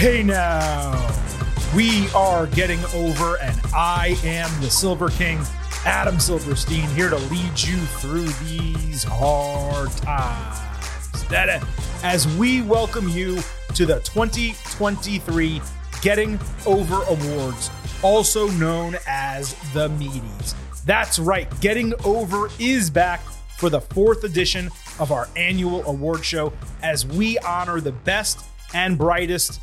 Hey 0.00 0.22
now, 0.22 1.14
we 1.76 2.08
are 2.14 2.46
getting 2.46 2.82
over, 2.94 3.36
and 3.36 3.60
I 3.74 4.18
am 4.24 4.48
the 4.62 4.70
Silver 4.70 5.10
King, 5.10 5.38
Adam 5.84 6.18
Silverstein, 6.18 6.88
here 6.92 7.10
to 7.10 7.18
lead 7.18 7.60
you 7.60 7.76
through 7.76 8.24
these 8.46 9.04
hard 9.04 9.90
times. 9.90 11.28
That 11.28 11.62
as 12.02 12.26
we 12.38 12.62
welcome 12.62 13.10
you 13.10 13.40
to 13.74 13.84
the 13.84 14.00
2023 14.00 15.60
Getting 16.00 16.40
Over 16.64 17.02
Awards, 17.02 17.70
also 18.02 18.48
known 18.52 18.96
as 19.06 19.52
the 19.74 19.90
Meatys. 19.90 20.54
That's 20.86 21.18
right, 21.18 21.46
Getting 21.60 21.92
Over 22.06 22.48
is 22.58 22.88
back 22.88 23.20
for 23.58 23.68
the 23.68 23.82
fourth 23.82 24.24
edition 24.24 24.70
of 24.98 25.12
our 25.12 25.28
annual 25.36 25.84
award 25.84 26.24
show 26.24 26.54
as 26.82 27.04
we 27.04 27.36
honor 27.40 27.82
the 27.82 27.92
best 27.92 28.46
and 28.72 28.96
brightest, 28.96 29.60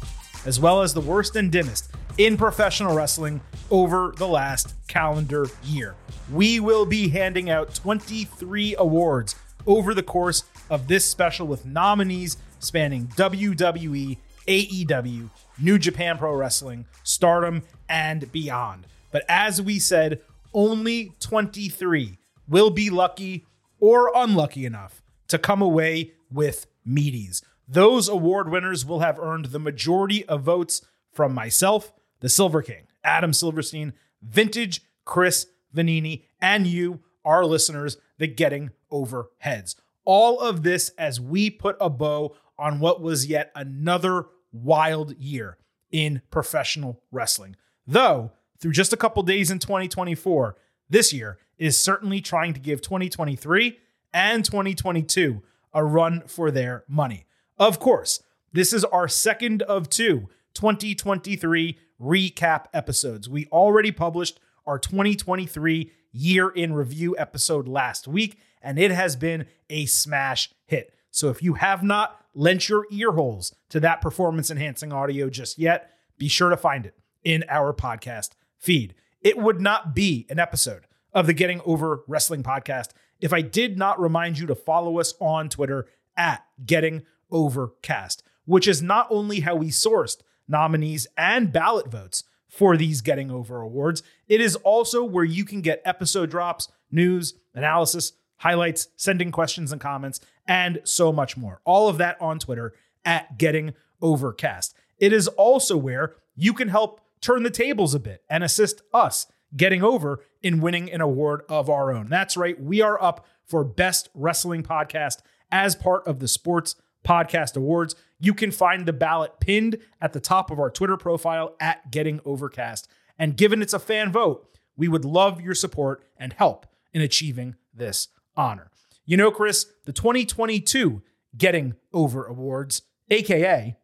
as 0.47 0.61
well 0.61 0.81
as 0.81 0.93
the 0.93 1.01
worst 1.01 1.35
and 1.35 1.51
dimmest 1.51 1.91
in 2.17 2.37
professional 2.37 2.95
wrestling 2.95 3.41
over 3.69 4.13
the 4.15 4.27
last 4.27 4.73
calendar 4.87 5.45
year. 5.61 5.93
We 6.31 6.61
will 6.61 6.85
be 6.85 7.09
handing 7.09 7.49
out 7.49 7.75
23 7.75 8.75
awards 8.79 9.35
over 9.67 9.93
the 9.93 10.01
course 10.01 10.45
of 10.69 10.87
this 10.87 11.05
special 11.05 11.47
with 11.47 11.65
nominees 11.65 12.37
spanning 12.59 13.07
WWE, 13.07 14.17
AEW, 14.47 15.29
New 15.59 15.77
Japan 15.77 16.17
Pro 16.17 16.33
Wrestling, 16.33 16.85
Stardom, 17.03 17.63
and 17.89 18.31
beyond. 18.31 18.87
But 19.11 19.25
as 19.27 19.61
we 19.61 19.79
said, 19.79 20.21
only 20.53 21.11
23 21.19 22.17
will 22.47 22.69
be 22.69 22.89
lucky 22.89 23.45
or 23.81 24.11
unlucky 24.15 24.65
enough 24.65 25.01
to 25.27 25.37
come 25.37 25.61
away 25.61 26.13
with 26.31 26.67
meaties. 26.87 27.41
Those 27.67 28.07
award 28.07 28.49
winners 28.49 28.85
will 28.85 28.99
have 28.99 29.19
earned 29.19 29.45
the 29.45 29.59
majority 29.59 30.25
of 30.25 30.43
votes 30.43 30.85
from 31.11 31.33
myself, 31.33 31.93
the 32.21 32.29
Silver 32.29 32.61
King, 32.61 32.87
Adam 33.03 33.33
Silverstein, 33.33 33.93
Vintage, 34.21 34.81
Chris 35.03 35.47
Vannini, 35.75 36.23
and 36.41 36.65
you, 36.65 37.01
our 37.25 37.45
listeners, 37.45 37.97
the 38.17 38.27
Getting 38.27 38.71
Over 38.89 39.31
Heads. 39.39 39.75
All 40.05 40.39
of 40.39 40.63
this 40.63 40.89
as 40.97 41.19
we 41.19 41.49
put 41.49 41.75
a 41.81 41.89
bow 41.89 42.35
on 42.57 42.79
what 42.79 43.01
was 43.01 43.27
yet 43.27 43.51
another 43.53 44.25
wild 44.51 45.17
year 45.17 45.57
in 45.91 46.21
professional 46.31 47.01
wrestling. 47.11 47.55
Though, 47.85 48.31
through 48.59 48.71
just 48.71 48.93
a 48.93 48.97
couple 48.97 49.23
days 49.23 49.51
in 49.51 49.59
2024, 49.59 50.55
this 50.89 51.11
year 51.13 51.37
is 51.57 51.77
certainly 51.77 52.21
trying 52.21 52.53
to 52.53 52.59
give 52.59 52.81
2023 52.81 53.77
and 54.13 54.43
2022 54.43 55.43
a 55.73 55.83
run 55.83 56.23
for 56.27 56.49
their 56.49 56.83
money. 56.87 57.25
Of 57.57 57.79
course, 57.79 58.21
this 58.53 58.71
is 58.71 58.83
our 58.85 59.07
second 59.07 59.63
of 59.63 59.89
two 59.89 60.29
2023 60.53 61.77
recap 61.99 62.65
episodes. 62.73 63.27
We 63.27 63.47
already 63.47 63.91
published 63.91 64.39
our 64.65 64.77
2023 64.77 65.91
year 66.11 66.49
in 66.49 66.73
review 66.73 67.15
episode 67.17 67.67
last 67.67 68.07
week, 68.07 68.39
and 68.61 68.77
it 68.77 68.91
has 68.91 69.15
been 69.15 69.47
a 69.69 69.85
smash 69.85 70.51
hit. 70.65 70.93
So 71.09 71.29
if 71.29 71.41
you 71.41 71.55
have 71.55 71.83
not 71.83 72.23
lent 72.35 72.69
your 72.69 72.85
ear 72.91 73.11
holes 73.13 73.55
to 73.69 73.79
that 73.79 74.01
performance 74.01 74.51
enhancing 74.51 74.93
audio 74.93 75.29
just 75.29 75.57
yet, 75.57 75.91
be 76.17 76.27
sure 76.27 76.49
to 76.49 76.57
find 76.57 76.85
it 76.85 76.95
in 77.23 77.43
our 77.49 77.73
podcast 77.73 78.31
feed. 78.59 78.93
It 79.21 79.37
would 79.37 79.59
not 79.59 79.95
be 79.95 80.27
an 80.29 80.37
episode 80.37 80.85
of 81.11 81.25
the 81.25 81.33
Getting 81.33 81.61
Over 81.65 82.03
Wrestling 82.07 82.43
podcast 82.43 82.89
if 83.19 83.33
I 83.33 83.41
did 83.41 83.79
not 83.79 83.99
remind 83.99 84.37
you 84.37 84.45
to 84.45 84.55
follow 84.55 84.99
us 84.99 85.15
on 85.19 85.49
Twitter 85.49 85.87
at 86.15 86.45
Getting 86.63 87.03
Overcast, 87.31 88.23
which 88.45 88.67
is 88.67 88.81
not 88.81 89.07
only 89.09 89.41
how 89.41 89.55
we 89.55 89.67
sourced 89.67 90.17
nominees 90.47 91.07
and 91.17 91.51
ballot 91.51 91.91
votes 91.91 92.23
for 92.47 92.77
these 92.77 93.01
Getting 93.01 93.29
Over 93.29 93.61
awards, 93.61 94.03
it 94.27 94.41
is 94.41 94.55
also 94.57 95.03
where 95.03 95.25
you 95.25 95.45
can 95.45 95.61
get 95.61 95.81
episode 95.85 96.29
drops, 96.29 96.69
news, 96.91 97.33
analysis, 97.53 98.13
highlights, 98.37 98.87
sending 98.95 99.31
questions 99.31 99.71
and 99.71 99.81
comments, 99.81 100.19
and 100.47 100.79
so 100.83 101.11
much 101.11 101.35
more. 101.35 101.61
All 101.65 101.89
of 101.89 101.97
that 101.97 102.17
on 102.21 102.39
Twitter 102.39 102.73
at 103.03 103.37
Getting 103.37 103.73
Overcast. 104.01 104.75
It 104.99 105.11
is 105.13 105.27
also 105.27 105.75
where 105.75 106.15
you 106.35 106.53
can 106.53 106.69
help 106.69 107.01
turn 107.19 107.43
the 107.43 107.49
tables 107.49 107.93
a 107.93 107.99
bit 107.99 108.23
and 108.29 108.43
assist 108.43 108.81
us 108.93 109.27
getting 109.55 109.83
over 109.83 110.23
in 110.41 110.61
winning 110.61 110.91
an 110.91 111.01
award 111.01 111.41
of 111.49 111.69
our 111.69 111.91
own. 111.91 112.09
That's 112.09 112.37
right, 112.37 112.61
we 112.61 112.81
are 112.81 113.01
up 113.01 113.25
for 113.45 113.63
Best 113.63 114.09
Wrestling 114.13 114.63
Podcast 114.63 115.21
as 115.51 115.75
part 115.75 116.05
of 116.05 116.19
the 116.19 116.27
Sports 116.27 116.75
Podcast 117.07 117.55
Awards. 117.55 117.95
You 118.19 118.33
can 118.33 118.51
find 118.51 118.85
the 118.85 118.93
ballot 118.93 119.39
pinned 119.39 119.77
at 120.01 120.13
the 120.13 120.19
top 120.19 120.51
of 120.51 120.59
our 120.59 120.69
Twitter 120.69 120.97
profile 120.97 121.55
at 121.59 121.89
Getting 121.89 122.19
Overcast. 122.25 122.89
And 123.17 123.37
given 123.37 123.61
it's 123.61 123.73
a 123.73 123.79
fan 123.79 124.11
vote, 124.11 124.57
we 124.75 124.87
would 124.87 125.05
love 125.05 125.39
your 125.41 125.55
support 125.55 126.03
and 126.17 126.33
help 126.33 126.67
in 126.93 127.01
achieving 127.01 127.55
this 127.73 128.09
honor. 128.35 128.69
You 129.05 129.17
know, 129.17 129.31
Chris, 129.31 129.65
the 129.85 129.93
2022 129.93 131.01
Getting 131.37 131.75
Over 131.93 132.25
Awards, 132.25 132.81
aka 133.09 133.77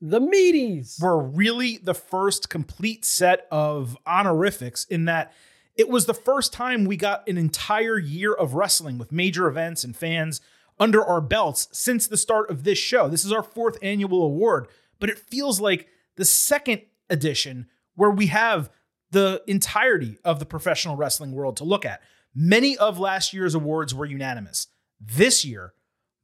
the 0.00 0.20
meaties 0.20 1.00
were 1.00 1.18
really 1.18 1.78
the 1.78 1.94
first 1.94 2.50
complete 2.50 3.04
set 3.04 3.46
of 3.50 3.96
honorifics 4.06 4.84
in 4.84 5.06
that 5.06 5.32
it 5.74 5.88
was 5.88 6.06
the 6.06 6.14
first 6.14 6.52
time 6.52 6.84
we 6.84 6.96
got 6.96 7.26
an 7.28 7.38
entire 7.38 7.98
year 7.98 8.32
of 8.32 8.54
wrestling 8.54 8.98
with 8.98 9.10
major 9.10 9.46
events 9.46 9.84
and 9.84 9.96
fans 9.96 10.40
under 10.78 11.04
our 11.04 11.20
belts 11.20 11.68
since 11.72 12.06
the 12.06 12.16
start 12.16 12.50
of 12.50 12.64
this 12.64 12.78
show. 12.78 13.08
This 13.08 13.24
is 13.24 13.32
our 13.32 13.42
fourth 13.42 13.78
annual 13.82 14.22
award, 14.22 14.68
but 14.98 15.10
it 15.10 15.18
feels 15.18 15.60
like 15.60 15.88
the 16.16 16.24
second 16.24 16.82
edition 17.08 17.66
where 17.94 18.10
we 18.10 18.26
have 18.26 18.70
the 19.10 19.42
entirety 19.46 20.18
of 20.24 20.38
the 20.38 20.46
professional 20.46 20.96
wrestling 20.96 21.32
world 21.32 21.56
to 21.56 21.64
look 21.64 21.84
at. 21.84 22.02
Many 22.34 22.76
of 22.76 22.98
last 22.98 23.32
year's 23.32 23.54
awards 23.54 23.94
were 23.94 24.04
unanimous. 24.04 24.66
This 25.00 25.44
year, 25.44 25.72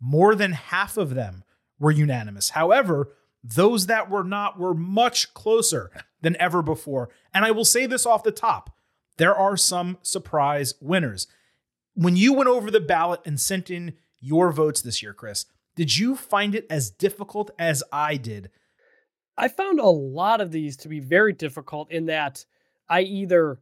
more 0.00 0.34
than 0.34 0.52
half 0.52 0.96
of 0.96 1.14
them 1.14 1.44
were 1.78 1.90
unanimous. 1.90 2.50
However, 2.50 3.12
those 3.42 3.86
that 3.86 4.10
were 4.10 4.24
not 4.24 4.58
were 4.58 4.74
much 4.74 5.32
closer 5.34 5.90
than 6.20 6.36
ever 6.38 6.62
before. 6.62 7.08
And 7.32 7.44
I 7.44 7.50
will 7.50 7.64
say 7.64 7.86
this 7.86 8.06
off 8.06 8.22
the 8.22 8.30
top 8.30 8.76
there 9.18 9.34
are 9.34 9.56
some 9.56 9.98
surprise 10.02 10.74
winners. 10.80 11.26
When 11.94 12.16
you 12.16 12.32
went 12.32 12.48
over 12.48 12.70
the 12.70 12.80
ballot 12.80 13.20
and 13.26 13.38
sent 13.38 13.70
in 13.70 13.94
your 14.22 14.52
votes 14.52 14.80
this 14.80 15.02
year, 15.02 15.12
Chris, 15.12 15.44
did 15.76 15.98
you 15.98 16.16
find 16.16 16.54
it 16.54 16.66
as 16.70 16.90
difficult 16.90 17.50
as 17.58 17.82
I 17.92 18.16
did? 18.16 18.50
I 19.36 19.48
found 19.48 19.80
a 19.80 19.86
lot 19.86 20.40
of 20.40 20.52
these 20.52 20.76
to 20.78 20.88
be 20.88 21.00
very 21.00 21.32
difficult 21.32 21.90
in 21.90 22.06
that 22.06 22.44
I 22.88 23.02
either 23.02 23.58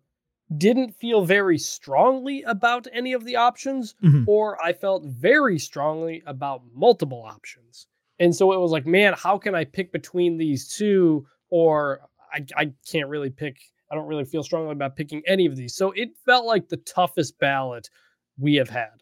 didn't 0.56 0.94
feel 0.97 1.25
very 1.25 1.59
strongly 1.59 2.43
about 2.43 2.87
any 2.93 3.12
of 3.12 3.25
the 3.25 3.37
options 3.37 3.94
mm-hmm. 4.03 4.25
or 4.26 4.62
I 4.65 4.72
felt 4.72 5.04
very 5.04 5.59
strongly 5.59 6.22
about 6.26 6.62
multiple 6.75 7.25
options. 7.25 7.87
And 8.19 8.34
so 8.34 8.53
it 8.53 8.59
was 8.59 8.72
like, 8.72 8.84
man, 8.84 9.15
how 9.16 9.38
can 9.38 9.54
I 9.54 9.65
pick 9.65 9.92
between 9.92 10.37
these 10.37 10.69
two? 10.69 11.27
Or 11.50 12.00
I, 12.32 12.44
I 12.56 12.72
can't 12.91 13.09
really 13.09 13.31
pick. 13.31 13.59
I 13.91 13.94
don't 13.94 14.06
really 14.06 14.25
feel 14.25 14.42
strongly 14.42 14.72
about 14.72 14.97
picking 14.97 15.22
any 15.27 15.47
of 15.47 15.56
these. 15.56 15.75
So 15.75 15.92
it 15.92 16.10
felt 16.27 16.47
like 16.47 16.69
the 16.69 16.77
toughest 16.78 17.38
ballot 17.38 17.88
we 18.37 18.56
have 18.56 18.69
had. 18.69 19.00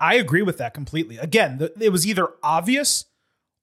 I 0.00 0.14
agree 0.14 0.42
with 0.42 0.58
that 0.58 0.74
completely. 0.74 1.18
Again, 1.18 1.58
the, 1.58 1.72
it 1.80 1.90
was 1.90 2.06
either 2.06 2.28
obvious 2.42 3.06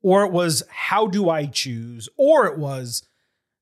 or 0.01 0.23
it 0.23 0.31
was 0.31 0.63
how 0.69 1.07
do 1.07 1.29
I 1.29 1.45
choose 1.45 2.09
or 2.17 2.45
it 2.45 2.57
was 2.57 3.03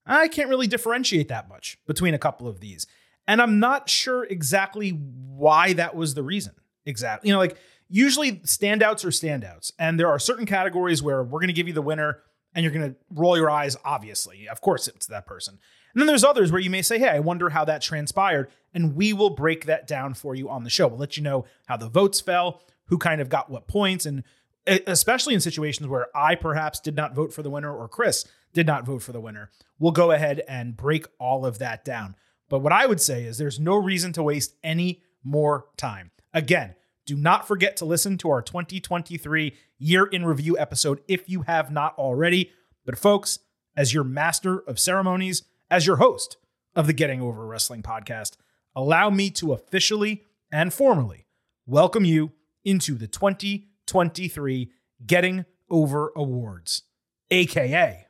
I 0.06 0.28
can't 0.28 0.50
really 0.50 0.68
differentiate 0.68 1.30
that 1.30 1.48
much 1.48 1.78
between 1.88 2.14
a 2.14 2.20
couple 2.20 2.48
of 2.48 2.60
these. 2.60 2.88
And 3.28 3.42
I'm 3.42 3.60
not 3.60 3.90
sure 3.90 4.26
exactly 4.26 4.90
why 4.90 5.74
that 5.74 5.96
was 5.96 6.14
the 6.14 6.24
reason. 6.24 6.54
Exactly. 6.86 7.30
You 7.30 7.34
know, 7.34 7.40
like 7.40 7.58
usually 7.90 8.34
standouts 8.38 9.06
are 9.06 9.10
standouts. 9.10 9.72
And 9.80 10.00
there 10.00 10.10
are 10.10 10.20
certain 10.20 10.46
categories 10.46 11.02
where 11.02 11.24
we're 11.24 11.40
going 11.40 11.48
to 11.48 11.54
give 11.54 11.68
you 11.68 11.74
the 11.74 11.82
winner 11.82 12.20
and 12.54 12.64
you're 12.64 12.74
going 12.74 12.92
to 12.92 12.98
roll 13.12 13.38
your 13.38 13.50
eyes, 13.50 13.78
obviously. 13.86 14.48
Of 14.50 14.62
course, 14.62 14.88
it's 14.88 15.08
that 15.08 15.26
person. 15.26 15.60
And 15.94 16.02
then 16.02 16.08
there's 16.08 16.24
others 16.24 16.52
where 16.52 16.62
you 16.62 16.70
may 16.70 16.82
say, 16.82 16.98
hey, 16.98 17.10
I 17.10 17.20
wonder 17.20 17.50
how 17.50 17.66
that 17.66 17.82
transpired. 17.82 18.50
And 18.74 18.96
we 18.96 19.14
will 19.14 19.30
break 19.30 19.66
that 19.66 19.88
down 19.88 20.14
for 20.16 20.34
you 20.34 20.50
on 20.50 20.64
the 20.64 20.70
show. 20.70 20.88
We'll 20.88 20.98
let 20.98 21.18
you 21.18 21.24
know 21.24 21.46
how 21.68 21.78
the 21.78 21.90
votes 21.90 22.20
fell, 22.20 22.62
who 22.88 22.98
kind 22.98 23.22
of 23.22 23.30
got 23.30 23.50
what 23.50 23.68
points, 23.68 24.06
and 24.06 24.24
especially 24.66 25.34
in 25.34 25.40
situations 25.40 25.88
where 25.88 26.08
I 26.16 26.36
perhaps 26.36 26.80
did 26.80 26.96
not 26.96 27.14
vote 27.14 27.34
for 27.34 27.44
the 27.44 27.50
winner 27.50 27.76
or 27.76 27.88
Chris 27.88 28.26
did 28.54 28.66
not 28.66 28.86
vote 28.86 29.02
for 29.02 29.12
the 29.12 29.20
winner. 29.20 29.50
We'll 29.78 29.92
go 29.92 30.12
ahead 30.12 30.42
and 30.48 30.78
break 30.78 31.06
all 31.20 31.46
of 31.46 31.60
that 31.60 31.84
down. 31.84 32.16
But 32.50 32.60
what 32.60 32.74
I 32.74 32.86
would 32.86 33.02
say 33.02 33.24
is 33.26 33.38
there's 33.38 33.60
no 33.60 33.76
reason 33.76 34.14
to 34.14 34.24
waste 34.24 34.56
any 34.64 35.02
more 35.24 35.66
time. 35.78 36.12
Again, 36.34 36.76
do 37.06 37.16
not 37.16 37.48
forget 37.48 37.76
to 37.78 37.86
listen 37.86 38.18
to 38.20 38.30
our 38.30 38.42
2023 38.42 39.56
year 39.78 40.06
in 40.06 40.26
review 40.26 40.58
episode 40.58 41.02
if 41.08 41.30
you 41.30 41.42
have 41.42 41.72
not 41.72 41.98
already. 41.98 42.52
But, 42.86 42.98
folks, 42.98 43.40
as 43.76 43.94
your 43.94 44.04
master 44.04 44.60
of 44.60 44.80
ceremonies, 44.80 45.44
as 45.70 45.88
your 45.88 45.98
host 45.98 46.38
of 46.76 46.88
the 46.88 46.94
Getting 46.94 47.22
Over 47.22 47.46
Wrestling 47.46 47.84
podcast, 47.84 48.38
allow 48.76 49.10
me 49.10 49.30
to 49.32 49.54
officially 49.54 50.24
and 50.52 50.74
formally 50.74 51.26
welcome 51.66 52.06
you 52.06 52.32
into 52.64 52.96
the 52.96 53.08
2023 53.08 54.72
Getting 55.06 55.46
Over 55.70 56.12
Awards, 56.16 56.84
aka 57.32 58.08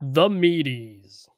the 0.00 0.28
Meatys. 0.28 1.28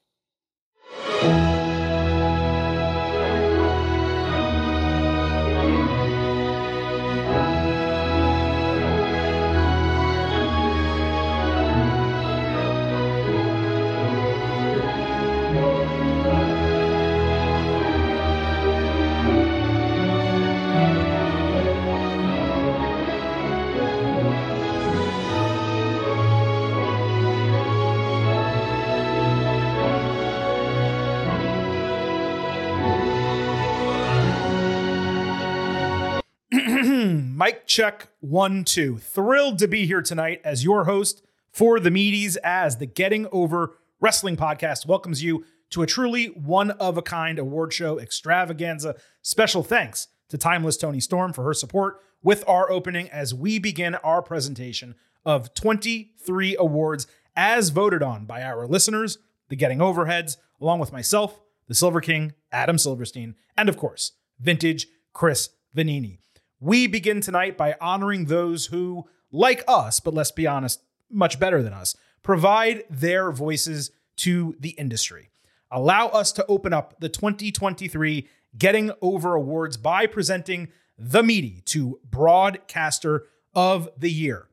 Mic 37.38 37.66
check 37.66 38.08
one, 38.20 38.64
two. 38.64 38.96
Thrilled 38.96 39.58
to 39.58 39.68
be 39.68 39.84
here 39.84 40.00
tonight 40.00 40.40
as 40.42 40.64
your 40.64 40.84
host 40.86 41.22
for 41.52 41.78
the 41.78 41.90
Meatys 41.90 42.38
as 42.42 42.78
the 42.78 42.86
Getting 42.86 43.26
Over 43.30 43.76
Wrestling 44.00 44.38
podcast 44.38 44.86
welcomes 44.86 45.22
you 45.22 45.44
to 45.68 45.82
a 45.82 45.86
truly 45.86 46.28
one 46.28 46.70
of 46.70 46.96
a 46.96 47.02
kind 47.02 47.38
award 47.38 47.74
show 47.74 47.98
extravaganza. 47.98 48.94
Special 49.20 49.62
thanks 49.62 50.08
to 50.30 50.38
Timeless 50.38 50.78
Toni 50.78 50.98
Storm 50.98 51.34
for 51.34 51.44
her 51.44 51.52
support 51.52 52.00
with 52.22 52.42
our 52.48 52.70
opening 52.70 53.10
as 53.10 53.34
we 53.34 53.58
begin 53.58 53.96
our 53.96 54.22
presentation 54.22 54.94
of 55.26 55.52
23 55.52 56.56
awards 56.58 57.06
as 57.36 57.68
voted 57.68 58.02
on 58.02 58.24
by 58.24 58.42
our 58.42 58.66
listeners, 58.66 59.18
the 59.50 59.56
Getting 59.56 59.80
Overheads, 59.80 60.38
along 60.58 60.78
with 60.78 60.90
myself, 60.90 61.38
the 61.68 61.74
Silver 61.74 62.00
King, 62.00 62.32
Adam 62.50 62.78
Silverstein, 62.78 63.34
and 63.58 63.68
of 63.68 63.76
course, 63.76 64.12
Vintage 64.40 64.86
Chris 65.12 65.50
Vannini. 65.76 66.20
We 66.60 66.86
begin 66.86 67.20
tonight 67.20 67.56
by 67.56 67.76
honoring 67.80 68.26
those 68.26 68.66
who, 68.66 69.06
like 69.30 69.62
us, 69.68 70.00
but 70.00 70.14
let's 70.14 70.30
be 70.30 70.46
honest, 70.46 70.82
much 71.10 71.38
better 71.38 71.62
than 71.62 71.74
us, 71.74 71.94
provide 72.22 72.84
their 72.88 73.30
voices 73.30 73.90
to 74.16 74.56
the 74.58 74.70
industry. 74.70 75.28
Allow 75.70 76.08
us 76.08 76.32
to 76.32 76.46
open 76.46 76.72
up 76.72 76.94
the 76.98 77.10
2023 77.10 78.28
Getting 78.56 78.90
Over 79.02 79.34
Awards 79.34 79.76
by 79.76 80.06
presenting 80.06 80.68
the 80.98 81.22
meaty 81.22 81.60
to 81.66 82.00
Broadcaster 82.08 83.26
of 83.54 83.90
the 83.98 84.10
Year. 84.10 84.48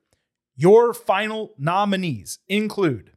Your 0.56 0.94
final 0.94 1.54
nominees 1.58 2.40
include 2.48 3.14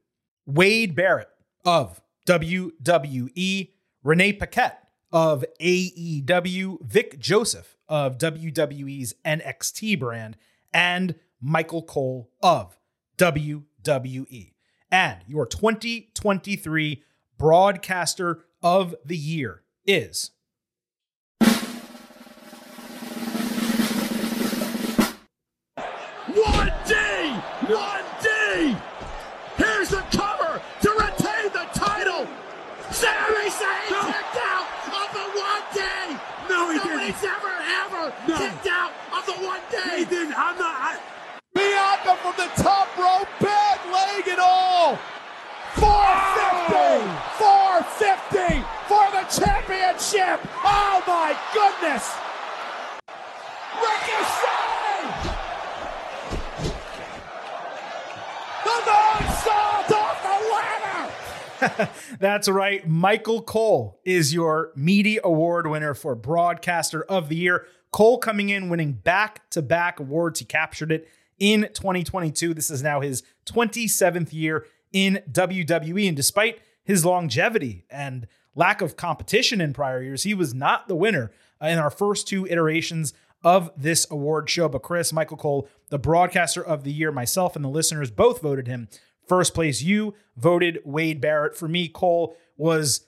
Wade 0.46 0.94
Barrett 0.94 1.28
of 1.64 2.00
WWE, 2.26 3.70
Renee 4.04 4.32
Paquette 4.32 4.88
of 5.10 5.44
AEW, 5.60 6.82
Vic 6.82 7.18
Joseph 7.18 7.75
of 7.88 8.18
WWE's 8.18 9.14
NXT 9.24 9.98
brand, 9.98 10.36
and 10.72 11.14
Michael 11.40 11.82
Cole 11.82 12.30
of 12.42 12.76
WWE. 13.18 14.52
And 14.90 15.20
your 15.26 15.46
2023 15.46 17.02
Broadcaster 17.38 18.44
of 18.62 18.94
the 19.04 19.16
Year 19.16 19.62
is. 19.86 20.30
Kicked 38.46 38.66
out 38.68 38.92
of 39.16 39.26
the 39.26 39.32
one 39.44 39.60
He 39.96 40.04
didn't. 40.04 40.34
I'm 40.36 40.58
not. 40.58 40.74
I, 40.78 41.00
Bianca 41.54 42.16
from 42.22 42.34
the 42.36 42.50
top 42.62 42.96
rope, 42.96 43.28
bad 43.40 43.80
leg 43.90 44.28
and 44.28 44.40
all! 44.40 44.96
450! 45.74 47.06
450 47.38 48.64
for 48.86 49.10
the 49.10 49.24
championship! 49.26 50.40
Oh 50.62 51.02
my 51.06 51.34
goodness! 51.54 52.14
Ricochet! 53.82 55.00
The 58.64 58.76
moonsault 58.86 59.90
off 59.96 60.18
the 60.22 60.36
ladder! 60.52 61.90
That's 62.20 62.48
right. 62.48 62.86
Michael 62.86 63.42
Cole 63.42 63.98
is 64.04 64.32
your 64.34 64.72
meaty 64.76 65.18
award 65.24 65.66
winner 65.66 65.94
for 65.94 66.14
Broadcaster 66.14 67.02
of 67.02 67.28
the 67.28 67.36
Year. 67.36 67.66
Cole 67.96 68.18
coming 68.18 68.50
in 68.50 68.68
winning 68.68 68.92
back 68.92 69.48
to 69.48 69.62
back 69.62 69.98
awards. 69.98 70.40
He 70.40 70.44
captured 70.44 70.92
it 70.92 71.08
in 71.38 71.62
2022. 71.72 72.52
This 72.52 72.70
is 72.70 72.82
now 72.82 73.00
his 73.00 73.22
27th 73.46 74.34
year 74.34 74.66
in 74.92 75.22
WWE. 75.32 76.06
And 76.06 76.14
despite 76.14 76.60
his 76.84 77.06
longevity 77.06 77.86
and 77.88 78.26
lack 78.54 78.82
of 78.82 78.96
competition 78.96 79.62
in 79.62 79.72
prior 79.72 80.02
years, 80.02 80.24
he 80.24 80.34
was 80.34 80.52
not 80.52 80.88
the 80.88 80.94
winner 80.94 81.32
in 81.62 81.78
our 81.78 81.88
first 81.88 82.28
two 82.28 82.46
iterations 82.46 83.14
of 83.42 83.70
this 83.78 84.06
award 84.10 84.50
show. 84.50 84.68
But 84.68 84.82
Chris, 84.82 85.10
Michael 85.10 85.38
Cole, 85.38 85.66
the 85.88 85.98
broadcaster 85.98 86.62
of 86.62 86.84
the 86.84 86.92
year, 86.92 87.10
myself 87.10 87.56
and 87.56 87.64
the 87.64 87.70
listeners 87.70 88.10
both 88.10 88.42
voted 88.42 88.66
him 88.66 88.88
first 89.26 89.54
place. 89.54 89.80
You 89.80 90.12
voted 90.36 90.80
Wade 90.84 91.22
Barrett. 91.22 91.56
For 91.56 91.66
me, 91.66 91.88
Cole 91.88 92.36
was 92.58 93.06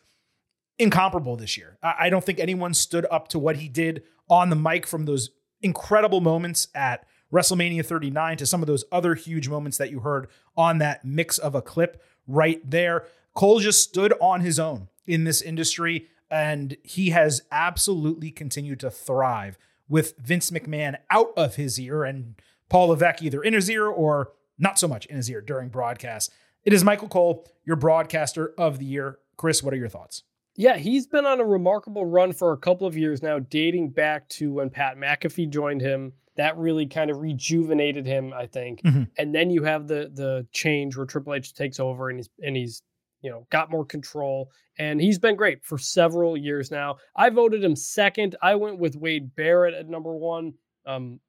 incomparable 0.79 1.37
this 1.37 1.59
year. 1.59 1.77
I 1.83 2.09
don't 2.09 2.25
think 2.25 2.41
anyone 2.41 2.73
stood 2.73 3.05
up 3.11 3.29
to 3.29 3.39
what 3.39 3.57
he 3.57 3.69
did 3.69 4.03
on 4.29 4.51
the 4.51 4.57
mic 4.57 4.87
from 4.87 5.05
those 5.05 5.31
incredible 5.63 6.21
moments 6.21 6.69
at 6.75 7.07
WrestleMania 7.33 7.85
39 7.85 8.37
to 8.39 8.47
some 8.47 8.63
of 8.63 8.67
those 8.67 8.85
other 8.91 9.15
huge 9.15 9.49
moments 9.49 9.77
that 9.79 9.91
you 9.91 10.01
heard 10.01 10.29
on 10.57 10.79
that 10.79 11.05
mix 11.05 11.39
of 11.39 11.55
a 11.55 11.63
clip 11.63 12.03
right 12.27 12.69
there. 12.69 13.07
Cole 13.35 13.61
just 13.61 13.83
stood 13.83 14.15
on 14.21 14.41
his 14.41 14.59
own 14.59 14.89
in 15.07 15.25
this 15.25 15.43
industry 15.43 16.09
and 16.31 16.77
he 16.83 17.11
has 17.11 17.43
absolutely 17.51 18.31
continued 18.31 18.81
to 18.81 18.91
thrive 18.91 19.59
with 19.89 20.17
Vince 20.19 20.51
McMahon 20.51 20.97
out 21.11 21.33
of 21.37 21.57
his 21.57 21.79
ear 21.81 22.05
and 22.05 22.35
Paul 22.69 22.89
Levesque 22.89 23.23
either 23.23 23.43
in 23.43 23.55
his 23.55 23.71
ear 23.71 23.87
or 23.87 24.33
not 24.59 24.79
so 24.79 24.89
much 24.89 25.07
in 25.07 25.17
his 25.17 25.31
ear 25.31 25.41
during 25.41 25.69
broadcasts. 25.69 26.33
It 26.65 26.73
is 26.73 26.85
Michael 26.85 27.09
Cole, 27.09 27.47
your 27.65 27.77
broadcaster 27.77 28.53
of 28.59 28.79
the 28.79 28.85
year. 28.85 29.19
Chris, 29.37 29.63
what 29.63 29.73
are 29.73 29.79
your 29.79 29.89
thoughts? 29.89 30.25
Yeah, 30.59 30.77
he's 30.77 31.07
been 31.07 31.25
on 31.25 31.39
a 31.41 31.45
remarkable 31.45 32.05
run 32.05 32.33
for 32.33 32.53
a 32.53 32.57
couple 32.59 32.85
of 32.89 32.97
years 32.97 33.23
now, 33.23 33.39
dating 33.39 33.91
back 33.91 34.29
to 34.31 34.53
when 34.53 34.71
Pat 34.71 34.97
McAfee 34.97 35.49
joined 35.51 35.81
him. 35.81 36.13
That 36.37 36.59
really 36.59 36.85
kind 36.85 37.13
of 37.13 37.19
rejuvenated 37.19 38.05
him, 38.05 38.33
I 38.33 38.47
think. 38.47 38.83
Mhm. 38.83 39.09
And 39.19 39.33
then 39.33 39.51
you 39.51 39.63
have 39.63 39.87
the 39.87 40.11
the 40.13 40.49
change 40.53 40.97
where 40.97 41.07
Triple 41.07 41.35
H 41.35 41.55
takes 41.55 41.79
over 41.79 42.11
and 42.11 42.19
he's 42.19 42.29
and 42.43 42.57
he's 42.57 42.83
you 43.23 43.31
know 43.31 43.47
got 43.51 43.71
more 43.71 43.85
control 43.85 44.51
and 44.81 45.01
he's 45.01 45.19
been 45.21 45.37
great 45.37 45.65
for 45.65 45.79
several 45.79 46.37
years 46.37 46.73
now. 46.73 46.97
I 47.15 47.31
voted 47.31 47.63
him 47.63 47.77
second. 47.77 48.35
I 48.43 48.57
went 48.57 48.81
with 48.81 48.97
Wade 48.97 49.37
Barrett 49.37 49.75
at 49.75 49.89
number 49.89 50.15
one. 50.17 50.55
Um, 50.87 51.21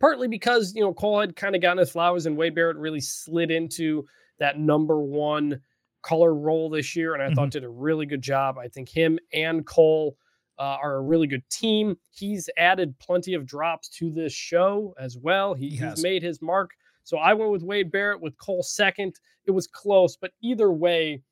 partly 0.00 0.28
because 0.28 0.74
you 0.74 0.80
know 0.80 0.94
Cole 0.94 1.20
had 1.20 1.36
kind 1.36 1.54
of 1.54 1.60
gotten 1.60 1.78
his 1.78 1.90
flowers 1.90 2.24
and 2.24 2.38
Wade 2.38 2.54
Barrett 2.54 2.78
really 2.78 3.00
slid 3.00 3.50
into 3.50 4.06
that 4.38 4.58
number 4.58 5.02
one 5.02 5.60
color 6.02 6.34
role 6.34 6.68
this 6.68 6.94
year, 6.94 7.14
and 7.14 7.22
I 7.22 7.32
thought 7.34 7.50
did 7.50 7.64
a 7.64 7.68
really 7.68 8.06
good 8.06 8.22
job. 8.22 8.58
I 8.58 8.68
think 8.68 8.88
him 8.88 9.18
and 9.32 9.64
Cole 9.66 10.16
uh, 10.58 10.78
are 10.82 10.96
a 10.96 11.00
really 11.00 11.26
good 11.26 11.48
team. 11.50 11.96
He's 12.10 12.48
added 12.56 12.98
plenty 12.98 13.34
of 13.34 13.46
drops 13.46 13.88
to 13.98 14.10
this 14.10 14.32
show 14.32 14.94
as 14.98 15.16
well. 15.16 15.54
He, 15.54 15.70
He 15.70 15.76
he's 15.76 16.02
made 16.02 16.22
his 16.22 16.42
mark. 16.42 16.70
So 17.04 17.18
I 17.18 17.34
went 17.34 17.50
with 17.50 17.62
Wade 17.62 17.90
Barrett 17.90 18.20
with 18.20 18.36
Cole 18.38 18.62
second. 18.62 19.18
It 19.44 19.50
was 19.50 19.66
close, 19.66 20.16
but 20.16 20.32
either 20.40 20.70
way, 20.70 21.22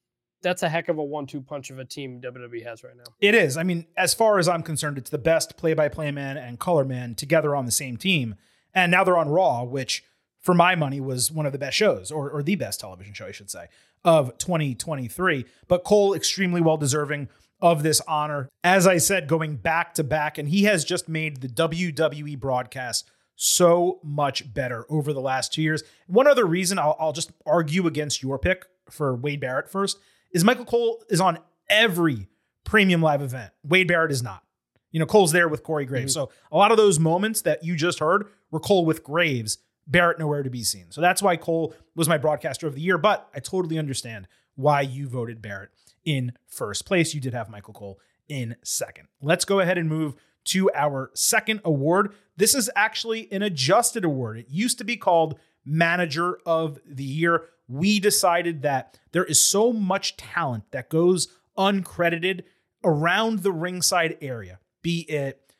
that's 0.42 0.62
a 0.62 0.68
heck 0.68 0.88
of 0.88 0.98
a 0.98 1.04
one-two 1.04 1.42
punch 1.42 1.70
of 1.70 1.78
a 1.78 1.84
team 1.84 2.20
WWE 2.20 2.64
has 2.64 2.82
right 2.82 2.96
now. 2.96 3.04
It 3.20 3.34
is. 3.34 3.56
I 3.56 3.62
mean, 3.62 3.86
as 3.96 4.14
far 4.14 4.38
as 4.38 4.48
I'm 4.48 4.62
concerned, 4.62 4.98
it's 4.98 5.10
the 5.10 5.18
best 5.18 5.56
play 5.56 5.74
by 5.74 5.88
play 5.88 6.10
man 6.10 6.36
and 6.36 6.58
color 6.58 6.84
man 6.84 7.14
together 7.14 7.54
on 7.54 7.66
the 7.66 7.72
same 7.72 7.96
team. 7.96 8.36
And 8.74 8.90
now 8.90 9.04
they're 9.04 9.18
on 9.18 9.28
Raw, 9.28 9.64
which 9.64 10.02
for 10.40 10.54
my 10.54 10.74
money 10.74 11.00
was 11.00 11.30
one 11.30 11.46
of 11.46 11.52
the 11.52 11.58
best 11.58 11.76
shows, 11.76 12.10
or, 12.10 12.30
or 12.30 12.42
the 12.42 12.56
best 12.56 12.80
television 12.80 13.12
show, 13.12 13.26
I 13.26 13.32
should 13.32 13.50
say, 13.50 13.66
of 14.04 14.36
2023. 14.38 15.44
But 15.68 15.84
Cole, 15.84 16.14
extremely 16.14 16.60
well 16.60 16.76
deserving 16.76 17.28
of 17.60 17.82
this 17.82 18.00
honor. 18.08 18.48
As 18.64 18.86
I 18.86 18.98
said, 18.98 19.28
going 19.28 19.56
back 19.56 19.94
to 19.94 20.04
back, 20.04 20.38
and 20.38 20.48
he 20.48 20.64
has 20.64 20.84
just 20.84 21.08
made 21.08 21.40
the 21.40 21.48
WWE 21.48 22.38
broadcast 22.38 23.10
so 23.36 24.00
much 24.02 24.52
better 24.52 24.84
over 24.90 25.12
the 25.12 25.20
last 25.20 25.52
two 25.52 25.62
years. 25.62 25.82
One 26.06 26.26
other 26.26 26.44
reason 26.44 26.78
I'll, 26.78 26.96
I'll 27.00 27.12
just 27.12 27.32
argue 27.46 27.86
against 27.86 28.22
your 28.22 28.38
pick 28.38 28.66
for 28.90 29.16
Wade 29.16 29.40
Barrett 29.40 29.70
first 29.70 29.98
is 30.32 30.44
Michael 30.44 30.66
Cole 30.66 31.02
is 31.08 31.20
on 31.20 31.38
every 31.68 32.28
premium 32.64 33.00
live 33.00 33.22
event. 33.22 33.52
Wade 33.64 33.88
Barrett 33.88 34.12
is 34.12 34.22
not. 34.22 34.42
You 34.90 35.00
know, 35.00 35.06
Cole's 35.06 35.32
there 35.32 35.48
with 35.48 35.62
Corey 35.62 35.86
Graves. 35.86 36.14
Mm-hmm. 36.14 36.30
So 36.30 36.32
a 36.52 36.56
lot 36.56 36.70
of 36.70 36.76
those 36.76 36.98
moments 36.98 37.42
that 37.42 37.64
you 37.64 37.76
just 37.76 38.00
heard 38.00 38.26
were 38.50 38.60
Cole 38.60 38.84
with 38.84 39.04
Graves, 39.04 39.58
Barrett 39.90 40.18
nowhere 40.18 40.42
to 40.42 40.50
be 40.50 40.62
seen. 40.62 40.86
So 40.90 41.00
that's 41.00 41.20
why 41.22 41.36
Cole 41.36 41.74
was 41.94 42.08
my 42.08 42.16
broadcaster 42.16 42.66
of 42.66 42.74
the 42.74 42.80
year. 42.80 42.96
But 42.96 43.28
I 43.34 43.40
totally 43.40 43.78
understand 43.78 44.28
why 44.54 44.82
you 44.82 45.08
voted 45.08 45.42
Barrett 45.42 45.70
in 46.04 46.32
first 46.46 46.86
place. 46.86 47.14
You 47.14 47.20
did 47.20 47.34
have 47.34 47.50
Michael 47.50 47.74
Cole 47.74 47.98
in 48.28 48.56
second. 48.62 49.08
Let's 49.20 49.44
go 49.44 49.60
ahead 49.60 49.78
and 49.78 49.88
move 49.88 50.14
to 50.44 50.70
our 50.74 51.10
second 51.14 51.60
award. 51.64 52.14
This 52.36 52.54
is 52.54 52.70
actually 52.74 53.30
an 53.32 53.42
adjusted 53.42 54.04
award. 54.04 54.38
It 54.38 54.46
used 54.48 54.78
to 54.78 54.84
be 54.84 54.96
called 54.96 55.38
Manager 55.64 56.38
of 56.46 56.78
the 56.86 57.04
Year. 57.04 57.48
We 57.68 58.00
decided 58.00 58.62
that 58.62 58.98
there 59.12 59.24
is 59.24 59.40
so 59.40 59.72
much 59.72 60.16
talent 60.16 60.64
that 60.70 60.88
goes 60.88 61.28
uncredited 61.58 62.44
around 62.82 63.40
the 63.40 63.52
ringside 63.52 64.16
area, 64.22 64.58
be 64.82 65.00
it 65.00 65.52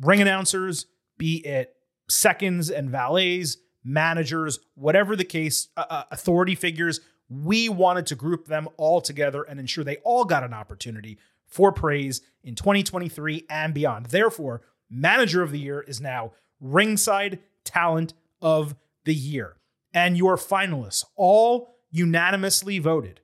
ring 0.00 0.20
announcers, 0.20 0.86
be 1.16 1.36
it 1.46 1.74
seconds 2.08 2.70
and 2.70 2.90
valets, 2.90 3.56
managers, 3.86 4.58
whatever 4.74 5.16
the 5.16 5.24
case, 5.24 5.68
uh, 5.76 5.84
uh 5.88 6.02
authority 6.10 6.54
figures. 6.54 7.00
We 7.28 7.68
wanted 7.68 8.06
to 8.06 8.14
group 8.14 8.46
them 8.46 8.68
all 8.76 9.00
together 9.00 9.42
and 9.42 9.58
ensure 9.58 9.84
they 9.84 9.96
all 9.98 10.24
got 10.24 10.44
an 10.44 10.52
opportunity 10.52 11.18
for 11.46 11.72
praise 11.72 12.20
in 12.42 12.54
2023 12.54 13.46
and 13.48 13.72
beyond. 13.72 14.06
Therefore, 14.06 14.62
Manager 14.90 15.42
of 15.42 15.50
the 15.50 15.58
Year 15.58 15.80
is 15.80 16.00
now 16.00 16.32
Ringside 16.60 17.40
Talent 17.64 18.14
of 18.40 18.74
the 19.04 19.14
Year. 19.14 19.56
And 19.92 20.16
your 20.16 20.36
finalists, 20.36 21.04
all 21.16 21.76
unanimously 21.90 22.78
voted, 22.78 23.20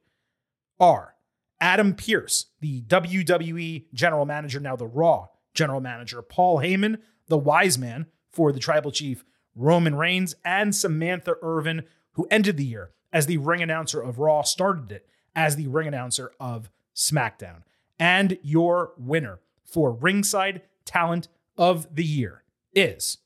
are 0.80 1.14
Adam 1.60 1.94
Pearce, 1.94 2.46
the 2.60 2.82
WWE 2.82 3.86
General 3.92 4.26
Manager, 4.26 4.58
now 4.58 4.74
the 4.74 4.86
Raw 4.86 5.28
General 5.54 5.80
Manager, 5.80 6.22
Paul 6.22 6.58
Heyman, 6.58 6.98
the 7.28 7.38
Wise 7.38 7.78
Man 7.78 8.06
for 8.30 8.52
the 8.52 8.58
Tribal 8.58 8.90
Chief, 8.90 9.24
Roman 9.54 9.94
Reigns, 9.94 10.34
and 10.44 10.74
Samantha 10.74 11.36
Irvin, 11.42 11.84
who 12.12 12.26
ended 12.30 12.56
the 12.56 12.64
year 12.64 12.90
as 13.12 13.26
the 13.26 13.38
ring 13.38 13.62
announcer 13.62 14.00
of 14.00 14.18
Raw, 14.18 14.42
started 14.42 14.92
it 14.92 15.06
as 15.34 15.56
the 15.56 15.66
ring 15.66 15.88
announcer 15.88 16.32
of 16.40 16.70
SmackDown 16.94 17.62
and 17.98 18.38
your 18.42 18.92
winner 18.98 19.38
for 19.64 19.92
Ringside 19.92 20.62
Talent 20.84 21.28
of 21.56 21.94
the 21.94 22.04
Year 22.04 22.42
is. 22.74 23.18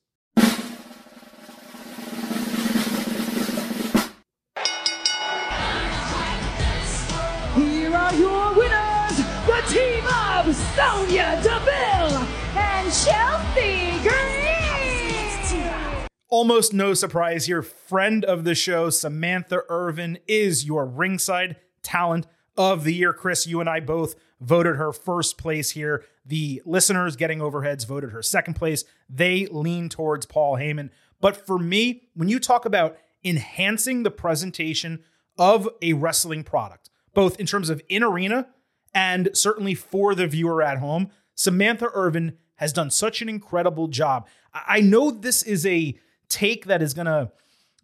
Here 7.55 7.95
are 7.95 8.15
your 8.15 8.55
winners, 8.55 9.17
the 9.47 9.63
team 9.69 10.05
of 10.07 10.55
Sonya 10.55 11.41
Deville 11.43 12.27
and 12.55 12.93
Green. 12.93 13.46
Almost 16.29 16.73
no 16.73 16.93
surprise 16.93 17.47
here. 17.47 17.63
Friend 17.63 18.25
of 18.25 18.43
the 18.43 18.57
show, 18.57 18.91
Samantha 18.91 19.63
Irvin, 19.69 20.19
is 20.27 20.65
your 20.65 20.85
ringside 20.85 21.57
talent 21.83 22.27
of 22.57 22.83
the 22.83 22.93
year. 22.93 23.13
Chris, 23.13 23.47
you 23.47 23.61
and 23.61 23.71
I 23.71 23.79
both 23.79 24.17
voted 24.41 24.75
her 24.75 24.93
first 24.93 25.39
place 25.39 25.71
here. 25.71 26.05
The 26.25 26.63
listeners 26.67 27.15
getting 27.15 27.39
overheads 27.39 27.87
voted 27.87 28.11
her 28.11 28.23
second 28.23 28.55
place. 28.55 28.85
They 29.09 29.47
lean 29.47 29.89
towards 29.89 30.27
Paul 30.27 30.57
Heyman. 30.57 30.91
But 31.21 31.47
for 31.47 31.61
me, 31.61 32.09
when 32.15 32.29
you 32.29 32.41
talk 32.41 32.65
about 32.65 32.99
enhancing 33.25 34.03
the 34.03 34.11
presentation 34.11 35.05
of 35.39 35.69
a 35.81 35.93
wrestling 35.93 36.43
product, 36.43 36.91
both 37.15 37.39
in 37.39 37.47
terms 37.47 37.71
of 37.71 37.81
in 37.89 38.03
arena 38.03 38.49
and 38.93 39.29
certainly 39.33 39.75
for 39.75 40.15
the 40.15 40.27
viewer 40.27 40.61
at 40.61 40.79
home, 40.79 41.11
Samantha 41.37 41.89
Irvin 41.95 42.37
has 42.57 42.73
done 42.73 42.91
such 42.91 43.23
an 43.23 43.29
incredible 43.29 43.87
job. 43.87 44.27
I 44.53 44.81
know 44.81 45.11
this 45.13 45.43
is 45.45 45.65
a 45.67 45.97
take 46.29 46.67
that 46.67 46.83
is 46.83 46.95
going 46.95 47.07
to 47.07 47.31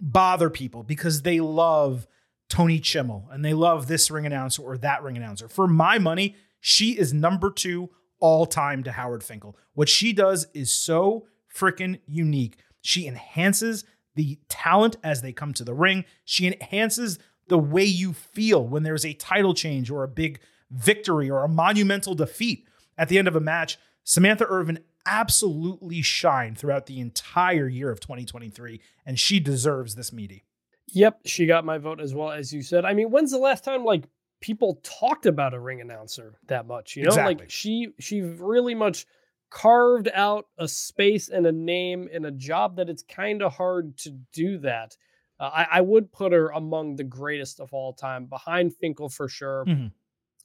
bother 0.01 0.51
people 0.51 0.83
because 0.83 1.23
they 1.23 1.41
love 1.41 2.07
Tony 2.49 2.81
Chimel 2.81 3.33
and 3.33 3.45
they 3.45 3.55
love 3.55 3.87
this 3.87 4.11
ring 4.11 4.27
announcer 4.27 4.63
or 4.63 4.77
that 4.79 5.03
ring 5.03 5.17
announcer. 5.17 5.49
For 5.49 5.67
my 5.67 5.99
money, 5.99 6.37
she 6.61 6.99
is 6.99 7.13
number 7.13 7.51
two 7.51 7.91
all 8.21 8.47
time 8.47 8.83
to 8.85 8.93
Howard 8.93 9.25
Finkel. 9.25 9.57
What 9.75 9.89
she 9.89 10.13
does 10.13 10.47
is 10.55 10.73
so 10.73 11.27
freaking 11.55 12.01
unique. 12.07 12.59
She 12.81 13.07
enhances 13.07 13.85
the 14.15 14.39
talent 14.49 14.97
as 15.03 15.23
they 15.23 15.33
come 15.33 15.55
to 15.55 15.65
the 15.65 15.75
ring, 15.75 16.05
she 16.25 16.47
enhances 16.47 17.19
the 17.49 17.59
way 17.59 17.85
you 17.85 18.13
feel 18.13 18.67
when 18.67 18.83
there's 18.83 19.05
a 19.05 19.15
title 19.15 19.55
change 19.55 19.91
or 19.91 20.03
a 20.03 20.09
big 20.09 20.41
victory 20.71 21.31
or 21.31 21.45
a 21.45 21.49
monumental 21.49 22.15
defeat 22.15 22.67
at 22.97 23.09
the 23.09 23.19
end 23.19 23.29
of 23.29 23.37
a 23.37 23.41
match. 23.41 23.79
Samantha 24.05 24.47
Irvin 24.47 24.81
absolutely 25.07 26.03
shine 26.03 26.55
throughout 26.55 26.87
the 26.87 27.01
entire 27.01 27.69
year 27.69 27.91
of 27.91 28.01
2023, 28.01 28.81
and 29.05 29.19
she 29.19 29.41
deserves 29.41 29.95
this 29.95 30.13
meaty. 30.13 30.45
Yep, 30.89 31.21
she 31.25 31.47
got 31.47 31.65
my 31.65 31.79
vote 31.79 32.01
as 32.01 32.15
well 32.15 32.31
as 32.31 32.53
you 32.53 32.63
said. 32.63 32.85
I 32.85 32.95
mean, 32.95 33.11
when's 33.11 33.31
the 33.31 33.39
last 33.39 33.65
time 33.65 33.85
like 33.85 34.05
people 34.41 34.81
talked 34.83 35.27
about 35.27 35.55
a 35.55 35.61
ring 35.61 35.81
announcer 35.81 36.39
that 36.49 36.67
much? 36.67 36.97
You 36.97 37.05
know, 37.05 37.09
exactly. 37.09 37.35
like 37.35 37.51
she 37.51 37.89
she 37.99 38.21
really 38.21 38.75
much 38.75 39.07
carved 39.53 40.09
out 40.15 40.47
a 40.59 40.67
space 40.67 41.29
and 41.29 41.47
a 41.47 41.53
name 41.53 42.09
in 42.11 42.25
a 42.25 42.31
job 42.31 42.77
that 42.77 42.89
it's 42.89 43.03
kind 43.03 43.43
of 43.43 43.53
hard 43.53 43.97
to 43.99 44.11
do 44.33 44.59
that. 44.59 44.97
Uh, 45.39 45.51
I, 45.53 45.67
I, 45.73 45.81
would 45.83 46.11
put 46.11 46.33
her 46.33 46.49
among 46.51 46.97
the 46.97 47.05
greatest 47.05 47.61
of 47.61 47.73
all 47.75 47.93
time, 47.93 48.27
behind 48.27 48.75
Finkel 48.75 49.11
for 49.11 49.29
sure. 49.29 49.65
Mm-hmm. 49.69 49.89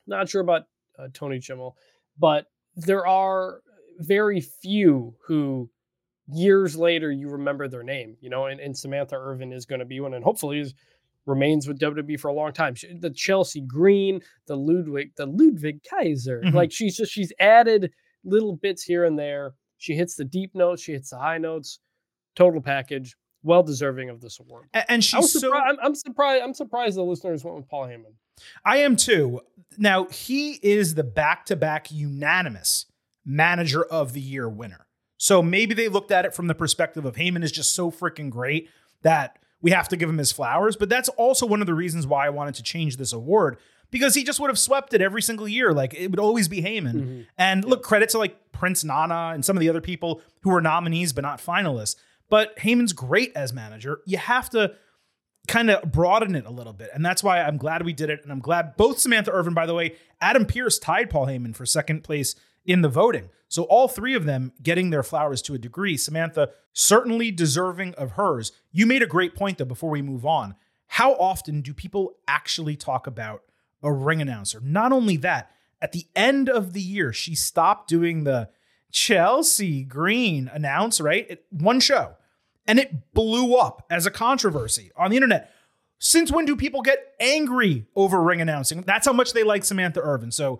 Not 0.08 0.28
sure 0.28 0.42
about 0.42 0.64
uh, 1.00 1.08
Tony 1.14 1.40
Chimel, 1.40 1.74
but 2.20 2.48
there 2.76 3.08
are 3.08 3.62
very 3.98 4.42
few 4.42 5.16
who 5.26 5.70
years 6.28 6.76
later 6.76 7.12
you 7.12 7.30
remember 7.30 7.68
their 7.68 7.84
name, 7.84 8.18
you 8.20 8.30
know, 8.30 8.48
and, 8.48 8.60
and 8.60 8.78
Samantha 8.78 9.16
Irvin 9.16 9.54
is 9.54 9.66
going 9.66 9.80
to 9.80 9.86
be 9.86 10.00
one, 10.00 10.14
and 10.14 10.24
hopefully 10.24 10.60
is 10.60 10.74
remains 11.26 11.68
with 11.68 11.80
WWE 11.80 12.20
for 12.20 12.30
a 12.30 12.34
long 12.34 12.54
time. 12.54 12.74
She, 12.74 12.94
the 12.94 13.10
Chelsea 13.10 13.62
Green, 13.62 14.22
the 14.48 14.56
Ludwig, 14.56 15.12
the 15.18 15.26
Ludwig 15.26 15.82
Kaiser, 15.90 16.42
mm-hmm. 16.42 16.56
like 16.56 16.72
she's 16.72 16.98
just 16.98 17.12
she's 17.12 17.34
added 17.40 17.92
little 18.24 18.56
bits 18.56 18.84
here 18.84 19.06
and 19.06 19.18
there. 19.18 19.54
She 19.78 19.94
hits 19.94 20.16
the 20.16 20.26
deep 20.26 20.56
notes, 20.56 20.82
she 20.82 20.94
hits 20.94 21.10
the 21.10 21.20
high 21.20 21.38
notes, 21.38 21.80
total 22.36 22.62
package. 22.62 23.16
Well 23.44 23.64
deserving 23.64 24.10
of 24.10 24.20
this 24.20 24.40
award, 24.40 24.68
and 24.90 25.02
she's 25.02 25.40
so. 25.40 25.56
I'm, 25.56 25.78
I'm 25.82 25.96
surprised. 25.96 26.44
I'm 26.44 26.54
surprised 26.56 26.98
the 26.98 27.04
listeners 27.04 27.46
went 27.46 27.56
with 27.56 27.70
Paul 27.70 27.86
Heyman. 27.86 28.16
I 28.66 28.78
am 28.78 28.96
too. 28.96 29.42
Now 29.78 30.06
he 30.06 30.54
is 30.64 30.96
the 30.96 31.04
back-to-back 31.04 31.92
unanimous 31.92 32.88
manager 33.28 33.84
of 33.84 34.14
the 34.14 34.22
year 34.22 34.48
winner. 34.48 34.88
So 35.18 35.42
maybe 35.42 35.74
they 35.74 35.90
looked 35.90 36.12
at 36.12 36.26
it 36.26 36.34
from 36.34 36.48
the 36.48 36.56
perspective 36.56 37.06
of 37.06 37.16
Heyman 37.16 37.44
is 37.44 37.52
just 37.52 37.74
so 37.74 37.92
freaking 37.92 38.30
great 38.30 38.70
that 39.02 39.38
we 39.62 39.72
have 39.72 39.90
to 39.90 39.98
give 39.98 40.10
him 40.10 40.18
his 40.18 40.32
flowers. 40.32 40.76
But 40.76 40.90
that's 40.90 41.10
also 41.10 41.46
one 41.46 41.60
of 41.60 41.68
the 41.68 41.74
reasons 41.74 42.08
why 42.08 42.26
I 42.26 42.30
wanted 42.30 42.56
to 42.56 42.64
change 42.64 42.98
this 42.98 43.12
award 43.12 43.58
because 43.92 44.16
he 44.16 44.24
just 44.24 44.40
would 44.40 44.50
have 44.50 44.60
swept 44.60 44.94
it 44.94 45.02
every 45.02 45.22
single 45.22 45.48
year. 45.48 45.74
Like 45.74 45.94
it 45.94 46.10
would 46.10 46.20
always 46.20 46.48
be 46.48 46.62
Heyman. 46.62 46.94
Mm-hmm. 46.94 47.22
And 47.38 47.66
look, 47.66 47.84
credit 47.84 48.10
to 48.10 48.18
like 48.18 48.52
Prince 48.52 48.84
Nana 48.84 49.32
and 49.34 49.44
some 49.44 49.58
of 49.58 49.62
the 49.62 49.70
other 49.70 49.82
people 49.82 50.22
who 50.42 50.52
were 50.52 50.62
nominees 50.62 51.12
but 51.14 51.24
not 51.24 51.40
finalists. 51.40 51.96
But 52.30 52.58
Heyman's 52.58 52.94
great 52.94 53.32
as 53.36 53.54
manager. 53.54 54.02
You 54.06 54.18
have 54.18 54.50
to 54.52 54.76
kind 55.48 55.70
of 55.70 55.92
broaden 55.92 56.36
it 56.36 56.46
a 56.46 56.52
little 56.52 56.74
bit. 56.74 56.90
And 56.94 57.06
that's 57.06 57.24
why 57.24 57.42
I'm 57.42 57.58
glad 57.58 57.84
we 57.84 57.94
did 57.94 58.10
it. 58.10 58.20
And 58.24 58.32
I'm 58.32 58.40
glad 58.40 58.76
both 58.76 59.00
Samantha 59.00 59.32
Irvin, 59.32 59.54
by 59.54 59.66
the 59.66 59.74
way, 59.74 59.96
Adam 60.20 60.46
Pearce 60.46 60.78
tied 60.78 61.10
Paul 61.10 61.28
Heyman 61.28 61.56
for 61.56 61.66
second 61.66 62.04
place 62.04 62.36
in 62.68 62.82
the 62.82 62.90
voting. 62.90 63.30
So 63.48 63.64
all 63.64 63.88
three 63.88 64.14
of 64.14 64.26
them 64.26 64.52
getting 64.62 64.90
their 64.90 65.04
flowers 65.04 65.42
to 65.44 65.54
a 65.54 65.58
degree. 65.58 65.98
Samantha 65.98 66.50
certainly 66.74 67.32
deserving 67.32 67.96
of 67.96 68.12
hers. 68.12 68.52
You 68.72 68.86
made 68.86 69.02
a 69.02 69.08
great 69.08 69.34
point 69.34 69.58
though 69.58 69.66
before 69.66 69.90
we 69.90 70.02
move 70.02 70.26
on. 70.26 70.56
How 70.88 71.14
often 71.14 71.62
do 71.62 71.74
people 71.74 72.14
actually 72.28 72.76
talk 72.76 73.08
about 73.08 73.44
a 73.82 73.92
ring 73.92 74.22
announcer? 74.22 74.60
Not 74.62 74.92
only 74.92 75.18
that, 75.18 75.50
at 75.82 75.92
the 75.92 76.06
end 76.16 76.50
of 76.50 76.74
the 76.74 76.82
year, 76.82 77.14
she 77.14 77.36
stopped 77.36 77.88
doing 77.88 78.24
the 78.24 78.50
Chelsea 78.92 79.84
Green 79.84 80.50
announce, 80.52 81.00
right? 81.00 81.26
It, 81.30 81.46
one 81.50 81.80
show. 81.80 82.16
And 82.66 82.80
it 82.80 83.14
blew 83.14 83.56
up 83.56 83.86
as 83.90 84.06
a 84.06 84.12
controversy 84.12 84.92
on 84.98 85.10
the 85.10 85.18
internet. 85.18 85.52
Since 86.00 86.32
when 86.32 86.46
do 86.46 86.56
people 86.56 86.82
get 86.82 87.16
angry 87.20 87.86
over 87.96 88.22
ring 88.22 88.42
announcing? 88.42 88.82
That's 88.82 89.06
how 89.06 89.14
much 89.14 89.34
they 89.34 89.44
like 89.44 89.64
Samantha 89.64 90.02
Irvin. 90.02 90.32
So 90.32 90.60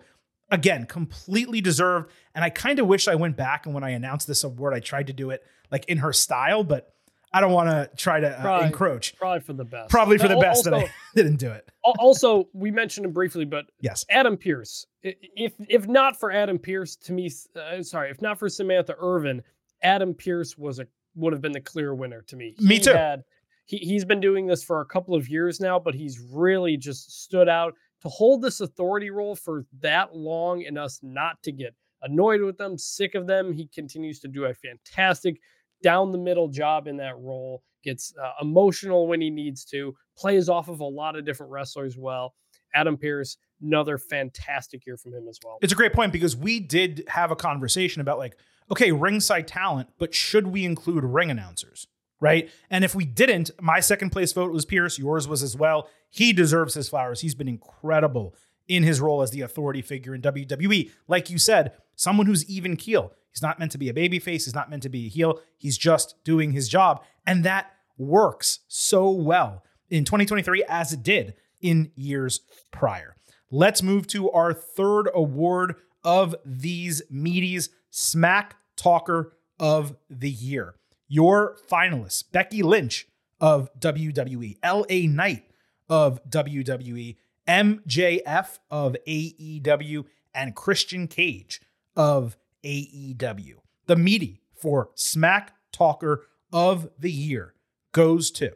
again, 0.50 0.86
completely 0.86 1.60
deserved. 1.60 2.10
And 2.34 2.44
I 2.44 2.50
kind 2.50 2.78
of 2.78 2.86
wish 2.86 3.08
I 3.08 3.14
went 3.14 3.36
back 3.36 3.66
and 3.66 3.74
when 3.74 3.84
I 3.84 3.90
announced 3.90 4.26
this 4.26 4.44
award, 4.44 4.74
I 4.74 4.80
tried 4.80 5.08
to 5.08 5.12
do 5.12 5.30
it 5.30 5.42
like 5.70 5.84
in 5.86 5.98
her 5.98 6.12
style, 6.12 6.64
but 6.64 6.92
I 7.32 7.40
don't 7.40 7.52
want 7.52 7.68
to 7.68 7.90
try 7.96 8.20
to 8.20 8.28
uh, 8.28 8.40
probably, 8.40 8.66
encroach. 8.68 9.16
Probably 9.16 9.40
for 9.40 9.52
the 9.52 9.64
best. 9.64 9.90
Probably 9.90 10.18
for 10.18 10.28
the 10.28 10.38
best 10.38 10.66
also, 10.66 10.70
that 10.70 10.84
I 10.86 10.90
didn't 11.14 11.36
do 11.36 11.50
it. 11.50 11.68
also, 11.82 12.48
we 12.54 12.70
mentioned 12.70 13.04
him 13.04 13.12
briefly, 13.12 13.44
but 13.44 13.66
yes, 13.80 14.04
Adam 14.08 14.36
Pearce. 14.36 14.86
If 15.02 15.52
if 15.68 15.86
not 15.86 16.18
for 16.18 16.32
Adam 16.32 16.58
Pearce, 16.58 16.96
to 16.96 17.12
me, 17.12 17.30
uh, 17.54 17.82
sorry, 17.82 18.10
if 18.10 18.22
not 18.22 18.38
for 18.38 18.48
Samantha 18.48 18.94
Irvin, 18.98 19.42
Adam 19.82 20.14
Pearce 20.14 20.56
was 20.56 20.78
a 20.78 20.86
would 21.14 21.32
have 21.32 21.42
been 21.42 21.52
the 21.52 21.60
clear 21.60 21.94
winner 21.94 22.22
to 22.22 22.36
me. 22.36 22.54
He 22.58 22.66
me 22.66 22.78
too. 22.78 22.92
Had, 22.92 23.24
he, 23.66 23.76
he's 23.78 24.04
been 24.04 24.20
doing 24.20 24.46
this 24.46 24.62
for 24.62 24.80
a 24.80 24.86
couple 24.86 25.14
of 25.14 25.28
years 25.28 25.60
now, 25.60 25.78
but 25.78 25.94
he's 25.94 26.18
really 26.32 26.76
just 26.76 27.22
stood 27.22 27.48
out 27.48 27.74
to 28.02 28.08
hold 28.08 28.42
this 28.42 28.60
authority 28.60 29.10
role 29.10 29.34
for 29.34 29.66
that 29.80 30.14
long 30.14 30.64
and 30.64 30.78
us 30.78 31.00
not 31.02 31.42
to 31.42 31.52
get 31.52 31.74
annoyed 32.02 32.40
with 32.40 32.56
them, 32.58 32.78
sick 32.78 33.14
of 33.14 33.26
them. 33.26 33.52
He 33.52 33.68
continues 33.68 34.20
to 34.20 34.28
do 34.28 34.44
a 34.44 34.54
fantastic 34.54 35.40
down 35.82 36.12
the 36.12 36.18
middle 36.18 36.48
job 36.48 36.86
in 36.86 36.96
that 36.96 37.18
role, 37.18 37.62
gets 37.84 38.12
uh, 38.22 38.32
emotional 38.42 39.06
when 39.06 39.20
he 39.20 39.30
needs 39.30 39.64
to, 39.66 39.94
plays 40.16 40.48
off 40.48 40.68
of 40.68 40.80
a 40.80 40.84
lot 40.84 41.16
of 41.16 41.24
different 41.24 41.52
wrestlers 41.52 41.96
well. 41.96 42.34
Adam 42.74 42.96
Pearce, 42.96 43.36
another 43.62 43.96
fantastic 43.96 44.84
year 44.86 44.96
from 44.96 45.14
him 45.14 45.26
as 45.28 45.38
well. 45.44 45.58
It's 45.62 45.72
a 45.72 45.76
great 45.76 45.92
point 45.92 46.12
because 46.12 46.36
we 46.36 46.60
did 46.60 47.04
have 47.08 47.30
a 47.30 47.36
conversation 47.36 48.00
about 48.00 48.18
like, 48.18 48.36
okay, 48.70 48.92
ringside 48.92 49.48
talent, 49.48 49.88
but 49.98 50.14
should 50.14 50.48
we 50.48 50.64
include 50.64 51.04
ring 51.04 51.30
announcers? 51.30 51.86
Right. 52.20 52.50
And 52.68 52.84
if 52.84 52.94
we 52.94 53.04
didn't, 53.04 53.50
my 53.60 53.80
second 53.80 54.10
place 54.10 54.32
vote 54.32 54.52
was 54.52 54.64
Pearce, 54.64 54.98
Yours 54.98 55.28
was 55.28 55.42
as 55.42 55.56
well. 55.56 55.88
He 56.10 56.32
deserves 56.32 56.74
his 56.74 56.88
flowers. 56.88 57.20
He's 57.20 57.34
been 57.34 57.48
incredible 57.48 58.34
in 58.66 58.82
his 58.82 59.00
role 59.00 59.22
as 59.22 59.30
the 59.30 59.40
authority 59.40 59.82
figure 59.82 60.14
in 60.14 60.22
WWE. 60.22 60.90
Like 61.06 61.30
you 61.30 61.38
said, 61.38 61.72
someone 61.94 62.26
who's 62.26 62.48
even 62.48 62.76
keel. 62.76 63.12
He's 63.30 63.42
not 63.42 63.58
meant 63.58 63.72
to 63.72 63.78
be 63.78 63.88
a 63.88 63.94
babyface. 63.94 64.44
He's 64.44 64.54
not 64.54 64.70
meant 64.70 64.82
to 64.82 64.88
be 64.88 65.06
a 65.06 65.08
heel. 65.08 65.40
He's 65.56 65.78
just 65.78 66.16
doing 66.24 66.52
his 66.52 66.68
job. 66.68 67.04
And 67.26 67.44
that 67.44 67.70
works 67.96 68.60
so 68.68 69.10
well 69.10 69.64
in 69.90 70.04
2023 70.04 70.64
as 70.68 70.92
it 70.92 71.02
did 71.02 71.34
in 71.60 71.90
years 71.94 72.40
prior. 72.70 73.16
Let's 73.50 73.82
move 73.82 74.06
to 74.08 74.30
our 74.30 74.52
third 74.52 75.08
award 75.14 75.76
of 76.04 76.34
these 76.44 77.02
meaties 77.12 77.70
Smack 77.90 78.56
Talker 78.76 79.36
of 79.58 79.96
the 80.08 80.30
Year. 80.30 80.74
Your 81.08 81.56
finalists 81.70 82.22
Becky 82.30 82.62
Lynch 82.62 83.08
of 83.40 83.70
WWE, 83.80 84.58
LA 84.62 85.10
Knight 85.10 85.44
of 85.88 86.22
WWE, 86.28 87.16
MJF 87.46 88.58
of 88.70 88.94
AEW, 89.06 90.04
and 90.34 90.54
Christian 90.54 91.08
Cage 91.08 91.62
of 91.96 92.36
AEW. 92.62 93.54
The 93.86 93.96
meaty 93.96 94.42
for 94.54 94.90
Smack 94.94 95.54
Talker 95.72 96.26
of 96.52 96.90
the 96.98 97.10
Year 97.10 97.54
goes 97.92 98.30
to. 98.32 98.52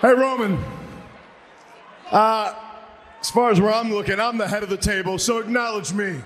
Hey, 0.00 0.14
Roman. 0.14 0.58
Uh, 2.10 2.52
as 3.20 3.30
far 3.30 3.52
as 3.52 3.60
where 3.60 3.72
I'm 3.72 3.92
looking, 3.92 4.18
I'm 4.18 4.36
the 4.36 4.48
head 4.48 4.64
of 4.64 4.68
the 4.68 4.76
table, 4.76 5.16
so 5.16 5.38
acknowledge 5.38 5.92
me. 5.92 6.20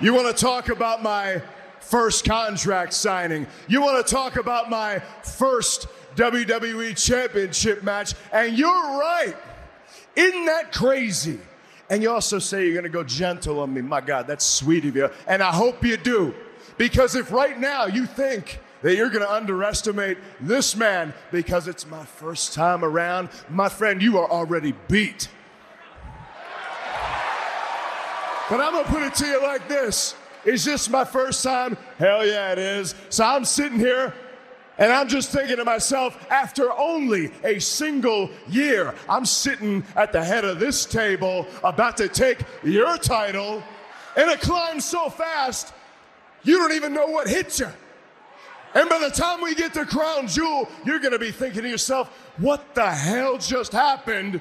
You 0.00 0.14
want 0.14 0.34
to 0.34 0.44
talk 0.44 0.68
about 0.68 1.02
my 1.02 1.42
first 1.80 2.24
contract 2.24 2.94
signing? 2.94 3.48
You 3.66 3.82
want 3.82 4.06
to 4.06 4.14
talk 4.14 4.36
about 4.36 4.70
my 4.70 5.00
first 5.24 5.88
WWE 6.14 6.96
Championship 6.96 7.82
match? 7.82 8.14
And 8.32 8.56
you're 8.56 8.68
right. 8.70 9.34
Isn't 10.14 10.44
that 10.44 10.72
crazy? 10.72 11.40
And 11.90 12.00
you 12.00 12.12
also 12.12 12.38
say 12.38 12.64
you're 12.64 12.74
going 12.74 12.84
to 12.84 12.90
go 12.90 13.02
gentle 13.02 13.58
on 13.58 13.74
me. 13.74 13.80
My 13.80 14.00
God, 14.00 14.28
that's 14.28 14.44
sweet 14.44 14.84
of 14.84 14.94
you. 14.94 15.10
And 15.26 15.42
I 15.42 15.50
hope 15.50 15.84
you 15.84 15.96
do. 15.96 16.32
Because 16.76 17.16
if 17.16 17.32
right 17.32 17.58
now 17.58 17.86
you 17.86 18.06
think 18.06 18.60
that 18.82 18.94
you're 18.94 19.10
going 19.10 19.24
to 19.24 19.32
underestimate 19.32 20.18
this 20.40 20.76
man 20.76 21.12
because 21.32 21.66
it's 21.66 21.84
my 21.86 22.04
first 22.04 22.54
time 22.54 22.84
around, 22.84 23.30
my 23.50 23.68
friend, 23.68 24.00
you 24.00 24.18
are 24.18 24.30
already 24.30 24.74
beat. 24.86 25.28
But 28.48 28.60
I'm 28.60 28.84
to 28.84 28.90
put 28.90 29.02
it 29.02 29.14
to 29.16 29.26
you 29.26 29.42
like 29.42 29.68
this 29.68 30.14
Is 30.44 30.64
this 30.64 30.88
my 30.88 31.04
first 31.04 31.42
time? 31.42 31.76
Hell 31.98 32.26
yeah, 32.26 32.52
it 32.52 32.58
is. 32.58 32.94
So 33.10 33.24
I'm 33.24 33.44
sitting 33.44 33.78
here 33.78 34.14
and 34.78 34.92
I'm 34.92 35.08
just 35.08 35.32
thinking 35.32 35.56
to 35.56 35.64
myself, 35.64 36.16
after 36.30 36.70
only 36.78 37.32
a 37.42 37.58
single 37.58 38.30
year, 38.48 38.94
I'm 39.08 39.26
sitting 39.26 39.84
at 39.96 40.12
the 40.12 40.22
head 40.22 40.44
of 40.44 40.60
this 40.60 40.86
table 40.86 41.48
about 41.64 41.96
to 41.96 42.08
take 42.08 42.38
your 42.62 42.96
title, 42.96 43.60
and 44.16 44.30
it 44.30 44.40
climbs 44.40 44.84
so 44.84 45.10
fast 45.10 45.72
you 46.44 46.58
don't 46.58 46.72
even 46.72 46.94
know 46.94 47.08
what 47.08 47.28
hit 47.28 47.58
you. 47.58 47.68
And 48.74 48.88
by 48.88 48.98
the 49.00 49.10
time 49.10 49.40
we 49.40 49.56
get 49.56 49.74
to 49.74 49.84
Crown 49.84 50.28
Jewel, 50.28 50.68
you're 50.84 51.00
going 51.00 51.12
to 51.12 51.18
be 51.18 51.32
thinking 51.32 51.62
to 51.62 51.68
yourself, 51.68 52.08
what 52.36 52.76
the 52.76 52.88
hell 52.88 53.36
just 53.36 53.72
happened? 53.72 54.40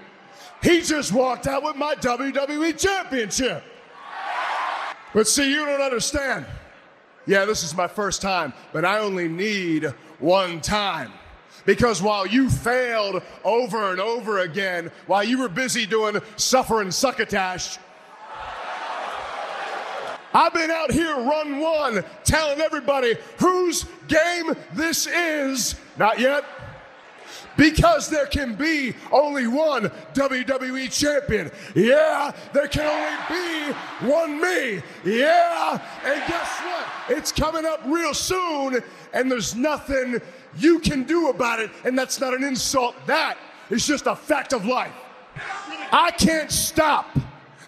He 0.61 0.81
just 0.81 1.13
walked 1.13 1.47
out 1.47 1.63
with 1.63 1.75
my 1.75 1.95
WWE 1.95 2.77
Championship. 2.77 3.63
But 5.13 5.27
see, 5.27 5.49
you 5.49 5.65
don't 5.65 5.81
understand. 5.81 6.45
Yeah, 7.25 7.45
this 7.45 7.63
is 7.63 7.75
my 7.75 7.87
first 7.87 8.21
time, 8.21 8.53
but 8.71 8.85
I 8.85 8.99
only 8.99 9.27
need 9.27 9.85
one 10.19 10.61
time. 10.61 11.11
Because 11.65 12.01
while 12.01 12.25
you 12.25 12.49
failed 12.49 13.21
over 13.43 13.91
and 13.91 13.99
over 13.99 14.39
again, 14.39 14.89
while 15.05 15.23
you 15.23 15.39
were 15.39 15.49
busy 15.49 15.85
doing 15.85 16.21
suffer 16.37 16.81
and 16.81 16.93
succotash, 16.93 17.77
I've 20.33 20.53
been 20.53 20.71
out 20.71 20.91
here 20.91 21.15
run 21.15 21.59
one 21.59 22.05
telling 22.23 22.61
everybody 22.61 23.15
whose 23.37 23.85
game 24.07 24.55
this 24.73 25.07
is. 25.07 25.75
Not 25.97 26.19
yet. 26.19 26.45
Because 27.57 28.09
there 28.09 28.27
can 28.27 28.55
be 28.55 28.93
only 29.11 29.47
one 29.47 29.91
WWE 30.13 30.91
champion. 30.91 31.51
Yeah, 31.75 32.31
there 32.53 32.67
can 32.67 32.85
only 32.85 33.17
be 33.29 34.07
one 34.07 34.39
me. 34.39 34.81
Yeah, 35.03 35.81
and 36.05 36.21
guess 36.27 36.59
what? 36.59 37.17
It's 37.17 37.31
coming 37.31 37.65
up 37.65 37.81
real 37.85 38.13
soon, 38.13 38.81
and 39.13 39.31
there's 39.31 39.55
nothing 39.55 40.21
you 40.57 40.79
can 40.79 41.03
do 41.03 41.29
about 41.29 41.59
it, 41.59 41.71
and 41.83 41.97
that's 41.97 42.19
not 42.19 42.33
an 42.33 42.43
insult. 42.43 42.95
That 43.07 43.37
is 43.69 43.85
just 43.85 44.05
a 44.05 44.15
fact 44.15 44.53
of 44.53 44.65
life. 44.65 44.93
I 45.91 46.11
can't 46.11 46.51
stop 46.51 47.17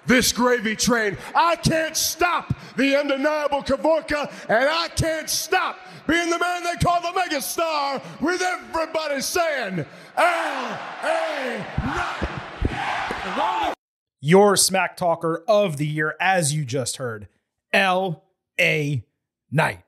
this 0.10 0.34
gravy 0.34 0.76
train. 0.76 1.18
I 1.36 1.56
can't 1.56 1.96
stop 1.96 2.54
the 2.76 3.00
undeniable 3.00 3.62
Kavorka, 3.62 4.30
and 4.50 4.68
I 4.68 4.90
can't 4.90 5.30
stop 5.30 5.78
being 6.08 6.32
the 6.32 6.40
man 6.40 6.64
they 6.64 6.76
call 6.84 7.00
the 7.00 7.18
megastar 7.18 8.02
with 8.20 8.42
everybody 8.42 9.22
saying, 9.22 9.86
L.A. 10.18 11.64
Knight. 11.78 13.74
Your 14.20 14.58
smack 14.58 14.98
talker 14.98 15.44
of 15.48 15.78
the 15.78 15.86
year, 15.86 16.16
as 16.20 16.54
you 16.54 16.66
just 16.66 16.98
heard, 16.98 17.28
L.A. 17.72 19.06
Knight. 19.52 19.84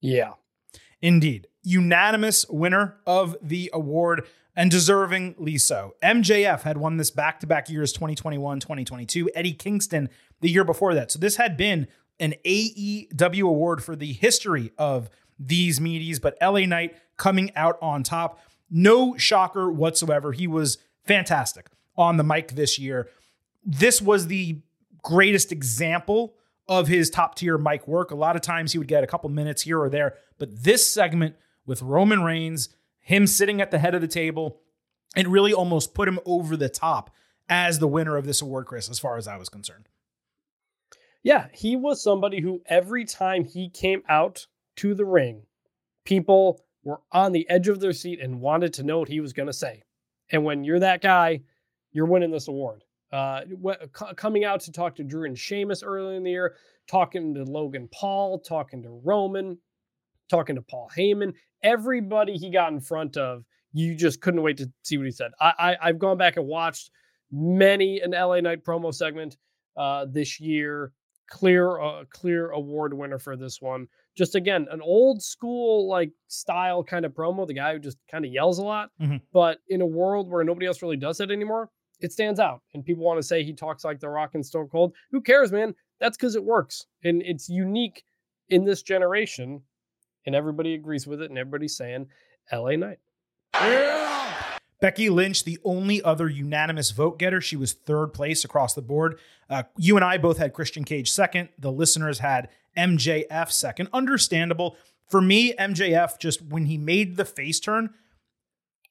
Yeah. 0.00 0.32
Indeed. 1.00 1.46
Unanimous 1.62 2.44
winner 2.48 2.96
of 3.06 3.36
the 3.40 3.70
award 3.72 4.26
and 4.60 4.70
deservingly 4.70 5.58
so. 5.58 5.94
MJF 6.02 6.60
had 6.64 6.76
won 6.76 6.98
this 6.98 7.10
back 7.10 7.40
to 7.40 7.46
back 7.46 7.70
years 7.70 7.94
2021, 7.94 8.60
2022. 8.60 9.30
Eddie 9.34 9.54
Kingston 9.54 10.10
the 10.42 10.50
year 10.50 10.64
before 10.64 10.92
that. 10.92 11.10
So 11.10 11.18
this 11.18 11.36
had 11.36 11.56
been 11.56 11.88
an 12.18 12.34
AEW 12.44 13.48
award 13.48 13.82
for 13.82 13.96
the 13.96 14.12
history 14.12 14.70
of 14.76 15.08
these 15.38 15.80
meaties, 15.80 16.20
but 16.20 16.36
LA 16.42 16.66
Knight 16.66 16.94
coming 17.16 17.56
out 17.56 17.78
on 17.80 18.02
top. 18.02 18.38
No 18.70 19.16
shocker 19.16 19.72
whatsoever. 19.72 20.32
He 20.32 20.46
was 20.46 20.76
fantastic 21.06 21.68
on 21.96 22.18
the 22.18 22.24
mic 22.24 22.48
this 22.48 22.78
year. 22.78 23.08
This 23.64 24.02
was 24.02 24.26
the 24.26 24.60
greatest 25.02 25.52
example 25.52 26.34
of 26.68 26.86
his 26.86 27.08
top 27.08 27.34
tier 27.34 27.56
mic 27.56 27.88
work. 27.88 28.10
A 28.10 28.14
lot 28.14 28.36
of 28.36 28.42
times 28.42 28.72
he 28.72 28.78
would 28.78 28.88
get 28.88 29.04
a 29.04 29.06
couple 29.06 29.30
minutes 29.30 29.62
here 29.62 29.80
or 29.80 29.88
there, 29.88 30.16
but 30.36 30.64
this 30.64 30.84
segment 30.86 31.36
with 31.64 31.80
Roman 31.80 32.22
Reigns 32.22 32.68
him 33.00 33.26
sitting 33.26 33.60
at 33.60 33.70
the 33.70 33.78
head 33.78 33.94
of 33.94 34.00
the 34.00 34.08
table 34.08 34.60
and 35.16 35.28
really 35.28 35.52
almost 35.52 35.94
put 35.94 36.08
him 36.08 36.20
over 36.24 36.56
the 36.56 36.68
top 36.68 37.10
as 37.48 37.78
the 37.78 37.88
winner 37.88 38.16
of 38.16 38.26
this 38.26 38.40
award, 38.40 38.66
Chris, 38.66 38.88
as 38.88 38.98
far 38.98 39.16
as 39.16 39.26
I 39.26 39.36
was 39.36 39.48
concerned. 39.48 39.88
Yeah, 41.22 41.48
he 41.52 41.76
was 41.76 42.02
somebody 42.02 42.40
who 42.40 42.62
every 42.66 43.04
time 43.04 43.44
he 43.44 43.68
came 43.68 44.02
out 44.08 44.46
to 44.76 44.94
the 44.94 45.04
ring, 45.04 45.42
people 46.04 46.64
were 46.82 47.00
on 47.12 47.32
the 47.32 47.48
edge 47.50 47.68
of 47.68 47.80
their 47.80 47.92
seat 47.92 48.20
and 48.20 48.40
wanted 48.40 48.72
to 48.74 48.82
know 48.82 48.98
what 48.98 49.08
he 49.08 49.20
was 49.20 49.32
going 49.32 49.48
to 49.48 49.52
say. 49.52 49.82
And 50.30 50.44
when 50.44 50.64
you're 50.64 50.78
that 50.78 51.02
guy, 51.02 51.42
you're 51.92 52.06
winning 52.06 52.30
this 52.30 52.48
award. 52.48 52.84
Uh, 53.12 53.40
coming 54.16 54.44
out 54.44 54.60
to 54.60 54.72
talk 54.72 54.94
to 54.94 55.02
Drew 55.02 55.26
and 55.26 55.36
Sheamus 55.36 55.82
earlier 55.82 56.16
in 56.16 56.22
the 56.22 56.30
year, 56.30 56.54
talking 56.86 57.34
to 57.34 57.42
Logan 57.42 57.88
Paul, 57.92 58.38
talking 58.38 58.82
to 58.84 59.00
Roman, 59.04 59.58
talking 60.28 60.54
to 60.54 60.62
Paul 60.62 60.88
Heyman, 60.96 61.34
everybody 61.62 62.36
he 62.36 62.50
got 62.50 62.72
in 62.72 62.80
front 62.80 63.16
of, 63.16 63.44
you 63.72 63.94
just 63.94 64.20
couldn't 64.20 64.42
wait 64.42 64.56
to 64.58 64.70
see 64.82 64.96
what 64.98 65.06
he 65.06 65.12
said. 65.12 65.30
I, 65.40 65.76
I 65.80 65.86
have 65.86 65.98
gone 65.98 66.18
back 66.18 66.36
and 66.36 66.46
watched 66.46 66.90
many 67.30 68.00
an 68.00 68.12
LA 68.12 68.40
Knight 68.40 68.64
promo 68.64 68.92
segment 68.92 69.36
uh, 69.76 70.06
this 70.10 70.40
year. 70.40 70.92
Clear, 71.28 71.80
uh, 71.80 72.04
clear 72.10 72.50
award 72.50 72.92
winner 72.92 73.20
for 73.20 73.36
this 73.36 73.62
one. 73.62 73.86
Just 74.16 74.34
again, 74.34 74.66
an 74.72 74.80
old 74.82 75.22
school 75.22 75.88
like 75.88 76.10
style 76.26 76.82
kind 76.82 77.04
of 77.04 77.12
promo. 77.12 77.46
The 77.46 77.54
guy 77.54 77.72
who 77.72 77.78
just 77.78 77.98
kind 78.10 78.24
of 78.24 78.32
yells 78.32 78.58
a 78.58 78.64
lot, 78.64 78.90
mm-hmm. 79.00 79.18
but 79.32 79.58
in 79.68 79.80
a 79.80 79.86
world 79.86 80.28
where 80.28 80.42
nobody 80.42 80.66
else 80.66 80.82
really 80.82 80.96
does 80.96 81.20
it 81.20 81.30
anymore, 81.30 81.70
it 82.00 82.10
stands 82.10 82.40
out. 82.40 82.62
And 82.74 82.84
people 82.84 83.04
want 83.04 83.18
to 83.18 83.22
say 83.22 83.44
he 83.44 83.52
talks 83.52 83.84
like 83.84 84.00
the 84.00 84.08
Rock 84.08 84.34
and 84.34 84.44
Stone 84.44 84.70
Cold. 84.72 84.92
Who 85.12 85.20
cares, 85.20 85.52
man? 85.52 85.72
That's 86.00 86.16
because 86.16 86.34
it 86.34 86.42
works 86.42 86.86
and 87.04 87.22
it's 87.22 87.48
unique 87.48 88.02
in 88.48 88.64
this 88.64 88.82
generation 88.82 89.62
and 90.26 90.34
everybody 90.34 90.74
agrees 90.74 91.06
with 91.06 91.22
it, 91.22 91.30
and 91.30 91.38
everybody's 91.38 91.76
saying 91.76 92.08
LA 92.52 92.76
Knight. 92.76 92.98
Yeah. 93.54 94.10
Becky 94.80 95.10
Lynch, 95.10 95.44
the 95.44 95.58
only 95.62 96.02
other 96.02 96.28
unanimous 96.28 96.90
vote 96.90 97.18
getter. 97.18 97.40
She 97.40 97.56
was 97.56 97.72
third 97.72 98.08
place 98.08 98.44
across 98.44 98.74
the 98.74 98.82
board. 98.82 99.18
Uh, 99.48 99.64
you 99.76 99.96
and 99.96 100.04
I 100.04 100.16
both 100.16 100.38
had 100.38 100.54
Christian 100.54 100.84
Cage 100.84 101.10
second. 101.10 101.50
The 101.58 101.70
listeners 101.70 102.20
had 102.20 102.48
MJF 102.76 103.50
second. 103.50 103.88
Understandable. 103.92 104.76
For 105.06 105.20
me, 105.20 105.52
MJF, 105.54 106.18
just 106.18 106.40
when 106.40 106.66
he 106.66 106.78
made 106.78 107.16
the 107.16 107.24
face 107.24 107.60
turn, 107.60 107.90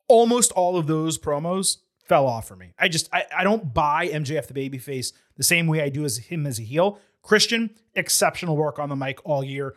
almost 0.07 0.51
all 0.51 0.77
of 0.77 0.85
those 0.85 1.17
promos 1.17 1.77
fell 2.03 2.27
off 2.27 2.47
for 2.47 2.55
me. 2.55 2.73
I 2.77 2.87
just 2.87 3.09
I, 3.13 3.25
I 3.35 3.43
don't 3.43 3.73
buy 3.73 4.09
MJF 4.09 4.47
the 4.47 4.69
babyface 4.69 5.13
the 5.37 5.43
same 5.43 5.67
way 5.67 5.81
I 5.81 5.89
do 5.89 6.05
as 6.05 6.17
him 6.17 6.45
as 6.45 6.59
a 6.59 6.63
heel. 6.63 6.99
Christian, 7.21 7.71
exceptional 7.95 8.57
work 8.57 8.79
on 8.79 8.89
the 8.89 8.95
mic 8.95 9.19
all 9.23 9.43
year. 9.43 9.75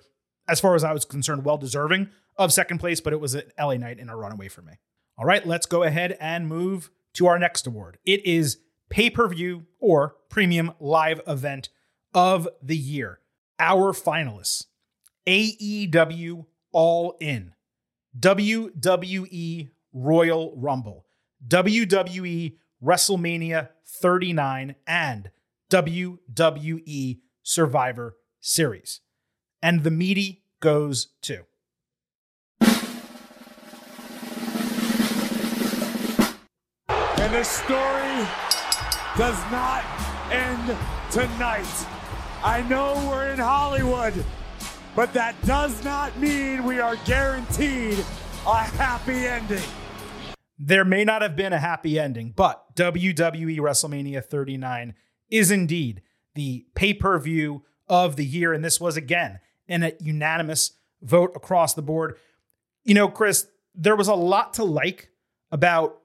As 0.53 0.61
far 0.61 0.75
as 0.75 0.85
I 0.85 0.93
was 0.93 1.07
concerned, 1.07 1.47
well 1.47 1.57
deserving 1.57 2.11
of 2.37 2.53
second 2.53 2.77
place, 2.77 3.01
but 3.01 3.15
it 3.15 3.21
was 3.21 3.35
an 3.35 3.45
LA 3.59 3.79
Knight 3.79 3.99
and 3.99 4.11
a 4.11 4.15
runaway 4.15 4.49
for 4.49 4.61
me. 4.61 4.75
All 5.17 5.25
right, 5.25 5.47
let's 5.47 5.65
go 5.65 5.83
ahead 5.83 6.15
and 6.21 6.47
move 6.47 6.91
to 7.15 7.27
our 7.27 7.39
next 7.39 7.67
award. 7.67 7.97
It 8.05 8.23
is 8.27 8.59
pay 8.91 9.09
per 9.09 9.27
view 9.29 9.65
or 9.81 10.17
premium 10.29 10.73
live 10.79 11.23
event 11.27 11.71
of 12.13 12.47
the 12.63 12.77
year. 12.77 13.21
Our 13.59 13.95
finalists 13.95 14.67
AEW 15.27 16.45
All 16.71 17.17
In, 17.19 17.55
WWE 18.21 19.71
Royal 19.95 20.55
Rumble, 20.55 21.07
WWE 21.49 22.59
WrestleMania 22.85 23.71
39, 23.87 24.75
and 24.87 25.31
WWE 25.71 27.21
Survivor 27.43 28.19
Series. 28.43 29.01
And 29.63 29.83
the 29.83 29.91
meaty 29.91 30.42
goes 30.63 31.09
to. 31.21 31.45
And 37.19 37.35
the 37.35 37.45
story 37.45 38.27
does 39.19 39.39
not 39.51 39.85
end 40.31 40.77
tonight. 41.11 41.87
I 42.45 42.65
know 42.69 42.95
we're 43.11 43.29
in 43.31 43.39
Hollywood, 43.39 44.15
but 44.97 45.13
that 45.13 45.35
does 45.45 45.85
not 45.85 46.19
mean 46.19 46.65
we 46.65 46.81
are 46.81 46.97
guaranteed 47.05 47.99
a 48.47 48.63
happy 48.63 49.27
ending. 49.27 49.63
There 50.59 50.85
may 50.85 51.05
not 51.05 51.23
have 51.23 51.35
been 51.35 51.53
a 51.53 51.59
happy 51.59 51.99
ending, 51.99 52.33
but 52.37 52.77
WWE 52.77 53.59
WrestleMania 53.59 54.25
39 54.25 54.95
is 55.29 55.51
indeed 55.51 56.03
the 56.35 56.67
pay 56.75 56.95
per 56.95 57.19
view 57.19 57.65
of 57.89 58.15
the 58.17 58.25
year. 58.25 58.53
And 58.53 58.65
this 58.65 58.81
was, 58.81 58.97
again, 58.97 59.41
in 59.73 59.83
a 59.83 59.93
unanimous 60.01 60.73
vote 61.01 61.33
across 61.35 61.73
the 61.73 61.81
board. 61.81 62.19
You 62.85 62.93
know, 62.93 63.09
Chris, 63.09 63.47
there 63.75 63.97
was 63.97 64.07
a 64.07 64.15
lot 64.15 64.55
to 64.55 64.65
like 64.65 65.09
about 65.51 65.99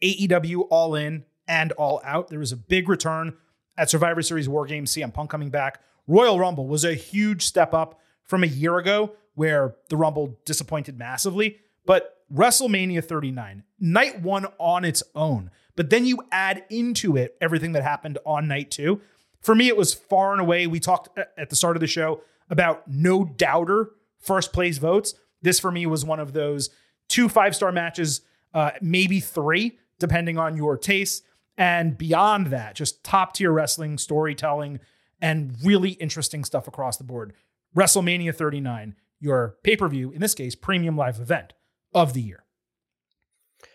AEW 0.00 0.68
All 0.70 0.94
In 0.94 1.24
and 1.48 1.72
All 1.72 2.00
Out. 2.04 2.28
There 2.28 2.38
was 2.38 2.52
a 2.52 2.56
big 2.56 2.88
return 2.88 3.36
at 3.76 3.90
Survivor 3.90 4.22
Series 4.22 4.48
War 4.48 4.66
Games, 4.66 4.92
CM 4.92 5.12
Punk 5.12 5.30
coming 5.30 5.50
back. 5.50 5.80
Royal 6.06 6.38
Rumble 6.38 6.68
was 6.68 6.84
a 6.84 6.94
huge 6.94 7.44
step 7.44 7.74
up 7.74 7.98
from 8.22 8.44
a 8.44 8.46
year 8.46 8.78
ago 8.78 9.12
where 9.34 9.74
the 9.88 9.96
Rumble 9.96 10.38
disappointed 10.44 10.96
massively. 10.96 11.58
But 11.84 12.18
WrestleMania 12.32 13.04
39, 13.04 13.64
night 13.80 14.22
one 14.22 14.46
on 14.58 14.84
its 14.84 15.02
own, 15.16 15.50
but 15.74 15.90
then 15.90 16.04
you 16.04 16.18
add 16.30 16.64
into 16.70 17.16
it 17.16 17.36
everything 17.40 17.72
that 17.72 17.82
happened 17.82 18.18
on 18.24 18.46
night 18.46 18.70
two. 18.70 19.00
For 19.40 19.56
me, 19.56 19.66
it 19.66 19.76
was 19.76 19.92
far 19.92 20.32
and 20.32 20.40
away. 20.40 20.68
We 20.68 20.78
talked 20.78 21.18
at 21.18 21.50
the 21.50 21.56
start 21.56 21.76
of 21.76 21.80
the 21.80 21.86
show 21.88 22.22
about 22.50 22.88
no 22.88 23.24
doubter 23.24 23.90
first 24.18 24.52
place 24.52 24.78
votes. 24.78 25.14
This 25.42 25.60
for 25.60 25.70
me 25.70 25.86
was 25.86 26.04
one 26.04 26.20
of 26.20 26.32
those 26.32 26.70
two 27.08 27.28
five 27.28 27.54
star 27.54 27.72
matches, 27.72 28.22
uh, 28.54 28.72
maybe 28.80 29.20
three, 29.20 29.78
depending 29.98 30.38
on 30.38 30.56
your 30.56 30.76
taste. 30.76 31.24
And 31.56 31.98
beyond 31.98 32.48
that, 32.48 32.76
just 32.76 33.02
top 33.02 33.34
tier 33.34 33.50
wrestling, 33.50 33.98
storytelling, 33.98 34.78
and 35.20 35.56
really 35.64 35.90
interesting 35.90 36.44
stuff 36.44 36.68
across 36.68 36.96
the 36.96 37.04
board. 37.04 37.32
WrestleMania 37.76 38.34
39, 38.34 38.94
your 39.20 39.56
pay 39.62 39.76
per 39.76 39.88
view, 39.88 40.12
in 40.12 40.20
this 40.20 40.34
case, 40.34 40.54
premium 40.54 40.96
live 40.96 41.18
event 41.18 41.54
of 41.92 42.12
the 42.12 42.22
year. 42.22 42.44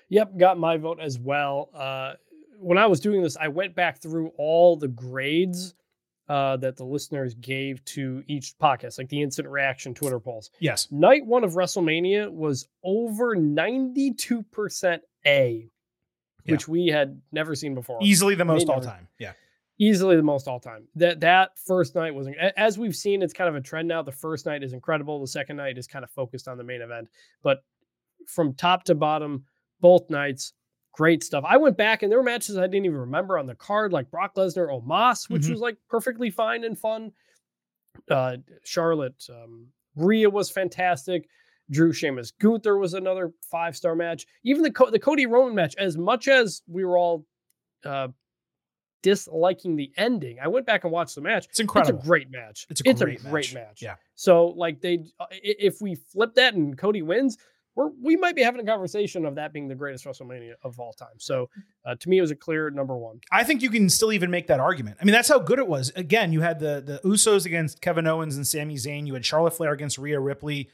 Yep, 0.09 0.37
got 0.37 0.57
my 0.57 0.77
vote 0.77 0.99
as 1.01 1.19
well. 1.19 1.69
Uh, 1.73 2.13
when 2.59 2.77
I 2.77 2.85
was 2.85 2.99
doing 2.99 3.21
this, 3.21 3.35
I 3.35 3.49
went 3.49 3.75
back 3.75 4.01
through 4.01 4.31
all 4.37 4.77
the 4.77 4.87
grades 4.87 5.73
uh, 6.29 6.57
that 6.57 6.77
the 6.77 6.85
listeners 6.85 7.33
gave 7.35 7.83
to 7.85 8.23
each 8.27 8.57
podcast, 8.57 8.97
like 8.97 9.09
the 9.09 9.21
instant 9.21 9.47
reaction 9.47 9.93
Twitter 9.93 10.19
polls. 10.19 10.49
Yes. 10.59 10.87
Night 10.91 11.25
one 11.25 11.43
of 11.43 11.53
WrestleMania 11.53 12.31
was 12.31 12.67
over 12.83 13.35
92% 13.35 14.99
A, 15.25 15.69
which 16.45 16.67
we 16.67 16.87
had 16.87 17.21
never 17.31 17.55
seen 17.55 17.75
before. 17.75 17.99
Easily 18.01 18.35
the 18.35 18.45
most 18.45 18.69
all 18.69 18.81
time. 18.81 19.07
Yeah. 19.19 19.33
easily 19.79 20.15
the 20.15 20.23
most 20.23 20.47
all 20.47 20.59
time. 20.59 20.87
That 20.95 21.19
that 21.21 21.57
first 21.65 21.95
night 21.95 22.13
was 22.15 22.27
as 22.55 22.77
we've 22.77 22.95
seen. 22.95 23.21
It's 23.21 23.33
kind 23.33 23.49
of 23.49 23.55
a 23.55 23.61
trend 23.61 23.87
now. 23.87 24.01
The 24.01 24.11
first 24.11 24.45
night 24.45 24.63
is 24.63 24.71
incredible. 24.73 25.19
The 25.19 25.27
second 25.27 25.57
night 25.57 25.77
is 25.77 25.87
kind 25.87 26.03
of 26.03 26.11
focused 26.11 26.47
on 26.47 26.57
the 26.57 26.63
main 26.63 26.81
event, 26.81 27.09
but 27.41 27.63
from 28.27 28.53
top 28.53 28.85
to 28.85 28.95
bottom, 28.95 29.43
both 29.81 30.09
nights, 30.09 30.53
great 30.93 31.23
stuff. 31.23 31.43
I 31.47 31.57
went 31.57 31.75
back 31.75 32.01
and 32.03 32.11
there 32.11 32.19
were 32.19 32.23
matches 32.23 32.57
I 32.57 32.67
didn't 32.67 32.85
even 32.85 32.99
remember 32.99 33.37
on 33.37 33.45
the 33.47 33.55
card, 33.55 33.91
like 33.91 34.09
Brock 34.11 34.35
Lesnar, 34.35 34.69
Omos, 34.69 35.29
which 35.29 35.41
Mhm. 35.43 35.49
was 35.51 35.59
like 35.59 35.77
perfectly 35.89 36.29
fine 36.29 36.63
and 36.63 36.77
fun. 36.79 37.11
Uh, 38.09 38.37
Charlotte, 38.63 39.21
um, 39.29 39.67
Rhea 39.95 40.29
was 40.29 40.49
fantastic. 40.49 41.27
Drew 41.71 41.93
Sheamus 41.93 42.31
Gunther 42.31 42.77
was 42.77 42.93
another 42.93 43.31
five 43.49 43.75
star 43.75 43.95
match. 43.95 44.25
Even 44.43 44.63
the 44.63 44.71
Co- 44.71 44.89
the 44.91 44.99
Cody 44.99 45.25
Roman 45.25 45.55
match, 45.55 45.75
as 45.77 45.97
much 45.97 46.27
as 46.27 46.61
we 46.67 46.83
were 46.85 46.97
all 46.97 47.25
uh, 47.85 48.07
disliking 49.01 49.75
the 49.75 49.91
ending, 49.97 50.39
I 50.39 50.47
went 50.47 50.65
back 50.65 50.83
and 50.83 50.93
watched 50.93 51.15
the 51.15 51.21
match. 51.21 51.45
It's 51.49 51.59
incredible. 51.59 51.97
It's 51.99 52.05
a 52.05 52.07
great 52.07 52.31
match. 52.31 52.65
It's 52.69 52.81
a 52.81 52.83
great 52.83 53.23
match. 53.23 53.53
match. 53.53 53.81
Yeah. 53.81 53.95
So 54.15 54.47
like 54.47 54.79
they, 54.81 55.05
uh, 55.19 55.25
if 55.31 55.81
we 55.81 55.95
flip 55.95 56.35
that 56.35 56.53
and 56.53 56.77
Cody 56.77 57.01
wins, 57.01 57.37
we're 57.75 57.89
we 58.01 58.15
might 58.15 58.35
be 58.35 58.43
having 58.43 58.61
a 58.61 58.65
conversation 58.65 59.25
of 59.25 59.35
that 59.35 59.53
being 59.53 59.67
the 59.67 59.75
greatest 59.75 60.05
WrestleMania 60.05 60.53
of 60.63 60.79
all 60.79 60.93
time. 60.93 61.17
So 61.17 61.49
uh, 61.85 61.95
to 61.95 62.09
me, 62.09 62.17
it 62.17 62.21
was 62.21 62.31
a 62.31 62.35
clear 62.35 62.69
number 62.69 62.95
one. 62.95 63.19
I 63.31 63.43
think 63.43 63.61
you 63.61 63.69
can 63.69 63.89
still 63.89 64.13
even 64.13 64.29
make 64.29 64.47
that 64.47 64.59
argument. 64.59 64.97
I 65.01 65.05
mean, 65.05 65.13
that's 65.13 65.29
how 65.29 65.39
good 65.39 65.59
it 65.59 65.67
was. 65.67 65.91
Again, 65.95 66.31
you 66.31 66.41
had 66.41 66.59
the 66.59 66.81
the 66.85 67.07
Usos 67.07 67.45
against 67.45 67.81
Kevin 67.81 68.07
Owens 68.07 68.35
and 68.35 68.45
Sami 68.45 68.75
Zayn. 68.75 69.07
You 69.07 69.13
had 69.13 69.25
Charlotte 69.25 69.53
Flair 69.53 69.71
against 69.71 69.97
Rhea 69.97 70.19
Ripley. 70.19 70.69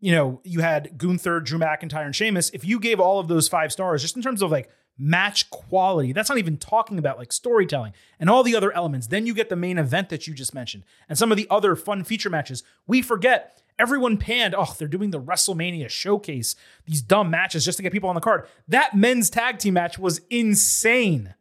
You 0.00 0.12
know, 0.12 0.40
you 0.44 0.60
had 0.60 0.98
Gunther, 0.98 1.40
Drew 1.40 1.58
McIntyre, 1.58 2.04
and 2.04 2.14
Sheamus. 2.14 2.50
If 2.50 2.64
you 2.64 2.78
gave 2.78 3.00
all 3.00 3.18
of 3.18 3.28
those 3.28 3.48
five 3.48 3.72
stars, 3.72 4.02
just 4.02 4.14
in 4.14 4.22
terms 4.22 4.42
of 4.42 4.50
like 4.50 4.68
match 4.98 5.48
quality, 5.50 6.12
that's 6.12 6.28
not 6.28 6.38
even 6.38 6.56
talking 6.58 6.98
about 6.98 7.18
like 7.18 7.32
storytelling 7.32 7.92
and 8.20 8.28
all 8.28 8.42
the 8.42 8.56
other 8.56 8.72
elements. 8.72 9.06
Then 9.06 9.26
you 9.26 9.34
get 9.34 9.48
the 9.48 9.56
main 9.56 9.78
event 9.78 10.10
that 10.10 10.26
you 10.26 10.34
just 10.34 10.54
mentioned 10.54 10.84
and 11.08 11.18
some 11.18 11.30
of 11.30 11.36
the 11.36 11.46
other 11.50 11.76
fun 11.76 12.04
feature 12.04 12.30
matches. 12.30 12.62
We 12.86 13.02
forget 13.02 13.62
everyone 13.78 14.16
panned, 14.16 14.54
oh, 14.56 14.74
they're 14.78 14.88
doing 14.88 15.10
the 15.10 15.20
WrestleMania 15.20 15.88
showcase, 15.88 16.56
these 16.86 17.02
dumb 17.02 17.30
matches 17.30 17.64
just 17.64 17.76
to 17.78 17.82
get 17.82 17.92
people 17.92 18.08
on 18.08 18.14
the 18.14 18.20
card. 18.20 18.46
That 18.68 18.94
men's 18.94 19.30
tag 19.30 19.58
team 19.58 19.74
match 19.74 19.98
was 19.98 20.20
insane. 20.30 21.34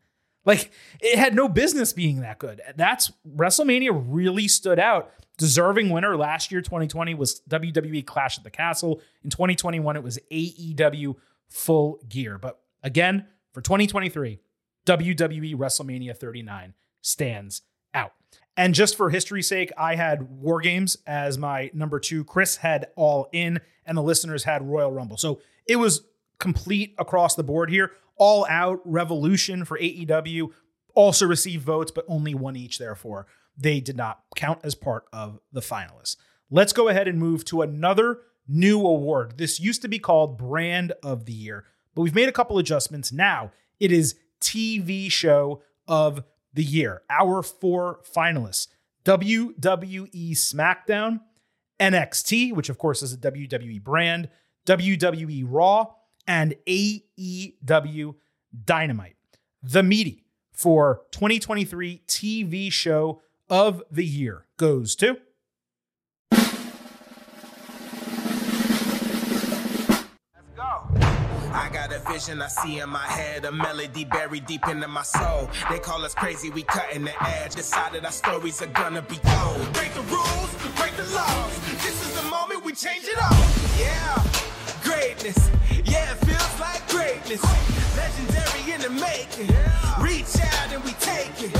Like 0.45 0.71
it 1.01 1.17
had 1.17 1.33
no 1.33 1.49
business 1.49 1.93
being 1.93 2.21
that 2.21 2.39
good. 2.39 2.61
That's 2.75 3.11
WrestleMania 3.27 4.03
really 4.07 4.47
stood 4.47 4.79
out. 4.79 5.11
Deserving 5.37 5.89
winner 5.89 6.15
last 6.15 6.51
year, 6.51 6.61
2020, 6.61 7.13
was 7.13 7.41
WWE 7.49 8.05
Clash 8.05 8.37
at 8.37 8.43
the 8.45 8.49
Castle. 8.49 9.01
In 9.23 9.29
2021, 9.29 9.97
it 9.97 10.03
was 10.03 10.17
AEW 10.31 11.15
Full 11.49 11.99
Gear. 12.07 12.37
But 12.37 12.59
again, 12.83 13.25
for 13.51 13.61
2023, 13.61 14.39
WWE 14.85 15.55
WrestleMania 15.55 16.15
39 16.15 16.73
stands 17.01 17.63
out. 17.93 18.13
And 18.57 18.73
just 18.73 18.95
for 18.95 19.09
history's 19.09 19.47
sake, 19.47 19.71
I 19.77 19.95
had 19.95 20.41
War 20.41 20.61
Games 20.61 20.97
as 21.05 21.37
my 21.37 21.69
number 21.73 21.99
two. 21.99 22.23
Chris 22.23 22.57
had 22.57 22.87
All 22.95 23.27
In, 23.33 23.59
and 23.85 23.97
the 23.97 24.03
listeners 24.03 24.45
had 24.45 24.67
Royal 24.67 24.91
Rumble. 24.91 25.17
So 25.17 25.41
it 25.67 25.75
was 25.75 26.03
complete 26.39 26.95
across 26.97 27.35
the 27.35 27.43
board 27.43 27.69
here. 27.69 27.91
All 28.17 28.45
Out 28.49 28.79
Revolution 28.85 29.65
for 29.65 29.77
AEW 29.77 30.51
also 30.93 31.25
received 31.25 31.63
votes, 31.63 31.91
but 31.91 32.05
only 32.07 32.33
one 32.33 32.55
each, 32.55 32.77
therefore. 32.77 33.27
They 33.57 33.79
did 33.79 33.97
not 33.97 34.21
count 34.35 34.59
as 34.63 34.75
part 34.75 35.05
of 35.11 35.39
the 35.51 35.61
finalists. 35.61 36.15
Let's 36.49 36.73
go 36.73 36.87
ahead 36.87 37.07
and 37.07 37.19
move 37.19 37.45
to 37.45 37.61
another 37.61 38.19
new 38.47 38.79
award. 38.85 39.37
This 39.37 39.59
used 39.59 39.81
to 39.81 39.87
be 39.87 39.99
called 39.99 40.37
Brand 40.37 40.93
of 41.03 41.25
the 41.25 41.33
Year, 41.33 41.65
but 41.93 42.01
we've 42.01 42.15
made 42.15 42.29
a 42.29 42.33
couple 42.33 42.57
adjustments. 42.57 43.11
Now 43.11 43.51
it 43.79 43.91
is 43.91 44.15
TV 44.39 45.11
Show 45.11 45.61
of 45.87 46.23
the 46.55 46.63
Year. 46.63 47.03
Our 47.09 47.43
four 47.43 47.99
finalists 48.03 48.67
WWE 49.05 50.31
SmackDown, 50.31 51.21
NXT, 51.79 52.53
which 52.53 52.69
of 52.69 52.77
course 52.77 53.03
is 53.03 53.13
a 53.13 53.17
WWE 53.17 53.83
brand, 53.83 54.29
WWE 54.65 55.45
Raw, 55.47 55.87
and 56.27 56.55
AEW 56.67 58.15
Dynamite. 58.65 59.15
The 59.61 59.83
meaty 59.83 60.23
for 60.51 61.03
2023 61.11 62.01
TV 62.07 62.71
show 62.71 63.21
of 63.49 63.83
the 63.91 64.05
year 64.05 64.47
goes 64.57 64.95
to 64.95 65.17
vision 72.15 72.41
I 72.41 72.47
see 72.47 72.79
in 72.79 72.89
my 72.89 73.07
head, 73.17 73.43
a 73.43 73.51
melody 73.51 74.05
buried 74.05 74.45
deep 74.45 74.65
into 74.69 74.87
my 74.87 75.03
soul. 75.03 75.49
They 75.69 75.79
call 75.79 76.05
us 76.05 76.13
crazy, 76.13 76.49
we 76.49 76.63
cutting 76.63 77.03
the 77.03 77.15
edge. 77.21 77.55
Decided 77.55 78.05
our 78.05 78.11
stories 78.11 78.61
are 78.61 78.73
gonna 78.81 79.01
be 79.01 79.17
told. 79.17 79.73
Break 79.73 79.93
the 79.93 80.05
rules, 80.15 80.51
break 80.79 80.95
the 80.95 81.03
laws. 81.13 81.53
This 81.83 81.97
is 82.05 82.15
the 82.21 82.25
moment 82.29 82.63
we 82.63 82.71
change 82.71 83.03
it 83.03 83.19
all. 83.21 83.45
Yeah, 83.77 84.23
greatness. 84.81 85.37
Yeah, 85.83 86.13
it 86.13 86.19
feels 86.27 86.55
like 86.65 86.87
greatness. 86.87 87.43
Legendary 87.97 88.63
in 88.73 88.79
the 88.87 88.93
making. 89.07 89.51
Reach 89.99 90.39
out 90.39 90.71
and 90.71 90.81
we 90.85 90.93
take 91.11 91.35
it. 91.43 91.53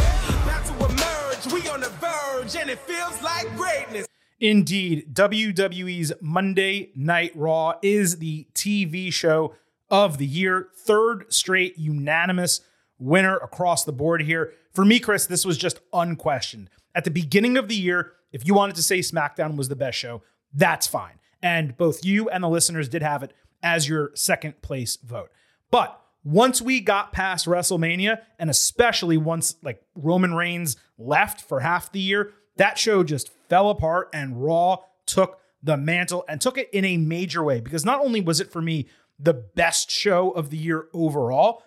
About 0.44 0.63
to 0.70 0.74
emerge, 0.89 1.44
we 1.52 1.68
on 1.68 1.82
the 1.82 1.91
verge, 2.00 2.56
and 2.56 2.70
it 2.70 2.80
feels 2.80 3.22
like 3.22 3.46
greatness. 3.58 4.08
Indeed, 4.39 5.13
WWE's 5.13 6.13
Monday 6.22 6.91
Night 6.96 7.34
Raw 7.36 7.74
is 7.82 8.20
the 8.20 8.48
TV 8.54 9.12
show 9.12 9.54
of 9.89 10.17
the 10.17 10.26
year. 10.26 10.69
Third 10.78 11.32
straight 11.34 11.78
unanimous 11.78 12.62
winner 12.98 13.38
across 13.38 13.84
the 13.84 13.91
board 13.91 14.21
here. 14.21 14.54
For 14.74 14.86
me, 14.86 15.00
Chris, 15.00 15.26
this 15.26 15.45
was 15.45 15.58
just 15.58 15.80
unquestioned. 15.93 16.69
At 16.93 17.04
the 17.04 17.12
beginning 17.12 17.58
of 17.58 17.67
the 17.67 17.76
year, 17.76 18.13
if 18.32 18.45
you 18.45 18.54
wanted 18.54 18.76
to 18.78 18.84
say 18.84 19.00
SmackDown 19.00 19.58
was 19.58 19.69
the 19.69 19.76
best 19.76 19.98
show, 19.98 20.21
that's 20.54 20.88
fine. 20.88 21.19
And 21.41 21.78
both 21.78 22.04
you 22.06 22.30
and 22.30 22.43
the 22.43 22.50
listeners 22.50 22.89
did 22.89 23.02
have 23.02 23.24
it 23.24 23.34
as 23.62 23.88
your 23.88 24.12
second 24.15 24.62
place 24.62 24.98
vote. 24.98 25.30
But 25.71 26.00
once 26.24 26.62
we 26.62 26.80
got 26.80 27.13
past 27.13 27.45
WrestleMania, 27.45 28.19
and 28.39 28.50
especially 28.50 29.17
once 29.17 29.56
like 29.62 29.82
Roman 29.95 30.34
Reigns 30.34 30.76
left 30.98 31.41
for 31.41 31.60
half 31.60 31.91
the 31.91 32.00
year, 32.00 32.34
that 32.58 32.78
show 32.78 33.04
just 33.04 33.30
fell 33.50 33.69
apart 33.69 34.10
and 34.13 34.43
Raw 34.43 34.78
took 35.06 35.39
the 35.62 35.78
mantle 35.78 36.24
and 36.28 36.39
took 36.39 36.58
it 36.58 36.69
in 36.71 36.86
a 36.86 36.98
major 36.98 37.43
way 37.43 37.60
because 37.60 37.86
not 37.86 38.00
only 38.00 38.21
was 38.21 38.39
it 38.39 38.52
for 38.52 38.62
me 38.62 38.88
the 39.19 39.34
best 39.34 39.89
show 39.89 40.32
of 40.32 40.49
the 40.49 40.58
year 40.58 40.88
overall, 40.93 41.63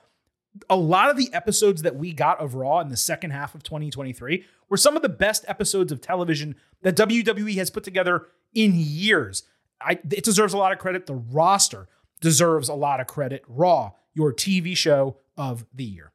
a 0.69 0.77
lot 0.77 1.11
of 1.11 1.17
the 1.17 1.33
episodes 1.33 1.83
that 1.83 1.97
we 1.97 2.13
got 2.13 2.41
of 2.41 2.55
Raw 2.55 2.81
in 2.81 2.89
the 2.89 2.97
second 2.97 3.31
half 3.31 3.55
of 3.55 3.63
2023 3.63 4.45
were 4.69 4.77
some 4.77 4.97
of 4.97 5.03
the 5.03 5.09
best 5.09 5.45
episodes 5.49 5.93
of 5.93 6.01
television 6.01 6.57
that 6.83 6.97
WWE 6.97 7.57
has 7.57 7.71
put 7.71 7.85
together 7.85 8.27
in 8.55 8.73
years. 8.75 9.45
I, 9.81 9.93
it 10.11 10.25
deserves 10.25 10.53
a 10.53 10.59
lot 10.59 10.73
of 10.73 10.79
credit. 10.79 11.07
The 11.07 11.15
roster 11.15 11.89
deserves 12.21 12.69
a 12.69 12.75
lot 12.75 13.01
of 13.01 13.07
credit. 13.07 13.45
Raw, 13.47 13.93
your 14.15 14.33
TV 14.33 14.77
show 14.77 15.19
of 15.37 15.65
the 15.73 15.85
year. 15.85 16.13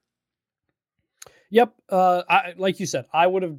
Yep. 1.50 1.74
Uh, 1.90 2.24
I, 2.30 2.54
like 2.58 2.80
you 2.80 2.86
said, 2.86 3.06
I 3.14 3.28
would 3.28 3.44
have 3.44 3.58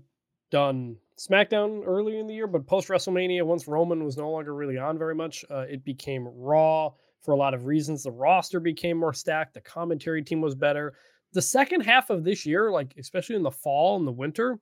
done 0.50 0.96
SmackDown 1.16 1.82
earlier 1.86 2.18
in 2.18 2.26
the 2.26 2.34
year, 2.34 2.46
but 2.46 2.66
post 2.66 2.88
WrestleMania, 2.88 3.44
once 3.44 3.66
Roman 3.66 4.04
was 4.04 4.16
no 4.16 4.30
longer 4.30 4.54
really 4.54 4.76
on 4.76 4.98
very 4.98 5.14
much, 5.14 5.44
uh, 5.50 5.64
it 5.68 5.84
became 5.84 6.28
Raw 6.28 6.92
for 7.24 7.32
a 7.32 7.36
lot 7.36 7.54
of 7.54 7.64
reasons. 7.64 8.02
The 8.02 8.12
roster 8.12 8.60
became 8.60 8.98
more 8.98 9.14
stacked, 9.14 9.54
the 9.54 9.60
commentary 9.60 10.22
team 10.22 10.40
was 10.40 10.54
better. 10.54 10.94
The 11.32 11.42
second 11.42 11.80
half 11.80 12.10
of 12.10 12.22
this 12.22 12.46
year, 12.46 12.70
like 12.70 12.94
especially 12.98 13.36
in 13.36 13.42
the 13.42 13.50
fall 13.50 13.96
and 13.96 14.06
the 14.06 14.12
winter, 14.12 14.58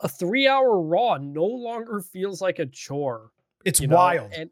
a 0.00 0.08
three 0.08 0.46
hour 0.46 0.80
Raw 0.80 1.16
no 1.16 1.44
longer 1.44 2.00
feels 2.00 2.42
like 2.42 2.58
a 2.58 2.66
chore. 2.66 3.30
It's 3.64 3.80
you 3.80 3.86
know? 3.86 3.96
wild. 3.96 4.32
And 4.32 4.50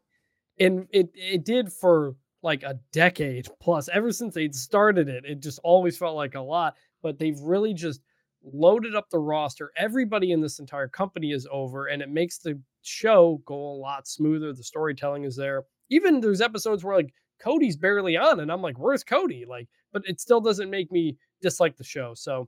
and 0.59 0.87
it 0.91 1.09
it 1.13 1.45
did 1.45 1.71
for 1.71 2.15
like 2.41 2.63
a 2.63 2.79
decade 2.91 3.47
plus. 3.59 3.89
Ever 3.89 4.11
since 4.11 4.33
they'd 4.33 4.55
started 4.55 5.09
it, 5.09 5.25
it 5.25 5.41
just 5.41 5.59
always 5.63 5.97
felt 5.97 6.15
like 6.15 6.35
a 6.35 6.41
lot. 6.41 6.75
But 7.03 7.19
they've 7.19 7.39
really 7.39 7.73
just 7.73 8.01
loaded 8.43 8.95
up 8.95 9.09
the 9.09 9.19
roster. 9.19 9.71
Everybody 9.77 10.31
in 10.31 10.41
this 10.41 10.59
entire 10.59 10.87
company 10.87 11.31
is 11.31 11.47
over, 11.51 11.87
and 11.87 12.01
it 12.01 12.09
makes 12.09 12.39
the 12.39 12.59
show 12.81 13.41
go 13.45 13.55
a 13.55 13.77
lot 13.77 14.07
smoother. 14.07 14.53
The 14.53 14.63
storytelling 14.63 15.25
is 15.25 15.35
there. 15.35 15.63
Even 15.89 16.19
there's 16.21 16.41
episodes 16.41 16.83
where 16.83 16.95
like 16.97 17.13
Cody's 17.39 17.77
barely 17.77 18.17
on, 18.17 18.39
and 18.39 18.51
I'm 18.51 18.61
like, 18.61 18.77
where's 18.79 19.03
Cody? 19.03 19.45
Like, 19.47 19.67
but 19.93 20.03
it 20.05 20.19
still 20.19 20.41
doesn't 20.41 20.69
make 20.69 20.91
me 20.91 21.17
dislike 21.41 21.77
the 21.77 21.83
show. 21.83 22.13
So 22.15 22.47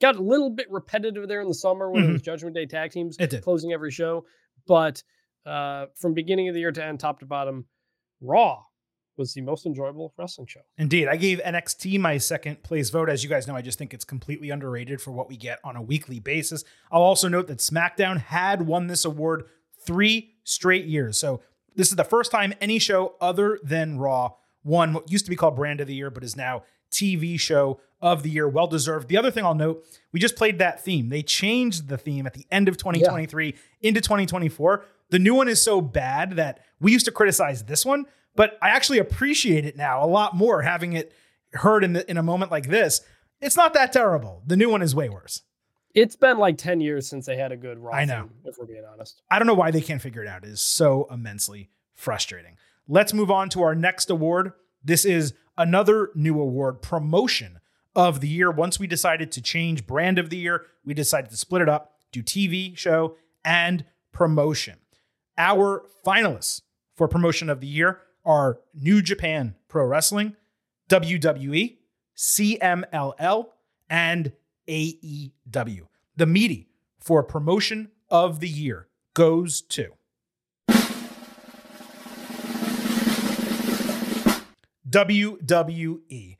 got 0.00 0.16
a 0.16 0.22
little 0.22 0.50
bit 0.50 0.70
repetitive 0.70 1.28
there 1.28 1.40
in 1.40 1.48
the 1.48 1.54
summer 1.54 1.90
when 1.90 2.02
Mhm. 2.04 2.08
it 2.08 2.12
was 2.14 2.22
Judgment 2.22 2.54
Day 2.54 2.66
tag 2.66 2.90
teams 2.92 3.16
closing 3.42 3.72
every 3.72 3.90
show. 3.90 4.24
But 4.66 5.02
uh 5.46 5.86
from 5.96 6.14
beginning 6.14 6.48
of 6.48 6.54
the 6.54 6.60
year 6.60 6.72
to 6.72 6.84
end, 6.84 7.00
top 7.00 7.20
to 7.20 7.26
bottom, 7.26 7.66
Raw 8.20 8.62
was 9.16 9.34
the 9.34 9.40
most 9.42 9.66
enjoyable 9.66 10.14
wrestling 10.16 10.46
show. 10.46 10.60
Indeed. 10.78 11.06
I 11.06 11.16
gave 11.16 11.38
NXT 11.40 11.98
my 12.00 12.16
second 12.18 12.62
place 12.62 12.88
vote. 12.90 13.08
As 13.10 13.22
you 13.22 13.28
guys 13.28 13.46
know, 13.46 13.54
I 13.54 13.60
just 13.60 13.78
think 13.78 13.92
it's 13.92 14.04
completely 14.06 14.48
underrated 14.50 15.00
for 15.02 15.10
what 15.10 15.28
we 15.28 15.36
get 15.36 15.58
on 15.64 15.76
a 15.76 15.82
weekly 15.82 16.18
basis. 16.18 16.64
I'll 16.90 17.02
also 17.02 17.28
note 17.28 17.46
that 17.48 17.58
SmackDown 17.58 18.18
had 18.18 18.62
won 18.66 18.86
this 18.86 19.04
award 19.04 19.44
three 19.84 20.34
straight 20.44 20.86
years. 20.86 21.18
So 21.18 21.42
this 21.76 21.88
is 21.88 21.96
the 21.96 22.04
first 22.04 22.30
time 22.30 22.54
any 22.60 22.78
show 22.78 23.14
other 23.20 23.58
than 23.62 23.98
Raw 23.98 24.32
won 24.64 24.92
what 24.92 25.10
used 25.10 25.24
to 25.26 25.30
be 25.30 25.36
called 25.36 25.56
Brand 25.56 25.80
of 25.80 25.86
the 25.86 25.94
Year, 25.94 26.10
but 26.10 26.24
is 26.24 26.36
now 26.36 26.62
TV 26.90 27.38
Show 27.38 27.80
of 28.00 28.22
the 28.22 28.30
Year. 28.30 28.48
Well 28.48 28.66
deserved. 28.66 29.08
The 29.08 29.16
other 29.16 29.30
thing 29.30 29.44
I'll 29.44 29.54
note, 29.54 29.84
we 30.12 30.20
just 30.20 30.36
played 30.36 30.58
that 30.58 30.84
theme. 30.84 31.08
They 31.08 31.22
changed 31.22 31.88
the 31.88 31.98
theme 31.98 32.26
at 32.26 32.34
the 32.34 32.46
end 32.50 32.68
of 32.68 32.76
2023 32.76 33.54
into 33.80 34.00
2024. 34.00 34.84
The 35.10 35.18
new 35.18 35.34
one 35.34 35.48
is 35.48 35.60
so 35.60 35.80
bad 35.80 36.32
that 36.36 36.60
we 36.80 36.92
used 36.92 37.06
to 37.06 37.12
criticize 37.12 37.64
this 37.64 37.84
one, 37.84 38.06
but 38.34 38.58
I 38.62 38.70
actually 38.70 38.98
appreciate 38.98 39.64
it 39.64 39.76
now 39.76 40.04
a 40.04 40.06
lot 40.06 40.34
more 40.36 40.62
having 40.62 40.94
it 40.94 41.12
heard 41.52 41.84
in 41.84 41.92
the, 41.92 42.08
in 42.10 42.16
a 42.16 42.22
moment 42.22 42.50
like 42.50 42.68
this. 42.68 43.02
It's 43.40 43.56
not 43.56 43.74
that 43.74 43.92
terrible. 43.92 44.42
The 44.46 44.56
new 44.56 44.70
one 44.70 44.82
is 44.82 44.94
way 44.94 45.08
worse. 45.08 45.42
It's 45.94 46.16
been 46.16 46.38
like 46.38 46.56
10 46.58 46.80
years 46.80 47.06
since 47.08 47.26
they 47.26 47.36
had 47.36 47.52
a 47.52 47.56
good 47.56 47.78
Raw. 47.78 47.94
I 47.94 48.04
know. 48.04 48.22
theme, 48.22 48.30
if 48.44 48.56
we're 48.58 48.66
being 48.66 48.84
honest. 48.90 49.22
I 49.30 49.38
don't 49.38 49.46
know 49.46 49.54
why 49.54 49.70
they 49.70 49.80
can't 49.80 50.00
figure 50.00 50.22
it 50.22 50.28
out. 50.28 50.44
It 50.44 50.48
is 50.50 50.62
so 50.62 51.06
immensely 51.10 51.70
frustrating. 51.94 52.56
Let's 52.88 53.12
move 53.12 53.30
on 53.30 53.48
to 53.50 53.62
our 53.62 53.74
next 53.74 54.10
award. 54.10 54.52
This 54.82 55.04
is 55.04 55.34
another 55.56 56.10
new 56.14 56.40
award, 56.40 56.82
promotion 56.82 57.60
of 57.94 58.20
the 58.20 58.28
year. 58.28 58.50
Once 58.50 58.78
we 58.78 58.86
decided 58.86 59.30
to 59.32 59.42
change 59.42 59.86
brand 59.86 60.18
of 60.18 60.30
the 60.30 60.38
year, 60.38 60.64
we 60.84 60.94
decided 60.94 61.30
to 61.30 61.36
split 61.36 61.62
it 61.62 61.68
up, 61.68 61.92
do 62.10 62.22
TV 62.22 62.76
show 62.76 63.16
and 63.44 63.84
promotion. 64.12 64.78
Our 65.36 65.84
finalists 66.06 66.62
for 66.94 67.08
promotion 67.08 67.50
of 67.50 67.60
the 67.60 67.66
year 67.66 68.00
are 68.24 68.60
New 68.74 69.02
Japan 69.02 69.56
Pro 69.68 69.84
Wrestling, 69.84 70.36
WWE, 70.88 71.76
CMLL, 72.16 73.46
and 73.88 74.32
AEW. 74.68 75.86
The 76.16 76.26
meaty 76.26 76.68
for 76.98 77.22
promotion 77.22 77.90
of 78.10 78.40
the 78.40 78.48
year 78.48 78.88
goes 79.14 79.62
to 79.62 79.92
WWE. 84.92 86.36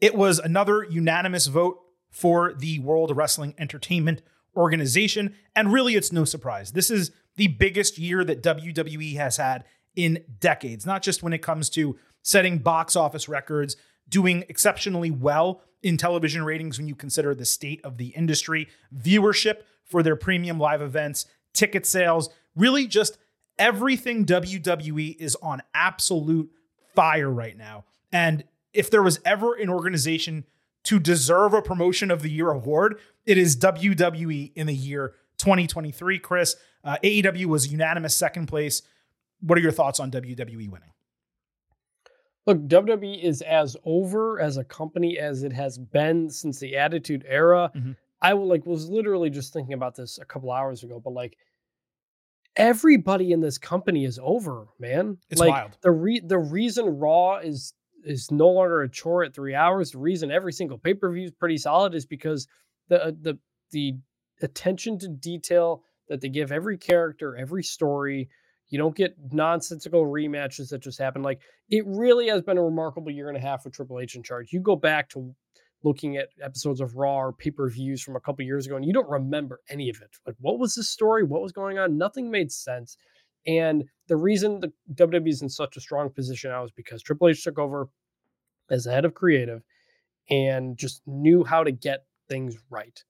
It 0.00 0.14
was 0.14 0.38
another 0.38 0.84
unanimous 0.84 1.46
vote 1.46 1.80
for 2.10 2.52
the 2.52 2.78
World 2.78 3.16
Wrestling 3.16 3.54
Entertainment 3.58 4.22
Organization. 4.56 5.34
And 5.56 5.72
really, 5.72 5.96
it's 5.96 6.12
no 6.12 6.24
surprise. 6.24 6.72
This 6.72 6.90
is 6.90 7.10
the 7.36 7.48
biggest 7.48 7.98
year 7.98 8.22
that 8.24 8.42
WWE 8.42 9.16
has 9.16 9.38
had 9.38 9.64
in 9.96 10.22
decades, 10.38 10.86
not 10.86 11.02
just 11.02 11.22
when 11.22 11.32
it 11.32 11.42
comes 11.42 11.70
to 11.70 11.98
setting 12.22 12.58
box 12.58 12.94
office 12.94 13.28
records, 13.28 13.76
doing 14.08 14.44
exceptionally 14.48 15.10
well 15.10 15.62
in 15.84 15.98
television 15.98 16.42
ratings 16.42 16.78
when 16.78 16.88
you 16.88 16.94
consider 16.94 17.34
the 17.34 17.44
state 17.44 17.80
of 17.84 17.98
the 17.98 18.08
industry, 18.08 18.68
viewership 18.96 19.58
for 19.84 20.02
their 20.02 20.16
premium 20.16 20.58
live 20.58 20.80
events, 20.80 21.26
ticket 21.52 21.84
sales, 21.84 22.30
really 22.56 22.86
just 22.86 23.18
everything 23.58 24.24
WWE 24.24 25.14
is 25.20 25.36
on 25.36 25.62
absolute 25.74 26.50
fire 26.94 27.30
right 27.30 27.56
now. 27.56 27.84
And 28.10 28.44
if 28.72 28.90
there 28.90 29.02
was 29.02 29.20
ever 29.26 29.54
an 29.54 29.68
organization 29.68 30.46
to 30.84 30.98
deserve 30.98 31.52
a 31.52 31.60
promotion 31.60 32.10
of 32.10 32.22
the 32.22 32.30
year 32.30 32.50
award, 32.50 32.98
it 33.26 33.36
is 33.36 33.54
WWE 33.58 34.52
in 34.54 34.66
the 34.66 34.74
year 34.74 35.14
2023. 35.36 36.18
Chris, 36.18 36.56
uh, 36.82 36.96
AEW 37.04 37.44
was 37.44 37.70
unanimous 37.70 38.16
second 38.16 38.46
place. 38.46 38.80
What 39.40 39.58
are 39.58 39.62
your 39.62 39.72
thoughts 39.72 40.00
on 40.00 40.10
WWE 40.10 40.70
winning? 40.70 40.93
Look, 42.46 42.58
WWE 42.66 43.22
is 43.22 43.40
as 43.42 43.76
over 43.84 44.38
as 44.40 44.56
a 44.58 44.64
company 44.64 45.18
as 45.18 45.42
it 45.44 45.52
has 45.52 45.78
been 45.78 46.28
since 46.28 46.58
the 46.60 46.76
Attitude 46.76 47.24
Era. 47.26 47.70
Mhm. 47.74 47.96
I 48.20 48.34
will, 48.34 48.46
like 48.46 48.66
was 48.66 48.88
literally 48.88 49.30
just 49.30 49.52
thinking 49.52 49.74
about 49.74 49.94
this 49.94 50.18
a 50.18 50.24
couple 50.24 50.50
hours 50.52 50.82
ago, 50.82 51.00
but 51.00 51.12
like 51.12 51.36
everybody 52.56 53.32
in 53.32 53.40
this 53.40 53.58
company 53.58 54.04
is 54.04 54.18
over, 54.22 54.66
man. 54.78 55.18
It's 55.30 55.40
like 55.40 55.50
wild. 55.52 55.78
the 55.82 55.90
re- 55.90 56.20
the 56.24 56.38
reason 56.38 56.86
Raw 56.98 57.38
is 57.38 57.74
is 58.04 58.30
no 58.30 58.48
longer 58.50 58.82
a 58.82 58.90
chore 58.90 59.24
at 59.24 59.34
three 59.34 59.54
hours. 59.54 59.92
The 59.92 59.98
reason 59.98 60.30
every 60.30 60.52
single 60.52 60.78
pay 60.78 60.94
per 60.94 61.10
view 61.12 61.24
is 61.24 61.30
pretty 61.32 61.58
solid 61.58 61.94
is 61.94 62.06
because 62.06 62.46
the 62.88 63.06
uh, 63.06 63.12
the 63.20 63.38
the 63.70 63.96
attention 64.42 64.98
to 64.98 65.08
detail 65.08 65.82
that 66.08 66.20
they 66.20 66.28
give 66.28 66.52
every 66.52 66.76
character, 66.76 67.36
every 67.36 67.62
story. 67.62 68.28
You 68.68 68.78
don't 68.78 68.96
get 68.96 69.14
nonsensical 69.30 70.04
rematches 70.04 70.70
that 70.70 70.82
just 70.82 70.98
happen. 70.98 71.22
Like 71.22 71.40
it 71.68 71.84
really 71.86 72.28
has 72.28 72.42
been 72.42 72.58
a 72.58 72.62
remarkable 72.62 73.10
year 73.10 73.28
and 73.28 73.36
a 73.36 73.40
half 73.40 73.64
with 73.64 73.74
Triple 73.74 74.00
H 74.00 74.16
in 74.16 74.22
charge. 74.22 74.52
You 74.52 74.60
go 74.60 74.76
back 74.76 75.08
to 75.10 75.34
looking 75.84 76.16
at 76.16 76.30
episodes 76.42 76.80
of 76.80 76.96
Raw 76.96 77.18
or 77.18 77.32
pay 77.32 77.50
per 77.50 77.68
views 77.68 78.02
from 78.02 78.16
a 78.16 78.20
couple 78.20 78.44
years 78.44 78.66
ago, 78.66 78.76
and 78.76 78.84
you 78.84 78.92
don't 78.92 79.08
remember 79.08 79.60
any 79.68 79.90
of 79.90 79.96
it. 80.00 80.10
Like, 80.26 80.36
what 80.40 80.58
was 80.58 80.74
the 80.74 80.82
story? 80.82 81.22
What 81.22 81.42
was 81.42 81.52
going 81.52 81.78
on? 81.78 81.98
Nothing 81.98 82.30
made 82.30 82.50
sense. 82.50 82.96
And 83.46 83.84
the 84.08 84.16
reason 84.16 84.60
the 84.60 84.72
WWE 84.94 85.28
is 85.28 85.42
in 85.42 85.50
such 85.50 85.76
a 85.76 85.80
strong 85.80 86.10
position 86.10 86.50
now 86.50 86.64
is 86.64 86.72
because 86.72 87.02
Triple 87.02 87.28
H 87.28 87.44
took 87.44 87.58
over 87.58 87.88
as 88.70 88.84
the 88.84 88.92
head 88.92 89.04
of 89.04 89.14
creative 89.14 89.62
and 90.30 90.78
just 90.78 91.02
knew 91.06 91.44
how 91.44 91.62
to 91.62 91.70
get 91.70 92.06
things 92.28 92.56
right. 92.70 93.04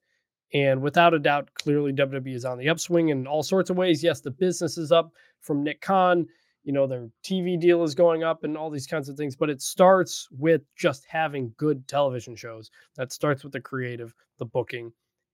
And 0.53 0.81
without 0.81 1.13
a 1.13 1.19
doubt, 1.19 1.49
clearly 1.55 1.93
WWE 1.93 2.35
is 2.35 2.45
on 2.45 2.57
the 2.57 2.69
upswing 2.69 3.09
in 3.09 3.27
all 3.27 3.43
sorts 3.43 3.69
of 3.69 3.77
ways. 3.77 4.03
Yes, 4.03 4.21
the 4.21 4.31
business 4.31 4.77
is 4.77 4.91
up 4.91 5.11
from 5.45 5.63
Nick 5.63 5.81
Khan. 5.81 6.27
You 6.63 6.73
know, 6.73 6.87
their 6.87 7.09
TV 7.23 7.59
deal 7.59 7.83
is 7.83 7.93
going 7.93 8.23
up 8.23 8.43
and 8.43 8.57
all 8.57 8.71
these 8.71 8.87
kinds 8.87 9.07
of 9.07 9.15
things. 9.15 9.35
But 9.35 9.49
it 9.49 9.61
starts 9.61 10.27
with 10.31 10.61
just 10.75 11.05
having 11.07 11.53
good 11.57 11.87
television 11.87 12.35
shows. 12.35 12.71
That 12.95 13.11
starts 13.11 13.43
with 13.43 13.53
the 13.53 13.61
creative, 13.61 14.13
the 14.39 14.45
booking. 14.45 14.91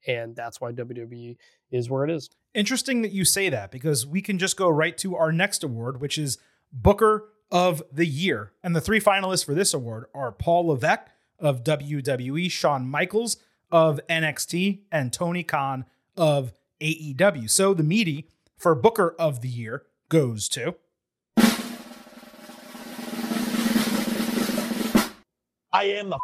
And 0.08 0.36
that's 0.36 0.60
why 0.60 0.72
WWE 0.72 1.38
is 1.72 1.90
where 1.90 2.04
it 2.04 2.12
is. 2.12 2.30
Interesting 2.54 3.02
that 3.04 3.12
you 3.12 3.24
say 3.24 3.50
that 3.50 3.72
because 3.72 4.06
we 4.06 4.22
can 4.22 4.38
just 4.38 4.58
go 4.58 4.68
right 4.68 4.98
to 4.98 5.16
our 5.16 5.32
next 5.32 5.64
award, 5.64 6.02
which 6.02 6.18
is 6.18 6.38
Booker 6.74 7.30
of 7.52 7.82
the 7.92 8.06
Year. 8.06 8.52
And 8.64 8.76
the 8.76 8.82
three 8.82 9.00
finalists 9.00 9.46
for 9.46 9.54
this 9.54 9.74
award 9.74 10.06
are 10.14 10.32
Paul 10.32 10.68
Levesque 10.68 11.08
of 11.40 11.64
WWE, 11.64 12.50
Shawn 12.52 12.88
Michaels 12.88 13.38
of 13.72 14.00
NXT, 14.10 14.82
and 14.92 15.14
Tony 15.14 15.44
Khan 15.44 15.86
of 16.18 16.52
AEW. 16.82 17.50
So 17.50 17.74
the 17.74 17.84
meaty 17.84 18.28
for 18.58 18.76
Booker 18.76 19.16
of 19.18 19.42
the 19.42 19.48
Year 19.48 19.84
goes 20.12 20.50
to. 20.50 20.76
I 25.74 25.86
am 25.86 26.10
the 26.10 26.20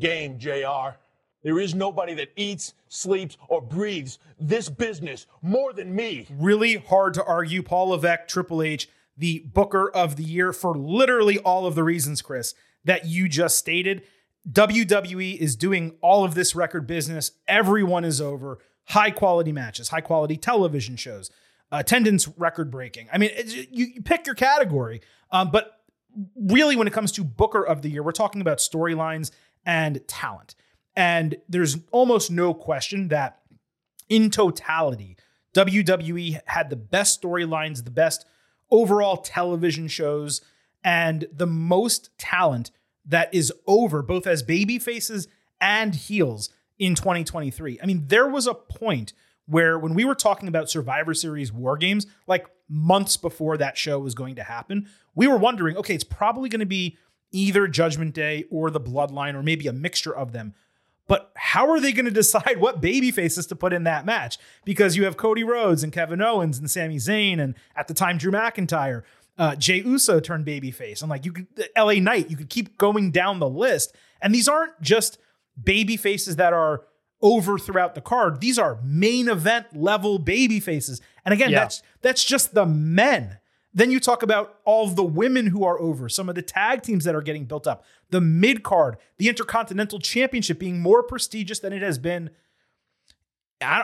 game, 0.00 0.40
JR. 0.40 0.96
There 1.44 1.60
is 1.60 1.72
nobody 1.72 2.14
that 2.14 2.32
eats, 2.34 2.74
sleeps, 2.88 3.38
or 3.48 3.62
breathes 3.62 4.18
this 4.40 4.68
business 4.68 5.26
more 5.40 5.72
than 5.72 5.94
me. 5.94 6.26
Really 6.28 6.78
hard 6.78 7.14
to 7.14 7.24
argue. 7.24 7.62
Paul 7.62 7.90
Levesque, 7.90 8.26
Triple 8.26 8.60
H, 8.60 8.88
the 9.16 9.44
Booker 9.54 9.88
of 9.88 10.16
the 10.16 10.24
Year 10.24 10.52
for 10.52 10.76
literally 10.76 11.38
all 11.38 11.64
of 11.64 11.76
the 11.76 11.84
reasons, 11.84 12.20
Chris, 12.20 12.54
that 12.84 13.06
you 13.06 13.28
just 13.28 13.56
stated. 13.56 14.02
WWE 14.50 15.36
is 15.36 15.54
doing 15.54 15.94
all 16.00 16.24
of 16.24 16.34
this 16.34 16.56
record 16.56 16.88
business. 16.88 17.30
Everyone 17.46 18.04
is 18.04 18.20
over. 18.20 18.58
High 18.86 19.12
quality 19.12 19.52
matches, 19.52 19.90
high 19.90 20.00
quality 20.00 20.36
television 20.36 20.96
shows, 20.96 21.30
attendance 21.70 22.28
record 22.36 22.70
breaking. 22.70 23.08
I 23.12 23.18
mean, 23.18 23.30
you, 23.46 23.66
you, 23.70 24.02
pick 24.02 24.26
your 24.26 24.34
category. 24.34 25.00
Um, 25.30 25.50
but 25.50 25.80
really, 26.34 26.76
when 26.76 26.86
it 26.86 26.92
comes 26.92 27.12
to 27.12 27.24
Booker 27.24 27.62
of 27.62 27.82
the 27.82 27.90
Year, 27.90 28.02
we're 28.02 28.12
talking 28.12 28.40
about 28.40 28.58
storylines 28.58 29.30
and 29.66 30.06
talent. 30.08 30.54
And 30.96 31.36
there's 31.48 31.76
almost 31.92 32.30
no 32.30 32.54
question 32.54 33.08
that 33.08 33.40
in 34.08 34.30
totality, 34.30 35.16
WWE 35.54 36.40
had 36.46 36.70
the 36.70 36.76
best 36.76 37.22
storylines, 37.22 37.84
the 37.84 37.90
best 37.90 38.24
overall 38.70 39.18
television 39.18 39.88
shows, 39.88 40.40
and 40.82 41.26
the 41.32 41.46
most 41.46 42.10
talent 42.18 42.70
that 43.04 43.32
is 43.34 43.52
over, 43.66 44.02
both 44.02 44.26
as 44.26 44.42
baby 44.42 44.78
faces 44.78 45.28
and 45.60 45.94
heels 45.94 46.50
in 46.78 46.94
2023. 46.94 47.78
I 47.82 47.86
mean, 47.86 48.04
there 48.06 48.28
was 48.28 48.46
a 48.46 48.54
point 48.54 49.12
where 49.48 49.78
when 49.78 49.94
we 49.94 50.04
were 50.04 50.14
talking 50.14 50.46
about 50.46 50.68
Survivor 50.68 51.14
Series 51.14 51.52
War 51.52 51.76
Games, 51.76 52.06
like 52.26 52.46
months 52.68 53.16
before 53.16 53.56
that 53.56 53.78
show 53.78 53.98
was 53.98 54.14
going 54.14 54.34
to 54.36 54.42
happen, 54.42 54.88
we 55.14 55.26
were 55.26 55.38
wondering, 55.38 55.76
okay, 55.78 55.94
it's 55.94 56.04
probably 56.04 56.48
going 56.48 56.60
to 56.60 56.66
be 56.66 56.96
either 57.32 57.66
Judgment 57.66 58.14
Day 58.14 58.44
or 58.50 58.70
the 58.70 58.80
Bloodline 58.80 59.34
or 59.34 59.42
maybe 59.42 59.66
a 59.66 59.72
mixture 59.72 60.14
of 60.14 60.32
them. 60.32 60.54
But 61.06 61.32
how 61.34 61.70
are 61.70 61.80
they 61.80 61.92
going 61.92 62.04
to 62.04 62.10
decide 62.10 62.58
what 62.60 62.82
baby 62.82 63.10
faces 63.10 63.46
to 63.46 63.56
put 63.56 63.72
in 63.72 63.84
that 63.84 64.04
match? 64.04 64.38
Because 64.64 64.96
you 64.96 65.04
have 65.04 65.16
Cody 65.16 65.44
Rhodes 65.44 65.82
and 65.82 65.92
Kevin 65.92 66.20
Owens 66.20 66.58
and 66.58 66.70
Sami 66.70 66.96
Zayn 66.96 67.40
and 67.40 67.54
at 67.74 67.88
the 67.88 67.94
time 67.94 68.18
Drew 68.18 68.30
McIntyre. 68.30 69.02
Uh, 69.38 69.54
Jey 69.54 69.80
Uso 69.82 70.20
turned 70.20 70.44
babyface. 70.44 71.00
And 71.00 71.08
like 71.08 71.24
you 71.24 71.32
could, 71.32 71.46
LA 71.76 71.94
Knight, 71.94 72.28
you 72.28 72.36
could 72.36 72.50
keep 72.50 72.76
going 72.76 73.12
down 73.12 73.38
the 73.38 73.48
list. 73.48 73.94
And 74.20 74.34
these 74.34 74.48
aren't 74.48 74.80
just 74.82 75.18
baby 75.62 75.96
faces 75.96 76.36
that 76.36 76.52
are 76.52 76.82
over 77.20 77.58
throughout 77.58 77.94
the 77.94 78.00
card. 78.00 78.40
These 78.40 78.58
are 78.58 78.78
main 78.82 79.28
event 79.28 79.76
level 79.76 80.18
baby 80.18 80.60
faces. 80.60 81.00
And 81.24 81.32
again, 81.32 81.50
yeah. 81.50 81.60
that's 81.60 81.82
that's 82.02 82.24
just 82.24 82.54
the 82.54 82.66
men. 82.66 83.38
Then 83.74 83.90
you 83.90 84.00
talk 84.00 84.22
about 84.22 84.58
all 84.64 84.86
of 84.86 84.96
the 84.96 85.04
women 85.04 85.48
who 85.48 85.64
are 85.64 85.78
over, 85.78 86.08
some 86.08 86.28
of 86.28 86.34
the 86.34 86.42
tag 86.42 86.82
teams 86.82 87.04
that 87.04 87.14
are 87.14 87.22
getting 87.22 87.44
built 87.44 87.66
up, 87.66 87.84
the 88.10 88.20
mid 88.20 88.62
card, 88.62 88.96
the 89.18 89.28
Intercontinental 89.28 89.98
Championship 89.98 90.58
being 90.58 90.80
more 90.80 91.02
prestigious 91.02 91.58
than 91.58 91.72
it 91.72 91.82
has 91.82 91.98
been 91.98 92.30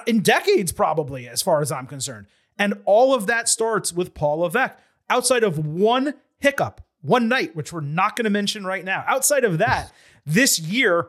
in 0.06 0.20
decades, 0.20 0.72
probably, 0.72 1.28
as 1.28 1.42
far 1.42 1.60
as 1.60 1.70
I'm 1.70 1.86
concerned. 1.86 2.26
And 2.58 2.74
all 2.84 3.14
of 3.14 3.26
that 3.26 3.48
starts 3.48 3.92
with 3.92 4.14
Paul 4.14 4.38
Levesque 4.38 4.78
outside 5.10 5.44
of 5.44 5.58
one 5.58 6.14
hiccup, 6.38 6.80
one 7.02 7.28
night, 7.28 7.54
which 7.54 7.72
we're 7.72 7.80
not 7.80 8.16
going 8.16 8.24
to 8.24 8.30
mention 8.30 8.64
right 8.64 8.84
now. 8.84 9.04
Outside 9.06 9.44
of 9.44 9.58
that, 9.58 9.92
this 10.26 10.58
year 10.58 11.08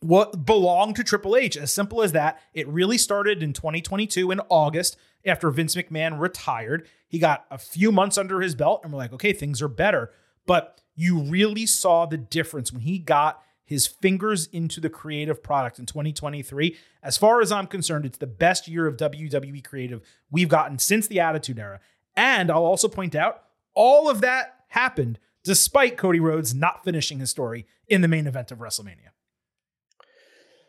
what 0.00 0.44
belonged 0.44 0.96
to 0.96 1.04
Triple 1.04 1.36
H. 1.36 1.56
As 1.56 1.72
simple 1.72 2.02
as 2.02 2.12
that. 2.12 2.40
It 2.54 2.68
really 2.68 2.98
started 2.98 3.42
in 3.42 3.52
2022 3.52 4.30
in 4.30 4.40
August 4.48 4.96
after 5.24 5.50
Vince 5.50 5.74
McMahon 5.74 6.18
retired. 6.18 6.86
He 7.08 7.18
got 7.18 7.46
a 7.50 7.58
few 7.58 7.90
months 7.90 8.18
under 8.18 8.40
his 8.40 8.54
belt, 8.54 8.80
and 8.82 8.92
we're 8.92 8.98
like, 8.98 9.12
okay, 9.12 9.32
things 9.32 9.60
are 9.60 9.68
better. 9.68 10.10
But 10.46 10.80
you 10.94 11.20
really 11.20 11.66
saw 11.66 12.06
the 12.06 12.16
difference 12.16 12.72
when 12.72 12.82
he 12.82 12.98
got 12.98 13.42
his 13.64 13.86
fingers 13.86 14.46
into 14.46 14.80
the 14.80 14.88
creative 14.88 15.42
product 15.42 15.78
in 15.78 15.84
2023. 15.84 16.76
As 17.02 17.18
far 17.18 17.42
as 17.42 17.52
I'm 17.52 17.66
concerned, 17.66 18.06
it's 18.06 18.18
the 18.18 18.26
best 18.26 18.66
year 18.66 18.86
of 18.86 18.96
WWE 18.96 19.62
creative 19.62 20.00
we've 20.30 20.48
gotten 20.48 20.78
since 20.78 21.06
the 21.06 21.20
Attitude 21.20 21.58
Era. 21.58 21.80
And 22.16 22.50
I'll 22.50 22.64
also 22.64 22.88
point 22.88 23.14
out 23.14 23.42
all 23.74 24.08
of 24.08 24.22
that 24.22 24.56
happened 24.68 25.18
despite 25.44 25.96
Cody 25.96 26.18
Rhodes 26.18 26.54
not 26.54 26.82
finishing 26.82 27.20
his 27.20 27.30
story 27.30 27.66
in 27.86 28.00
the 28.00 28.08
main 28.08 28.26
event 28.26 28.50
of 28.50 28.58
WrestleMania. 28.58 29.10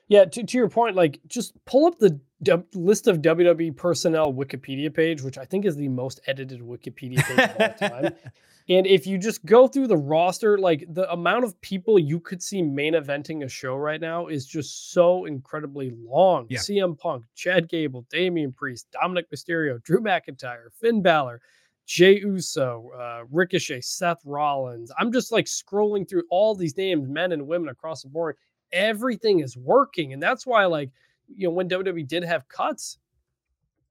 Yeah, 0.10 0.26
to, 0.26 0.44
to 0.44 0.58
your 0.58 0.70
point, 0.70 0.96
like 0.96 1.20
just 1.28 1.54
pull 1.66 1.86
up 1.86 2.00
the 2.00 2.20
d- 2.42 2.54
list 2.74 3.08
of 3.08 3.22
WWE 3.22 3.76
personnel 3.78 4.34
Wikipedia 4.34 4.94
page, 4.94 5.22
which 5.22 5.38
I 5.38 5.46
think 5.46 5.66
is 5.66 5.76
the 5.76 5.88
most 5.88 6.20
edited 6.28 6.62
Wikipedia 6.62 7.24
page 7.24 7.40
of 7.40 7.62
all 7.62 7.90
time. 7.90 8.14
And 8.70 8.86
if 8.86 9.08
you 9.08 9.18
just 9.18 9.44
go 9.46 9.68
through 9.68 9.88
the 9.88 9.98
roster, 9.98 10.60
like 10.60 10.86
the 10.94 11.12
amount 11.12 11.44
of 11.44 11.60
people 11.60 11.98
you 11.98 12.20
could 12.20 12.42
see 12.42 12.62
main 12.62 12.94
eventing 12.94 13.44
a 13.44 13.50
show 13.50 13.76
right 13.76 14.00
now 14.00 14.28
is 14.28 14.46
just 14.46 14.94
so 14.94 15.26
incredibly 15.26 15.92
long. 16.08 16.46
Yeah. 16.50 16.60
CM 16.60 16.96
Punk, 16.96 17.26
Chad 17.34 17.68
Gable, 17.68 18.06
Damian 18.12 18.54
Priest, 18.54 18.88
Dominik 18.94 19.24
Mysterio, 19.34 19.82
Drew 19.82 20.02
McIntyre, 20.02 20.68
Finn 20.80 21.02
Balor, 21.02 21.42
Jey 21.88 22.20
Uso, 22.20 22.92
uh, 22.96 23.24
Ricochet, 23.32 23.82
Seth 23.82 24.22
Rollins. 24.24 24.92
I'm 25.00 25.12
just 25.12 25.32
like 25.32 25.46
scrolling 25.46 26.08
through 26.08 26.24
all 26.30 26.54
these 26.54 26.78
names, 26.78 27.10
men 27.10 27.32
and 27.32 27.48
women 27.48 27.70
across 27.70 28.04
the 28.04 28.10
board. 28.10 28.36
Everything 28.72 29.40
is 29.40 29.58
working. 29.58 30.14
And 30.14 30.22
that's 30.22 30.46
why, 30.46 30.66
like, 30.66 30.92
you 31.28 31.48
know, 31.48 31.54
when 31.54 31.70
WWE 31.70 32.08
did 32.08 32.24
have 32.24 32.48
cuts, 32.48 32.98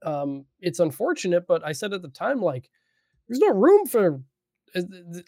um, 0.02 0.44
it's 0.60 0.80
unfortunate, 0.80 1.46
but 1.46 1.64
I 1.64 1.72
said 1.72 1.92
at 1.92 2.02
the 2.02 2.08
time, 2.08 2.40
like, 2.40 2.70
there's 3.26 3.40
no 3.40 3.52
room 3.52 3.86
for 3.86 4.20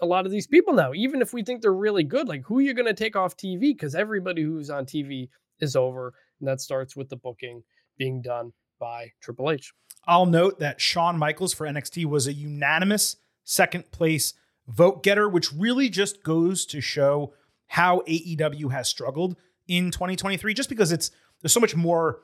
a 0.01 0.07
lot 0.07 0.27
of 0.27 0.33
these 0.33 0.47
people 0.47 0.75
now, 0.75 0.93
even 0.95 1.23
if 1.23 1.33
we 1.33 1.43
think 1.43 1.63
they're 1.63 1.73
really 1.73 2.05
good, 2.05 2.29
like 2.29 2.43
who 2.45 2.59
are 2.59 2.63
you 2.63 2.75
going 2.75 2.87
to 2.87 2.95
take 2.95 3.17
off 3.17 3.37
TV? 3.37 3.61
Because 3.61 3.95
everybody 3.95 4.43
who's 4.43 4.71
on 4.71 4.85
TV 4.85 5.29
is 5.61 5.77
over. 5.77 6.15
And 6.41 6.49
that 6.49 6.61
starts 6.61 6.97
with 6.97 7.09
the 7.09 7.17
booking 7.17 7.63
being 7.99 8.23
done 8.23 8.53
by 8.79 9.13
Triple 9.21 9.51
H. 9.51 9.73
I'll 10.07 10.27
note 10.27 10.59
that 10.61 10.81
Shawn 10.81 11.19
Michaels 11.19 11.53
for 11.53 11.67
NXT 11.67 12.07
was 12.07 12.27
a 12.27 12.33
unanimous 12.33 13.17
second 13.45 13.91
place 13.91 14.35
vote 14.67 15.03
getter, 15.03 15.29
which 15.29 15.53
really 15.53 15.89
just 15.89 16.23
goes 16.23 16.65
to 16.67 16.81
show 16.81 17.35
how 17.71 18.03
AEW 18.09 18.73
has 18.73 18.89
struggled 18.89 19.37
in 19.69 19.93
2023, 19.93 20.55
just 20.55 20.69
because 20.69 20.91
it's 20.91 21.13
there's 21.41 21.53
so 21.53 21.61
much 21.61 21.77
more. 21.77 22.23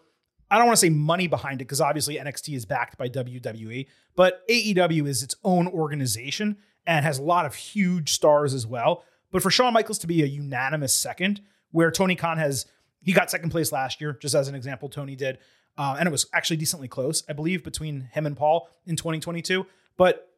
I 0.51 0.59
don't 0.59 0.67
want 0.67 0.77
to 0.77 0.81
say 0.81 0.91
money 0.91 1.29
behind 1.29 1.61
it 1.61 1.65
because 1.65 1.81
obviously 1.81 2.17
NXT 2.17 2.57
is 2.57 2.65
backed 2.65 2.99
by 2.99 3.09
WWE, 3.09 3.87
but 4.17 4.47
AEW 4.49 5.07
is 5.07 5.23
its 5.23 5.37
own 5.44 5.69
organization 5.69 6.57
and 6.85 7.05
has 7.05 7.19
a 7.19 7.23
lot 7.23 7.47
of 7.47 7.55
huge 7.55 8.13
stars 8.13 8.55
as 8.55 8.67
well. 8.67 9.05
But 9.31 9.40
for 9.40 9.51
Shawn 9.51 9.73
Michaels 9.73 9.99
to 10.01 10.09
be 10.09 10.23
a 10.23 10.27
unanimous 10.27 10.94
second, 10.94 11.40
where 11.71 11.92
Tony 11.92 12.17
Khan 12.17 12.38
has, 12.38 12.67
he 13.01 13.13
got 13.13 13.31
second 13.31 13.51
place 13.51 13.71
last 13.71 14.01
year, 14.01 14.19
just 14.21 14.35
as 14.35 14.49
an 14.49 14.57
example, 14.57 14.88
Tony 14.88 15.15
did. 15.15 15.38
Uh, 15.79 15.97
and 15.99 16.09
it 16.09 16.13
was 16.13 16.27
actually 16.33 16.57
decently 16.57 16.88
close, 16.88 17.23
I 17.29 17.35
believe, 17.35 17.63
between 17.63 18.09
him 18.13 18.27
and 18.27 18.37
Paul 18.37 18.69
in 18.85 18.97
2022. 18.97 19.65
But 19.97 20.29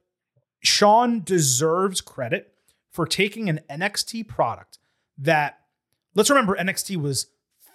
Shawn 0.60 1.22
deserves 1.22 2.00
credit 2.02 2.52
for 2.90 3.06
taking 3.06 3.48
an 3.48 3.60
NXT 3.70 4.28
product 4.28 4.78
that, 5.18 5.60
let's 6.14 6.30
remember, 6.30 6.56
NXT 6.56 6.96
was 6.96 7.26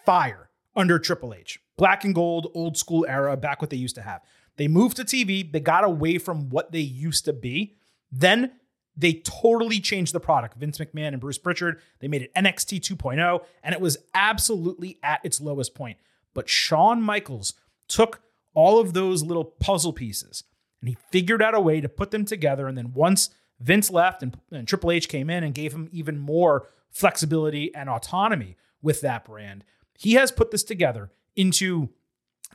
fire 0.06 0.50
under 0.76 1.00
Triple 1.00 1.34
H. 1.34 1.60
Black 1.78 2.04
and 2.04 2.16
gold, 2.16 2.52
old 2.54 2.78
school 2.78 3.06
era, 3.08 3.36
back 3.38 3.62
what 3.62 3.70
they 3.70 3.78
used 3.78 3.96
to 3.96 4.02
have. 4.02 4.22
They 4.58 4.68
moved 4.68 4.98
to 4.98 5.04
TV, 5.04 5.52
they 5.52 5.60
got 5.60 5.84
away 5.84 6.18
from 6.18 6.50
what 6.50 6.72
they 6.72 6.80
used 6.80 7.26
to 7.26 7.34
be. 7.34 7.76
Then 8.12 8.52
they 8.96 9.14
totally 9.14 9.80
changed 9.80 10.14
the 10.14 10.20
product. 10.20 10.56
Vince 10.58 10.78
McMahon 10.78 11.10
and 11.10 11.20
Bruce 11.20 11.40
Prichard, 11.40 11.82
they 12.00 12.08
made 12.08 12.22
it 12.22 12.34
NXT 12.36 12.80
2.0, 12.80 13.44
and 13.64 13.74
it 13.74 13.82
was 13.82 13.98
absolutely 14.14 15.00
at 15.02 15.22
its 15.24 15.42
lowest 15.42 15.74
point. 15.74 15.98
But 16.36 16.48
Shawn 16.48 17.02
Michaels 17.02 17.54
took 17.88 18.22
all 18.54 18.80
of 18.80 18.94
those 18.94 19.24
little 19.24 19.46
puzzle 19.46 19.94
pieces 19.94 20.44
and 20.82 20.90
he 20.90 20.98
figured 21.12 21.42
out 21.42 21.56
a 21.56 21.62
way 21.62 21.80
to 21.82 21.90
put 21.90 22.12
them 22.12 22.26
together. 22.26 22.68
And 22.68 22.78
then 22.78 22.92
once 22.94 23.30
Vince 23.60 23.90
left 23.90 24.22
and, 24.22 24.38
and 24.52 24.68
Triple 24.68 24.92
H 24.92 25.08
came 25.08 25.30
in 25.30 25.44
and 25.44 25.56
gave 25.56 25.74
him 25.74 25.88
even 25.92 26.20
more 26.20 26.68
flexibility 26.94 27.74
and 27.76 27.90
autonomy 27.90 28.56
with 28.82 29.02
that 29.02 29.26
brand, 29.26 29.66
he 29.98 30.14
has 30.14 30.32
put 30.32 30.52
this 30.52 30.64
together 30.64 31.12
into 31.36 31.90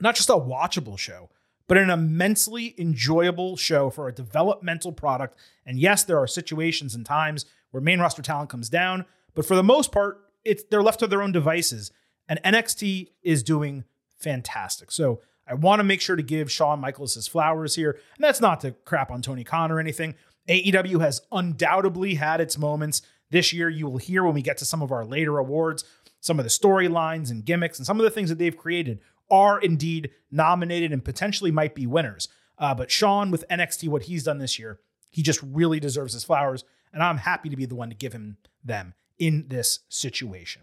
not 0.01 0.15
just 0.15 0.31
a 0.31 0.35
watchable 0.35 0.99
show, 0.99 1.29
but 1.67 1.77
an 1.77 1.91
immensely 1.91 2.75
enjoyable 2.79 3.57
show 3.57 3.91
for 3.91 4.09
a 4.09 4.15
developmental 4.15 4.93
product. 4.93 5.39
And 5.67 5.79
yes, 5.79 6.05
there 6.05 6.19
are 6.19 6.27
situations 6.27 6.95
and 6.95 7.05
times 7.05 7.45
where 7.71 7.83
main 7.83 8.01
roster 8.01 8.23
talent 8.23 8.49
comes 8.49 8.71
down, 8.71 9.05
but 9.35 9.45
for 9.45 9.55
the 9.55 9.63
most 9.63 9.93
part, 9.93 10.21
it's 10.45 10.65
they're 10.71 10.83
left 10.83 11.01
to 11.01 11.07
their 11.07 11.23
own 11.23 11.33
devices. 11.33 11.91
And 12.29 12.41
NXT 12.45 13.09
is 13.23 13.43
doing 13.43 13.85
fantastic. 14.17 14.91
So 14.91 15.21
I 15.47 15.55
want 15.55 15.81
to 15.81 15.85
make 15.85 16.01
sure 16.01 16.17
to 16.17 16.23
give 16.23 16.51
Shawn 16.51 16.81
Michaels 16.81 17.15
his 17.15 17.27
flowers 17.27 17.75
here. 17.75 17.93
And 17.93 18.25
that's 18.25 18.41
not 18.41 18.61
to 18.61 18.73
crap 18.73 19.11
on 19.11 19.23
Tony 19.23 19.45
Khan 19.45 19.71
or 19.71 19.81
anything. 19.81 20.15
AEW 20.49 21.01
has 21.01 21.23
undoubtedly 21.33 22.15
had 22.15 22.41
its 22.41 22.57
moments 22.57 23.03
this 23.31 23.53
year. 23.53 23.69
You 23.69 23.89
will 23.89 23.99
hear 23.99 24.25
when 24.25 24.35
we 24.35 24.43
get 24.43 24.59
to 24.59 24.65
some 24.65 24.83
of 24.83 24.93
our 24.93 25.05
later 25.05 25.39
awards, 25.39 25.85
some 26.21 26.39
of 26.39 26.45
the 26.45 26.51
storylines 26.51 27.31
and 27.31 27.45
gimmicks 27.45 27.79
and 27.79 27.87
some 27.87 27.99
of 27.99 28.05
the 28.05 28.11
things 28.11 28.29
that 28.29 28.39
they've 28.39 28.57
created 28.57 29.01
are 29.31 29.61
indeed 29.61 30.11
nominated 30.31 30.93
and 30.93 31.05
potentially 31.05 31.51
might 31.51 31.75
be 31.75 31.87
winners. 31.87 32.29
Uh, 32.59 32.75
but 32.75 32.91
Shawn 32.91 33.31
with 33.31 33.45
NXT, 33.51 33.89
what 33.89 34.05
he's 34.05 34.25
done 34.25 34.39
this 34.39 34.59
year, 34.59 34.81
he 35.11 35.23
just 35.23 35.41
really 35.43 35.81
deserves 35.81 36.13
his 36.13 36.25
flowers. 36.25 36.65
And 36.93 37.03
I'm 37.03 37.19
happy 37.19 37.49
to 37.49 37.57
be 37.57 37.67
the 37.67 37.75
one 37.75 37.91
to 37.91 37.95
give 37.95 38.13
him 38.13 38.39
them 38.65 38.95
in 39.19 39.47
this 39.49 39.81
situation. 39.89 40.63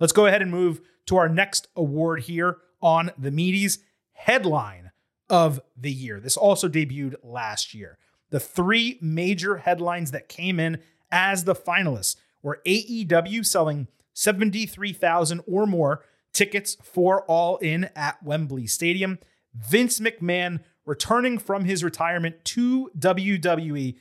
Let's 0.00 0.12
go 0.12 0.26
ahead 0.26 0.42
and 0.42 0.50
move 0.50 0.80
to 1.06 1.16
our 1.16 1.28
next 1.28 1.68
award 1.76 2.22
here 2.22 2.58
on 2.80 3.10
the 3.16 3.30
Meatys 3.30 3.78
headline 4.12 4.90
of 5.28 5.60
the 5.76 5.92
year. 5.92 6.20
This 6.20 6.36
also 6.36 6.68
debuted 6.68 7.14
last 7.22 7.74
year. 7.74 7.98
The 8.30 8.40
three 8.40 8.98
major 9.00 9.58
headlines 9.58 10.10
that 10.10 10.28
came 10.28 10.58
in 10.58 10.78
as 11.10 11.44
the 11.44 11.54
finalists 11.54 12.16
were 12.42 12.60
AEW 12.66 13.44
selling 13.44 13.88
73,000 14.14 15.42
or 15.46 15.66
more 15.66 16.04
tickets 16.32 16.76
for 16.82 17.22
All 17.24 17.56
In 17.58 17.90
at 17.96 18.22
Wembley 18.22 18.66
Stadium, 18.66 19.18
Vince 19.54 20.00
McMahon 20.00 20.60
returning 20.84 21.38
from 21.38 21.64
his 21.64 21.82
retirement 21.82 22.44
to 22.44 22.90
WWE 22.98 23.96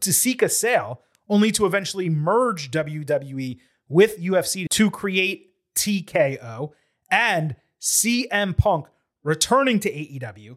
to 0.00 0.12
seek 0.12 0.42
a 0.42 0.48
sale, 0.48 1.02
only 1.28 1.52
to 1.52 1.66
eventually 1.66 2.08
merge 2.08 2.70
WWE 2.70 3.58
with 3.88 4.18
UFC 4.18 4.68
to 4.68 4.90
create 4.90 5.52
TKO, 5.74 6.72
and 7.10 7.56
CM 7.80 8.56
Punk 8.56 8.86
returning 9.22 9.78
to 9.80 9.90
AEW, 9.90 10.56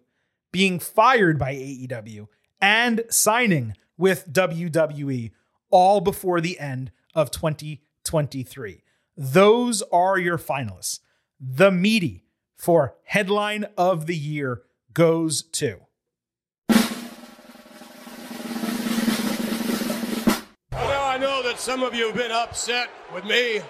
being 0.51 0.79
fired 0.79 1.37
by 1.37 1.53
AEW, 1.53 2.27
and 2.59 3.03
signing 3.09 3.75
with 3.97 4.31
WWE 4.31 5.31
all 5.71 6.01
before 6.01 6.41
the 6.41 6.59
end 6.59 6.91
of 7.15 7.31
2023. 7.31 8.83
Those 9.17 9.81
are 9.91 10.17
your 10.17 10.37
finalists. 10.37 10.99
The 11.39 11.71
meaty 11.71 12.25
for 12.55 12.95
headline 13.05 13.65
of 13.77 14.05
the 14.05 14.15
year 14.15 14.61
goes 14.93 15.41
to. 15.41 15.79
Well, 20.71 21.03
I 21.03 21.17
know 21.17 21.41
that 21.43 21.59
some 21.59 21.83
of 21.83 21.95
you 21.95 22.07
have 22.07 22.15
been 22.15 22.31
upset 22.31 22.89
with 23.13 23.25
me. 23.25 23.61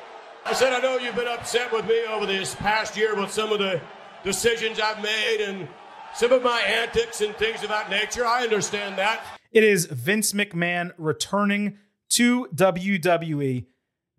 I 0.45 0.53
said 0.53 0.73
I 0.73 0.79
know 0.79 0.97
you've 0.97 1.15
been 1.15 1.27
upset 1.27 1.71
with 1.71 1.85
me 1.85 2.03
over 2.05 2.25
this 2.25 2.55
past 2.55 2.97
year 2.97 3.15
with 3.15 3.31
some 3.31 3.51
of 3.51 3.59
the 3.59 3.79
decisions 4.23 4.79
I've 4.79 5.01
made 5.01 5.41
and 5.41 5.67
some 6.13 6.31
of 6.31 6.43
my 6.43 6.59
antics 6.61 7.21
and 7.21 7.35
things 7.35 7.63
of 7.63 7.69
that 7.69 7.89
nature. 7.89 8.25
I 8.25 8.43
understand 8.43 8.97
that. 8.97 9.23
It 9.51 9.63
is 9.63 9.85
Vince 9.85 10.33
McMahon 10.33 10.91
returning 10.97 11.77
to 12.11 12.47
WWE, 12.53 13.65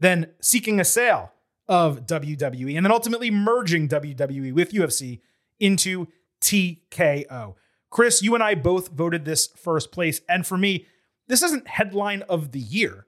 then 0.01 0.27
seeking 0.41 0.81
a 0.81 0.85
sale 0.85 1.33
of 1.69 2.07
WWE, 2.07 2.77
and 2.77 2.85
then 2.85 2.93
ultimately 2.93 3.31
merging 3.31 3.89
WWE 3.89 4.53
with 4.53 4.73
UFC 4.73 5.21
into 5.61 6.07
TKO. 6.41 7.55
Chris, 7.91 8.23
you 8.23 8.35
and 8.35 8.43
I 8.43 8.55
both 8.55 8.89
voted 8.89 9.25
this 9.25 9.47
first 9.47 9.93
place. 9.93 10.21
And 10.29 10.47
for 10.47 10.59
me, 10.59 10.87
this 11.29 11.43
isn't 11.43 11.69
headline 11.69 12.23
of 12.23 12.53
the 12.53 12.59
year. 12.59 13.07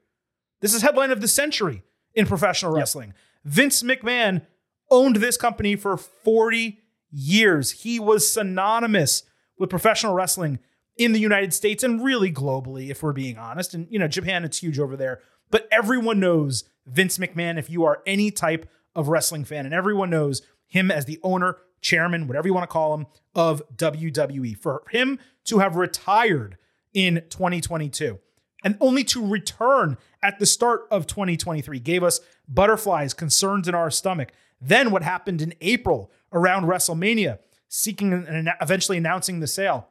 This 0.61 0.73
is 0.73 0.81
headline 0.81 1.11
of 1.11 1.21
the 1.21 1.27
century 1.27 1.83
in 2.13 2.25
professional 2.25 2.73
wrestling. 2.73 3.09
Yep. 3.09 3.53
Vince 3.53 3.83
McMahon 3.83 4.41
owned 4.89 5.17
this 5.17 5.37
company 5.37 5.75
for 5.75 5.97
40 5.97 6.79
years. 7.11 7.71
He 7.71 7.99
was 7.99 8.29
synonymous 8.29 9.23
with 9.57 9.69
professional 9.69 10.13
wrestling 10.13 10.59
in 10.97 11.11
the 11.11 11.19
United 11.19 11.53
States 11.53 11.83
and 11.83 12.03
really 12.03 12.31
globally, 12.31 12.89
if 12.89 13.03
we're 13.03 13.13
being 13.13 13.37
honest. 13.37 13.73
And, 13.73 13.87
you 13.89 13.99
know, 13.99 14.07
Japan, 14.07 14.43
it's 14.43 14.59
huge 14.59 14.79
over 14.79 14.95
there. 14.95 15.21
But 15.51 15.67
everyone 15.71 16.19
knows 16.19 16.63
Vince 16.85 17.17
McMahon 17.17 17.57
if 17.57 17.69
you 17.69 17.83
are 17.83 18.01
any 18.05 18.31
type 18.31 18.69
of 18.95 19.09
wrestling 19.09 19.43
fan, 19.43 19.65
and 19.65 19.73
everyone 19.73 20.09
knows 20.09 20.41
him 20.67 20.89
as 20.89 21.05
the 21.05 21.19
owner, 21.21 21.57
chairman, 21.81 22.27
whatever 22.27 22.47
you 22.47 22.53
want 22.53 22.63
to 22.63 22.73
call 22.73 22.93
him, 22.93 23.07
of 23.33 23.61
WWE. 23.75 24.57
For 24.57 24.83
him 24.89 25.19
to 25.45 25.59
have 25.59 25.75
retired 25.75 26.57
in 26.93 27.23
2022 27.29 28.19
and 28.63 28.77
only 28.81 29.03
to 29.03 29.25
return 29.25 29.97
at 30.23 30.39
the 30.39 30.45
start 30.45 30.87
of 30.89 31.05
2023 31.05 31.79
gave 31.79 32.03
us 32.03 32.19
butterflies, 32.47 33.13
concerns 33.13 33.67
in 33.67 33.75
our 33.75 33.91
stomach. 33.91 34.31
Then 34.59 34.89
what 34.89 35.03
happened 35.03 35.41
in 35.41 35.53
April 35.61 36.11
around 36.33 36.65
WrestleMania, 36.65 37.39
seeking 37.67 38.11
and 38.11 38.49
eventually 38.61 38.97
announcing 38.97 39.39
the 39.39 39.47
sale. 39.47 39.89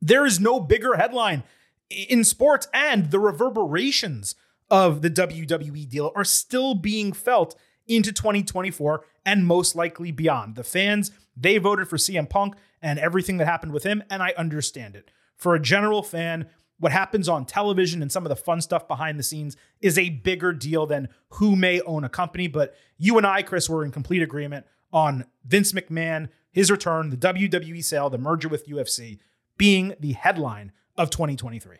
There 0.00 0.24
is 0.24 0.40
no 0.40 0.60
bigger 0.60 0.96
headline 0.96 1.42
in 1.90 2.24
sports, 2.24 2.68
and 2.72 3.10
the 3.10 3.18
reverberations 3.18 4.34
of 4.70 5.02
the 5.02 5.10
WWE 5.10 5.88
deal 5.88 6.12
are 6.14 6.24
still 6.24 6.74
being 6.74 7.12
felt 7.12 7.56
into 7.86 8.12
2024 8.12 9.04
and 9.26 9.46
most 9.46 9.74
likely 9.74 10.12
beyond. 10.12 10.54
The 10.54 10.64
fans, 10.64 11.10
they 11.36 11.58
voted 11.58 11.88
for 11.88 11.96
CM 11.96 12.28
Punk 12.28 12.54
and 12.80 12.98
everything 12.98 13.36
that 13.38 13.46
happened 13.46 13.72
with 13.72 13.82
him, 13.82 14.02
and 14.08 14.22
I 14.22 14.32
understand 14.38 14.94
it. 14.94 15.10
For 15.36 15.54
a 15.54 15.60
general 15.60 16.02
fan, 16.02 16.46
what 16.78 16.92
happens 16.92 17.28
on 17.28 17.44
television 17.44 18.00
and 18.00 18.10
some 18.10 18.24
of 18.24 18.30
the 18.30 18.36
fun 18.36 18.60
stuff 18.60 18.88
behind 18.88 19.18
the 19.18 19.22
scenes 19.22 19.56
is 19.80 19.98
a 19.98 20.08
bigger 20.10 20.52
deal 20.52 20.86
than 20.86 21.08
who 21.30 21.56
may 21.56 21.80
own 21.82 22.04
a 22.04 22.08
company. 22.08 22.46
But 22.46 22.74
you 22.96 23.18
and 23.18 23.26
I, 23.26 23.42
Chris, 23.42 23.68
were 23.68 23.84
in 23.84 23.90
complete 23.90 24.22
agreement 24.22 24.66
on 24.92 25.26
Vince 25.44 25.72
McMahon, 25.72 26.28
his 26.52 26.70
return, 26.70 27.10
the 27.10 27.16
WWE 27.16 27.84
sale, 27.84 28.08
the 28.08 28.18
merger 28.18 28.48
with 28.48 28.66
UFC 28.66 29.18
being 29.60 29.94
the 30.00 30.12
headline 30.12 30.72
of 30.96 31.10
2023. 31.10 31.76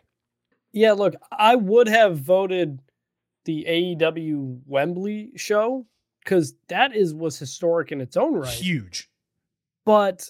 Yeah, 0.71 0.91
look, 0.91 1.15
I 1.31 1.55
would 1.55 1.87
have 1.87 2.19
voted 2.19 2.79
the 3.45 3.65
AEW 3.67 4.61
Wembley 4.67 5.31
show 5.35 5.87
because 6.23 6.53
that 6.67 6.95
is 6.95 7.15
was 7.15 7.39
historic 7.39 7.91
in 7.91 7.99
its 7.99 8.15
own 8.15 8.35
right. 8.35 8.47
Huge. 8.47 9.09
But 9.83 10.29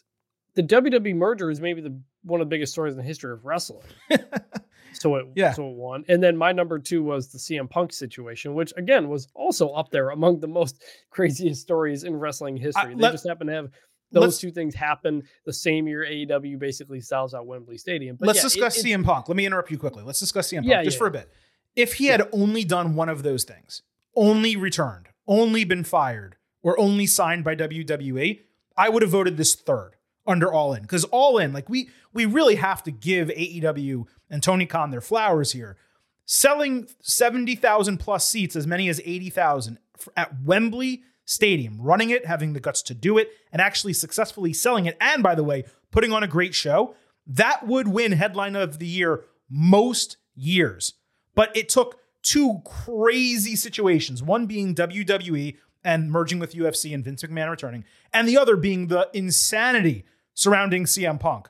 the 0.56 0.64
WWE 0.64 1.14
merger 1.14 1.52
is 1.52 1.60
maybe 1.60 1.82
the 1.82 2.00
one 2.24 2.40
of 2.40 2.48
the 2.48 2.50
biggest 2.50 2.72
stories 2.72 2.94
in 2.94 2.98
the 2.98 3.04
history 3.04 3.34
of 3.34 3.44
wrestling. 3.44 3.84
so 4.94 5.16
it 5.16 5.26
yeah. 5.36 5.52
so 5.52 5.68
it 5.68 5.76
won. 5.76 6.06
And 6.08 6.24
then 6.24 6.38
my 6.38 6.54
number 6.54 6.80
two 6.80 7.04
was 7.04 7.28
the 7.28 7.38
CM 7.38 7.70
Punk 7.70 7.92
situation, 7.92 8.54
which 8.54 8.72
again 8.78 9.10
was 9.10 9.28
also 9.36 9.72
up 9.72 9.92
there 9.92 10.12
among 10.12 10.40
the 10.40 10.48
most 10.48 10.86
craziest 11.10 11.62
stories 11.62 12.06
in 12.06 12.16
wrestling 12.16 12.56
history. 12.56 12.94
Uh, 12.94 12.96
they 12.96 13.04
let, 13.04 13.12
just 13.12 13.28
happen 13.28 13.48
to 13.48 13.54
have 13.54 13.70
those 14.12 14.40
two 14.40 14.52
things 14.52 14.76
happen 14.76 15.24
the 15.46 15.54
same 15.54 15.88
year 15.88 16.06
AEW 16.06 16.60
basically 16.60 17.02
sells 17.02 17.34
out 17.34 17.46
Wembley 17.46 17.78
Stadium. 17.78 18.18
But 18.20 18.28
let's 18.28 18.40
yeah, 18.40 18.44
discuss 18.44 18.78
it, 18.78 18.86
CM 18.86 19.04
Punk. 19.04 19.30
Let 19.30 19.36
me 19.36 19.46
interrupt 19.46 19.72
you 19.72 19.78
quickly. 19.78 20.04
Let's 20.04 20.20
discuss 20.20 20.52
CM 20.52 20.58
Punk 20.58 20.68
yeah, 20.68 20.84
just 20.84 20.98
for 20.98 21.08
a 21.08 21.12
bit. 21.12 21.32
If 21.76 21.96
he 21.96 22.08
had 22.08 22.28
only 22.34 22.64
done 22.64 22.96
one 22.96 23.10
of 23.10 23.24
those 23.24 23.44
things, 23.44 23.82
only 24.16 24.56
returned, 24.56 25.08
only 25.28 25.64
been 25.64 25.84
fired, 25.84 26.36
or 26.62 26.80
only 26.80 27.06
signed 27.06 27.44
by 27.44 27.56
WWE, 27.56 28.42
I 28.78 28.90
would 28.90 29.02
have 29.02 29.12
voted 29.12 29.38
this 29.38 29.56
third 29.56 29.96
under 30.28 30.52
All 30.52 30.74
In 30.74 30.82
because 30.82 31.04
All 31.06 31.38
In, 31.38 31.54
like 31.54 31.70
we 31.70 31.90
we 32.14 32.26
really 32.26 32.56
have 32.56 32.84
to 32.84 32.92
give 32.92 33.30
AEW 33.30 34.06
and 34.30 34.44
Tony 34.44 34.66
Khan 34.66 34.92
their 34.92 35.02
flowers 35.02 35.52
here. 35.54 35.78
Selling 36.26 36.88
seventy 37.02 37.56
thousand 37.56 37.98
plus 37.98 38.28
seats, 38.28 38.56
as 38.56 38.68
many 38.68 38.90
as 38.90 39.02
eighty 39.06 39.30
thousand 39.30 39.80
at 40.16 40.42
Wembley 40.44 41.04
Stadium, 41.32 41.80
running 41.80 42.10
it, 42.10 42.26
having 42.26 42.52
the 42.52 42.60
guts 42.60 42.82
to 42.82 42.94
do 42.94 43.18
it, 43.18 43.30
and 43.54 43.62
actually 43.62 43.94
successfully 43.94 44.52
selling 44.52 44.86
it, 44.86 44.98
and 45.00 45.24
by 45.24 45.34
the 45.34 45.46
way, 45.46 45.64
putting 45.90 46.12
on 46.12 46.24
a 46.24 46.28
great 46.28 46.54
show. 46.54 46.94
That 47.26 47.66
would 47.66 47.88
win 47.88 48.12
headline 48.12 48.58
of 48.58 48.80
the 48.80 48.86
year 48.86 49.24
most 49.50 50.18
years. 50.36 50.96
But 51.34 51.56
it 51.56 51.70
took 51.70 52.00
two 52.22 52.60
crazy 52.66 53.56
situations, 53.56 54.22
one 54.22 54.46
being 54.46 54.76
WWE 54.76 55.56
and 55.86 56.12
merging 56.12 56.38
with 56.38 56.54
UFC 56.54 56.94
and 56.94 57.02
Vince 57.02 57.24
McMahon 57.24 57.50
returning, 57.50 57.86
and 58.12 58.28
the 58.28 58.38
other 58.38 58.58
being 58.58 58.88
the 58.88 59.10
insanity 59.14 60.04
surrounding 60.34 60.84
CM 60.84 61.18
Punk 61.18 61.48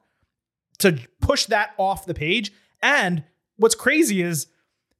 to 0.78 1.00
push 1.22 1.46
that 1.48 1.72
off 1.80 2.06
the 2.06 2.14
page. 2.14 2.52
And 2.84 3.24
what's 3.58 3.74
crazy 3.74 4.22
is 4.22 4.46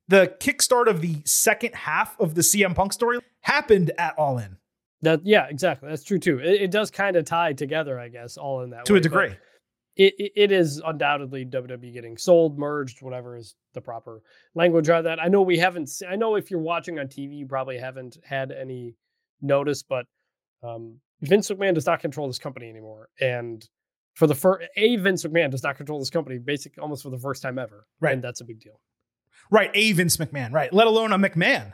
the 0.08 0.36
kickstart 0.40 0.88
of 0.88 1.02
the 1.02 1.22
second 1.24 1.76
half 1.76 2.20
of 2.20 2.34
the 2.34 2.42
CM 2.42 2.74
Punk 2.74 2.94
story 2.94 3.20
happened 3.42 3.92
at 4.00 4.18
All 4.18 4.40
In. 4.40 4.58
That 5.04 5.26
yeah, 5.26 5.48
exactly. 5.50 5.90
That's 5.90 6.04
true 6.04 6.20
too. 6.20 6.40
It, 6.40 6.64
it 6.64 6.72
does 6.72 6.92
kind 6.92 7.16
of 7.16 7.26
tie 7.26 7.54
together, 7.54 8.00
I 8.00 8.10
guess, 8.10 8.38
all 8.38 8.62
in 8.62 8.70
that 8.72 8.86
to 8.86 8.94
way, 8.94 9.00
a 9.00 9.02
degree. 9.02 9.36
it, 9.96 10.14
it, 10.18 10.32
it 10.36 10.52
is 10.52 10.82
undoubtedly 10.86 11.46
WWE 11.46 11.94
getting 11.94 12.18
sold, 12.18 12.58
merged, 12.58 13.02
whatever 13.02 13.36
is 13.36 13.56
the 13.74 13.82
proper 13.82 14.22
language 14.54 14.90
on 14.90 15.04
that. 15.06 15.20
I 15.20 15.28
know 15.28 15.42
we 15.42 15.58
haven't. 15.58 15.90
I 16.08 16.16
know 16.16 16.36
if 16.36 16.52
you're 16.52 16.60
watching 16.60 17.00
on 17.00 17.08
TV, 17.08 17.38
you 17.38 17.48
probably 17.48 17.78
haven't 17.78 18.18
had 18.24 18.52
any 18.52 18.96
notice, 19.42 19.82
but 19.82 20.06
um, 20.64 20.98
Vince 21.22 21.50
McMahon 21.50 21.74
does 21.74 21.86
not 21.88 22.00
control 22.00 22.28
this 22.28 22.40
company 22.40 22.70
anymore, 22.70 23.10
and 23.20 23.68
for 24.16 24.28
the 24.28 24.36
first, 24.36 24.68
a 24.76 24.98
Vince 24.98 25.24
McMahon 25.24 25.50
does 25.50 25.64
not 25.64 25.78
control 25.78 25.98
this 25.98 26.10
company, 26.10 26.38
basically 26.38 26.82
almost 26.82 27.02
for 27.02 27.10
the 27.10 27.18
first 27.18 27.42
time 27.42 27.58
ever, 27.58 27.88
Right. 28.00 28.14
And 28.14 28.24
that's 28.24 28.42
a 28.42 28.46
big 28.46 28.60
deal. 28.60 28.80
Right, 29.50 29.72
a 29.74 29.92
Vince 29.94 30.18
McMahon, 30.18 30.52
right? 30.52 30.72
Let 30.72 30.88
alone 30.88 31.12
a 31.12 31.18
McMahon. 31.18 31.74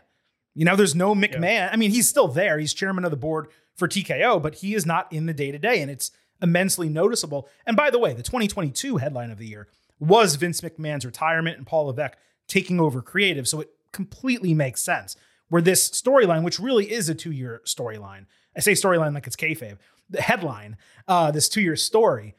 You 0.57 0.65
know, 0.65 0.75
there's 0.75 0.95
no 0.95 1.13
McMahon. 1.13 1.69
I 1.71 1.75
mean, 1.75 1.91
he's 1.91 2.09
still 2.09 2.27
there. 2.27 2.57
He's 2.57 2.73
chairman 2.73 3.05
of 3.05 3.11
the 3.11 3.17
board 3.17 3.49
for 3.75 3.87
TKO, 3.87 4.41
but 4.41 4.55
he 4.55 4.73
is 4.73 4.87
not 4.87 5.11
in 5.13 5.27
the 5.27 5.33
day 5.33 5.51
to 5.51 5.59
day, 5.59 5.83
and 5.83 5.91
it's 5.91 6.09
immensely 6.41 6.89
noticeable. 6.89 7.47
And 7.67 7.77
by 7.77 7.91
the 7.91 7.99
way, 7.99 8.13
the 8.13 8.23
2022 8.23 8.97
headline 8.97 9.29
of 9.29 9.37
the 9.37 9.45
year 9.45 9.67
was 9.99 10.33
Vince 10.33 10.61
McMahon's 10.61 11.05
retirement 11.05 11.57
and 11.57 11.67
Paul 11.67 11.85
Levesque 11.85 12.17
taking 12.47 12.79
over 12.79 13.03
creative, 13.03 13.47
so 13.47 13.61
it 13.61 13.69
completely 13.91 14.55
makes 14.55 14.81
sense. 14.81 15.15
Where 15.49 15.61
this 15.61 15.91
storyline, 15.91 16.41
which 16.41 16.59
really 16.59 16.91
is 16.91 17.07
a 17.07 17.15
two-year 17.15 17.61
storyline, 17.63 18.25
I 18.55 18.61
say 18.61 18.71
storyline 18.71 19.13
like 19.13 19.27
it's 19.27 19.35
kayfabe. 19.35 19.77
The 20.09 20.21
headline, 20.21 20.77
uh, 21.07 21.29
this 21.29 21.49
two-year 21.49 21.75
story, 21.75 22.33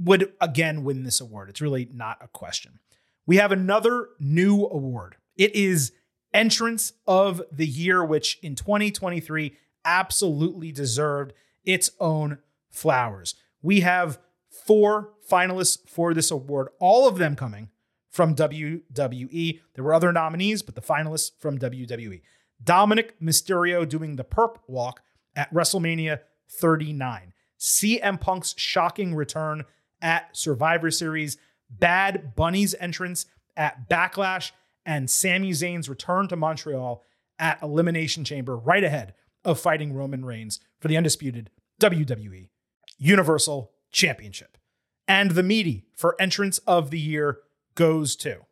would 0.00 0.32
again 0.40 0.84
win 0.84 1.02
this 1.02 1.20
award. 1.20 1.50
It's 1.50 1.60
really 1.60 1.86
not 1.92 2.16
a 2.22 2.28
question. 2.28 2.78
We 3.26 3.36
have 3.36 3.52
another 3.52 4.08
new 4.18 4.64
award. 4.64 5.16
It 5.36 5.54
is 5.54 5.92
Entrance 6.32 6.92
of 7.06 7.42
the 7.50 7.66
Year, 7.66 8.04
which 8.04 8.38
in 8.42 8.54
2023 8.54 9.56
absolutely 9.84 10.72
deserved 10.72 11.32
its 11.64 11.90
own 11.98 12.38
flowers. 12.70 13.34
We 13.62 13.80
have 13.80 14.18
four 14.50 15.12
finalists 15.30 15.78
for 15.88 16.14
this 16.14 16.30
award, 16.30 16.68
all 16.78 17.08
of 17.08 17.18
them 17.18 17.36
coming 17.36 17.70
from 18.10 18.34
WWE. 18.34 19.60
There 19.74 19.84
were 19.84 19.94
other 19.94 20.12
nominees, 20.12 20.62
but 20.62 20.74
the 20.74 20.80
finalists 20.80 21.32
from 21.38 21.58
WWE. 21.58 22.22
Dominik 22.62 23.10
Mysterio 23.22 23.88
doing 23.88 24.16
the 24.16 24.24
perp 24.24 24.56
walk 24.66 25.02
at 25.36 25.52
WrestleMania 25.52 26.20
39. 26.50 27.32
CM 27.58 28.20
Punk's 28.20 28.54
shocking 28.56 29.14
return 29.14 29.64
at 30.00 30.36
Survivor 30.36 30.90
Series. 30.90 31.36
Bad 31.70 32.34
Bunny's 32.34 32.74
entrance 32.80 33.26
at 33.56 33.88
Backlash. 33.88 34.52
And 34.88 35.10
Sami 35.10 35.50
Zayn's 35.50 35.86
return 35.86 36.28
to 36.28 36.36
Montreal 36.36 37.04
at 37.38 37.62
Elimination 37.62 38.24
Chamber, 38.24 38.56
right 38.56 38.82
ahead 38.82 39.12
of 39.44 39.60
fighting 39.60 39.92
Roman 39.92 40.24
Reigns 40.24 40.60
for 40.80 40.88
the 40.88 40.96
undisputed 40.96 41.50
WWE 41.78 42.48
Universal 42.96 43.70
Championship. 43.92 44.56
And 45.06 45.32
the 45.32 45.42
meaty 45.42 45.84
for 45.94 46.16
entrance 46.18 46.56
of 46.66 46.90
the 46.90 46.98
year 46.98 47.40
goes 47.74 48.16
to. 48.16 48.46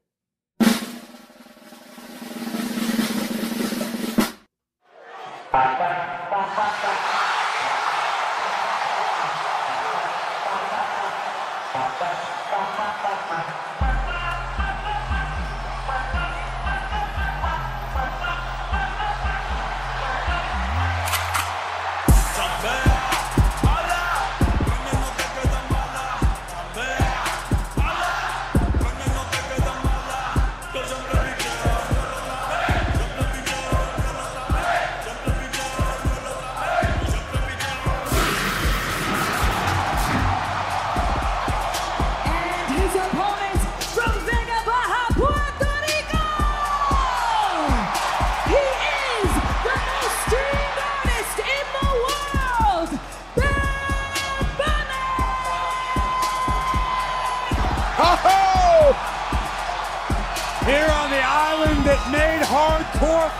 And 5.54 6.05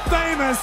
famous, 0.09 0.59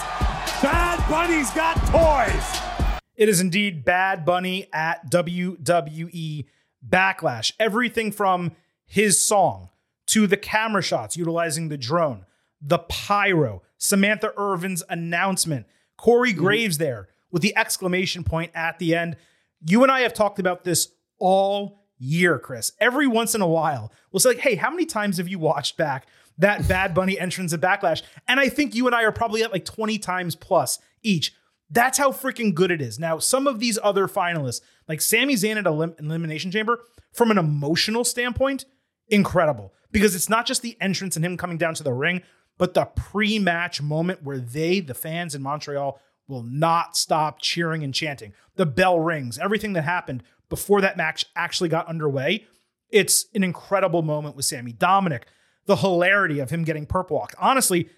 Bad 0.61 1.09
Bunny's 1.09 1.51
got 1.51 1.75
toys. 1.87 2.99
It 3.15 3.29
is 3.29 3.41
indeed 3.41 3.85
Bad 3.85 4.25
Bunny 4.25 4.67
at 4.73 5.09
WWE 5.11 6.45
Backlash. 6.87 7.51
Everything 7.59 8.11
from 8.11 8.53
his 8.85 9.23
song 9.23 9.69
to 10.07 10.27
the 10.27 10.37
camera 10.37 10.81
shots 10.81 11.17
utilizing 11.17 11.69
the 11.69 11.77
drone, 11.77 12.25
the 12.61 12.79
pyro, 12.79 13.61
Samantha 13.77 14.33
Irvin's 14.37 14.83
announcement, 14.89 15.65
Corey 15.97 16.31
mm-hmm. 16.31 16.43
Graves 16.43 16.77
there 16.77 17.09
with 17.31 17.41
the 17.41 17.55
exclamation 17.55 18.23
point 18.23 18.51
at 18.55 18.79
the 18.79 18.95
end. 18.95 19.17
You 19.65 19.83
and 19.83 19.91
I 19.91 20.01
have 20.01 20.13
talked 20.13 20.39
about 20.39 20.63
this 20.63 20.89
all 21.19 21.83
year, 21.97 22.39
Chris. 22.39 22.71
Every 22.79 23.07
once 23.07 23.35
in 23.35 23.41
a 23.41 23.47
while, 23.47 23.91
we'll 24.11 24.19
say, 24.19 24.29
like, 24.29 24.39
hey, 24.39 24.55
how 24.55 24.69
many 24.69 24.85
times 24.85 25.17
have 25.17 25.27
you 25.27 25.39
watched 25.39 25.77
back 25.77 26.07
that 26.37 26.67
Bad 26.67 26.93
Bunny 26.93 27.19
entrance 27.19 27.53
at 27.53 27.61
Backlash? 27.61 28.01
And 28.27 28.39
I 28.39 28.49
think 28.49 28.75
you 28.75 28.87
and 28.87 28.95
I 28.95 29.03
are 29.03 29.11
probably 29.11 29.43
at 29.43 29.51
like 29.51 29.65
20 29.65 29.97
times 29.99 30.35
plus 30.35 30.79
each. 31.01 31.33
That's 31.69 31.97
how 31.97 32.11
freaking 32.11 32.53
good 32.53 32.71
it 32.71 32.81
is. 32.81 32.99
Now, 32.99 33.17
some 33.17 33.47
of 33.47 33.59
these 33.59 33.79
other 33.81 34.07
finalists, 34.07 34.61
like 34.87 35.01
Sami 35.01 35.35
Zayn 35.35 35.57
at 35.57 35.65
Elim- 35.65 35.95
Elimination 35.97 36.51
Chamber, 36.51 36.79
from 37.11 37.31
an 37.31 37.37
emotional 37.37 38.03
standpoint, 38.03 38.65
incredible. 39.07 39.73
Because 39.91 40.15
it's 40.15 40.29
not 40.29 40.45
just 40.45 40.61
the 40.61 40.77
entrance 40.81 41.15
and 41.15 41.25
him 41.25 41.37
coming 41.37 41.57
down 41.57 41.73
to 41.75 41.83
the 41.83 41.93
ring, 41.93 42.21
but 42.57 42.73
the 42.73 42.85
pre 42.85 43.39
match 43.39 43.81
moment 43.81 44.23
where 44.23 44.39
they, 44.39 44.79
the 44.79 44.93
fans 44.93 45.35
in 45.35 45.41
Montreal, 45.41 45.99
will 46.27 46.43
not 46.43 46.95
stop 46.95 47.39
cheering 47.39 47.83
and 47.83 47.93
chanting. 47.93 48.33
The 48.55 48.65
bell 48.65 48.99
rings, 48.99 49.37
everything 49.37 49.73
that 49.73 49.83
happened 49.83 50.23
before 50.49 50.81
that 50.81 50.97
match 50.97 51.25
actually 51.35 51.69
got 51.69 51.87
underway. 51.87 52.45
It's 52.89 53.25
an 53.33 53.43
incredible 53.43 54.03
moment 54.03 54.35
with 54.35 54.45
Sami. 54.45 54.73
Dominik, 54.73 55.23
the 55.65 55.77
hilarity 55.77 56.39
of 56.39 56.49
him 56.49 56.63
getting 56.63 56.85
purple 56.85 57.17
walked. 57.17 57.35
Honestly, 57.37 57.89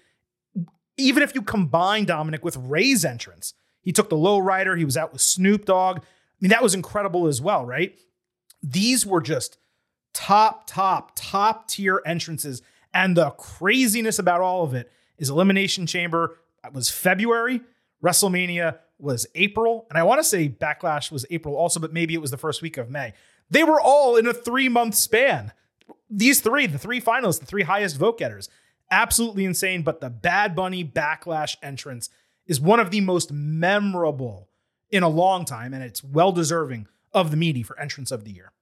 even 0.96 1.22
if 1.22 1.34
you 1.34 1.42
combine 1.42 2.06
Dominik 2.06 2.42
with 2.42 2.56
Rey's 2.56 3.04
entrance, 3.04 3.54
he 3.82 3.92
took 3.92 4.08
the 4.08 4.16
low 4.16 4.38
rider, 4.38 4.76
he 4.76 4.84
was 4.84 4.96
out 4.96 5.12
with 5.12 5.20
Snoop 5.20 5.64
Dogg. 5.64 5.98
I 5.98 6.02
mean, 6.40 6.50
that 6.50 6.62
was 6.62 6.74
incredible 6.74 7.26
as 7.26 7.40
well, 7.40 7.64
right? 7.64 7.96
These 8.62 9.06
were 9.06 9.20
just 9.20 9.58
top, 10.12 10.66
top, 10.66 11.12
top 11.14 11.68
tier 11.68 12.00
entrances. 12.06 12.62
And 12.92 13.16
the 13.16 13.30
craziness 13.30 14.18
about 14.18 14.40
all 14.40 14.64
of 14.64 14.74
it 14.74 14.90
is 15.18 15.28
Elimination 15.28 15.86
Chamber 15.86 16.38
was 16.72 16.90
February, 16.90 17.60
WrestleMania 18.02 18.78
was 18.98 19.26
April, 19.34 19.86
and 19.90 19.98
I 19.98 20.02
want 20.02 20.20
to 20.20 20.24
say 20.24 20.48
Backlash 20.48 21.12
was 21.12 21.26
April 21.30 21.56
also, 21.56 21.78
but 21.78 21.92
maybe 21.92 22.14
it 22.14 22.20
was 22.20 22.30
the 22.30 22.38
first 22.38 22.62
week 22.62 22.78
of 22.78 22.90
May. 22.90 23.12
They 23.50 23.62
were 23.62 23.80
all 23.80 24.16
in 24.16 24.26
a 24.26 24.34
three 24.34 24.68
month 24.68 24.94
span. 24.94 25.52
These 26.08 26.40
three, 26.40 26.66
the 26.66 26.78
three 26.78 27.00
finalists, 27.00 27.40
the 27.40 27.46
three 27.46 27.64
highest 27.64 27.96
vote 27.96 28.18
getters, 28.18 28.48
absolutely 28.90 29.44
insane. 29.44 29.82
But 29.82 30.00
the 30.00 30.10
Bad 30.10 30.54
Bunny 30.54 30.84
Backlash 30.84 31.56
entrance 31.62 32.10
is 32.46 32.60
one 32.60 32.80
of 32.80 32.90
the 32.90 33.00
most 33.00 33.32
memorable 33.32 34.48
in 34.90 35.02
a 35.02 35.08
long 35.08 35.44
time, 35.44 35.74
and 35.74 35.82
it's 35.82 36.04
well 36.04 36.32
deserving 36.32 36.86
of 37.12 37.30
the 37.30 37.36
meaty 37.36 37.62
for 37.62 37.78
entrance 37.80 38.10
of 38.10 38.24
the 38.24 38.30
year. 38.30 38.52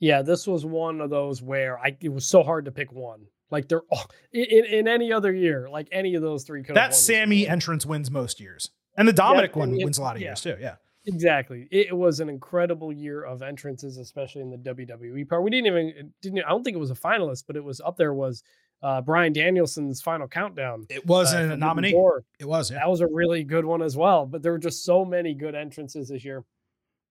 Yeah, 0.00 0.22
this 0.22 0.46
was 0.46 0.64
one 0.64 1.00
of 1.00 1.10
those 1.10 1.42
where 1.42 1.78
I 1.78 1.96
it 2.00 2.10
was 2.10 2.26
so 2.26 2.42
hard 2.42 2.64
to 2.64 2.72
pick 2.72 2.92
one. 2.92 3.26
Like 3.50 3.68
they're 3.68 3.82
all, 3.90 4.10
in, 4.32 4.64
in 4.64 4.88
any 4.88 5.12
other 5.12 5.32
year, 5.32 5.68
like 5.70 5.88
any 5.92 6.14
of 6.14 6.22
those 6.22 6.44
three 6.44 6.62
could. 6.62 6.76
That 6.76 6.94
Sami 6.94 7.46
entrance 7.46 7.86
wins 7.86 8.10
most 8.10 8.40
years, 8.40 8.70
and 8.96 9.06
the 9.06 9.12
Dominik 9.12 9.54
Yeah, 9.54 9.60
one 9.60 9.76
wins 9.76 9.98
a 9.98 10.02
lot 10.02 10.16
of 10.16 10.22
yeah. 10.22 10.28
years 10.30 10.40
too. 10.40 10.56
Yeah. 10.60 10.76
Exactly. 11.06 11.68
It 11.70 11.94
was 11.94 12.20
an 12.20 12.28
incredible 12.28 12.92
year 12.92 13.22
of 13.22 13.42
entrances, 13.42 13.98
especially 13.98 14.40
in 14.40 14.50
the 14.50 14.56
WWE 14.56 15.28
part. 15.28 15.42
We 15.42 15.50
didn't 15.50 15.66
even 15.66 16.12
didn't 16.22 16.44
I 16.44 16.48
don't 16.48 16.64
think 16.64 16.76
it 16.76 16.80
was 16.80 16.90
a 16.90 16.94
finalist, 16.94 17.44
but 17.46 17.56
it 17.56 17.64
was 17.64 17.80
up 17.80 17.96
there 17.96 18.14
was 18.14 18.42
uh 18.82 19.02
Bryan 19.02 19.32
Danielson's 19.32 20.00
final 20.00 20.26
countdown. 20.26 20.86
It 20.88 21.06
was 21.06 21.34
uh, 21.34 21.50
a 21.52 21.56
nominee. 21.56 21.92
Door. 21.92 22.24
It 22.38 22.48
was. 22.48 22.70
Yeah. 22.70 22.78
That 22.78 22.88
was 22.88 23.02
a 23.02 23.06
really 23.06 23.44
good 23.44 23.66
one 23.66 23.82
as 23.82 23.96
well. 23.96 24.24
But 24.24 24.42
there 24.42 24.52
were 24.52 24.58
just 24.58 24.84
so 24.84 25.04
many 25.04 25.34
good 25.34 25.54
entrances 25.54 26.08
this 26.08 26.24
year. 26.24 26.44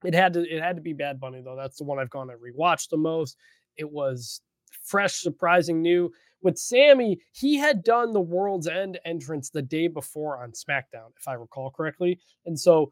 It 0.04 0.16
had 0.16 0.34
to 0.34 0.42
it 0.42 0.62
had 0.62 0.76
to 0.76 0.82
be 0.82 0.94
Bad 0.94 1.20
Bunny 1.20 1.42
though. 1.42 1.56
That's 1.56 1.78
the 1.78 1.84
one 1.84 2.00
I've 2.00 2.10
gone 2.10 2.32
and 2.32 2.40
rewatched 2.40 2.90
the 2.90 2.98
most. 2.98 3.38
It 3.78 3.90
was 3.90 4.42
fresh, 4.84 5.16
surprising, 5.16 5.82
new. 5.82 6.12
With 6.42 6.58
Sami, 6.58 7.20
he 7.32 7.56
had 7.56 7.84
done 7.84 8.12
the 8.12 8.20
World's 8.20 8.68
End 8.68 9.00
entrance 9.06 9.50
the 9.50 9.62
day 9.62 9.88
before 9.88 10.44
on 10.44 10.52
SmackDown, 10.52 11.12
if 11.18 11.28
I 11.28 11.34
recall 11.34 11.72
correctly. 11.72 12.20
And 12.46 12.60
so 12.60 12.92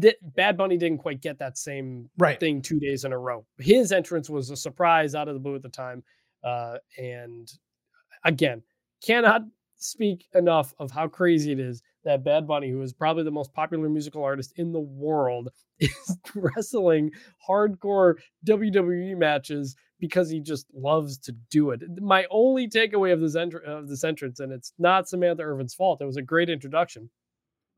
th- 0.00 0.16
Bad 0.22 0.56
Bunny 0.56 0.76
didn't 0.76 0.98
quite 0.98 1.20
get 1.20 1.38
that 1.38 1.56
same 1.58 2.10
Right. 2.18 2.38
thing 2.38 2.60
two 2.62 2.78
days 2.80 3.04
in 3.04 3.12
a 3.12 3.18
row. 3.18 3.46
His 3.58 3.92
entrance 3.92 4.28
was 4.30 4.50
a 4.50 4.56
surprise 4.56 5.14
out 5.14 5.28
of 5.28 5.34
the 5.34 5.40
blue 5.40 5.54
at 5.56 5.62
the 5.62 5.68
time. 5.68 6.02
Uh, 6.44 6.78
and 6.98 7.50
again, 8.24 8.62
cannot 9.04 9.42
speak 9.76 10.26
enough 10.34 10.74
of 10.78 10.90
how 10.90 11.08
crazy 11.08 11.52
it 11.52 11.60
is 11.60 11.82
that 12.04 12.24
Bad 12.24 12.46
Bunny, 12.46 12.70
who 12.70 12.80
is 12.82 12.92
probably 12.92 13.24
the 13.24 13.30
most 13.30 13.52
popular 13.52 13.88
musical 13.88 14.22
artist 14.24 14.52
in 14.56 14.72
the 14.72 14.80
world, 14.80 15.50
is 15.80 16.16
wrestling 16.34 17.10
hardcore 17.48 18.14
WWE 18.46 19.16
matches 19.16 19.76
because 19.98 20.30
he 20.30 20.40
just 20.40 20.66
loves 20.74 21.18
to 21.18 21.32
do 21.50 21.70
it. 21.70 21.82
My 22.00 22.26
only 22.30 22.68
takeaway 22.68 23.12
of 23.12 23.20
this 23.20 23.36
entr- 23.36 23.64
of 23.64 23.88
this 23.88 24.02
entrance, 24.04 24.40
and 24.40 24.50
it's 24.52 24.72
not 24.78 25.08
Samantha 25.08 25.42
Irvin's 25.42 25.74
fault. 25.74 26.00
It 26.00 26.06
was 26.06 26.16
a 26.16 26.22
great 26.22 26.48
introduction. 26.48 27.10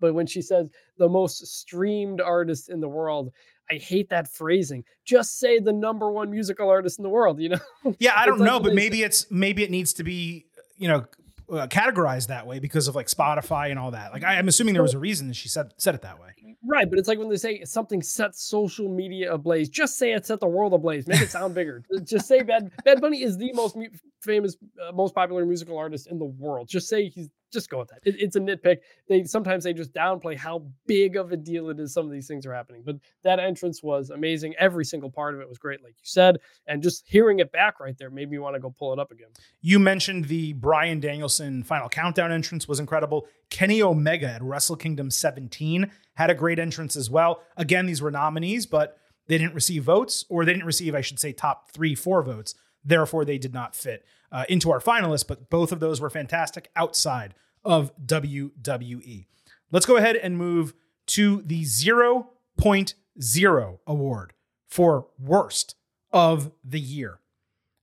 But 0.02 0.12
when 0.12 0.26
she 0.26 0.42
says 0.42 0.68
the 0.98 1.08
most 1.08 1.46
streamed 1.46 2.20
artist 2.20 2.68
in 2.68 2.80
the 2.80 2.88
world, 2.88 3.32
I 3.70 3.76
hate 3.76 4.10
that 4.10 4.28
phrasing. 4.28 4.84
Just 5.06 5.38
say 5.38 5.60
the 5.60 5.72
number 5.72 6.10
one 6.10 6.30
musical 6.30 6.68
artist 6.68 6.98
in 6.98 7.04
the 7.04 7.08
world, 7.08 7.40
you 7.40 7.48
know? 7.84 7.94
Yeah, 7.98 8.12
I 8.14 8.26
don't 8.26 8.40
like 8.40 8.46
know, 8.46 8.60
but 8.60 8.74
maybe 8.74 9.02
it's 9.02 9.30
maybe 9.30 9.62
it 9.62 9.70
needs 9.70 9.94
to 9.94 10.04
be 10.04 10.44
you 10.76 10.88
know 10.88 11.06
uh, 11.50 11.66
categorized 11.68 12.26
that 12.26 12.46
way 12.46 12.58
because 12.58 12.88
of 12.88 12.94
like 12.94 13.06
Spotify 13.06 13.70
and 13.70 13.78
all 13.78 13.92
that. 13.92 14.12
Like 14.12 14.24
I, 14.24 14.38
I'm 14.38 14.48
assuming 14.48 14.74
there 14.74 14.82
was 14.82 14.94
a 14.94 14.98
reason 14.98 15.28
that 15.28 15.34
she 15.34 15.48
said 15.48 15.72
said 15.78 15.94
it 15.94 16.02
that 16.02 16.20
way. 16.20 16.30
Right, 16.64 16.88
but 16.88 16.98
it's 16.98 17.08
like 17.08 17.18
when 17.18 17.28
they 17.28 17.36
say 17.36 17.64
something 17.64 18.02
sets 18.02 18.44
social 18.44 18.88
media 18.88 19.32
ablaze. 19.32 19.68
Just 19.68 19.98
say 19.98 20.12
it 20.12 20.26
set 20.26 20.40
the 20.40 20.46
world 20.46 20.72
ablaze. 20.74 21.06
Make 21.06 21.20
it 21.20 21.30
sound 21.38 21.54
bigger. 21.54 21.82
Just 22.04 22.26
say 22.26 22.42
Bad 22.42 22.70
Bad 22.84 23.00
Bunny 23.00 23.22
is 23.22 23.36
the 23.36 23.52
most 23.52 23.76
mu- 23.76 23.88
famous, 24.20 24.56
uh, 24.80 24.92
most 24.92 25.14
popular 25.14 25.46
musical 25.46 25.78
artist 25.78 26.08
in 26.08 26.18
the 26.18 26.24
world. 26.24 26.68
Just 26.68 26.88
say 26.88 27.08
he's. 27.08 27.28
Just 27.52 27.68
go 27.68 27.78
with 27.78 27.88
that. 27.88 28.00
It, 28.04 28.16
it's 28.18 28.36
a 28.36 28.40
nitpick. 28.40 28.78
They 29.08 29.24
sometimes 29.24 29.64
they 29.64 29.72
just 29.72 29.92
downplay 29.92 30.36
how 30.36 30.64
big 30.86 31.16
of 31.16 31.32
a 31.32 31.36
deal 31.36 31.68
it 31.70 31.78
is. 31.78 31.92
Some 31.92 32.06
of 32.06 32.12
these 32.12 32.26
things 32.26 32.46
are 32.46 32.54
happening, 32.54 32.82
but 32.84 32.96
that 33.22 33.38
entrance 33.38 33.82
was 33.82 34.10
amazing. 34.10 34.54
Every 34.58 34.84
single 34.84 35.10
part 35.10 35.34
of 35.34 35.40
it 35.40 35.48
was 35.48 35.58
great, 35.58 35.82
like 35.82 35.92
you 35.92 36.04
said, 36.04 36.38
and 36.66 36.82
just 36.82 37.04
hearing 37.06 37.40
it 37.40 37.52
back 37.52 37.80
right 37.80 37.96
there 37.98 38.10
made 38.10 38.30
me 38.30 38.38
want 38.38 38.54
to 38.54 38.60
go 38.60 38.70
pull 38.70 38.92
it 38.92 38.98
up 38.98 39.10
again. 39.10 39.28
You 39.60 39.78
mentioned 39.78 40.26
the 40.26 40.54
Bryan 40.54 41.00
Danielson 41.00 41.62
final 41.62 41.88
countdown 41.88 42.32
entrance 42.32 42.66
was 42.66 42.80
incredible. 42.80 43.26
Kenny 43.50 43.82
Omega 43.82 44.28
at 44.28 44.42
Wrestle 44.42 44.76
Kingdom 44.76 45.10
17 45.10 45.90
had 46.14 46.30
a 46.30 46.34
great 46.34 46.58
entrance 46.58 46.96
as 46.96 47.10
well. 47.10 47.42
Again, 47.56 47.86
these 47.86 48.00
were 48.00 48.10
nominees, 48.10 48.66
but 48.66 48.96
they 49.28 49.38
didn't 49.38 49.54
receive 49.54 49.84
votes, 49.84 50.24
or 50.28 50.44
they 50.44 50.52
didn't 50.52 50.66
receive, 50.66 50.94
I 50.94 51.00
should 51.00 51.18
say, 51.18 51.32
top 51.32 51.70
three, 51.70 51.94
four 51.94 52.22
votes. 52.22 52.54
Therefore, 52.84 53.24
they 53.24 53.38
did 53.38 53.54
not 53.54 53.76
fit 53.76 54.04
uh, 54.32 54.44
into 54.48 54.72
our 54.72 54.80
finalists, 54.80 55.26
but 55.26 55.50
both 55.50 55.70
of 55.70 55.80
those 55.80 56.00
were 56.00 56.10
fantastic 56.10 56.70
outside 56.74 57.34
of 57.64 57.92
WWE. 58.04 59.26
Let's 59.70 59.86
go 59.86 59.96
ahead 59.96 60.16
and 60.16 60.36
move 60.36 60.74
to 61.06 61.42
the 61.42 61.62
0.0 61.62 63.78
award 63.86 64.32
for 64.66 65.06
worst 65.18 65.76
of 66.12 66.50
the 66.64 66.80
year. 66.80 67.20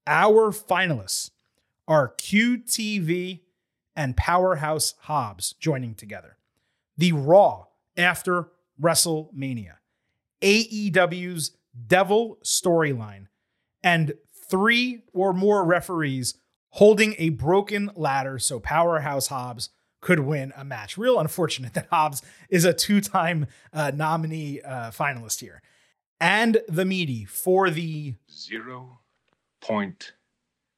Our 0.08 0.52
finalists 0.52 1.30
are 1.88 2.14
QTV 2.18 3.41
and 3.95 4.18
Powerhouse 4.18 4.95
Hobbs 5.02 5.54
joining 5.60 5.93
together. 5.93 6.38
The 6.97 7.12
Raw 7.12 7.66
after 7.95 8.50
WrestleMania, 8.82 9.76
AEW's 10.41 11.52
Devil 11.88 12.39
storyline, 12.43 13.28
and 13.84 14.14
three 14.50 15.04
or 15.14 15.34
more 15.34 15.64
referees 15.64 16.34
holding 16.74 17.16
a 17.18 17.30
broken 17.30 17.91
ladder 17.95 18.39
so 18.39 18.60
Powerhouse 18.60 19.28
Hobbs 19.28 19.70
could 20.02 20.20
win 20.20 20.54
a 20.56 20.64
match. 20.64 20.97
Real 20.97 21.20
unfortunate 21.20 21.74
that 21.76 21.88
Hobbs 21.91 22.22
is 22.50 22.66
a 22.66 22.74
two 22.74 23.02
time 23.02 23.47
uh, 23.74 23.91
nominee 23.93 24.62
uh, 24.62 24.91
finalist 24.91 25.39
here. 25.39 25.62
And 26.22 26.60
the 26.68 26.84
meaty 26.86 27.24
for 27.26 27.70
the 27.70 28.16
Zero 28.30 29.00
point 29.62 30.14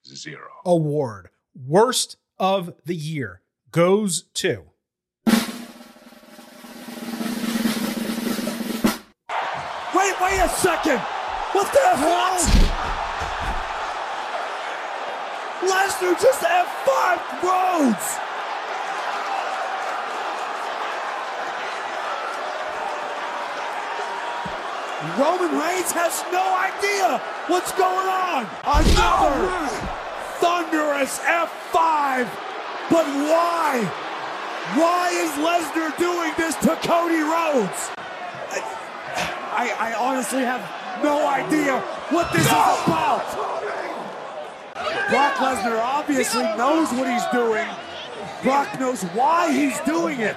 zero. 0.05 0.47
award, 0.65 1.29
worst 1.55 2.17
of 2.37 2.73
the 2.85 2.95
year, 2.95 3.41
goes 3.71 4.23
to. 4.35 4.65
Wait, 9.95 10.15
wait 10.21 10.39
a 10.39 10.49
second! 10.49 10.99
What 11.53 11.71
the 11.73 11.97
hell? 11.97 12.60
Lesnar 15.61 16.19
just 16.19 16.41
F5 16.41 17.43
Rhodes! 17.43 18.17
Roman 25.17 25.51
Reigns 25.59 25.91
has 25.91 26.23
no 26.31 26.41
idea 26.57 27.21
what's 27.47 27.71
going 27.73 28.07
on! 28.07 28.49
Another 28.65 29.69
thunderous 30.41 31.19
F5! 31.19 32.25
But 32.89 33.05
why? 33.29 33.85
Why 34.73 35.09
is 35.13 35.29
Lesnar 35.37 35.95
doing 35.97 36.33
this 36.37 36.55
to 36.65 36.75
Cody 36.87 37.21
Rhodes? 37.21 37.91
I, 39.53 39.75
I 39.77 39.93
honestly 39.93 40.41
have 40.41 40.61
no 41.03 41.27
idea 41.27 41.79
what 42.09 42.31
this 42.33 42.41
is 42.41 42.47
about. 42.47 43.80
Brock 45.09 45.35
Lesnar 45.35 45.79
obviously 45.79 46.43
knows 46.43 46.91
what 46.91 47.11
he's 47.11 47.25
doing. 47.31 47.67
Brock 48.43 48.79
knows 48.79 49.03
why 49.03 49.51
he's 49.51 49.79
doing 49.81 50.19
it. 50.19 50.35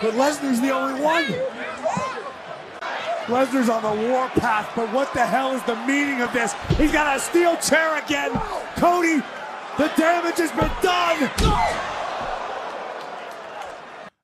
But 0.00 0.14
Lesnar's 0.14 0.60
the 0.60 0.70
only 0.70 1.00
one. 1.02 1.24
Lesnar's 3.26 3.68
on 3.68 3.82
the 3.82 4.08
warpath, 4.08 4.70
but 4.76 4.92
what 4.92 5.12
the 5.12 5.26
hell 5.26 5.52
is 5.52 5.62
the 5.64 5.74
meaning 5.86 6.20
of 6.20 6.32
this? 6.32 6.54
He's 6.76 6.92
got 6.92 7.16
a 7.16 7.20
steel 7.20 7.56
chair 7.56 7.98
again. 7.98 8.30
Cody, 8.76 9.16
the 9.76 9.90
damage 9.96 10.36
has 10.36 10.52
been 10.52 10.70
done. 10.80 11.30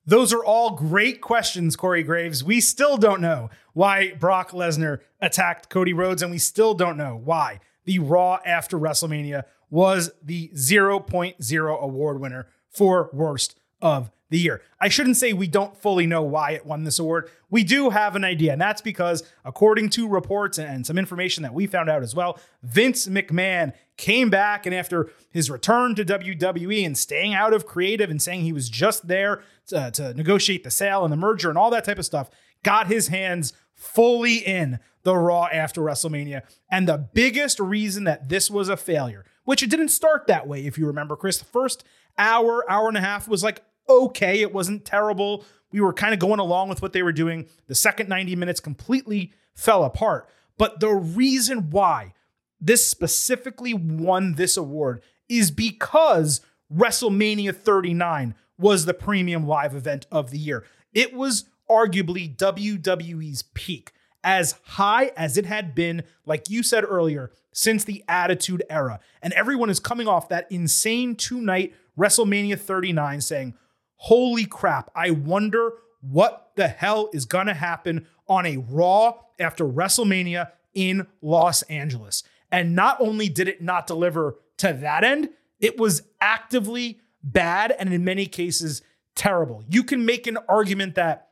Those 0.05 0.33
are 0.33 0.43
all 0.43 0.71
great 0.71 1.21
questions, 1.21 1.75
Corey 1.75 2.03
Graves. 2.03 2.43
We 2.43 2.61
still 2.61 2.97
don't 2.97 3.21
know 3.21 3.49
why 3.73 4.13
Brock 4.13 4.51
Lesnar 4.51 4.99
attacked 5.21 5.69
Cody 5.69 5.93
Rhodes, 5.93 6.21
and 6.21 6.31
we 6.31 6.37
still 6.37 6.73
don't 6.73 6.97
know 6.97 7.19
why 7.21 7.59
the 7.85 7.99
Raw 7.99 8.39
after 8.45 8.77
WrestleMania 8.77 9.43
was 9.69 10.11
the 10.21 10.49
0.0 10.49 11.81
award 11.81 12.19
winner 12.19 12.47
for 12.69 13.09
worst 13.13 13.59
of 13.81 14.11
the 14.29 14.39
year. 14.39 14.61
I 14.81 14.89
shouldn't 14.89 15.17
say 15.17 15.31
we 15.31 15.47
don't 15.47 15.77
fully 15.77 16.07
know 16.07 16.23
why 16.23 16.51
it 16.51 16.65
won 16.65 16.83
this 16.83 16.97
award. 16.97 17.29
We 17.51 17.63
do 17.63 17.91
have 17.91 18.15
an 18.15 18.23
idea, 18.23 18.53
and 18.53 18.61
that's 18.61 18.81
because, 18.81 19.23
according 19.45 19.89
to 19.89 20.07
reports 20.07 20.57
and 20.57 20.85
some 20.85 20.97
information 20.97 21.43
that 21.43 21.53
we 21.53 21.67
found 21.67 21.89
out 21.89 22.01
as 22.01 22.15
well, 22.15 22.39
Vince 22.63 23.07
McMahon 23.07 23.73
came 23.95 24.31
back 24.31 24.65
and 24.65 24.73
after 24.73 25.11
his 25.29 25.51
return 25.51 25.93
to 25.95 26.03
WWE 26.03 26.83
and 26.83 26.97
staying 26.97 27.35
out 27.35 27.53
of 27.53 27.67
creative 27.67 28.09
and 28.09 28.21
saying 28.21 28.41
he 28.41 28.53
was 28.53 28.69
just 28.69 29.07
there 29.07 29.43
to, 29.67 29.91
to 29.91 30.13
negotiate 30.15 30.63
the 30.63 30.71
sale 30.71 31.03
and 31.03 31.11
the 31.11 31.17
merger 31.17 31.49
and 31.49 31.57
all 31.57 31.69
that 31.69 31.85
type 31.85 31.99
of 31.99 32.05
stuff, 32.05 32.31
got 32.63 32.87
his 32.87 33.09
hands 33.09 33.53
fully 33.75 34.35
in 34.37 34.79
the 35.03 35.15
Raw 35.15 35.47
after 35.51 35.81
WrestleMania. 35.81 36.43
And 36.71 36.87
the 36.87 36.97
biggest 36.97 37.59
reason 37.59 38.05
that 38.05 38.29
this 38.29 38.49
was 38.49 38.69
a 38.69 38.77
failure, 38.77 39.25
which 39.43 39.61
it 39.61 39.69
didn't 39.69 39.89
start 39.89 40.27
that 40.27 40.47
way, 40.47 40.65
if 40.65 40.77
you 40.77 40.87
remember, 40.87 41.15
Chris, 41.15 41.37
the 41.37 41.45
first 41.45 41.83
hour, 42.17 42.69
hour 42.69 42.87
and 42.87 42.97
a 42.97 43.01
half 43.01 43.27
was 43.27 43.43
like 43.43 43.63
okay. 43.89 44.41
It 44.41 44.53
wasn't 44.53 44.85
terrible. 44.85 45.43
We 45.71 45.81
were 45.81 45.93
kind 45.93 46.13
of 46.13 46.19
going 46.19 46.39
along 46.39 46.69
with 46.69 46.81
what 46.81 46.93
they 46.93 47.03
were 47.03 47.11
doing. 47.11 47.47
The 47.67 47.75
second 47.75 48.09
90 48.09 48.35
minutes 48.35 48.59
completely 48.59 49.33
fell 49.55 49.83
apart. 49.83 50.29
But 50.57 50.79
the 50.79 50.89
reason 50.89 51.69
why 51.69 52.13
this 52.61 52.87
specifically 52.87 53.73
won 53.73 54.35
this 54.35 54.55
award 54.55 55.01
is 55.27 55.51
because 55.51 56.41
WrestleMania 56.73 57.55
39 57.55 58.35
was 58.57 58.85
the 58.85 58.93
premium 58.93 59.47
live 59.47 59.75
event 59.75 60.05
of 60.11 60.31
the 60.31 60.37
year. 60.37 60.63
It 60.93 61.13
was 61.13 61.45
arguably 61.69 62.35
WWE's 62.35 63.43
peak, 63.53 63.91
as 64.23 64.55
high 64.63 65.11
as 65.17 65.37
it 65.37 65.45
had 65.45 65.75
been, 65.75 66.03
like 66.25 66.49
you 66.49 66.63
said 66.63 66.83
earlier, 66.83 67.31
since 67.51 67.83
the 67.83 68.03
Attitude 68.07 68.63
Era. 68.69 68.99
And 69.21 69.33
everyone 69.33 69.69
is 69.69 69.79
coming 69.79 70.07
off 70.07 70.29
that 70.29 70.51
insane 70.51 71.15
two 71.15 71.41
night 71.41 71.73
WrestleMania 71.97 72.59
39 72.59 73.21
saying, 73.21 73.53
Holy 73.97 74.45
crap, 74.45 74.91
I 74.95 75.11
wonder 75.11 75.73
what 76.01 76.51
the 76.55 76.67
hell 76.67 77.09
is 77.13 77.25
going 77.25 77.47
to 77.47 77.53
happen 77.53 78.07
on 78.27 78.45
a 78.45 78.57
Raw 78.57 79.19
after 79.39 79.65
WrestleMania 79.65 80.51
in 80.73 81.07
Los 81.21 81.61
Angeles. 81.63 82.23
And 82.51 82.75
not 82.75 82.99
only 82.99 83.29
did 83.29 83.47
it 83.47 83.61
not 83.61 83.87
deliver 83.87 84.35
to 84.57 84.73
that 84.73 85.03
end, 85.03 85.29
it 85.59 85.77
was 85.77 86.03
actively 86.19 86.99
bad 87.23 87.71
and 87.71 87.93
in 87.93 88.03
many 88.03 88.25
cases 88.25 88.81
terrible. 89.15 89.63
You 89.69 89.83
can 89.83 90.05
make 90.05 90.27
an 90.27 90.37
argument 90.49 90.95
that, 90.95 91.29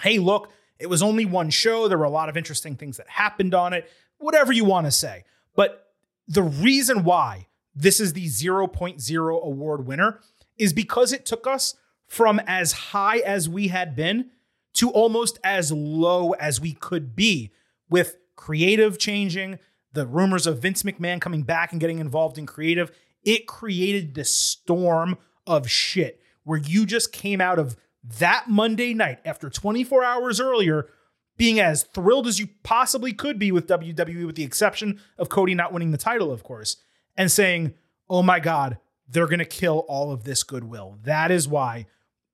hey, 0.00 0.18
look, 0.18 0.50
it 0.78 0.88
was 0.88 1.02
only 1.02 1.24
one 1.24 1.50
show. 1.50 1.88
There 1.88 1.98
were 1.98 2.04
a 2.04 2.10
lot 2.10 2.28
of 2.28 2.36
interesting 2.36 2.76
things 2.76 2.96
that 2.96 3.08
happened 3.08 3.54
on 3.54 3.72
it, 3.72 3.88
whatever 4.18 4.52
you 4.52 4.64
want 4.64 4.86
to 4.86 4.90
say. 4.90 5.24
But 5.54 5.86
the 6.26 6.42
reason 6.42 7.04
why 7.04 7.48
this 7.74 8.00
is 8.00 8.12
the 8.12 8.26
0.0 8.26 9.44
award 9.44 9.86
winner 9.86 10.20
is 10.56 10.72
because 10.72 11.12
it 11.12 11.26
took 11.26 11.46
us 11.46 11.74
from 12.06 12.40
as 12.46 12.72
high 12.72 13.18
as 13.18 13.48
we 13.48 13.68
had 13.68 13.96
been 13.96 14.30
to 14.74 14.90
almost 14.90 15.38
as 15.42 15.72
low 15.72 16.32
as 16.32 16.60
we 16.60 16.72
could 16.72 17.14
be 17.16 17.50
with 17.88 18.16
creative 18.36 18.98
changing, 18.98 19.58
the 19.92 20.06
rumors 20.06 20.46
of 20.46 20.60
Vince 20.60 20.82
McMahon 20.82 21.20
coming 21.20 21.42
back 21.42 21.72
and 21.72 21.80
getting 21.80 21.98
involved 21.98 22.38
in 22.38 22.46
creative. 22.46 22.90
It 23.22 23.46
created 23.46 24.14
this 24.14 24.34
storm 24.34 25.16
of 25.46 25.70
shit 25.70 26.20
where 26.42 26.58
you 26.58 26.86
just 26.86 27.12
came 27.12 27.40
out 27.40 27.58
of 27.58 27.76
that 28.18 28.44
Monday 28.48 28.94
night 28.94 29.20
after 29.24 29.48
24 29.48 30.04
hours 30.04 30.40
earlier 30.40 30.88
being 31.36 31.58
as 31.58 31.82
thrilled 31.82 32.26
as 32.26 32.38
you 32.38 32.48
possibly 32.62 33.12
could 33.12 33.38
be 33.38 33.50
with 33.50 33.66
WWE, 33.66 34.26
with 34.26 34.36
the 34.36 34.44
exception 34.44 35.00
of 35.18 35.28
Cody 35.28 35.54
not 35.54 35.72
winning 35.72 35.90
the 35.90 35.98
title, 35.98 36.30
of 36.30 36.44
course, 36.44 36.76
and 37.16 37.30
saying, 37.30 37.74
oh 38.08 38.22
my 38.22 38.38
God, 38.38 38.78
they're 39.08 39.26
going 39.26 39.38
to 39.40 39.44
kill 39.44 39.80
all 39.88 40.12
of 40.12 40.24
this 40.24 40.42
goodwill. 40.42 40.98
That 41.02 41.30
is 41.30 41.48
why 41.48 41.86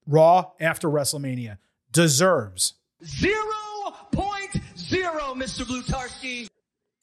Raw 0.06 0.50
after 0.60 0.88
WrestleMania 0.88 1.58
deserves 1.92 2.74
Zero 3.02 3.42
point 4.12 4.60
zero, 4.76 5.34
Mr. 5.34 5.64
Blutarsky. 5.64 6.48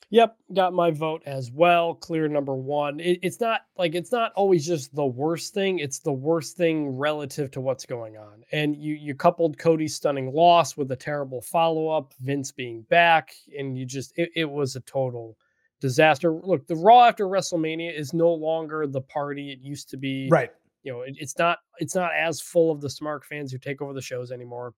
Yep, 0.10 0.38
got 0.54 0.74
my 0.74 0.92
vote 0.92 1.22
as 1.26 1.52
well. 1.52 1.94
Clear 1.94 2.30
number 2.30 2.56
one. 2.56 3.02
It, 3.02 3.20
it's 3.24 3.42
not 3.42 3.62
like 3.78 3.94
it's 3.94 4.12
not 4.12 4.32
always 4.36 4.66
just 4.66 4.96
the 4.96 5.06
worst 5.06 5.54
thing. 5.54 5.80
It's 5.80 6.00
the 6.00 6.14
worst 6.14 6.56
thing 6.56 6.98
relative 6.98 7.52
to 7.52 7.62
what's 7.62 7.86
going 7.86 8.16
on. 8.16 8.44
And 8.54 8.76
you 8.76 8.94
you 8.94 9.16
coupled 9.16 9.58
Cody's 9.58 9.96
stunning 9.96 10.32
loss 10.32 10.78
with 10.78 10.92
a 10.92 10.96
terrible 10.96 11.42
follow 11.42 11.90
up, 11.90 12.14
Vince 12.22 12.54
being 12.54 12.84
back, 12.84 13.34
and 13.58 13.78
you 13.78 13.86
just 13.86 14.14
it, 14.18 14.30
it 14.34 14.50
was 14.50 14.78
a 14.78 14.82
total 14.82 15.38
disaster. 15.82 16.32
Look, 16.32 16.68
the 16.68 16.76
Raw 16.76 17.04
after 17.04 17.26
WrestleMania 17.26 17.94
is 17.94 18.14
no 18.14 18.34
longer 18.34 18.88
the 18.88 19.02
party 19.02 19.52
it 19.52 19.60
used 19.60 19.90
to 19.90 19.98
be. 19.98 20.30
right. 20.32 20.52
You 20.84 20.94
know, 20.94 21.02
it, 21.02 21.16
it's 21.20 21.38
not 21.38 21.58
it's 21.80 21.96
not 21.96 22.12
as 22.18 22.40
full 22.40 22.72
of 22.72 22.80
the 22.80 22.90
smart 22.90 23.26
fans 23.26 23.52
who 23.52 23.58
take 23.58 23.82
over 23.82 23.92
the 23.94 24.02
shows 24.02 24.32
anymore. 24.32 24.74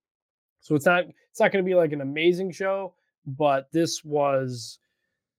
So 0.61 0.73
it's 0.73 0.87
not 0.87 1.03
it's 1.29 1.39
not 1.39 1.51
going 1.51 1.63
to 1.63 1.69
be 1.69 1.75
like 1.75 1.91
an 1.91 2.01
amazing 2.01 2.51
show, 2.51 2.95
but 3.27 3.71
this 3.71 4.03
was 4.03 4.79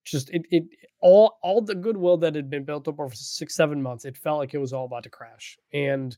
just 0.04 0.30
it, 0.30 0.42
it 0.50 0.64
all 1.00 1.38
all 1.42 1.60
the 1.60 1.74
goodwill 1.74 2.16
that 2.18 2.34
had 2.34 2.50
been 2.50 2.64
built 2.64 2.88
up 2.88 2.98
over 2.98 3.14
six 3.14 3.54
seven 3.54 3.82
months 3.82 4.04
it 4.04 4.16
felt 4.16 4.38
like 4.38 4.54
it 4.54 4.58
was 4.58 4.72
all 4.72 4.86
about 4.86 5.02
to 5.04 5.10
crash. 5.10 5.58
And 5.72 6.16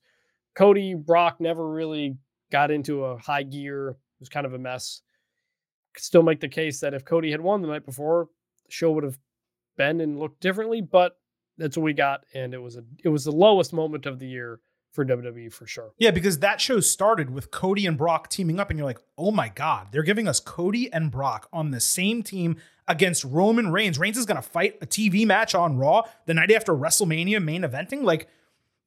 cody 0.54 0.94
brock 0.94 1.40
never 1.40 1.68
really 1.68 2.16
got 2.50 2.70
into 2.70 3.04
a 3.04 3.18
high 3.18 3.42
gear. 3.42 3.90
It 3.90 3.96
was 4.20 4.28
kind 4.28 4.46
of 4.46 4.54
a 4.54 4.58
mess. 4.58 5.02
Could 5.94 6.04
still 6.04 6.22
make 6.22 6.40
the 6.40 6.48
case 6.48 6.80
that 6.80 6.94
if 6.94 7.04
cody 7.04 7.30
had 7.30 7.40
won 7.40 7.62
the 7.62 7.68
night 7.68 7.84
before 7.84 8.28
the 8.66 8.72
show 8.72 8.92
would 8.92 9.04
have 9.04 9.18
been 9.76 10.00
and 10.00 10.18
looked 10.18 10.40
differently 10.40 10.80
but 10.80 11.16
that's 11.58 11.76
what 11.76 11.84
we 11.84 11.92
got. 11.92 12.24
And 12.34 12.54
it 12.54 12.58
was 12.58 12.76
a 12.76 12.84
it 13.04 13.08
was 13.08 13.24
the 13.24 13.32
lowest 13.32 13.72
moment 13.72 14.06
of 14.06 14.18
the 14.18 14.26
year 14.26 14.60
for 14.92 15.04
WWE 15.04 15.52
for 15.52 15.66
sure. 15.66 15.92
Yeah, 15.98 16.10
because 16.10 16.38
that 16.40 16.60
show 16.60 16.78
started 16.80 17.30
with 17.30 17.50
Cody 17.50 17.86
and 17.86 17.96
Brock 17.96 18.28
teaming 18.28 18.60
up, 18.60 18.70
and 18.70 18.78
you're 18.78 18.86
like, 18.86 19.00
oh 19.16 19.30
my 19.30 19.48
God, 19.48 19.88
they're 19.90 20.02
giving 20.02 20.28
us 20.28 20.38
Cody 20.38 20.92
and 20.92 21.10
Brock 21.10 21.48
on 21.52 21.70
the 21.70 21.80
same 21.80 22.22
team 22.22 22.56
against 22.86 23.24
Roman 23.24 23.72
Reigns. 23.72 23.98
Reigns 23.98 24.18
is 24.18 24.26
going 24.26 24.36
to 24.36 24.42
fight 24.42 24.76
a 24.82 24.86
TV 24.86 25.26
match 25.26 25.54
on 25.54 25.78
Raw 25.78 26.02
the 26.26 26.34
night 26.34 26.52
after 26.52 26.74
WrestleMania 26.74 27.42
main 27.42 27.62
eventing. 27.62 28.02
Like, 28.02 28.28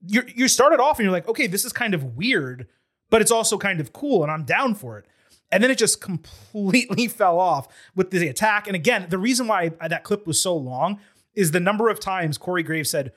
you 0.06 0.24
you 0.34 0.48
started 0.48 0.80
off 0.80 1.00
and 1.00 1.06
you're 1.06 1.12
like, 1.12 1.28
okay, 1.28 1.48
this 1.48 1.66
is 1.66 1.74
kind 1.74 1.94
of 1.94 2.16
weird, 2.16 2.68
but 3.10 3.22
it's 3.22 3.32
also 3.32 3.58
kind 3.58 3.80
of 3.80 3.92
cool, 3.92 4.22
and 4.22 4.32
I'm 4.32 4.44
down 4.44 4.76
for 4.76 5.00
it. 5.00 5.06
And 5.52 5.64
then 5.64 5.72
it 5.72 5.78
just 5.78 6.02
completely 6.02 7.08
fell 7.10 7.40
off 7.40 7.68
with 7.96 8.12
the 8.12 8.28
attack. 8.28 8.68
And 8.68 8.76
again, 8.76 9.08
the 9.10 9.18
reason 9.18 9.48
why 9.48 9.70
that 9.70 10.04
clip 10.04 10.28
was 10.28 10.40
so 10.40 10.56
long 10.56 11.00
is 11.34 11.52
the 11.52 11.60
number 11.60 11.90
of 11.90 12.00
times 12.00 12.38
Corey 12.38 12.64
Graves 12.64 12.90
said, 12.90 13.12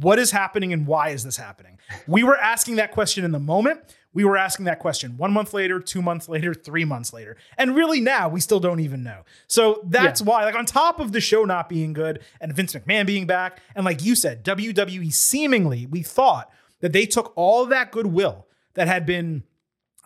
what 0.00 0.18
is 0.18 0.30
happening 0.30 0.72
and 0.72 0.86
why 0.86 1.10
is 1.10 1.24
this 1.24 1.36
happening? 1.36 1.78
We 2.06 2.22
were 2.24 2.36
asking 2.36 2.76
that 2.76 2.90
question 2.92 3.24
in 3.24 3.32
the 3.32 3.38
moment. 3.38 3.80
We 4.14 4.24
were 4.24 4.36
asking 4.36 4.66
that 4.66 4.78
question 4.78 5.16
one 5.16 5.32
month 5.32 5.52
later, 5.52 5.80
two 5.80 6.00
months 6.00 6.28
later, 6.28 6.54
three 6.54 6.84
months 6.84 7.12
later. 7.12 7.36
And 7.58 7.74
really 7.74 8.00
now 8.00 8.28
we 8.28 8.40
still 8.40 8.60
don't 8.60 8.80
even 8.80 9.02
know. 9.02 9.22
So 9.48 9.82
that's 9.84 10.20
Yeah. 10.20 10.26
why, 10.26 10.44
like, 10.44 10.54
on 10.54 10.66
top 10.66 11.00
of 11.00 11.12
the 11.12 11.20
show 11.20 11.44
not 11.44 11.68
being 11.68 11.92
good 11.92 12.20
and 12.40 12.54
Vince 12.54 12.74
McMahon 12.74 13.06
being 13.06 13.26
back, 13.26 13.60
and 13.74 13.84
like 13.84 14.02
you 14.04 14.14
said, 14.14 14.44
WWE 14.44 15.10
seemingly, 15.12 15.86
we 15.86 16.02
thought 16.02 16.50
that 16.80 16.92
they 16.92 17.06
took 17.06 17.32
all 17.36 17.66
that 17.66 17.90
goodwill 17.90 18.46
that 18.74 18.86
had 18.86 19.04
been 19.04 19.42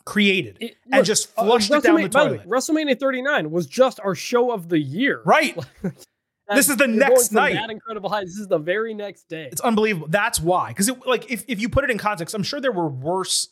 created 0.05 0.57
It- 0.61 0.76
and 0.87 0.95
look, 0.97 1.05
just 1.07 1.29
uh, 1.37 1.45
flushed 1.45 1.70
it 1.70 1.83
down 1.83 1.97
the 1.97 2.09
WrestleMania- 2.09 2.12
by 2.12 2.24
toilet. 2.29 2.47
way, 2.47 2.57
WrestleMania 2.59 2.99
39 2.99 3.51
was 3.51 3.66
just 3.66 4.01
our 4.01 4.14
show 4.14 4.51
of 4.53 4.70
the 4.70 4.79
year. 4.79 5.20
Right. 5.26 5.55
This 6.55 6.68
is 6.68 6.76
the 6.76 6.86
next 6.86 7.32
night. 7.32 7.55
That 7.55 7.70
incredible 7.70 8.09
high. 8.09 8.24
This 8.24 8.38
is 8.38 8.49
the 8.49 8.59
very 8.59 8.94
next 8.94 9.28
day. 9.28 9.49
It's 9.53 9.61
unbelievable. 9.61 10.09
That's 10.09 10.40
why. 10.40 10.68
Because 10.68 10.90
like 11.07 11.30
if, 11.30 11.44
if 11.49 11.61
you 11.61 11.68
put 11.68 11.84
it 11.84 11.90
in 11.90 11.99
context, 11.99 12.34
I'm 12.34 12.42
sure 12.42 12.61
there 12.61 12.72
were 12.72 12.88
worse 12.88 13.49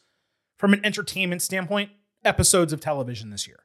from 0.56 0.72
an 0.72 0.80
entertainment 0.84 1.42
standpoint 1.42 1.90
episodes 2.24 2.72
of 2.72 2.80
television 2.80 3.30
this 3.30 3.46
year. 3.46 3.60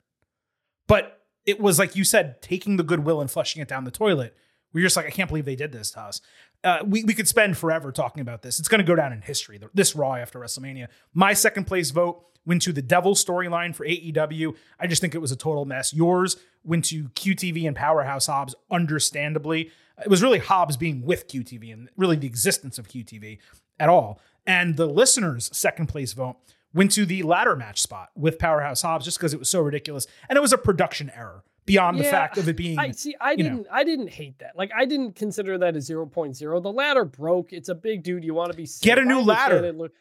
But 0.88 1.22
it 1.46 1.60
was 1.60 1.80
like 1.80 1.96
you 1.96 2.04
said, 2.04 2.42
taking 2.42 2.78
the 2.78 2.84
goodwill 2.84 3.22
and 3.22 3.32
flushing 3.32 3.62
it 3.62 3.68
down 3.68 3.86
the 3.86 3.92
toilet. 3.92 4.36
We're 4.74 4.84
just 4.86 4.96
like, 4.96 5.06
I 5.06 5.10
can't 5.10 5.28
believe 5.28 5.46
they 5.46 5.56
did 5.56 5.72
this 5.72 5.92
to 5.92 6.02
us. 6.02 6.22
Uh, 6.64 6.80
we, 6.86 7.04
we 7.04 7.14
could 7.14 7.28
spend 7.28 7.58
forever 7.58 7.92
talking 7.92 8.22
about 8.22 8.42
this. 8.42 8.60
It's 8.60 8.70
going 8.70 8.80
to 8.80 8.86
go 8.86 8.96
down 8.96 9.12
in 9.12 9.22
history, 9.22 9.60
this 9.74 9.96
Raw 9.96 10.16
after 10.16 10.40
WrestleMania. 10.40 10.88
My 11.14 11.34
second 11.34 11.66
place 11.66 11.92
vote 11.92 12.24
went 12.46 12.62
to 12.64 12.74
the 12.74 12.82
Devil 12.82 13.14
storyline 13.14 13.76
for 13.76 13.86
AEW. 13.86 14.56
I 14.80 14.88
just 14.88 15.02
think 15.02 15.16
it 15.16 15.20
was 15.20 15.32
a 15.32 15.36
total 15.36 15.66
mess. 15.66 15.94
Yours 15.94 16.38
went 16.64 16.86
to 16.86 17.06
QTV 17.10 17.68
and 17.68 17.76
Powerhouse 17.76 18.28
Hobbs, 18.28 18.56
understandably. 18.70 19.72
It 20.04 20.10
was 20.10 20.24
really 20.24 20.40
Hobbs 20.40 20.78
being 20.78 21.04
with 21.04 21.28
QTV 21.28 21.72
and 21.72 21.90
really 21.98 22.16
the 22.16 22.28
existence 22.28 22.78
of 22.78 22.88
QTV 22.88 23.40
at 23.80 23.90
all. 23.90 24.20
And 24.46 24.78
the 24.78 24.88
listeners' 24.88 25.50
second 25.54 25.88
place 25.88 26.14
vote 26.14 26.38
went 26.74 26.92
to 26.94 27.06
the 27.06 27.24
ladder 27.24 27.56
match 27.56 27.82
spot 27.82 28.10
with 28.16 28.40
Powerhouse 28.40 28.82
Hobbs 28.82 29.06
just 29.06 29.18
because 29.18 29.34
it 29.34 29.40
was 29.40 29.50
so 29.50 29.62
ridiculous. 29.62 30.08
And 30.30 30.38
it 30.38 30.42
was 30.42 30.54
a 30.54 30.58
production 30.58 31.12
error 31.16 31.44
beyond 31.66 32.00
the 32.00 32.04
fact 32.04 32.38
of 32.38 32.48
it 32.48 32.58
being. 32.58 32.80
I 32.80 32.92
see. 32.92 33.16
I 33.22 33.36
didn't. 33.36 33.68
I 33.72 33.84
didn't 33.84 34.10
hate 34.10 34.40
that. 34.40 34.58
Like 34.58 34.72
I 34.76 34.86
didn't 34.86 35.16
consider 35.16 35.58
that 35.60 35.76
a 35.76 35.80
0.0. 35.80 36.64
The 36.64 36.72
ladder 36.72 37.06
broke. 37.06 37.54
It's 37.54 37.70
a 37.70 37.76
big 37.76 38.04
dude. 38.04 38.24
You 38.24 38.34
want 38.34 38.52
to 38.52 38.58
be 38.58 38.66
safe. 38.66 38.84
Get 38.84 38.98
a 38.98 39.06
new 39.06 39.22
ladder. 39.22 39.72
Look, 39.72 39.94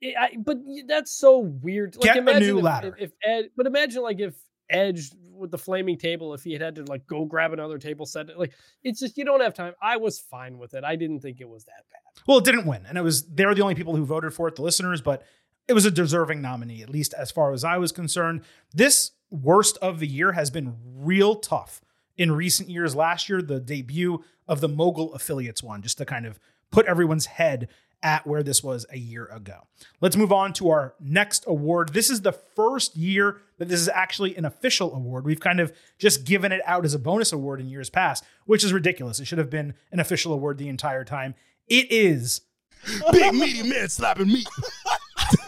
it- 0.00 0.14
I, 0.18 0.36
but 0.38 0.58
that's 0.86 1.12
so 1.12 1.38
weird. 1.38 1.96
Like, 1.96 2.02
Get 2.04 2.16
a 2.16 2.20
imagine 2.20 2.48
new 2.48 2.58
if, 2.58 2.64
ladder. 2.64 2.96
If, 2.98 3.12
Ed, 3.24 3.50
but 3.56 3.66
imagine 3.66 4.02
like 4.02 4.20
if 4.20 4.34
Edge 4.70 5.10
with 5.32 5.50
the 5.50 5.58
flaming 5.58 5.96
table, 5.96 6.34
if 6.34 6.42
he 6.42 6.52
had 6.52 6.62
had 6.62 6.74
to 6.76 6.84
like 6.84 7.06
go 7.06 7.24
grab 7.24 7.52
another 7.52 7.78
table 7.78 8.06
set, 8.06 8.28
it 8.28 8.38
like 8.38 8.52
it's 8.82 9.00
just 9.00 9.16
you 9.16 9.24
don't 9.24 9.40
have 9.40 9.54
time. 9.54 9.74
I 9.80 9.96
was 9.96 10.18
fine 10.18 10.58
with 10.58 10.74
it. 10.74 10.84
I 10.84 10.96
didn't 10.96 11.20
think 11.20 11.40
it 11.40 11.48
was 11.48 11.64
that 11.64 11.84
bad. 11.90 12.22
Well, 12.26 12.38
it 12.38 12.44
didn't 12.44 12.66
win, 12.66 12.84
and 12.86 12.98
it 12.98 13.02
was 13.02 13.24
they 13.26 13.46
were 13.46 13.54
the 13.54 13.62
only 13.62 13.74
people 13.74 13.96
who 13.96 14.04
voted 14.04 14.34
for 14.34 14.48
it, 14.48 14.56
the 14.56 14.62
listeners. 14.62 15.00
But 15.00 15.22
it 15.66 15.72
was 15.72 15.84
a 15.84 15.90
deserving 15.90 16.42
nominee, 16.42 16.82
at 16.82 16.90
least 16.90 17.14
as 17.14 17.30
far 17.30 17.52
as 17.52 17.64
I 17.64 17.78
was 17.78 17.92
concerned. 17.92 18.42
This 18.74 19.12
worst 19.30 19.78
of 19.82 20.00
the 20.00 20.06
year 20.06 20.32
has 20.32 20.50
been 20.50 20.76
real 20.96 21.36
tough 21.36 21.80
in 22.16 22.32
recent 22.32 22.68
years. 22.68 22.96
Last 22.96 23.28
year, 23.28 23.40
the 23.40 23.60
debut 23.60 24.24
of 24.46 24.60
the 24.60 24.68
Mogul 24.68 25.14
affiliates 25.14 25.62
one, 25.62 25.82
just 25.82 25.98
to 25.98 26.04
kind 26.04 26.26
of 26.26 26.38
put 26.70 26.86
everyone's 26.86 27.26
head 27.26 27.68
at 28.02 28.26
where 28.26 28.42
this 28.42 28.62
was 28.62 28.86
a 28.90 28.98
year 28.98 29.26
ago. 29.26 29.66
Let's 30.00 30.16
move 30.16 30.32
on 30.32 30.52
to 30.54 30.70
our 30.70 30.94
next 31.00 31.44
award. 31.46 31.92
This 31.92 32.10
is 32.10 32.22
the 32.22 32.32
first 32.32 32.96
year 32.96 33.40
that 33.58 33.68
this 33.68 33.80
is 33.80 33.88
actually 33.88 34.36
an 34.36 34.44
official 34.44 34.94
award. 34.94 35.24
We've 35.24 35.40
kind 35.40 35.60
of 35.60 35.72
just 35.98 36.24
given 36.24 36.52
it 36.52 36.60
out 36.64 36.84
as 36.84 36.94
a 36.94 36.98
bonus 36.98 37.32
award 37.32 37.60
in 37.60 37.68
years 37.68 37.90
past, 37.90 38.24
which 38.46 38.64
is 38.64 38.72
ridiculous. 38.72 39.18
It 39.18 39.26
should 39.26 39.38
have 39.38 39.50
been 39.50 39.74
an 39.90 40.00
official 40.00 40.32
award 40.32 40.58
the 40.58 40.68
entire 40.68 41.04
time. 41.04 41.34
It 41.66 41.90
is 41.90 42.42
Big 43.12 43.34
meaty 43.34 43.68
man 43.68 43.88
slapping 43.88 44.28
meat. 44.28 44.48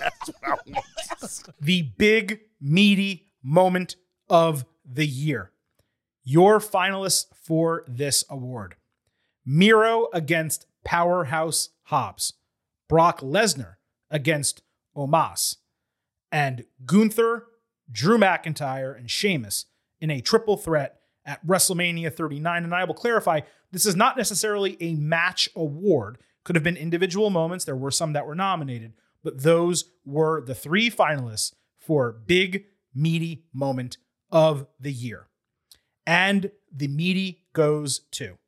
That's 0.00 0.28
what 0.28 0.44
I 0.44 0.56
want. 0.66 0.84
the 1.60 1.82
big, 1.96 2.40
meaty 2.60 3.26
moment 3.42 3.96
of 4.28 4.64
the 4.84 5.06
year. 5.06 5.52
Your 6.24 6.58
finalists 6.58 7.26
for 7.44 7.84
this 7.88 8.24
award 8.28 8.76
Miro 9.46 10.08
against 10.12 10.66
Powerhouse 10.84 11.70
Hobbs, 11.84 12.34
Brock 12.90 13.20
Lesnar 13.20 13.76
against 14.10 14.62
Omos, 14.96 15.58
and 16.32 16.64
Gunther, 16.84 17.46
Drew 17.90 18.18
McIntyre, 18.18 18.98
and 18.98 19.08
Sheamus 19.08 19.66
in 20.00 20.10
a 20.10 20.20
triple 20.20 20.56
threat 20.56 21.00
at 21.24 21.46
WrestleMania 21.46 22.12
39. 22.12 22.64
And 22.64 22.74
I 22.74 22.82
will 22.82 22.94
clarify 22.94 23.42
this 23.70 23.86
is 23.86 23.94
not 23.94 24.16
necessarily 24.16 24.76
a 24.80 24.94
match 24.96 25.48
award, 25.54 26.18
could 26.42 26.56
have 26.56 26.64
been 26.64 26.76
individual 26.76 27.30
moments. 27.30 27.64
There 27.64 27.76
were 27.76 27.92
some 27.92 28.12
that 28.14 28.26
were 28.26 28.34
nominated, 28.34 28.94
but 29.22 29.44
those 29.44 29.84
were 30.04 30.40
the 30.44 30.54
three 30.54 30.90
finalists 30.90 31.52
for 31.78 32.10
Big 32.10 32.64
Meaty 32.92 33.44
Moment 33.52 33.98
of 34.32 34.66
the 34.80 34.92
Year. 34.92 35.28
And 36.06 36.50
the 36.72 36.88
meaty 36.88 37.44
goes 37.52 38.00
to 38.12 38.38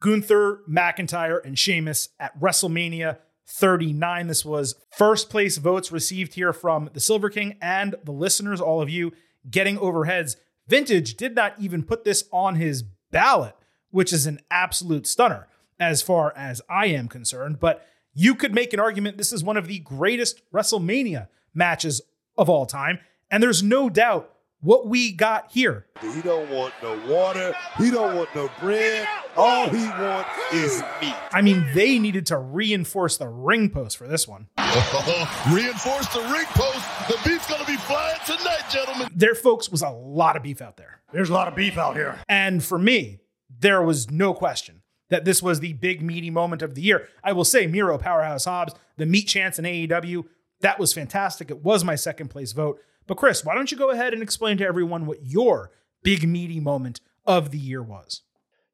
Gunther, 0.00 0.60
McIntyre, 0.68 1.44
and 1.44 1.58
Sheamus 1.58 2.10
at 2.20 2.38
WrestleMania 2.40 3.18
39. 3.46 4.26
This 4.26 4.44
was 4.44 4.74
first 4.90 5.30
place 5.30 5.56
votes 5.58 5.90
received 5.90 6.34
here 6.34 6.52
from 6.52 6.90
the 6.92 7.00
Silver 7.00 7.30
King 7.30 7.56
and 7.60 7.94
the 8.04 8.12
listeners, 8.12 8.60
all 8.60 8.80
of 8.82 8.90
you 8.90 9.12
getting 9.50 9.78
overheads. 9.78 10.36
Vintage 10.66 11.16
did 11.16 11.34
not 11.34 11.54
even 11.58 11.82
put 11.82 12.04
this 12.04 12.24
on 12.30 12.56
his 12.56 12.84
ballot, 13.10 13.56
which 13.90 14.12
is 14.12 14.26
an 14.26 14.38
absolute 14.50 15.06
stunner 15.06 15.48
as 15.80 16.02
far 16.02 16.32
as 16.36 16.60
I 16.68 16.86
am 16.86 17.08
concerned. 17.08 17.58
But 17.58 17.86
You 18.14 18.34
could 18.34 18.52
make 18.52 18.72
an 18.72 18.80
argument 18.80 19.16
this 19.16 19.32
is 19.32 19.44
one 19.44 19.56
of 19.56 19.68
the 19.68 19.78
greatest 19.78 20.42
WrestleMania 20.52 21.28
matches 21.54 22.00
of 22.36 22.48
all 22.50 22.66
time. 22.66 22.98
And 23.30 23.40
there's 23.42 23.62
no 23.62 23.88
doubt 23.88 24.32
what 24.60 24.88
we 24.88 25.12
got 25.12 25.52
here. 25.52 25.86
He 26.00 26.20
don't 26.22 26.50
want 26.50 26.74
no 26.82 26.98
water. 27.06 27.54
He 27.76 27.90
don't 27.92 28.16
want 28.16 28.34
no 28.34 28.50
bread. 28.60 29.06
All 29.38 29.68
he 29.68 29.84
wants 29.86 30.30
is 30.52 30.82
meat. 31.00 31.14
I 31.32 31.42
mean, 31.42 31.64
they 31.72 32.00
needed 32.00 32.26
to 32.26 32.38
reinforce 32.38 33.18
the 33.18 33.28
ring 33.28 33.70
post 33.70 33.96
for 33.96 34.08
this 34.08 34.26
one. 34.26 34.48
Reinforce 34.58 36.08
the 36.12 36.28
ring 36.32 36.46
post. 36.46 36.84
The 37.06 37.16
beef's 37.24 37.48
gonna 37.48 37.64
be 37.64 37.76
flying 37.76 38.18
tonight, 38.26 38.64
gentlemen. 38.68 39.08
There, 39.14 39.36
folks, 39.36 39.70
was 39.70 39.82
a 39.82 39.90
lot 39.90 40.36
of 40.36 40.42
beef 40.42 40.60
out 40.60 40.76
there. 40.76 41.02
There's 41.12 41.30
a 41.30 41.34
lot 41.34 41.46
of 41.46 41.54
beef 41.54 41.78
out 41.78 41.94
here. 41.94 42.18
And 42.28 42.64
for 42.64 42.80
me, 42.80 43.20
there 43.60 43.80
was 43.80 44.10
no 44.10 44.34
question 44.34 44.82
that 45.08 45.24
this 45.24 45.40
was 45.40 45.60
the 45.60 45.72
big 45.74 46.02
meaty 46.02 46.30
moment 46.30 46.60
of 46.60 46.74
the 46.74 46.82
year. 46.82 47.08
I 47.22 47.32
will 47.32 47.44
say 47.44 47.68
Miro 47.68 47.96
Powerhouse 47.96 48.44
Hobbs, 48.44 48.74
the 48.96 49.06
meat 49.06 49.28
chance 49.28 49.56
in 49.60 49.64
AEW, 49.64 50.24
that 50.62 50.80
was 50.80 50.92
fantastic. 50.92 51.48
It 51.48 51.62
was 51.62 51.84
my 51.84 51.94
second 51.94 52.26
place 52.28 52.50
vote. 52.50 52.80
But 53.06 53.16
Chris, 53.18 53.44
why 53.44 53.54
don't 53.54 53.70
you 53.70 53.78
go 53.78 53.90
ahead 53.90 54.12
and 54.12 54.22
explain 54.22 54.58
to 54.58 54.66
everyone 54.66 55.06
what 55.06 55.24
your 55.24 55.70
big 56.02 56.28
meaty 56.28 56.58
moment 56.58 57.00
of 57.24 57.52
the 57.52 57.58
year 57.58 57.82
was? 57.84 58.22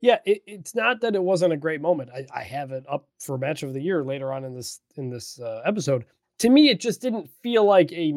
Yeah, 0.01 0.18
it, 0.26 0.42
it's 0.47 0.74
not 0.74 1.01
that 1.01 1.14
it 1.14 1.22
wasn't 1.22 1.53
a 1.53 1.59
great 1.59 1.80
moment. 1.80 2.11
I, 2.14 2.26
I, 2.34 2.42
have 2.42 2.72
it 2.72 2.84
up 2.90 3.09
for 3.18 3.38
match 3.38 3.62
of 3.62 3.72
the 3.72 3.80
year 3.80 4.05
later 4.05 4.32
on 4.32 4.45
in 4.45 4.55
this 4.55 4.80
in 4.97 5.09
this 5.09 5.40
uh, 5.40 5.62
episode. 5.64 6.05
To 6.40 6.51
me, 6.51 6.68
it 6.68 6.80
just 6.80 7.01
didn't 7.01 7.30
feel 7.42 7.64
like 7.64 7.90
a 7.92 8.12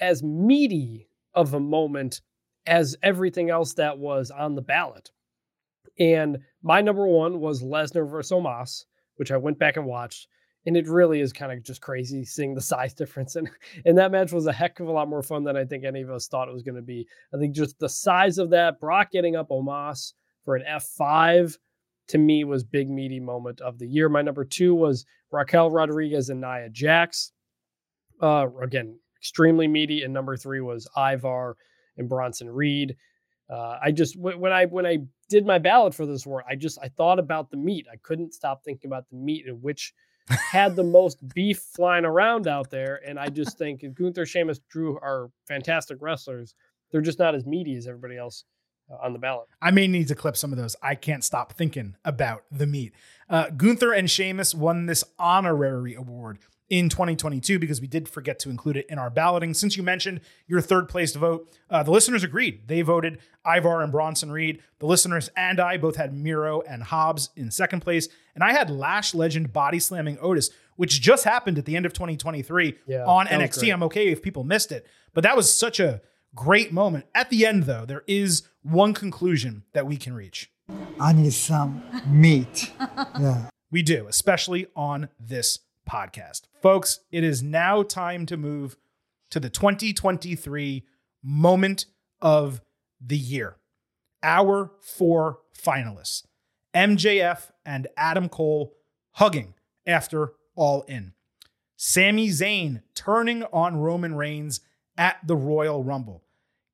as 0.00 0.22
meaty 0.22 1.08
of 1.34 1.54
a 1.54 1.60
moment 1.60 2.20
as 2.66 2.96
everything 3.02 3.50
else 3.50 3.74
that 3.74 3.98
was 3.98 4.30
on 4.30 4.54
the 4.54 4.62
ballot. 4.62 5.10
And 5.98 6.38
my 6.62 6.80
number 6.80 7.06
one 7.06 7.40
was 7.40 7.62
Lesnar 7.62 8.10
versus 8.10 8.32
Omos, 8.32 8.84
which 9.16 9.30
I 9.30 9.36
went 9.36 9.58
back 9.58 9.76
and 9.76 9.86
watched 9.86 10.26
and 10.66 10.76
it 10.76 10.88
really 10.88 11.20
is 11.20 11.32
kind 11.32 11.52
of 11.52 11.62
just 11.62 11.80
crazy 11.80 12.24
seeing 12.24 12.54
the 12.54 12.60
size 12.60 12.94
difference. 12.94 13.36
And 13.36 13.48
and 13.84 13.96
that 13.98 14.12
match 14.12 14.32
was 14.32 14.46
a 14.46 14.52
heck 14.52 14.80
of 14.80 14.88
a 14.88 14.92
lot 14.92 15.08
more 15.08 15.22
fun 15.22 15.44
than 15.44 15.56
I 15.56 15.64
think 15.64 15.84
any 15.84 16.02
of 16.02 16.10
us 16.10 16.28
thought 16.28 16.48
it 16.48 16.54
was 16.54 16.62
going 16.62 16.76
to 16.76 16.82
be. 16.82 17.06
I 17.34 17.38
think 17.38 17.54
just 17.54 17.78
the 17.78 17.88
size 17.88 18.38
of 18.38 18.50
that, 18.50 18.80
Brock 18.80 19.10
getting 19.10 19.36
up 19.36 19.50
Omos 19.50 20.12
for 20.44 20.56
an 20.56 20.64
F5 20.68 21.56
to 22.08 22.18
me 22.18 22.44
was 22.44 22.64
big 22.64 22.90
meaty 22.90 23.20
moment 23.20 23.60
of 23.60 23.78
the 23.78 23.86
year. 23.86 24.08
My 24.08 24.22
number 24.22 24.44
two 24.44 24.74
was 24.74 25.06
Raquel 25.30 25.70
Rodriguez 25.70 26.28
and 26.28 26.40
Nia 26.40 26.68
Jax. 26.70 27.32
Uh, 28.20 28.46
again, 28.62 28.98
extremely 29.16 29.68
meaty. 29.68 30.02
And 30.02 30.12
number 30.12 30.36
three 30.36 30.60
was 30.60 30.88
Ivar 30.96 31.56
and 31.96 32.08
Bronson 32.08 32.50
Reed. 32.50 32.96
Uh, 33.48 33.78
I 33.82 33.90
just 33.90 34.16
when 34.18 34.52
I 34.52 34.66
when 34.66 34.86
I 34.86 34.98
did 35.28 35.44
my 35.44 35.58
ballot 35.58 35.94
for 35.94 36.06
this 36.06 36.24
war, 36.24 36.44
I 36.48 36.54
just 36.54 36.78
I 36.82 36.88
thought 36.88 37.18
about 37.18 37.50
the 37.50 37.56
meat. 37.56 37.86
I 37.92 37.96
couldn't 38.02 38.34
stop 38.34 38.62
thinking 38.64 38.88
about 38.88 39.08
the 39.10 39.16
meat 39.16 39.46
and 39.46 39.60
which 39.62 39.92
had 40.28 40.76
the 40.76 40.84
most 40.84 41.26
beef 41.34 41.58
flying 41.58 42.04
around 42.04 42.46
out 42.46 42.70
there. 42.70 43.00
And 43.06 43.18
I 43.18 43.28
just 43.28 43.58
think 43.58 43.82
Gunther, 43.94 44.26
Sheamus, 44.26 44.60
Drew 44.70 44.96
are 44.98 45.30
fantastic 45.48 45.98
wrestlers. 46.00 46.54
They're 46.90 47.00
just 47.00 47.18
not 47.18 47.34
as 47.34 47.46
meaty 47.46 47.76
as 47.76 47.88
everybody 47.88 48.16
else 48.16 48.44
on 49.02 49.12
the 49.12 49.18
ballot. 49.18 49.48
I 49.60 49.70
may 49.70 49.86
need 49.86 50.08
to 50.08 50.14
clip 50.14 50.36
some 50.36 50.52
of 50.52 50.58
those. 50.58 50.76
I 50.82 50.94
can't 50.94 51.24
stop 51.24 51.52
thinking 51.52 51.96
about 52.04 52.44
the 52.50 52.66
meat. 52.66 52.92
Uh, 53.28 53.50
Gunther 53.50 53.92
and 53.92 54.10
Sheamus 54.10 54.54
won 54.54 54.86
this 54.86 55.04
honorary 55.18 55.94
award 55.94 56.38
in 56.70 56.88
2022 56.88 57.58
because 57.58 57.80
we 57.80 57.88
did 57.88 58.08
forget 58.08 58.38
to 58.38 58.48
include 58.48 58.76
it 58.76 58.86
in 58.88 58.98
our 58.98 59.10
balloting. 59.10 59.52
Since 59.52 59.76
you 59.76 59.82
mentioned 59.82 60.20
your 60.46 60.60
third 60.60 60.88
place 60.88 61.14
vote, 61.14 61.52
uh, 61.68 61.82
the 61.82 61.90
listeners 61.90 62.22
agreed. 62.22 62.68
They 62.68 62.82
voted 62.82 63.18
Ivar 63.44 63.82
and 63.82 63.90
Bronson 63.90 64.30
Reed. 64.30 64.62
The 64.78 64.86
listeners 64.86 65.28
and 65.36 65.58
I 65.58 65.76
both 65.76 65.96
had 65.96 66.14
Miro 66.14 66.60
and 66.62 66.84
Hobbs 66.84 67.30
in 67.36 67.50
second 67.50 67.80
place. 67.80 68.08
And 68.36 68.44
I 68.44 68.52
had 68.52 68.70
Lash 68.70 69.14
Legend 69.14 69.52
body 69.52 69.80
slamming 69.80 70.16
Otis, 70.20 70.50
which 70.76 71.00
just 71.00 71.24
happened 71.24 71.58
at 71.58 71.64
the 71.64 71.76
end 71.76 71.86
of 71.86 71.92
2023 71.92 72.78
yeah, 72.86 73.04
on 73.04 73.26
NXT. 73.26 73.72
I'm 73.72 73.82
okay 73.84 74.08
if 74.08 74.22
people 74.22 74.44
missed 74.44 74.70
it, 74.70 74.86
but 75.12 75.24
that 75.24 75.36
was 75.36 75.52
such 75.52 75.80
a 75.80 76.00
great 76.34 76.72
moment. 76.72 77.06
At 77.14 77.30
the 77.30 77.46
end, 77.46 77.64
though, 77.64 77.84
there 77.84 78.04
is 78.06 78.42
one 78.62 78.94
conclusion 78.94 79.64
that 79.72 79.86
we 79.86 79.96
can 79.96 80.12
reach. 80.14 80.50
I 81.00 81.12
need 81.12 81.32
some 81.32 81.82
meat. 82.08 82.72
Yeah. 83.18 83.48
We 83.70 83.82
do, 83.82 84.06
especially 84.08 84.66
on 84.74 85.08
this 85.18 85.60
podcast. 85.88 86.42
Folks, 86.60 87.00
it 87.12 87.22
is 87.22 87.42
now 87.42 87.82
time 87.82 88.26
to 88.26 88.36
move 88.36 88.76
to 89.30 89.38
the 89.38 89.50
2023 89.50 90.84
moment 91.22 91.86
of 92.20 92.60
the 93.00 93.16
year. 93.18 93.56
Our 94.22 94.72
four 94.80 95.38
finalists 95.56 96.24
MJF 96.74 97.50
and 97.64 97.88
Adam 97.96 98.28
Cole 98.28 98.74
hugging 99.12 99.54
after 99.86 100.32
All 100.54 100.82
In. 100.82 101.12
Sami 101.76 102.28
Zayn 102.28 102.82
turning 102.94 103.44
on 103.44 103.76
Roman 103.76 104.14
Reigns 104.14 104.60
at 104.96 105.18
the 105.26 105.36
Royal 105.36 105.82
Rumble. 105.82 106.24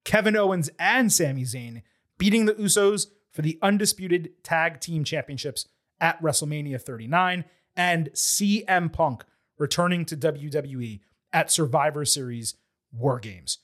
Kevin 0.05 0.37
Owens 0.37 0.71
and 0.79 1.13
Sami 1.13 1.43
Zayn 1.43 1.83
beating 2.19 2.47
the 2.47 2.55
Usos 2.55 3.09
for 3.33 3.43
the 3.43 3.59
undisputed 3.61 4.31
tag 4.43 4.81
team 4.81 5.05
championships 5.05 5.69
at 6.01 6.21
WrestleMania 6.23 6.81
39 6.81 7.45
and 7.77 8.11
CM 8.13 8.93
Punk 8.93 9.25
returning 9.59 10.05
to 10.07 10.17
WWE 10.17 11.01
at 11.33 11.51
Survivor 11.51 12.05
Series 12.05 12.55
War 12.93 13.19
Games. 13.19 13.59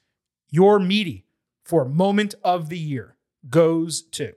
Your 0.51 0.79
meaty 0.79 1.27
for 1.65 1.85
moment 1.85 2.35
of 2.45 2.69
the 2.69 2.79
year 2.79 3.17
goes 3.49 4.03
to. 4.03 4.35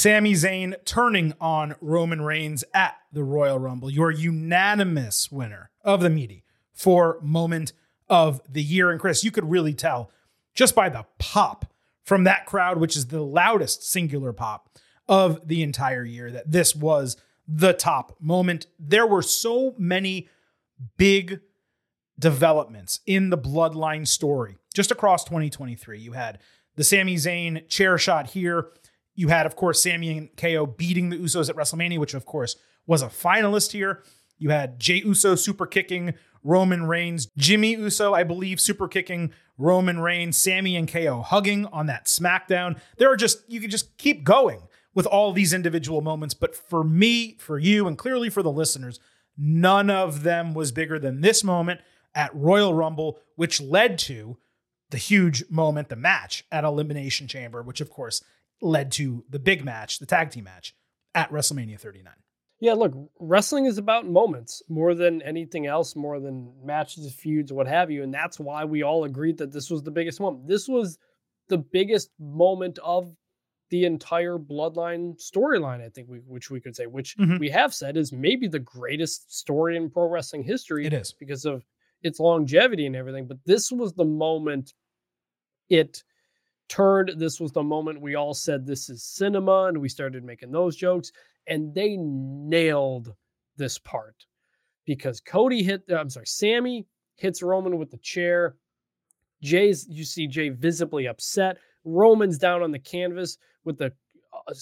Sami 0.00 0.32
Zayn 0.32 0.82
turning 0.86 1.34
on 1.42 1.74
Roman 1.82 2.22
Reigns 2.22 2.64
at 2.72 2.96
the 3.12 3.22
Royal 3.22 3.58
Rumble, 3.58 3.90
your 3.90 4.10
unanimous 4.10 5.30
winner 5.30 5.70
of 5.84 6.00
the 6.00 6.08
meaty 6.08 6.42
for 6.72 7.18
moment 7.20 7.74
of 8.08 8.40
the 8.48 8.62
year. 8.62 8.90
And 8.90 8.98
Chris, 8.98 9.24
you 9.24 9.30
could 9.30 9.50
really 9.50 9.74
tell 9.74 10.10
just 10.54 10.74
by 10.74 10.88
the 10.88 11.04
pop 11.18 11.66
from 12.02 12.24
that 12.24 12.46
crowd, 12.46 12.78
which 12.78 12.96
is 12.96 13.08
the 13.08 13.20
loudest 13.20 13.82
singular 13.82 14.32
pop 14.32 14.70
of 15.06 15.46
the 15.46 15.62
entire 15.62 16.06
year, 16.06 16.30
that 16.30 16.50
this 16.50 16.74
was 16.74 17.18
the 17.46 17.74
top 17.74 18.16
moment. 18.18 18.68
There 18.78 19.06
were 19.06 19.20
so 19.20 19.74
many 19.76 20.30
big 20.96 21.40
developments 22.18 23.00
in 23.04 23.28
the 23.28 23.36
bloodline 23.36 24.08
story 24.08 24.56
just 24.72 24.90
across 24.90 25.24
2023. 25.24 25.98
You 25.98 26.12
had 26.12 26.38
the 26.76 26.84
Sami 26.84 27.16
Zayn 27.16 27.68
chair 27.68 27.98
shot 27.98 28.28
here. 28.28 28.68
You 29.20 29.28
had, 29.28 29.44
of 29.44 29.54
course, 29.54 29.82
Sami 29.82 30.16
and 30.16 30.34
KO 30.34 30.64
beating 30.64 31.10
the 31.10 31.18
Usos 31.18 31.50
at 31.50 31.54
WrestleMania, 31.54 31.98
which, 31.98 32.14
of 32.14 32.24
course, 32.24 32.56
was 32.86 33.02
a 33.02 33.08
finalist 33.08 33.72
here. 33.72 34.02
You 34.38 34.48
had 34.48 34.80
Jey 34.80 35.02
Uso 35.04 35.34
super 35.34 35.66
kicking 35.66 36.14
Roman 36.42 36.86
Reigns, 36.86 37.28
Jimmy 37.36 37.72
Uso, 37.72 38.14
I 38.14 38.24
believe, 38.24 38.62
super 38.62 38.88
kicking 38.88 39.30
Roman 39.58 40.00
Reigns, 40.00 40.38
Sami 40.38 40.74
and 40.74 40.90
KO 40.90 41.20
hugging 41.20 41.66
on 41.66 41.84
that 41.84 42.06
SmackDown. 42.06 42.80
There 42.96 43.12
are 43.12 43.16
just, 43.16 43.42
you 43.46 43.60
can 43.60 43.68
just 43.68 43.98
keep 43.98 44.24
going 44.24 44.62
with 44.94 45.04
all 45.04 45.32
these 45.34 45.52
individual 45.52 46.00
moments. 46.00 46.32
But 46.32 46.56
for 46.56 46.82
me, 46.82 47.36
for 47.38 47.58
you, 47.58 47.86
and 47.86 47.98
clearly 47.98 48.30
for 48.30 48.42
the 48.42 48.50
listeners, 48.50 49.00
none 49.36 49.90
of 49.90 50.22
them 50.22 50.54
was 50.54 50.72
bigger 50.72 50.98
than 50.98 51.20
this 51.20 51.44
moment 51.44 51.82
at 52.14 52.34
Royal 52.34 52.72
Rumble, 52.72 53.18
which 53.36 53.60
led 53.60 53.98
to 53.98 54.38
the 54.88 54.96
huge 54.96 55.44
moment, 55.50 55.90
the 55.90 55.96
match 55.96 56.46
at 56.50 56.64
Elimination 56.64 57.28
Chamber, 57.28 57.60
which 57.62 57.82
of 57.82 57.90
course 57.90 58.24
led 58.60 58.92
to 58.92 59.24
the 59.28 59.38
big 59.38 59.64
match, 59.64 59.98
the 59.98 60.06
tag 60.06 60.30
team 60.30 60.44
match 60.44 60.74
at 61.14 61.30
WrestleMania 61.30 61.78
39. 61.80 62.12
Yeah, 62.62 62.74
look, 62.74 62.92
wrestling 63.18 63.64
is 63.64 63.78
about 63.78 64.06
moments 64.06 64.62
more 64.68 64.94
than 64.94 65.22
anything 65.22 65.66
else, 65.66 65.96
more 65.96 66.20
than 66.20 66.52
matches, 66.62 67.12
feuds, 67.14 67.52
what 67.52 67.66
have 67.66 67.90
you. 67.90 68.02
And 68.02 68.12
that's 68.12 68.38
why 68.38 68.64
we 68.66 68.82
all 68.82 69.04
agreed 69.04 69.38
that 69.38 69.50
this 69.50 69.70
was 69.70 69.82
the 69.82 69.90
biggest 69.90 70.20
moment. 70.20 70.46
This 70.46 70.68
was 70.68 70.98
the 71.48 71.56
biggest 71.58 72.10
moment 72.18 72.78
of 72.84 73.14
the 73.70 73.86
entire 73.86 74.36
bloodline 74.36 75.14
storyline, 75.18 75.80
I 75.80 75.88
think 75.88 76.08
we 76.10 76.18
which 76.18 76.50
we 76.50 76.60
could 76.60 76.76
say, 76.76 76.86
which 76.86 77.16
Mhm. 77.16 77.38
we 77.38 77.48
have 77.50 77.72
said 77.72 77.96
is 77.96 78.12
maybe 78.12 78.46
the 78.48 78.58
greatest 78.58 79.32
story 79.34 79.76
in 79.76 79.88
pro 79.90 80.08
wrestling 80.08 80.42
history. 80.42 80.84
It 80.86 80.92
is. 80.92 81.12
because 81.12 81.44
of 81.46 81.64
its 82.02 82.18
longevity 82.20 82.84
and 82.86 82.96
everything. 82.96 83.26
But 83.26 83.38
this 83.46 83.70
was 83.72 83.94
the 83.94 84.04
moment 84.04 84.74
it 85.68 86.02
turned. 86.70 87.12
This 87.16 87.38
was 87.40 87.52
the 87.52 87.62
moment 87.62 88.00
we 88.00 88.14
all 88.14 88.32
said 88.32 88.64
this 88.64 88.88
is 88.88 89.02
cinema, 89.02 89.64
and 89.64 89.78
we 89.78 89.88
started 89.88 90.24
making 90.24 90.52
those 90.52 90.76
jokes. 90.76 91.12
And 91.46 91.74
they 91.74 91.96
nailed 91.98 93.14
this 93.56 93.76
part 93.78 94.24
because 94.86 95.20
Cody 95.20 95.62
hit. 95.62 95.82
uh, 95.90 95.96
I'm 95.96 96.08
sorry, 96.08 96.26
Sami 96.26 96.86
hits 97.16 97.42
Roman 97.42 97.76
with 97.76 97.90
the 97.90 97.98
chair. 97.98 98.56
Jey's. 99.42 99.86
You 99.88 100.04
see 100.04 100.26
Jey 100.26 100.48
visibly 100.50 101.08
upset. 101.08 101.58
Roman's 101.84 102.38
down 102.38 102.62
on 102.62 102.70
the 102.70 102.78
canvas 102.78 103.36
with 103.64 103.78
the 103.78 103.92
uh, 104.32 104.54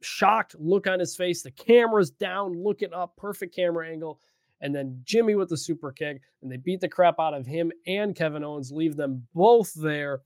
shocked 0.00 0.54
look 0.58 0.86
on 0.86 1.00
his 1.00 1.16
face. 1.16 1.42
The 1.42 1.50
camera's 1.50 2.10
down, 2.10 2.62
looking 2.62 2.94
up, 2.94 3.16
perfect 3.16 3.54
camera 3.54 3.88
angle. 3.88 4.20
And 4.60 4.74
then 4.74 5.00
Jimmy 5.04 5.34
with 5.34 5.48
the 5.48 5.56
super 5.56 5.92
kick, 5.92 6.20
and 6.42 6.50
they 6.50 6.56
beat 6.56 6.80
the 6.80 6.88
crap 6.88 7.20
out 7.20 7.32
of 7.32 7.46
him 7.46 7.70
and 7.86 8.14
Kevin 8.14 8.42
Owens, 8.42 8.72
leave 8.72 8.96
them 8.96 9.26
both 9.32 9.72
there 9.74 10.22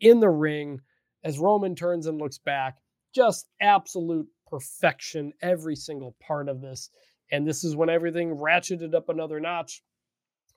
in 0.00 0.20
the 0.20 0.30
ring 0.30 0.80
as 1.24 1.38
Roman 1.38 1.74
turns 1.74 2.06
and 2.06 2.18
looks 2.18 2.38
back. 2.38 2.78
Just 3.14 3.48
absolute 3.60 4.26
perfection, 4.46 5.32
every 5.42 5.76
single 5.76 6.14
part 6.20 6.48
of 6.48 6.60
this. 6.60 6.90
And 7.32 7.46
this 7.46 7.64
is 7.64 7.76
when 7.76 7.88
everything 7.90 8.36
ratcheted 8.36 8.94
up 8.94 9.08
another 9.08 9.40
notch 9.40 9.82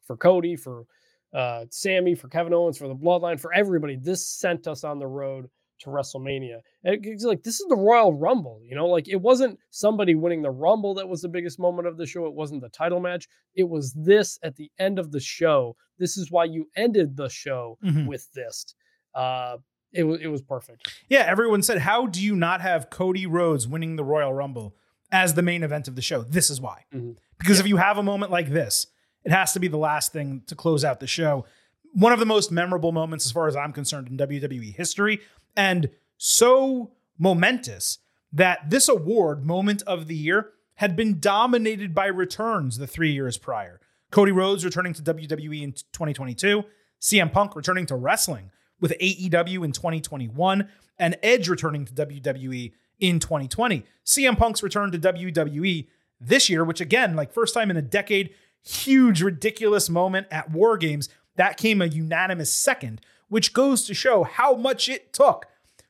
for 0.06 0.18
Cody, 0.18 0.56
for 0.56 0.86
uh, 1.34 1.66
Sami, 1.70 2.16
for 2.16 2.28
Kevin 2.28 2.54
Owens, 2.54 2.78
for 2.78 2.88
the 2.88 2.96
Bloodline, 2.96 3.40
for 3.40 3.54
everybody. 3.54 3.96
This 3.96 4.28
sent 4.28 4.68
us 4.68 4.84
on 4.84 5.00
the 5.00 5.08
road 5.08 5.50
to 5.80 5.90
WrestleMania. 5.90 6.60
And 6.84 7.06
it's 7.06 7.24
like 7.24 7.44
this 7.44 7.60
is 7.60 7.66
the 7.68 7.76
Royal 7.76 8.14
Rumble, 8.14 8.62
you 8.64 8.76
know, 8.76 8.88
like 8.88 9.08
it 9.10 9.20
wasn't 9.22 9.58
somebody 9.70 10.16
winning 10.16 10.42
the 10.42 10.52
Rumble 10.52 10.94
that 10.96 11.10
was 11.10 11.22
the 11.22 11.28
biggest 11.30 11.60
moment 11.60 11.88
of 11.88 11.98
the 11.98 12.06
show. 12.06 12.26
It 12.28 12.34
wasn't 12.34 12.62
the 12.62 12.70
title 12.70 13.00
match. 13.00 13.28
It 13.56 13.68
was 13.68 13.94
this 13.94 14.38
at 14.44 14.56
the 14.56 14.72
end 14.80 15.00
of 15.00 15.12
the 15.12 15.20
show. 15.20 15.76
This 15.98 16.18
is 16.18 16.32
why 16.32 16.46
you 16.46 16.70
ended 16.76 17.18
the 17.18 17.30
show 17.30 17.78
Mhm. 17.84 18.08
with 18.08 18.32
this. 18.34 18.76
Uh, 19.14 19.58
it 19.92 20.04
was 20.04 20.22
it 20.22 20.28
was 20.28 20.42
perfect. 20.42 20.92
Yeah, 21.08 21.26
everyone 21.28 21.62
said, 21.62 21.80
How 21.80 22.08
do 22.08 22.22
you 22.22 22.36
not 22.36 22.62
have 22.62 22.90
Cody 22.90 23.26
Rhodes 23.26 23.68
winning 23.68 23.96
the 23.96 24.04
Royal 24.04 24.34
Rumble 24.34 24.76
as 25.12 25.36
the 25.36 25.42
main 25.44 25.64
event 25.64 25.88
of 25.88 25.96
the 25.96 26.02
show? 26.02 26.24
This 26.24 26.50
is 26.50 26.60
why. 26.60 26.86
Mhm. 26.94 27.16
Because 27.38 27.60
if 27.60 27.68
you 27.68 27.78
have 27.78 27.98
a 27.98 28.04
moment 28.04 28.32
like 28.32 28.50
this, 28.50 28.88
it 29.24 29.32
has 29.32 29.54
to 29.54 29.60
be 29.60 29.68
the 29.68 29.78
last 29.78 30.12
thing 30.12 30.42
to 30.48 30.56
close 30.56 30.84
out 30.84 31.00
the 31.00 31.08
show. 31.08 31.46
One 31.94 32.12
of 32.12 32.20
the 32.20 32.26
most 32.26 32.52
memorable 32.52 32.92
moments, 32.92 33.26
as 33.26 33.32
far 33.32 33.48
as 33.48 33.56
I'm 33.56 33.72
concerned, 33.72 34.08
in 34.08 34.18
WWE 34.18 34.72
history, 34.72 35.20
and 35.56 35.90
so 36.18 36.92
momentous 37.20 38.00
that 38.32 38.70
this 38.70 38.90
award, 38.90 39.46
Moment 39.46 39.84
of 39.84 40.08
the 40.08 40.16
Year, 40.16 40.50
had 40.76 40.96
been 40.96 41.20
dominated 41.20 41.94
by 41.94 42.08
returns 42.08 42.78
the 42.80 42.88
three 42.88 43.12
years 43.12 43.38
prior. 43.38 43.80
Cody 44.10 44.32
Rhodes 44.32 44.66
returning 44.66 44.94
to 44.94 45.04
WWE 45.04 45.62
in 45.62 45.72
2022, 45.74 46.64
CM 47.00 47.32
Punk 47.32 47.56
returning 47.56 47.86
to 47.86 47.96
wrestling 47.96 48.50
with 48.84 48.94
AEW 49.00 49.64
in 49.64 49.72
2021, 49.72 50.68
and 51.00 51.18
Edge 51.24 51.48
returning 51.48 51.86
to 51.86 51.94
WWE 51.94 52.74
in 53.00 53.18
2020. 53.18 53.86
CM 54.06 54.38
Punk's 54.38 54.62
return 54.62 54.92
to 54.92 55.00
WWE 55.00 55.88
this 56.20 56.50
year, 56.50 56.66
which 56.66 56.82
again, 56.82 57.16
like 57.16 57.32
first 57.32 57.54
time 57.54 57.72
in 57.72 57.78
a 57.78 57.82
decade, 57.82 58.32
huge, 58.62 59.22
ridiculous 59.22 59.90
moment 59.90 60.28
at 60.30 60.52
War 60.52 60.78
Games. 60.78 61.08
That 61.38 61.56
came 61.56 61.82
a 61.82 61.86
unanimous 61.86 62.54
second, 62.54 63.00
which 63.30 63.54
goes 63.54 63.86
to 63.86 63.94
show 63.94 64.24
how 64.24 64.56
much 64.56 64.90
it 64.90 65.14
took 65.14 65.46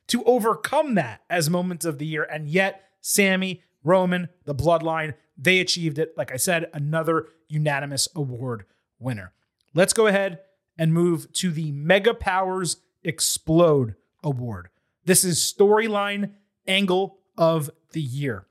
to 0.06 0.22
overcome 0.22 0.94
that 0.94 1.22
as 1.28 1.50
moments 1.50 1.84
of 1.84 1.98
the 1.98 2.06
year. 2.06 2.22
And 2.22 2.48
yet, 2.48 2.90
Sami, 3.00 3.64
Roman, 3.82 4.28
the 4.44 4.54
bloodline, 4.54 5.14
they 5.36 5.58
achieved 5.58 5.98
it. 5.98 6.16
Like 6.16 6.30
I 6.30 6.36
said, 6.36 6.70
another 6.72 7.26
unanimous 7.48 8.06
award 8.14 8.66
winner. 9.00 9.32
Let's 9.74 9.92
go 9.92 10.06
ahead 10.06 10.38
and 10.78 10.92
move 10.92 11.32
to 11.34 11.50
the 11.50 11.72
Mega 11.72 12.14
Powers 12.14 12.78
Explode 13.02 13.94
Award. 14.22 14.68
This 15.04 15.24
is 15.24 15.38
storyline 15.38 16.32
angle 16.66 17.18
of 17.36 17.70
the 17.92 18.00
year. 18.00 18.46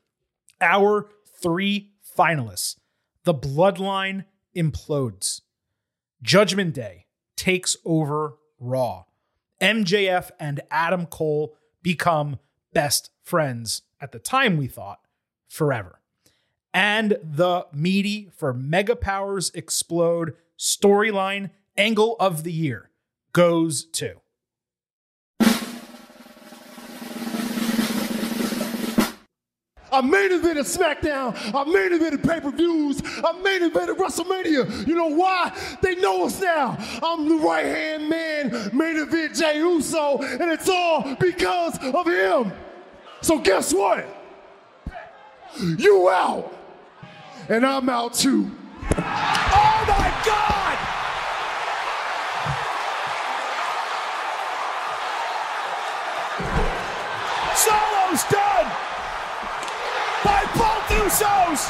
Our 0.61 1.09
three 1.41 1.91
finalists. 2.17 2.77
The 3.23 3.33
bloodline 3.33 4.25
implodes. 4.55 5.41
Judgment 6.21 6.73
Day 6.73 7.07
takes 7.35 7.75
over 7.85 8.35
Raw. 8.59 9.05
MJF 9.61 10.31
and 10.39 10.61
Adam 10.69 11.05
Cole 11.05 11.55
become 11.81 12.39
best 12.73 13.11
friends 13.23 13.83
at 14.01 14.11
the 14.11 14.19
time 14.19 14.57
we 14.57 14.67
thought 14.67 14.99
forever. 15.47 15.99
And 16.73 17.17
the 17.23 17.67
meaty 17.71 18.29
for 18.35 18.53
Mega 18.53 18.95
Powers 18.95 19.51
Explode 19.53 20.33
storyline 20.57 21.51
angle 21.77 22.15
of 22.19 22.43
the 22.43 22.51
year 22.51 22.89
goes 23.31 23.85
to. 23.85 24.19
I 29.91 30.01
main 30.01 30.31
evented 30.31 30.65
SmackDown. 30.65 31.35
I 31.53 31.63
main 31.65 31.91
evented 31.91 32.27
pay-per-views. 32.27 33.03
I 33.23 33.31
main 33.43 33.69
evented 33.69 33.95
WrestleMania. 33.95 34.87
You 34.87 34.95
know 34.95 35.09
why? 35.09 35.55
They 35.83 35.93
know 35.95 36.25
us 36.25 36.41
now. 36.41 36.75
I'm 37.03 37.29
the 37.29 37.35
right-hand 37.35 38.09
man, 38.09 38.71
main 38.75 38.97
event 38.97 39.35
Jey 39.35 39.59
Uso, 39.59 40.17
and 40.17 40.49
it's 40.51 40.67
all 40.67 41.15
because 41.19 41.77
of 41.77 42.07
him. 42.07 42.51
So 43.21 43.37
guess 43.37 43.71
what? 43.71 44.03
You 45.61 46.09
out, 46.09 46.51
and 47.47 47.63
I'm 47.63 47.87
out 47.87 48.15
too. 48.15 48.49
Oh 48.81 49.85
my 49.87 50.21
God! 50.25 50.62
Solo's 58.13 58.31
done 58.31 58.69
by 60.23 60.45
both 60.53 60.85
Usos. 61.01 61.61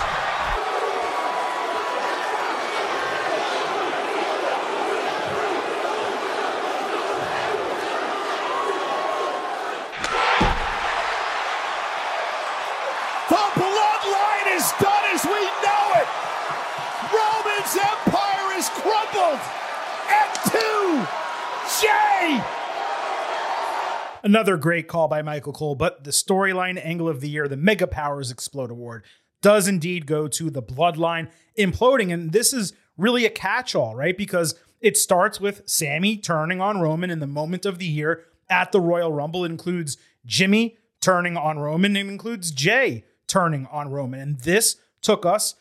The 13.29 13.45
bloodline 13.55 14.57
is 14.57 14.71
done 14.81 15.05
as 15.13 15.23
we 15.23 15.31
know 15.63 15.85
it. 15.95 16.07
Roman's 17.13 17.77
empire 17.77 18.57
is 18.57 18.67
crumbled. 18.69 19.39
And 20.09 20.29
two, 20.51 21.07
Jey. 21.79 22.43
Another 24.23 24.55
great 24.55 24.87
call 24.87 25.09
by 25.09 25.21
Michael 25.21 25.51
Cole, 25.51 25.75
but 25.75 26.05
the 26.05 26.11
storyline 26.11 26.79
angle 26.83 27.09
of 27.09 27.19
the 27.19 27.29
year, 27.29 27.49
the 27.49 27.57
Mega 27.57 27.87
Powers 27.87 28.31
Explode 28.31 28.71
Award, 28.71 29.03
does 29.41 29.67
indeed 29.67 30.07
go 30.07 30.29
to 30.29 30.49
the 30.49 30.63
bloodline 30.63 31.29
imploding. 31.59 32.13
And 32.13 32.31
this 32.31 32.53
is 32.53 32.71
really 32.97 33.25
a 33.25 33.29
catch 33.29 33.75
all, 33.75 33.95
right? 33.95 34.17
Because 34.17 34.55
it 34.79 34.95
starts 34.95 35.41
with 35.41 35.63
Sami 35.65 36.17
turning 36.17 36.61
on 36.61 36.79
Roman 36.79 37.09
in 37.09 37.19
the 37.19 37.27
moment 37.27 37.65
of 37.65 37.79
the 37.79 37.85
year 37.85 38.23
at 38.49 38.71
the 38.71 38.79
Royal 38.79 39.11
Rumble. 39.11 39.43
It 39.43 39.51
includes 39.51 39.97
Jimmy 40.25 40.77
turning 41.01 41.35
on 41.35 41.59
Roman, 41.59 41.97
it 41.97 42.07
includes 42.07 42.51
Jey 42.51 43.03
turning 43.27 43.67
on 43.71 43.91
Roman. 43.91 44.21
And 44.21 44.39
this 44.39 44.77
took 45.01 45.25
us 45.25 45.55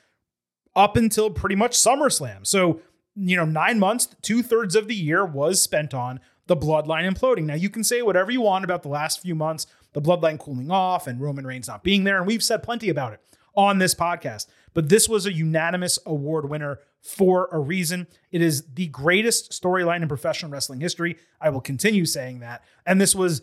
up 0.77 0.97
until 0.97 1.31
pretty 1.31 1.57
much 1.57 1.73
SummerSlam. 1.73 2.47
So, 2.47 2.81
you 3.17 3.37
know, 3.37 3.45
nine 3.45 3.81
months, 3.81 4.09
two 4.23 4.45
thirds 4.45 4.77
of 4.77 4.87
the 4.87 4.95
year 4.95 5.25
was 5.25 5.61
spent 5.61 5.93
on 5.93 6.21
the 6.53 6.67
bloodline 6.67 7.11
imploding. 7.11 7.45
Now, 7.45 7.55
you 7.55 7.71
can 7.71 7.83
say 7.83 8.03
whatever 8.03 8.31
you 8.31 8.43
want 8.43 8.65
about 8.65 8.83
the 8.83 8.89
last 8.89 9.21
few 9.21 9.35
months, 9.35 9.67
the 9.95 10.03
bloodline 10.03 10.39
cooling 10.39 10.71
off 10.71 11.07
and 11.07 11.21
Roman 11.21 11.47
Reigns 11.47 11.69
not 11.69 11.83
being 11.83 12.05
there. 12.05 12.19
And 12.19 12.27
we've 12.27 12.43
said 12.43 12.63
plenty 12.63 12.91
about 12.91 13.15
it 13.15 13.21
on 13.55 13.79
this 13.79 13.95
podcast. 13.95 14.49
But 14.75 14.91
this 14.91 15.09
was 15.09 15.25
a 15.25 15.33
unanimous 15.33 15.99
award 16.05 16.51
winner 16.51 16.81
for 17.01 17.49
a 17.53 17.59
reason. 17.59 18.07
It 18.31 18.43
is 18.43 18.65
the 18.75 18.89
greatest 18.89 19.53
storyline 19.53 20.03
in 20.03 20.09
professional 20.09 20.51
wrestling 20.51 20.81
history. 20.81 21.17
I 21.41 21.49
will 21.49 21.61
continue 21.63 22.05
saying 22.05 22.41
that. 22.41 22.63
And 22.85 23.01
this 23.01 23.15
was 23.15 23.41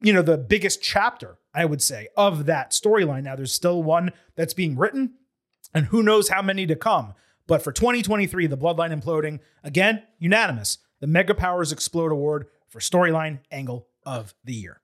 you 0.00 0.12
know, 0.12 0.22
the 0.22 0.38
biggest 0.38 0.82
chapter, 0.82 1.38
I 1.54 1.66
would 1.66 1.82
say, 1.82 2.08
of 2.16 2.46
that 2.46 2.70
storyline. 2.70 3.24
Now, 3.24 3.36
there's 3.36 3.52
still 3.52 3.82
one 3.82 4.12
that's 4.34 4.54
being 4.54 4.76
written, 4.76 5.14
and 5.74 5.86
who 5.86 6.02
knows 6.02 6.30
how 6.30 6.42
many 6.42 6.66
to 6.66 6.74
come. 6.74 7.14
But 7.46 7.62
for 7.62 7.70
2023, 7.70 8.46
the 8.46 8.56
Bloodline 8.56 8.98
imploding, 8.98 9.40
again, 9.62 10.02
unanimous. 10.18 10.78
The 11.00 11.06
Mega 11.06 11.34
Powers 11.34 11.72
Explode 11.72 12.12
Award 12.12 12.46
for 12.68 12.80
Storyline 12.80 13.40
Angle 13.50 13.86
of 14.04 14.34
the 14.44 14.54
Year. 14.54 14.80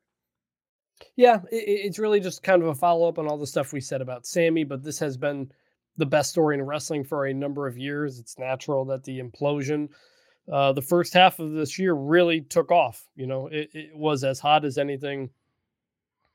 Yeah, 1.17 1.41
it, 1.51 1.65
it's 1.67 1.99
really 1.99 2.21
just 2.21 2.43
kind 2.43 2.62
of 2.62 2.69
a 2.69 2.75
follow 2.75 3.09
up 3.09 3.19
on 3.19 3.27
all 3.27 3.39
the 3.39 3.47
stuff 3.47 3.73
we 3.73 3.81
said 3.81 4.01
about 4.01 4.27
Sami, 4.27 4.65
but 4.65 4.83
this 4.83 4.99
has 5.01 5.17
been 5.17 5.51
the 5.97 6.07
best 6.07 6.31
story 6.31 6.57
in 6.57 6.62
wrestling 6.62 7.05
for 7.05 7.27
a 7.27 7.35
number 7.35 7.67
of 7.67 7.79
years. 7.79 8.19
It's 8.19 8.39
natural 8.39 8.85
that 8.87 9.05
the 9.05 9.21
implosion, 9.21 9.89
uh, 10.53 10.73
the 10.73 10.83
first 10.83 11.15
half 11.15 11.39
of 11.39 11.53
this 11.53 11.79
year 11.79 11.95
really 11.95 12.41
took 12.41 12.71
off. 12.71 13.05
You 13.17 13.27
know, 13.27 13.47
it, 13.49 13.71
it 13.73 13.97
was 13.97 14.25
as 14.25 14.41
hot 14.41 14.65
as 14.65 14.79
anything 14.79 15.31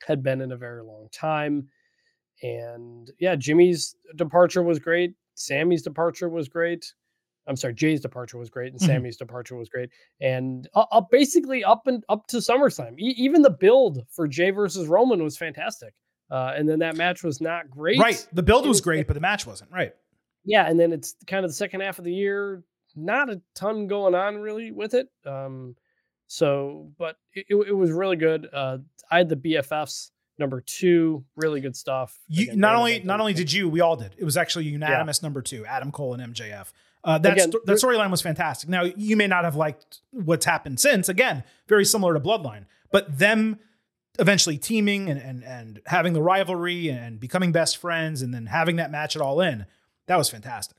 had 0.08 0.24
been 0.24 0.42
in 0.42 0.52
a 0.52 0.58
very 0.58 0.84
long 0.84 1.10
time. 1.12 1.68
And 2.42 3.12
yeah, 3.20 3.36
Jimmy's 3.36 3.96
departure 4.16 4.64
was 4.64 4.80
great. 4.80 5.14
Sami's 5.36 5.82
departure 5.82 6.30
was 6.30 6.48
great. 6.48 6.94
I'm 7.50 7.56
sorry, 7.56 7.74
Jey's 7.74 8.00
departure 8.00 8.38
was 8.38 8.50
great, 8.50 8.72
and 8.72 8.80
Mhm. 8.80 8.86
Sami's 8.86 9.18
departure 9.18 9.56
was 9.56 9.68
great, 9.68 9.90
and 10.22 10.70
uh, 10.76 10.86
up 10.92 11.10
basically 11.12 11.64
up 11.64 11.88
and 11.88 12.04
up 12.08 12.28
to 12.28 12.38
SummerSlam. 12.38 12.98
E- 13.00 13.16
even 13.18 13.42
the 13.42 13.50
build 13.50 14.06
for 14.10 14.28
Jey 14.28 14.52
versus 14.52 14.88
Roman 14.88 15.24
was 15.24 15.36
fantastic, 15.38 15.94
uh, 16.30 16.54
and 16.56 16.70
then 16.70 16.80
that 16.80 16.96
match 16.96 17.24
was 17.24 17.42
not 17.42 17.70
great. 17.70 18.00
Right. 18.00 18.26
The 18.32 18.44
build 18.44 18.66
It 18.66 18.70
was 18.70 18.82
great, 18.82 19.08
but 19.08 19.16
the 19.16 19.20
match 19.20 19.46
wasn't. 19.48 19.72
Right. 19.72 19.94
Yeah, 20.46 20.70
and 20.70 20.80
then 20.80 20.94
it's 20.94 21.16
kind 21.28 21.44
of 21.44 21.50
the 21.50 21.56
second 21.56 21.82
half 21.82 22.00
of 22.00 22.06
the 22.06 22.14
year. 22.14 22.64
Not 22.96 23.30
a 23.30 23.42
ton 23.56 23.88
going 23.88 24.16
on 24.16 24.38
really 24.38 24.72
with 24.72 24.94
it. 24.94 25.10
Um, 25.26 25.76
so, 26.28 26.92
but 26.98 27.18
it, 27.34 27.46
it, 27.50 27.74
was 27.76 27.92
really 27.92 28.16
good. 28.16 28.48
Uh, 28.52 28.78
I 29.12 29.18
had 29.18 29.30
the 29.30 29.36
BFFs 29.36 30.12
number 30.38 30.62
two, 30.62 31.24
really 31.36 31.62
good 31.62 31.76
stuff. 31.76 32.18
You 32.28 32.44
Again, 32.44 32.60
not 32.60 32.76
only 32.76 33.00
not 33.02 33.20
only 33.20 33.34
did 33.34 33.52
you, 33.52 33.68
we 33.70 33.82
all 33.82 33.96
did. 33.96 34.16
It 34.18 34.24
was 34.24 34.38
actually 34.38 34.66
unanimous 34.66 35.22
number 35.22 35.42
two, 35.42 35.66
Adam 35.66 35.92
Cole 35.92 36.14
and 36.14 36.34
MJF. 36.34 36.72
Uh, 37.04 37.18
that 37.18 37.34
Again, 37.34 37.52
sto- 37.52 37.62
that 37.66 37.78
storyline 37.78 38.12
was 38.12 38.22
fantastic. 38.22 38.70
Now 38.70 38.84
you 38.84 39.16
may 39.16 39.28
not 39.28 39.46
have 39.46 39.56
liked 39.56 40.02
what's 40.12 40.46
happened 40.46 40.80
since. 40.80 41.08
Again, 41.08 41.44
very 41.68 41.86
similar 41.86 42.14
to 42.14 42.20
Bloodline, 42.20 42.66
but 42.92 43.18
them 43.18 43.60
eventually 44.20 44.58
teaming 44.58 45.10
and 45.10 45.20
and 45.22 45.44
and 45.44 45.82
having 45.86 46.14
the 46.14 46.22
rivalry 46.22 46.90
and 46.90 47.20
becoming 47.20 47.52
best 47.52 47.78
friends, 47.78 48.22
and 48.22 48.34
then 48.34 48.48
having 48.48 48.76
that 48.78 48.92
match 48.92 49.16
at 49.16 49.22
All 49.22 49.40
In, 49.40 49.66
that 50.08 50.18
was 50.18 50.30
fantastic. 50.30 50.78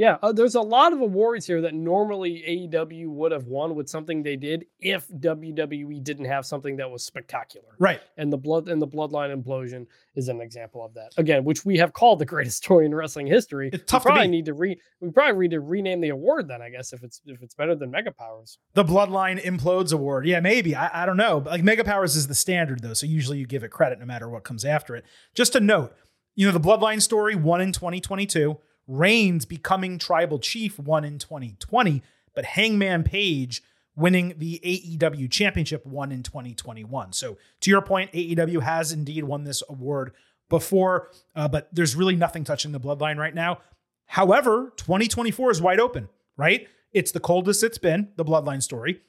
Yeah, 0.00 0.16
uh, 0.22 0.32
there's 0.32 0.54
a 0.54 0.62
lot 0.62 0.94
of 0.94 1.02
awards 1.02 1.46
here 1.46 1.60
that 1.60 1.74
normally 1.74 2.42
AEW 2.72 3.08
would 3.08 3.32
have 3.32 3.44
won 3.44 3.74
with 3.74 3.86
something 3.86 4.22
they 4.22 4.34
did 4.34 4.64
if 4.78 5.06
WWE 5.08 6.02
didn't 6.02 6.24
have 6.24 6.46
something 6.46 6.76
that 6.76 6.90
was 6.90 7.04
spectacular. 7.04 7.68
Right. 7.78 8.00
And 8.16 8.32
the 8.32 8.38
blood 8.38 8.70
and 8.70 8.80
the 8.80 8.88
bloodline 8.88 9.30
implosion 9.30 9.86
is 10.14 10.28
an 10.28 10.40
example 10.40 10.82
of 10.82 10.94
that. 10.94 11.12
Again, 11.18 11.44
which 11.44 11.66
we 11.66 11.76
have 11.76 11.92
called 11.92 12.18
the 12.18 12.24
greatest 12.24 12.56
story 12.64 12.86
in 12.86 12.94
wrestling 12.94 13.26
history. 13.26 13.68
It's 13.70 13.84
tough 13.84 14.04
to 14.04 14.08
we 14.08 14.12
probably 14.12 14.28
beat. 14.28 14.30
need 14.30 14.44
to 14.46 14.54
re 14.54 14.80
we 15.02 15.10
probably 15.10 15.48
need 15.48 15.50
to 15.50 15.60
rename 15.60 16.00
the 16.00 16.08
award 16.08 16.48
then, 16.48 16.62
I 16.62 16.70
guess, 16.70 16.94
if 16.94 17.02
it's 17.02 17.20
if 17.26 17.42
it's 17.42 17.54
better 17.54 17.74
than 17.74 17.90
Mega 17.90 18.10
Powers. 18.10 18.56
The 18.72 18.84
Bloodline 18.84 19.38
Implodes 19.44 19.92
Award. 19.92 20.26
Yeah, 20.26 20.40
maybe. 20.40 20.74
I, 20.74 21.02
I 21.02 21.04
don't 21.04 21.18
know. 21.18 21.40
But 21.40 21.50
like 21.50 21.62
Mega 21.62 21.84
Powers 21.84 22.16
is 22.16 22.26
the 22.26 22.34
standard 22.34 22.80
though, 22.80 22.94
so 22.94 23.04
usually 23.04 23.36
you 23.36 23.46
give 23.46 23.64
it 23.64 23.70
credit 23.70 24.00
no 24.00 24.06
matter 24.06 24.30
what 24.30 24.44
comes 24.44 24.64
after 24.64 24.96
it. 24.96 25.04
Just 25.34 25.52
to 25.52 25.60
note, 25.60 25.94
you 26.34 26.46
know, 26.46 26.52
the 26.52 26.58
Bloodline 26.58 27.02
story 27.02 27.34
won 27.34 27.60
in 27.60 27.72
2022. 27.72 28.56
Reigns 28.90 29.44
becoming 29.44 29.98
tribal 29.98 30.40
chief 30.40 30.76
won 30.76 31.04
in 31.04 31.20
2020, 31.20 32.02
but 32.34 32.44
Hangman 32.44 33.04
Page 33.04 33.62
winning 33.94 34.34
the 34.36 34.60
AEW 34.64 35.30
championship 35.30 35.86
won 35.86 36.10
in 36.10 36.24
2021. 36.24 37.12
So 37.12 37.38
to 37.60 37.70
your 37.70 37.82
point, 37.82 38.10
AEW 38.10 38.62
has 38.62 38.90
indeed 38.90 39.22
won 39.22 39.44
this 39.44 39.62
award 39.68 40.12
before, 40.48 41.10
uh, 41.36 41.46
but 41.46 41.68
there's 41.72 41.94
really 41.94 42.16
nothing 42.16 42.42
touching 42.42 42.72
the 42.72 42.80
bloodline 42.80 43.16
right 43.16 43.34
now. 43.34 43.60
However, 44.06 44.72
2024 44.76 45.52
is 45.52 45.62
wide 45.62 45.78
open, 45.78 46.08
right? 46.36 46.66
It's 46.92 47.12
the 47.12 47.20
coldest 47.20 47.62
it's 47.62 47.78
been, 47.78 48.08
the 48.16 48.24
bloodline 48.24 48.60
story. 48.60 49.02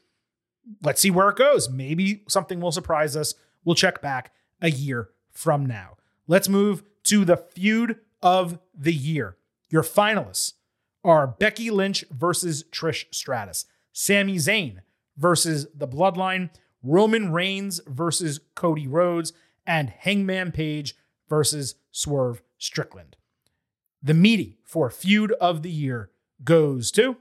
Let's 0.83 1.01
see 1.01 1.09
where 1.09 1.29
it 1.29 1.37
goes. 1.37 1.71
Maybe 1.71 2.21
something 2.27 2.61
will 2.61 2.71
surprise 2.71 3.15
us. 3.15 3.33
We'll 3.65 3.73
check 3.73 3.99
back 3.99 4.31
a 4.61 4.69
year 4.69 5.09
from 5.31 5.65
now. 5.65 5.97
Let's 6.27 6.47
move 6.47 6.83
to 7.05 7.25
the 7.25 7.37
feud 7.37 7.97
of 8.21 8.59
the 8.75 8.93
year. 8.93 9.37
Your 9.71 9.83
finalists 9.83 10.53
are 11.03 11.25
Becky 11.25 11.71
Lynch 11.71 12.03
versus 12.11 12.65
Trish 12.71 13.05
Stratus, 13.11 13.65
Sami 13.93 14.35
Zayn 14.35 14.81
versus 15.15 15.65
The 15.73 15.87
Bloodline, 15.87 16.49
Roman 16.83 17.31
Reigns 17.31 17.79
versus 17.87 18.41
Cody 18.53 18.85
Rhodes, 18.85 19.31
and 19.65 19.89
Hangman 19.89 20.51
Page 20.51 20.95
versus 21.29 21.75
Swerve 21.89 22.41
Strickland. 22.57 23.15
The 24.03 24.13
meaty 24.13 24.57
for 24.65 24.89
feud 24.89 25.31
of 25.33 25.63
the 25.63 25.71
year 25.71 26.11
goes 26.43 26.91
to 26.91 27.15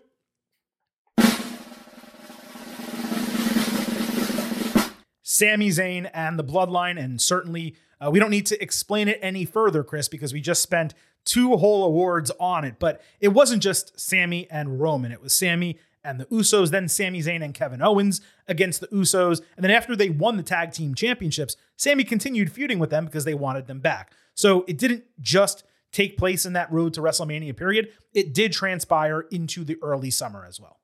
Sami 5.23 5.69
Zayn 5.69 6.11
and 6.13 6.37
the 6.37 6.45
Bloodline. 6.45 7.03
And 7.03 7.21
certainly, 7.21 7.77
uh, 8.05 8.11
we 8.11 8.19
don't 8.19 8.31
need 8.31 8.47
to 8.47 8.61
explain 8.61 9.07
it 9.07 9.21
any 9.23 9.45
further, 9.45 9.85
Chris, 9.85 10.09
because 10.09 10.33
we 10.33 10.41
just 10.41 10.63
spent 10.63 10.95
two 11.31 11.57
whole 11.57 11.85
awards 11.85 12.33
on 12.41 12.65
it. 12.65 12.77
But 12.79 13.01
it 13.21 13.29
wasn't 13.29 13.63
just 13.63 13.99
Sami 13.99 14.51
and 14.51 14.81
Roman, 14.81 15.13
it 15.13 15.23
was 15.23 15.33
Sami 15.33 15.79
and 16.03 16.19
the 16.19 16.25
Usos, 16.27 16.71
then 16.71 16.89
Sami 16.89 17.21
Zayn 17.21 17.45
and 17.45 17.55
Kevin 17.55 17.83
Owens 17.83 18.21
against 18.49 18.81
the 18.81 18.89
Usos. 18.89 19.43
And 19.57 19.63
then 19.63 19.71
after 19.71 19.95
they 19.95 20.09
won 20.09 20.37
the 20.37 20.43
tag 20.43 20.73
team 20.73 20.95
championships, 20.95 21.57
Sami 21.77 22.05
continued 22.05 22.51
feuding 22.51 22.79
with 22.79 22.91
them 22.91 23.05
because 23.05 23.25
they 23.25 23.35
wanted 23.35 23.67
them 23.67 23.81
back. 23.81 24.13
So 24.35 24.65
it 24.67 24.79
didn't 24.79 25.05
just 25.21 25.63
take 25.93 26.17
place 26.17 26.47
in 26.47 26.53
that 26.55 26.73
road 26.73 26.95
to 26.95 27.01
WrestleMania 27.01 27.57
period, 27.57 27.91
it 28.15 28.33
did 28.33 28.53
transpire 28.53 29.23
into 29.31 29.65
the 29.65 29.77
early 29.83 30.11
summer 30.11 30.45
as 30.47 30.61
well. 30.61 30.80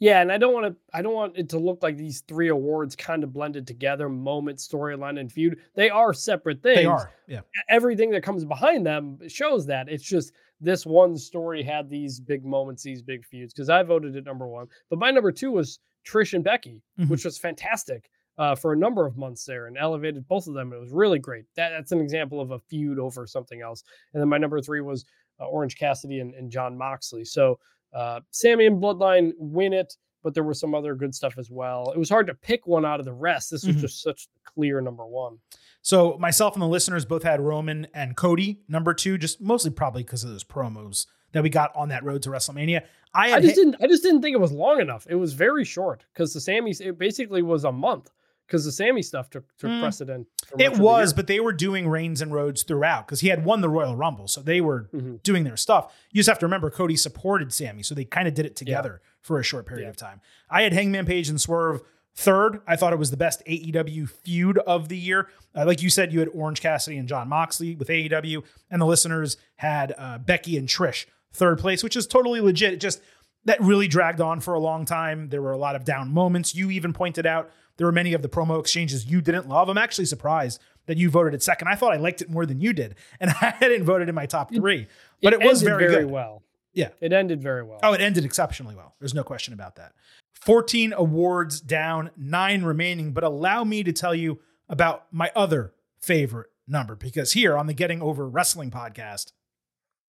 Yeah, 0.00 0.20
and 0.20 0.30
I 0.30 0.38
don't 0.38 0.52
want 0.54 0.66
to 0.66 0.76
I 0.96 1.02
don't 1.02 1.14
want 1.14 1.36
it 1.36 1.48
to 1.50 1.58
look 1.58 1.82
like 1.82 1.96
these 1.96 2.20
three 2.28 2.48
awards 2.48 2.94
kind 2.94 3.24
of 3.24 3.32
blended 3.32 3.66
together, 3.66 4.08
moment, 4.08 4.58
storyline, 4.58 5.18
and 5.18 5.30
feud. 5.30 5.58
They 5.74 5.90
are 5.90 6.12
separate 6.12 6.62
things. 6.62 6.76
They 6.78 6.84
are. 6.84 7.10
Yeah. 7.26 7.40
Everything 7.68 8.10
that 8.10 8.22
comes 8.22 8.44
behind 8.44 8.86
them 8.86 9.18
shows 9.28 9.66
that. 9.66 9.88
It's 9.88 10.04
just 10.04 10.32
this 10.60 10.86
one 10.86 11.16
story 11.16 11.62
had 11.62 11.90
these 11.90 12.20
big 12.20 12.44
moments, 12.44 12.82
these 12.82 13.02
big 13.02 13.24
feuds. 13.24 13.52
Because 13.52 13.68
I 13.70 13.82
voted 13.82 14.16
at 14.16 14.24
number 14.24 14.46
one. 14.46 14.68
But 14.88 14.98
my 15.00 15.10
number 15.10 15.32
two 15.32 15.50
was 15.50 15.80
Trish 16.06 16.32
and 16.32 16.44
Becky, 16.44 16.80
Mhm. 16.98 17.08
which 17.08 17.24
was 17.24 17.36
fantastic. 17.38 18.08
Uh, 18.38 18.54
for 18.54 18.72
a 18.72 18.76
number 18.76 19.04
of 19.04 19.16
months 19.16 19.44
there 19.44 19.66
and 19.66 19.76
elevated 19.76 20.24
both 20.28 20.46
of 20.46 20.54
them. 20.54 20.72
It 20.72 20.78
was 20.78 20.92
really 20.92 21.18
great. 21.18 21.44
That, 21.56 21.70
that's 21.70 21.90
an 21.90 21.98
example 22.00 22.40
of 22.40 22.52
a 22.52 22.60
feud 22.60 23.00
over 23.00 23.26
something 23.26 23.62
else. 23.62 23.82
And 24.14 24.20
then 24.20 24.28
my 24.28 24.38
number 24.38 24.60
three 24.60 24.80
was 24.80 25.04
uh, 25.40 25.46
Orange 25.46 25.76
Cassidy 25.76 26.20
and, 26.20 26.32
and 26.34 26.48
Jon 26.48 26.78
Moxley. 26.78 27.24
So 27.24 27.58
uh, 27.92 28.20
Sami 28.30 28.66
and 28.66 28.80
Bloodline 28.82 29.32
win 29.38 29.72
it, 29.72 29.94
but 30.22 30.34
there 30.34 30.44
was 30.44 30.60
some 30.60 30.74
other 30.74 30.94
good 30.94 31.14
stuff 31.14 31.38
as 31.38 31.50
well. 31.50 31.92
It 31.94 31.98
was 31.98 32.08
hard 32.10 32.26
to 32.26 32.34
pick 32.34 32.66
one 32.66 32.84
out 32.84 32.98
of 33.00 33.06
the 33.06 33.12
rest. 33.12 33.50
This 33.50 33.64
was 33.64 33.76
Mhm. 33.76 33.80
just 33.80 34.02
such 34.02 34.28
clear 34.44 34.80
number 34.80 35.06
one. 35.06 35.38
So 35.82 36.18
myself 36.18 36.54
and 36.54 36.62
the 36.62 36.66
listeners 36.68 37.04
both 37.04 37.22
had 37.22 37.40
Roman 37.40 37.86
and 37.94 38.16
Cody 38.16 38.60
number 38.68 38.92
two, 38.94 39.16
just 39.16 39.40
mostly 39.40 39.70
probably 39.70 40.02
because 40.02 40.24
of 40.24 40.30
those 40.30 40.44
promos 40.44 41.06
that 41.32 41.42
we 41.42 41.50
got 41.50 41.74
on 41.76 41.88
that 41.90 42.02
road 42.04 42.22
to 42.22 42.30
WrestleMania. 42.30 42.84
I 43.14 43.34
I 43.34 43.40
just 43.40 43.54
didn't. 43.54 43.76
I 43.80 43.86
just 43.86 44.02
didn't 44.02 44.20
think 44.22 44.34
it 44.34 44.40
was 44.40 44.52
long 44.52 44.80
enough. 44.80 45.06
It 45.08 45.14
was 45.14 45.32
very 45.32 45.64
short 45.64 46.04
because 46.12 46.34
the 46.34 46.40
Sami. 46.40 46.72
It 46.80 46.98
basically 46.98 47.42
was 47.42 47.64
a 47.64 47.72
month 47.72 48.10
because 48.48 48.64
the 48.64 48.72
Sami 48.72 49.02
stuff 49.02 49.30
took 49.30 49.44
took 49.58 49.70
Mm. 49.70 49.80
precedent. 49.80 50.26
it 50.58 50.78
was, 50.78 51.12
but 51.12 51.26
they 51.28 51.38
were 51.38 51.52
doing 51.52 51.86
Reigns 51.88 52.20
and 52.22 52.32
Rhodes 52.32 52.62
throughout 52.64 53.06
because 53.06 53.20
he 53.20 53.28
had 53.28 53.44
won 53.44 53.60
the 53.60 53.68
Royal 53.68 53.94
Rumble, 53.94 54.26
so 54.26 54.40
they 54.40 54.60
were 54.60 54.88
Mm-hmm. 54.92 55.16
doing 55.22 55.44
their 55.44 55.56
stuff. 55.56 55.94
You 56.10 56.18
just 56.20 56.28
have 56.28 56.38
to 56.40 56.46
remember 56.46 56.70
Cody 56.70 56.96
supported 56.96 57.52
Sami, 57.52 57.82
so 57.84 57.94
they 57.94 58.04
kind 58.04 58.26
of 58.26 58.34
did 58.34 58.46
it 58.46 58.56
together 58.56 59.00
for 59.20 59.38
a 59.38 59.42
short 59.44 59.66
period 59.66 59.88
of 59.88 59.96
time. 59.96 60.20
I 60.50 60.62
had 60.62 60.72
Hangman 60.72 61.06
Page 61.06 61.28
and 61.28 61.40
Swerve 61.40 61.82
third. 62.16 62.60
I 62.66 62.74
thought 62.74 62.92
it 62.92 62.98
was 62.98 63.10
the 63.12 63.16
best 63.16 63.42
AEW 63.46 64.08
feud 64.08 64.58
of 64.58 64.88
the 64.88 64.96
year. 64.96 65.28
Uh, 65.54 65.64
like 65.66 65.82
you 65.82 65.90
said, 65.90 66.12
you 66.12 66.18
had 66.18 66.28
Orange 66.34 66.60
Cassidy 66.60 66.96
and 66.96 67.06
Jon 67.08 67.28
Moxley 67.28 67.76
with 67.76 67.88
AEW, 67.88 68.42
and 68.70 68.80
the 68.82 68.86
listeners 68.86 69.36
had 69.56 69.94
uh, 69.96 70.18
Becky 70.18 70.56
and 70.56 70.66
Trish 70.68 71.06
third 71.32 71.58
place, 71.58 71.84
which 71.84 71.94
is 71.94 72.06
totally 72.06 72.40
legit. 72.40 72.72
It 72.72 72.80
just 72.80 73.00
that 73.44 73.60
really 73.60 73.86
dragged 73.86 74.20
on 74.20 74.40
for 74.40 74.54
a 74.54 74.58
long 74.58 74.84
time. 74.84 75.28
There 75.28 75.40
were 75.40 75.52
a 75.52 75.58
lot 75.58 75.76
of 75.76 75.84
down 75.84 76.12
moments. 76.12 76.54
You 76.56 76.70
even 76.70 76.92
pointed 76.92 77.24
out 77.26 77.50
there 77.78 77.86
were 77.86 77.92
many 77.92 78.12
of 78.12 78.22
the 78.22 78.28
promo 78.28 78.60
exchanges 78.60 79.06
you 79.06 79.20
didn't 79.22 79.48
love. 79.48 79.68
I'm 79.68 79.78
actually 79.78 80.04
surprised 80.04 80.60
that 80.86 80.98
you 80.98 81.08
voted 81.08 81.32
it 81.34 81.42
second. 81.42 81.68
I 81.68 81.74
thought 81.74 81.94
I 81.94 81.96
liked 81.96 82.20
it 82.20 82.28
more 82.28 82.44
than 82.44 82.60
you 82.60 82.72
did, 82.72 82.96
and 83.20 83.30
I 83.30 83.54
hadn't 83.58 83.84
voted 83.84 84.08
in 84.08 84.14
my 84.14 84.26
top 84.26 84.52
three. 84.52 84.86
But 85.22 85.32
it, 85.32 85.40
was 85.40 85.62
ended 85.62 85.78
very, 85.78 85.90
very 85.90 86.04
good. 86.04 86.12
well. 86.12 86.42
Yeah. 86.74 86.90
It 87.00 87.12
ended 87.12 87.42
very 87.42 87.62
well. 87.62 87.80
Oh, 87.82 87.92
it 87.92 88.00
ended 88.00 88.24
exceptionally 88.24 88.76
well. 88.76 88.94
There's 89.00 89.14
no 89.14 89.24
question 89.24 89.54
about 89.54 89.76
that. 89.76 89.94
14 90.34 90.92
awards 90.92 91.60
down, 91.60 92.10
nine 92.16 92.62
remaining. 92.62 93.12
But 93.12 93.24
allow 93.24 93.64
me 93.64 93.82
to 93.82 93.92
tell 93.92 94.14
you 94.14 94.38
about 94.68 95.06
my 95.10 95.32
other 95.34 95.72
favorite 96.00 96.50
number 96.68 96.94
because 96.94 97.32
here 97.32 97.56
on 97.56 97.66
the 97.66 97.74
Getting 97.74 98.00
Over 98.00 98.28
Wrestling 98.28 98.70
podcast, 98.70 99.32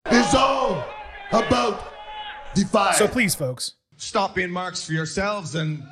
It's 0.05 0.35
all 0.35 0.85
about 1.31 1.93
defy. 2.53 2.93
So 2.93 3.07
please, 3.07 3.33
folks, 3.33 3.75
Stop 3.97 4.33
being 4.33 4.49
marks 4.49 4.85
for 4.85 4.93
yourselves 4.93 5.55
and 5.55 5.83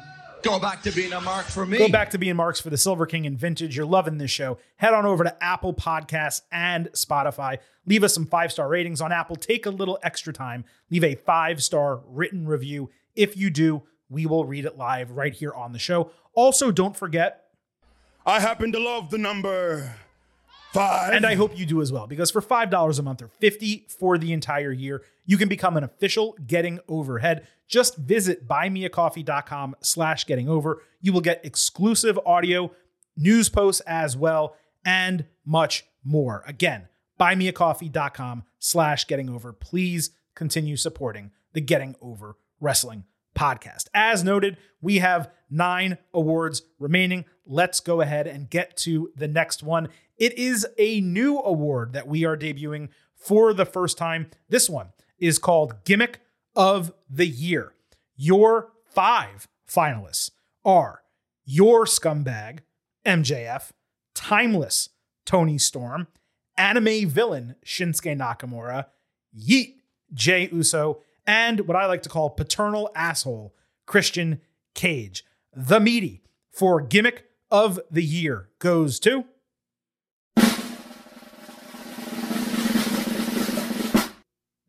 go 0.48 0.60
back 0.60 0.82
to 0.84 0.92
being 0.92 1.14
a 1.14 1.22
mark 1.22 1.46
for 1.46 1.66
me. 1.66 1.78
Go 1.78 1.90
back 1.90 2.10
to 2.12 2.18
being 2.18 2.36
marks 2.36 2.60
for 2.60 2.70
the 2.70 2.78
Silver 2.78 3.06
King 3.06 3.26
and 3.26 3.38
Vintage. 3.38 3.76
You're 3.76 3.86
loving 3.86 4.18
this 4.18 4.32
show. 4.32 4.58
Head 4.78 4.94
on 4.94 5.06
over 5.06 5.24
to 5.24 5.44
Apple 5.44 5.74
Podcasts 5.74 6.42
and 6.52 6.88
Spotify. 6.94 7.60
Leave 7.86 8.04
us 8.04 8.14
some 8.14 8.26
five 8.26 8.52
star 8.52 8.68
ratings 8.68 9.02
on 9.02 9.12
Apple. 9.12 9.36
Take 9.36 9.66
a 9.66 9.70
little 9.72 10.00
extra 10.04 10.34
time. 10.34 10.66
Leave 10.90 11.04
a 11.04 11.16
five 11.16 11.62
star 11.62 12.02
written 12.08 12.48
review. 12.48 12.90
If 13.16 13.36
you 13.36 13.50
do, 13.50 13.84
we 14.10 14.26
will 14.26 14.46
read 14.46 14.66
it 14.66 14.78
live 14.78 15.12
right 15.12 15.34
here 15.34 15.54
on 15.54 15.74
the 15.74 15.80
show. 15.80 16.12
Also, 16.34 16.72
don't 16.72 16.96
forget 16.96 17.46
I 18.26 18.42
happen 18.42 18.72
to 18.74 18.80
love 18.80 19.10
the 19.10 19.18
number 19.18 19.96
five. 20.74 21.14
And 21.14 21.26
I 21.26 21.36
hope 21.36 21.58
you 21.58 21.66
do 21.66 21.82
as 21.82 21.92
well, 21.92 22.08
because 22.08 22.30
for 22.30 22.42
$5 22.42 23.00
a 23.00 23.02
month 23.02 23.22
or 23.22 23.30
50 23.30 23.88
for 23.88 24.18
the 24.18 24.34
entire 24.34 24.72
year, 24.72 25.02
you 25.26 25.38
can 25.38 25.48
become 25.48 25.78
an 25.78 25.84
official 25.84 26.36
Getting 26.46 26.80
Overhead. 26.88 27.48
Just 27.68 27.98
visit 27.98 28.48
buymeacoffee.com 28.48 29.76
slash 29.82 30.26
getting 30.26 30.50
over. 30.50 30.82
You 31.02 31.14
will 31.14 31.22
get 31.22 31.46
exclusive 31.46 32.20
audio, 32.26 32.72
news 33.16 33.50
posts 33.50 33.82
as 33.82 34.16
well, 34.16 34.56
and 34.86 35.26
much 35.46 35.86
more. 36.04 36.44
Again, 36.48 36.88
buymeacoffee.com 37.20 38.44
slash 38.60 39.08
getting 39.08 39.30
over. 39.30 39.52
Please 39.54 40.12
continue 40.36 40.78
supporting 40.78 41.32
the 41.54 41.62
Getting 41.62 41.96
Over 42.02 42.38
Wrestling 42.60 43.04
podcast. 43.36 43.88
As 43.94 44.24
noted, 44.24 44.58
we 44.82 45.00
have 45.00 45.30
nine 45.50 45.98
awards 46.14 46.64
remaining. 46.80 47.26
Let's 47.46 47.80
go 47.80 48.02
ahead 48.02 48.28
and 48.28 48.50
get 48.50 48.78
to 48.78 49.12
the 49.16 49.28
next 49.28 49.64
one. 49.64 49.90
It 50.18 50.38
is 50.38 50.66
a 50.78 51.02
new 51.02 51.40
award 51.40 51.94
that 51.94 52.08
we 52.08 52.26
are 52.26 52.38
debuting 52.38 52.90
for 53.16 53.54
the 53.54 53.66
first 53.66 53.98
time. 53.98 54.30
This 54.50 54.70
one 54.70 54.90
is 55.20 55.38
called 55.40 55.84
Gimmick 55.84 56.20
of 56.58 56.92
the 57.08 57.28
Year. 57.28 57.74
Your 58.18 58.72
five 58.84 59.48
finalists 59.70 60.32
are 60.66 61.04
Your 61.46 61.86
Scumbag, 61.86 62.60
MJF, 63.06 63.70
Timeless, 64.16 64.90
Toni 65.26 65.60
Storm, 65.60 66.08
Anime 66.58 67.08
Villain, 67.08 67.56
Shinsuke 67.64 68.18
Nakamura, 68.18 68.88
Yeet, 69.38 69.76
Jey 70.14 70.50
Uso, 70.52 71.04
and 71.28 71.62
what 71.68 71.78
I 71.78 71.86
like 71.86 72.02
to 72.02 72.10
call 72.10 72.32
paternal 72.32 72.90
asshole, 72.96 73.54
Christian 73.86 74.42
Cage. 74.74 75.24
The 75.56 75.80
meaty 75.80 76.24
for 76.52 76.82
gimmick 76.82 77.26
of 77.52 77.80
the 77.92 78.04
year 78.04 78.50
goes 78.58 79.00
to. 79.02 79.26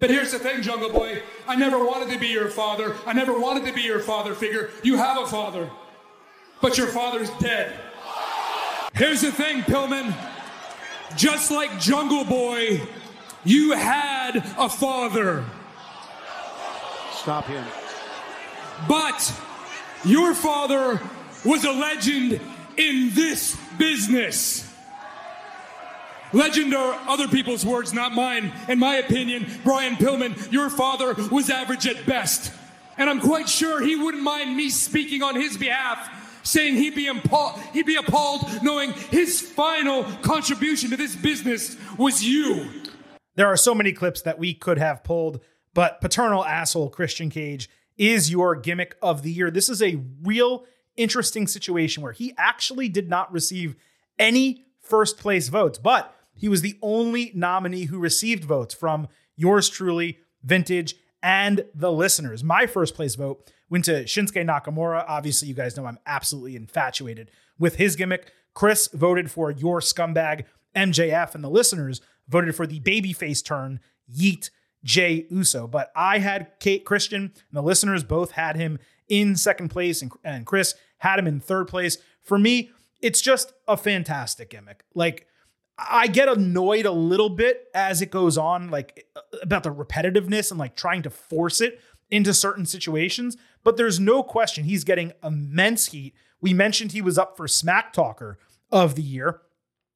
But 0.01 0.11
here's 0.11 0.31
the 0.31 0.39
thing, 0.39 0.63
Jungle 0.63 0.91
Boy. 0.91 1.23
I 1.49 1.57
never 1.57 1.85
wanted 1.85 2.13
to 2.13 2.21
be 2.21 2.29
your 2.29 2.49
father. 2.49 2.95
I 3.05 3.13
never 3.13 3.39
wanted 3.39 3.67
to 3.67 3.73
be 3.73 3.83
your 3.83 3.99
father 3.99 4.35
figure. 4.35 4.71
You 4.85 4.97
have 4.97 5.19
a 5.19 5.27
father, 5.27 5.69
but 6.63 6.79
your 6.79 6.87
father's 6.87 7.31
dead. 7.41 7.73
Here's 8.95 9.23
the 9.23 9.33
thing, 9.33 9.63
Pillman. 9.63 10.15
Just 11.17 11.51
like 11.51 11.81
Jungle 11.81 12.25
Boy, 12.25 12.81
you 13.45 13.73
had 13.73 14.37
a 14.57 14.69
father. 14.69 15.45
Stop 17.13 17.47
him. 17.47 17.65
But 18.89 19.35
your 20.05 20.33
father 20.33 21.01
was 21.45 21.65
a 21.65 21.73
legend 21.73 22.41
in 22.77 23.11
this 23.15 23.57
business. 23.79 24.68
Legend 26.33 26.75
are 26.75 26.95
other 27.09 27.29
people's 27.29 27.65
words, 27.65 27.93
not 27.95 28.13
mine. 28.13 28.53
In 28.69 28.79
my 28.79 28.97
opinion, 28.97 29.47
Brian 29.65 29.97
Pillman, 29.97 30.53
your 30.53 30.69
father 30.69 31.15
was 31.31 31.49
average 31.49 31.87
at 31.87 32.05
best. 32.07 32.53
And 32.97 33.09
I'm 33.09 33.21
quite 33.21 33.49
sure 33.49 33.81
he 33.81 33.97
wouldn't 33.97 34.23
mind 34.23 34.57
me 34.57 34.69
speaking 34.69 35.23
on 35.23 35.37
his 35.37 35.57
behalf, 35.57 36.41
saying 36.43 36.75
he'd 36.75 36.95
be, 36.95 37.07
impa- 37.07 37.59
he'd 37.73 37.87
be 37.87 37.97
appalled 37.97 38.47
knowing 38.63 38.93
his 38.93 39.41
final 39.41 40.05
contribution 40.23 40.91
to 40.91 40.97
this 40.97 41.17
business 41.17 41.77
was 41.97 42.25
you. 42.25 42.69
There 43.37 43.47
are 43.47 43.57
so 43.57 43.75
many 43.75 43.93
clips 43.93 44.23
that 44.23 44.39
we 44.39 44.53
could 44.53 44.79
have 44.79 45.05
pulled, 45.05 45.41
but 45.73 46.01
paternal 46.01 46.45
asshole 46.45 46.91
Christian 46.91 47.31
Cage 47.31 47.71
is 47.97 48.31
your 48.31 48.57
gimmick 48.57 48.97
of 49.01 49.23
the 49.23 49.31
year. 49.31 49.51
This 49.51 49.69
is 49.69 49.81
a 49.81 50.01
real 50.23 50.65
interesting 50.97 51.47
situation 51.47 52.03
where 52.03 52.13
he 52.13 52.35
actually 52.37 52.89
did 52.89 53.09
not 53.09 53.33
receive 53.33 53.77
any 54.19 54.65
first 54.81 55.19
place 55.19 55.49
votes, 55.49 55.79
but 55.79 56.15
he 56.39 56.49
was 56.49 56.63
the 56.63 56.79
only 56.81 57.33
nominee 57.35 57.85
who 57.85 57.99
received 57.99 58.45
votes 58.45 58.75
from 58.75 59.09
yours 59.37 59.69
truly, 59.69 60.19
Vintage, 60.43 60.95
and 61.23 61.65
the 61.75 61.93
listeners. 61.93 62.45
My 62.45 62.67
first 62.67 62.95
place 62.95 63.17
vote 63.17 63.53
went 63.69 63.85
to 63.87 64.05
Shinsuke 64.05 64.45
Nakamura. 64.47 65.05
Obviously, 65.07 65.49
you 65.49 65.55
guys 65.55 65.77
know 65.77 65.87
I'm 65.87 65.99
absolutely 66.07 66.57
infatuated 66.57 67.31
with 67.59 67.77
his 67.77 67.97
gimmick. 67.97 68.33
Chris 68.55 68.89
voted 68.93 69.31
for 69.31 69.51
your 69.51 69.81
scumbag 69.81 70.45
MJF, 70.75 71.35
and 71.35 71.45
the 71.45 71.51
listeners 71.51 72.01
voted 72.29 72.55
for 72.55 72.67
the 72.67 72.81
babyface 72.81 73.45
turn 73.45 73.81
Yeet 74.11 74.51
Jey 74.85 75.27
Uso. 75.31 75.67
But 75.67 75.91
I 75.97 76.19
had 76.19 76.53
Kate 76.61 76.85
Christian, 76.85 77.23
and 77.23 77.53
the 77.53 77.63
listeners 77.63 78.05
both 78.05 78.33
had 78.33 78.57
him 78.57 78.79
in 79.09 79.37
second 79.37 79.69
place, 79.69 80.03
and, 80.03 80.13
and 80.25 80.47
Chris 80.47 80.75
had 80.99 81.19
him 81.19 81.27
in 81.27 81.41
third 81.41 81.69
place. 81.69 81.99
For 82.23 82.39
me, 82.39 82.71
it's 83.01 83.21
just 83.21 83.53
a 83.67 83.77
fantastic 83.77 84.51
gimmick. 84.51 84.85
Like, 84.95 85.27
I 85.79 86.09
get 86.09 86.29
annoyed 86.29 86.87
a 86.87 86.91
little 86.91 87.31
bit 87.31 87.69
as 87.73 88.03
it 88.03 88.11
goes 88.11 88.37
on, 88.37 88.71
like 88.71 89.07
uh, 89.15 89.21
about 89.43 89.63
the 89.63 89.73
repetitiveness 89.73 90.51
and 90.51 90.59
like 90.59 90.75
trying 90.75 91.03
to 91.03 91.11
force 91.11 91.61
it 91.61 91.81
into 92.11 92.35
certain 92.35 92.67
situations. 92.67 93.37
But 93.63 93.77
there's 93.77 94.01
no 94.01 94.23
question 94.23 94.65
he's 94.65 94.85
getting 94.85 95.13
immense 95.23 95.87
heat. 95.87 96.15
We 96.41 96.53
mentioned 96.53 96.93
he 96.93 97.03
was 97.03 97.19
up 97.19 97.37
for 97.37 97.47
Smack 97.47 97.93
Talker 97.93 98.39
of 98.71 98.97
the 98.97 99.03
Year. 99.03 99.43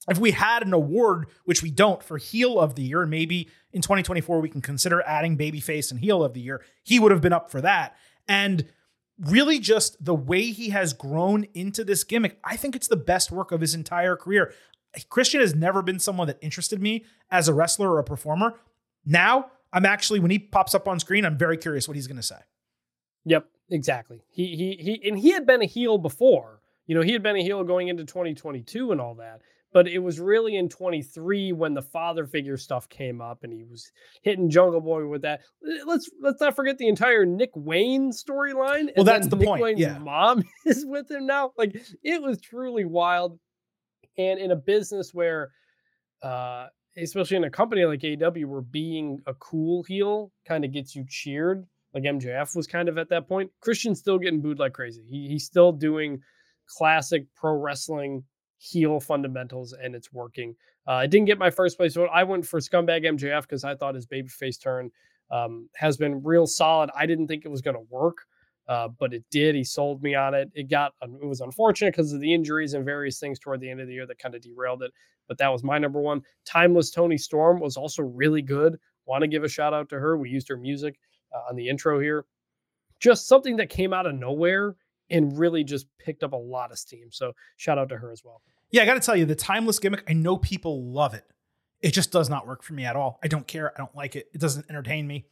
If 0.08 0.18
we 0.18 0.32
had 0.32 0.62
an 0.62 0.72
award, 0.72 1.28
which 1.44 1.62
we 1.62 1.70
don't, 1.70 2.02
for 2.02 2.18
Heel 2.18 2.58
of 2.58 2.74
the 2.74 2.82
Year, 2.82 3.06
maybe 3.06 3.48
in 3.72 3.82
2024 3.82 4.40
we 4.40 4.48
can 4.48 4.60
consider 4.60 5.00
adding 5.02 5.38
Babyface 5.38 5.90
and 5.90 6.00
Heel 6.00 6.24
of 6.24 6.34
the 6.34 6.40
Year, 6.40 6.62
he 6.82 6.98
would 6.98 7.12
have 7.12 7.20
been 7.20 7.32
up 7.32 7.50
for 7.50 7.60
that. 7.60 7.96
And 8.26 8.66
really, 9.18 9.58
just 9.58 10.04
the 10.04 10.14
way 10.14 10.50
he 10.50 10.70
has 10.70 10.92
grown 10.92 11.46
into 11.54 11.84
this 11.84 12.02
gimmick, 12.02 12.38
I 12.42 12.56
think 12.56 12.74
it's 12.74 12.88
the 12.88 12.96
best 12.96 13.30
work 13.30 13.52
of 13.52 13.60
his 13.60 13.74
entire 13.74 14.16
career. 14.16 14.52
Christian 15.08 15.40
has 15.40 15.54
never 15.54 15.82
been 15.82 15.98
someone 15.98 16.26
that 16.26 16.38
interested 16.40 16.80
me 16.80 17.04
as 17.30 17.48
a 17.48 17.54
wrestler 17.54 17.90
or 17.90 17.98
a 17.98 18.04
performer. 18.04 18.54
Now, 19.04 19.50
I'm 19.72 19.86
actually 19.86 20.20
when 20.20 20.30
he 20.30 20.38
pops 20.38 20.74
up 20.74 20.86
on 20.86 21.00
screen, 21.00 21.24
I'm 21.24 21.38
very 21.38 21.56
curious 21.56 21.88
what 21.88 21.94
he's 21.94 22.06
going 22.06 22.18
to 22.18 22.22
say. 22.22 22.36
Yep, 23.24 23.46
exactly. 23.70 24.22
He 24.30 24.56
he 24.56 24.76
he 24.82 25.08
and 25.08 25.18
he 25.18 25.30
had 25.30 25.46
been 25.46 25.62
a 25.62 25.66
heel 25.66 25.98
before. 25.98 26.60
You 26.86 26.94
know, 26.96 27.02
he 27.02 27.12
had 27.12 27.22
been 27.22 27.36
a 27.36 27.42
heel 27.42 27.62
going 27.64 27.88
into 27.88 28.04
2022 28.04 28.92
and 28.92 29.00
all 29.00 29.14
that. 29.14 29.40
But 29.72 29.88
it 29.88 30.00
was 30.00 30.20
really 30.20 30.56
in 30.56 30.68
23 30.68 31.52
when 31.52 31.72
the 31.72 31.80
father 31.80 32.26
figure 32.26 32.58
stuff 32.58 32.90
came 32.90 33.22
up 33.22 33.42
and 33.42 33.52
he 33.52 33.64
was 33.64 33.90
hitting 34.20 34.50
Jungle 34.50 34.82
Boy 34.82 35.06
with 35.06 35.22
that. 35.22 35.40
Let's 35.86 36.10
let's 36.20 36.40
not 36.40 36.54
forget 36.54 36.76
the 36.76 36.88
entire 36.88 37.24
Nick 37.24 37.50
Wayne 37.54 38.10
storyline. 38.10 38.90
Well, 38.94 39.04
that's 39.04 39.28
the 39.28 39.36
Nick 39.36 39.48
point. 39.48 39.62
Wayne's 39.62 39.80
yeah. 39.80 39.98
mom 39.98 40.44
is 40.66 40.84
with 40.84 41.10
him 41.10 41.26
now. 41.26 41.52
Like 41.56 41.74
it 42.02 42.20
was 42.20 42.38
truly 42.40 42.84
wild. 42.84 43.38
And 44.18 44.38
in 44.38 44.50
a 44.50 44.56
business 44.56 45.12
where 45.12 45.50
uh 46.22 46.66
especially 46.96 47.36
in 47.36 47.44
a 47.44 47.50
company 47.50 47.84
like 47.84 48.04
AW 48.04 48.46
where 48.46 48.60
being 48.60 49.18
a 49.26 49.34
cool 49.34 49.82
heel 49.84 50.30
kind 50.46 50.64
of 50.64 50.72
gets 50.72 50.94
you 50.94 51.04
cheered, 51.08 51.64
like 51.94 52.04
MJF 52.04 52.54
was 52.54 52.66
kind 52.66 52.88
of 52.88 52.98
at 52.98 53.08
that 53.10 53.28
point. 53.28 53.50
Christian's 53.60 53.98
still 53.98 54.18
getting 54.18 54.40
booed 54.40 54.58
like 54.58 54.72
crazy. 54.72 55.02
He, 55.08 55.28
he's 55.28 55.44
still 55.44 55.72
doing 55.72 56.20
classic 56.66 57.26
pro 57.34 57.54
wrestling 57.54 58.24
heel 58.58 59.00
fundamentals 59.00 59.72
and 59.72 59.94
it's 59.94 60.12
working. 60.12 60.54
Uh, 60.86 60.92
I 60.92 61.06
didn't 61.06 61.26
get 61.26 61.38
my 61.38 61.50
first 61.50 61.76
place 61.76 61.94
vote. 61.94 62.10
I 62.12 62.24
went 62.24 62.46
for 62.46 62.60
Scumbag 62.60 63.04
MJF 63.04 63.42
because 63.42 63.64
I 63.64 63.74
thought 63.74 63.94
his 63.94 64.06
babyface 64.06 64.60
turn 64.60 64.90
um, 65.30 65.68
has 65.74 65.96
been 65.96 66.22
real 66.22 66.46
solid. 66.46 66.90
I 66.96 67.06
didn't 67.06 67.28
think 67.28 67.44
it 67.44 67.50
was 67.50 67.62
going 67.62 67.76
to 67.76 67.86
work, 67.88 68.18
uh, 68.68 68.88
but 68.88 69.12
it 69.12 69.24
did. 69.30 69.54
He 69.54 69.64
sold 69.64 70.02
me 70.02 70.14
on 70.14 70.34
it. 70.34 70.50
It 70.54 70.70
got 70.70 70.92
it 71.02 71.26
was 71.26 71.40
unfortunate 71.40 71.92
because 71.92 72.12
of 72.12 72.20
the 72.20 72.32
injuries 72.32 72.74
and 72.74 72.84
various 72.84 73.18
things 73.18 73.38
toward 73.38 73.60
the 73.60 73.70
end 73.70 73.80
of 73.80 73.86
the 73.86 73.94
year 73.94 74.06
that 74.06 74.18
kind 74.18 74.34
of 74.34 74.42
derailed 74.42 74.82
it. 74.82 74.92
But 75.28 75.38
that 75.38 75.48
was 75.48 75.62
my 75.64 75.78
number 75.78 76.00
one. 76.00 76.22
Timeless 76.44 76.90
Toni 76.90 77.18
Storm 77.18 77.60
was 77.60 77.76
also 77.76 78.02
really 78.02 78.42
good. 78.42 78.78
Want 79.06 79.22
to 79.22 79.28
give 79.28 79.44
a 79.44 79.48
shout 79.48 79.74
out 79.74 79.88
to 79.90 79.98
her. 79.98 80.16
We 80.16 80.30
used 80.30 80.48
her 80.48 80.56
music 80.56 80.98
uh, 81.34 81.48
on 81.48 81.56
the 81.56 81.68
intro 81.68 82.00
here. 82.00 82.24
Just 83.00 83.26
something 83.26 83.56
that 83.56 83.68
came 83.68 83.92
out 83.92 84.06
of 84.06 84.14
nowhere 84.14 84.76
and 85.10 85.36
really 85.36 85.64
just 85.64 85.86
picked 85.98 86.22
up 86.22 86.32
a 86.32 86.36
lot 86.36 86.70
of 86.70 86.78
steam. 86.78 87.08
So 87.10 87.32
shout 87.56 87.78
out 87.78 87.88
to 87.90 87.96
her 87.96 88.12
as 88.12 88.22
well. 88.24 88.42
Yeah, 88.70 88.82
I 88.82 88.86
got 88.86 88.94
to 88.94 89.00
tell 89.00 89.16
you, 89.16 89.26
the 89.26 89.34
timeless 89.34 89.78
gimmick, 89.78 90.04
I 90.08 90.12
know 90.12 90.38
people 90.38 90.84
love 90.84 91.14
it. 91.14 91.24
It 91.82 91.92
just 91.92 92.12
does 92.12 92.30
not 92.30 92.46
work 92.46 92.62
for 92.62 92.74
me 92.74 92.84
at 92.84 92.96
all. 92.96 93.18
I 93.22 93.28
don't 93.28 93.46
care. 93.46 93.72
I 93.74 93.78
don't 93.78 93.94
like 93.94 94.16
it. 94.16 94.28
It 94.32 94.40
doesn't 94.40 94.66
entertain 94.70 95.06
me. 95.06 95.26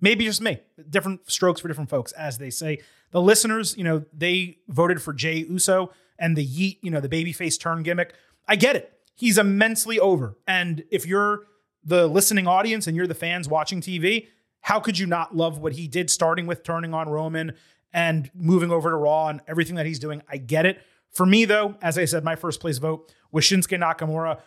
Maybe 0.00 0.24
just 0.24 0.40
me. 0.40 0.60
Different 0.88 1.30
strokes 1.30 1.60
for 1.60 1.68
different 1.68 1.90
folks, 1.90 2.12
as 2.12 2.38
they 2.38 2.50
say. 2.50 2.78
The 3.10 3.20
listeners, 3.20 3.76
you 3.76 3.84
know, 3.84 4.04
they 4.12 4.58
voted 4.68 5.02
for 5.02 5.12
Jey 5.12 5.44
Uso 5.48 5.92
and 6.18 6.36
the 6.36 6.46
Yeet, 6.46 6.78
you 6.82 6.90
know, 6.90 7.00
the 7.00 7.08
babyface 7.08 7.58
turn 7.58 7.82
gimmick. 7.82 8.14
I 8.48 8.56
get 8.56 8.76
it. 8.76 8.92
He's 9.14 9.36
immensely 9.38 9.98
over. 9.98 10.38
And 10.46 10.84
if 10.90 11.06
you're 11.06 11.40
the 11.84 12.06
listening 12.06 12.46
audience 12.46 12.86
and 12.86 12.96
you're 12.96 13.06
the 13.06 13.14
fans 13.14 13.48
watching 13.48 13.80
TV, 13.80 14.28
how 14.62 14.80
could 14.80 14.98
you 14.98 15.06
not 15.06 15.36
love 15.36 15.58
what 15.58 15.72
he 15.74 15.88
did, 15.88 16.10
starting 16.10 16.46
with 16.46 16.62
turning 16.62 16.94
on 16.94 17.08
Roman 17.08 17.54
and 17.92 18.30
moving 18.34 18.70
over 18.70 18.90
to 18.90 18.96
Raw 18.96 19.28
and 19.28 19.40
everything 19.48 19.76
that 19.76 19.86
he's 19.86 19.98
doing? 19.98 20.22
I 20.28 20.36
get 20.36 20.66
it. 20.66 20.80
For 21.12 21.26
me, 21.26 21.44
though, 21.44 21.74
as 21.82 21.98
I 21.98 22.04
said, 22.04 22.24
my 22.24 22.36
first 22.36 22.60
place 22.60 22.78
vote 22.78 23.12
was 23.32 23.44
Shinsuke 23.44 23.78
Nakamura. 23.78 24.40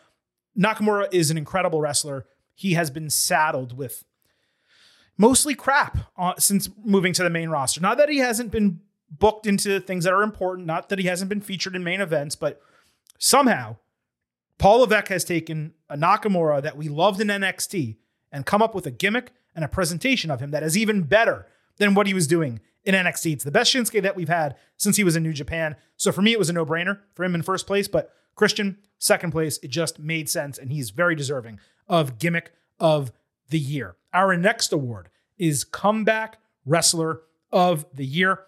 Nakamura 0.58 1.14
is 1.14 1.30
an 1.32 1.38
incredible 1.38 1.82
wrestler. 1.82 2.26
He 2.56 2.74
has 2.74 2.90
been 2.90 3.10
saddled 3.10 3.76
with 3.76 4.06
mostly 5.18 5.56
crap 5.56 5.98
uh, 6.18 6.34
since 6.38 6.69
moving 6.84 7.14
to 7.14 7.23
the 7.23 7.30
main 7.30 7.49
roster. 7.49 7.81
Not 7.81 7.98
that 7.98 8.10
he 8.10 8.18
hasn't 8.18 8.52
been 8.52 8.81
booked 9.10 9.45
into 9.45 9.80
things 9.80 10.03
that 10.06 10.14
are 10.14 10.23
important, 10.23 10.68
not 10.68 10.90
that 10.90 10.99
he 10.99 11.06
hasn't 11.06 11.30
been 11.30 11.41
featured 11.41 11.76
in 11.76 11.84
main 11.84 12.02
events, 12.02 12.35
but 12.35 12.61
Somehow, 13.26 13.77
Paul 14.57 14.80
Levesque 14.80 15.07
has 15.07 15.23
taken 15.23 15.76
a 15.90 15.95
Nakamura 15.95 16.61
that 16.61 16.76
we 16.76 16.90
loved 16.90 17.22
in 17.22 17.30
NXT 17.30 17.95
and 18.34 18.45
come 18.45 18.61
up 18.61 18.76
with 18.76 18.85
a 18.85 18.91
gimmick 18.91 19.31
and 19.56 19.64
a 19.64 19.69
presentation 19.69 20.30
of 20.30 20.41
him 20.41 20.52
that 20.52 20.61
is 20.61 20.77
even 20.77 21.03
better 21.03 21.48
than 21.77 21.94
what 21.94 22.06
he 22.06 22.14
was 22.14 22.27
doing 22.27 22.60
in 22.84 22.94
NXT. 22.94 23.31
It's 23.31 23.44
the 23.45 23.49
best 23.49 23.73
Shinsuke 23.73 24.02
that 24.02 24.18
we've 24.18 24.27
had 24.27 24.57
since 24.76 24.98
he 24.98 25.06
was 25.06 25.15
in 25.15 25.23
New 25.23 25.31
Japan. 25.31 25.77
So 25.95 26.11
for 26.11 26.22
me, 26.22 26.34
it 26.34 26.38
was 26.38 26.49
a 26.49 26.53
no 26.53 26.65
brainer 26.65 26.99
for 27.14 27.23
him 27.23 27.34
in 27.34 27.44
first 27.44 27.65
place. 27.65 27.88
But 27.88 28.11
Christian, 28.35 28.77
second 28.98 29.31
place, 29.31 29.57
it 29.64 29.69
just 29.69 29.99
made 29.99 30.30
sense. 30.30 30.57
And 30.57 30.69
he's 30.69 30.90
very 30.90 31.15
deserving 31.15 31.61
of 31.88 32.19
gimmick 32.19 32.52
of 32.77 33.14
the 33.49 33.60
year. 33.60 33.95
Our 34.14 34.38
next 34.38 34.72
award 34.72 35.10
is 35.38 35.64
Comeback 35.64 36.38
Wrestler 36.65 37.22
of 37.52 37.86
the 37.94 38.06
Year. 38.06 38.40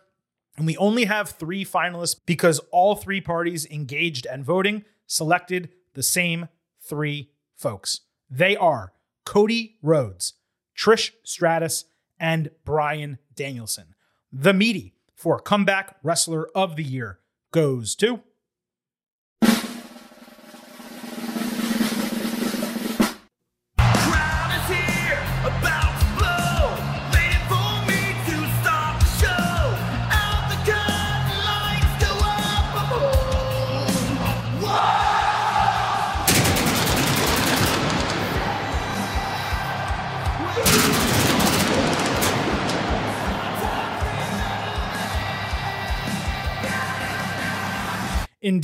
And 0.57 0.65
we 0.65 0.77
only 0.77 1.05
have 1.05 1.29
three 1.29 1.65
finalists 1.65 2.15
because 2.25 2.59
all 2.71 2.95
three 2.95 3.21
parties 3.21 3.65
engaged 3.65 4.25
and 4.25 4.43
voting 4.43 4.85
selected 5.05 5.69
the 5.93 6.03
same 6.03 6.47
three 6.81 7.31
folks. 7.55 8.01
They 8.29 8.55
are 8.55 8.93
Cody 9.25 9.77
Rhodes, 9.81 10.33
Trish 10.77 11.11
Stratus, 11.23 11.85
and 12.19 12.51
Bryan 12.63 13.17
Danielson. 13.35 13.95
The 14.31 14.53
meaty 14.53 14.93
for 15.13 15.39
Comeback 15.39 15.97
Wrestler 16.03 16.47
of 16.55 16.75
the 16.75 16.83
Year 16.83 17.19
goes 17.51 17.95
to. 17.95 18.21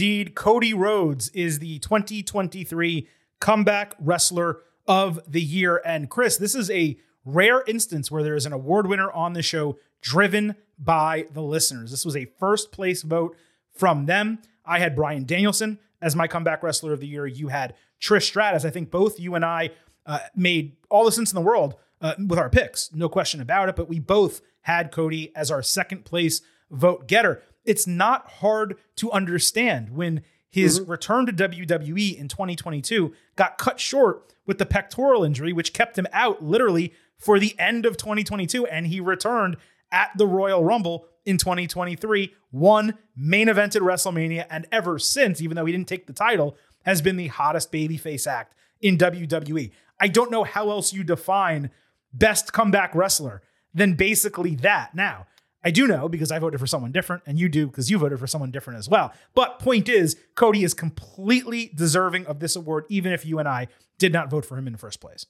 Indeed, 0.01 0.33
Cody 0.33 0.73
Rhodes 0.73 1.29
is 1.29 1.59
the 1.59 1.77
2023 1.77 3.07
Comeback 3.39 3.93
Wrestler 3.99 4.61
of 4.87 5.19
the 5.27 5.39
Year. 5.39 5.79
And 5.85 6.09
Chris, 6.09 6.37
this 6.37 6.55
is 6.55 6.71
a 6.71 6.97
rare 7.23 7.63
instance 7.67 8.09
where 8.09 8.23
there 8.23 8.33
is 8.33 8.47
an 8.47 8.51
award 8.51 8.87
winner 8.87 9.11
on 9.11 9.33
the 9.33 9.43
show 9.43 9.77
driven 10.01 10.55
by 10.79 11.27
the 11.31 11.43
listeners. 11.43 11.91
This 11.91 12.03
was 12.03 12.15
a 12.15 12.25
first 12.39 12.71
place 12.71 13.03
vote 13.03 13.37
from 13.75 14.07
them. 14.07 14.39
I 14.65 14.79
had 14.79 14.95
Bryan 14.95 15.23
Danielson 15.23 15.77
as 16.01 16.15
my 16.15 16.25
Comeback 16.25 16.63
Wrestler 16.63 16.93
of 16.93 16.99
the 16.99 17.05
Year. 17.05 17.27
You 17.27 17.49
had 17.49 17.75
Trish 18.01 18.23
Stratus. 18.23 18.65
I 18.65 18.71
think 18.71 18.89
both 18.89 19.19
you 19.19 19.35
and 19.35 19.45
I 19.45 19.69
uh, 20.07 20.17
made 20.35 20.77
all 20.89 21.05
the 21.05 21.11
sense 21.11 21.31
in 21.31 21.35
the 21.35 21.41
world 21.41 21.75
uh, 22.01 22.15
with 22.17 22.39
our 22.39 22.49
picks, 22.49 22.91
no 22.91 23.07
question 23.07 23.39
about 23.39 23.69
it. 23.69 23.75
But 23.75 23.87
we 23.87 23.99
both 23.99 24.41
had 24.61 24.91
Cody 24.91 25.31
as 25.35 25.51
our 25.51 25.61
second 25.61 26.05
place 26.05 26.41
vote 26.71 27.07
getter 27.07 27.43
it's 27.65 27.87
not 27.87 28.29
hard 28.39 28.77
to 28.97 29.11
understand 29.11 29.91
when 29.91 30.21
his 30.49 30.79
mm-hmm. 30.79 30.91
return 30.91 31.25
to 31.25 31.33
WWE 31.33 32.17
in 32.17 32.27
2022 32.27 33.13
got 33.35 33.57
cut 33.57 33.79
short 33.79 34.33
with 34.45 34.57
the 34.57 34.65
pectoral 34.65 35.23
injury, 35.23 35.53
which 35.53 35.73
kept 35.73 35.97
him 35.97 36.07
out 36.11 36.43
literally 36.43 36.93
for 37.17 37.39
the 37.39 37.57
end 37.57 37.85
of 37.85 37.95
2022. 37.97 38.65
And 38.65 38.87
he 38.87 38.99
returned 38.99 39.57
at 39.91 40.11
the 40.17 40.27
Royal 40.27 40.63
Rumble 40.63 41.05
in 41.25 41.37
2023, 41.37 42.33
won 42.51 42.97
main 43.15 43.47
evented 43.47 43.81
WrestleMania, 43.81 44.45
and 44.49 44.67
ever 44.71 44.97
since, 44.97 45.41
even 45.41 45.55
though 45.55 45.65
he 45.65 45.71
didn't 45.71 45.87
take 45.87 46.07
the 46.07 46.13
title, 46.13 46.57
has 46.83 47.01
been 47.01 47.15
the 47.15 47.27
hottest 47.27 47.71
babyface 47.71 48.25
act 48.25 48.55
in 48.81 48.97
WWE. 48.97 49.71
I 49.99 50.07
don't 50.07 50.31
know 50.31 50.43
how 50.43 50.71
else 50.71 50.93
you 50.93 51.03
define 51.03 51.69
best 52.11 52.53
comeback 52.53 52.95
wrestler 52.95 53.41
than 53.73 53.93
basically 53.93 54.55
that. 54.55 54.95
Now, 54.95 55.27
I 55.63 55.71
do 55.71 55.87
know 55.87 56.09
because 56.09 56.31
I 56.31 56.39
voted 56.39 56.59
for 56.59 56.67
someone 56.67 56.91
different, 56.91 57.23
and 57.25 57.39
you 57.39 57.49
do 57.49 57.67
because 57.67 57.89
you 57.89 57.97
voted 57.97 58.19
for 58.19 58.27
someone 58.27 58.51
different 58.51 58.79
as 58.79 58.89
well. 58.89 59.13
But 59.35 59.59
point 59.59 59.89
is, 59.89 60.15
Cody 60.35 60.63
is 60.63 60.73
completely 60.73 61.71
deserving 61.75 62.25
of 62.25 62.39
this 62.39 62.55
award, 62.55 62.85
even 62.89 63.11
if 63.11 63.25
you 63.25 63.39
and 63.39 63.47
I 63.47 63.67
did 63.97 64.11
not 64.11 64.29
vote 64.29 64.45
for 64.45 64.57
him 64.57 64.67
in 64.67 64.73
the 64.73 64.79
first 64.79 64.99
place. 64.99 65.25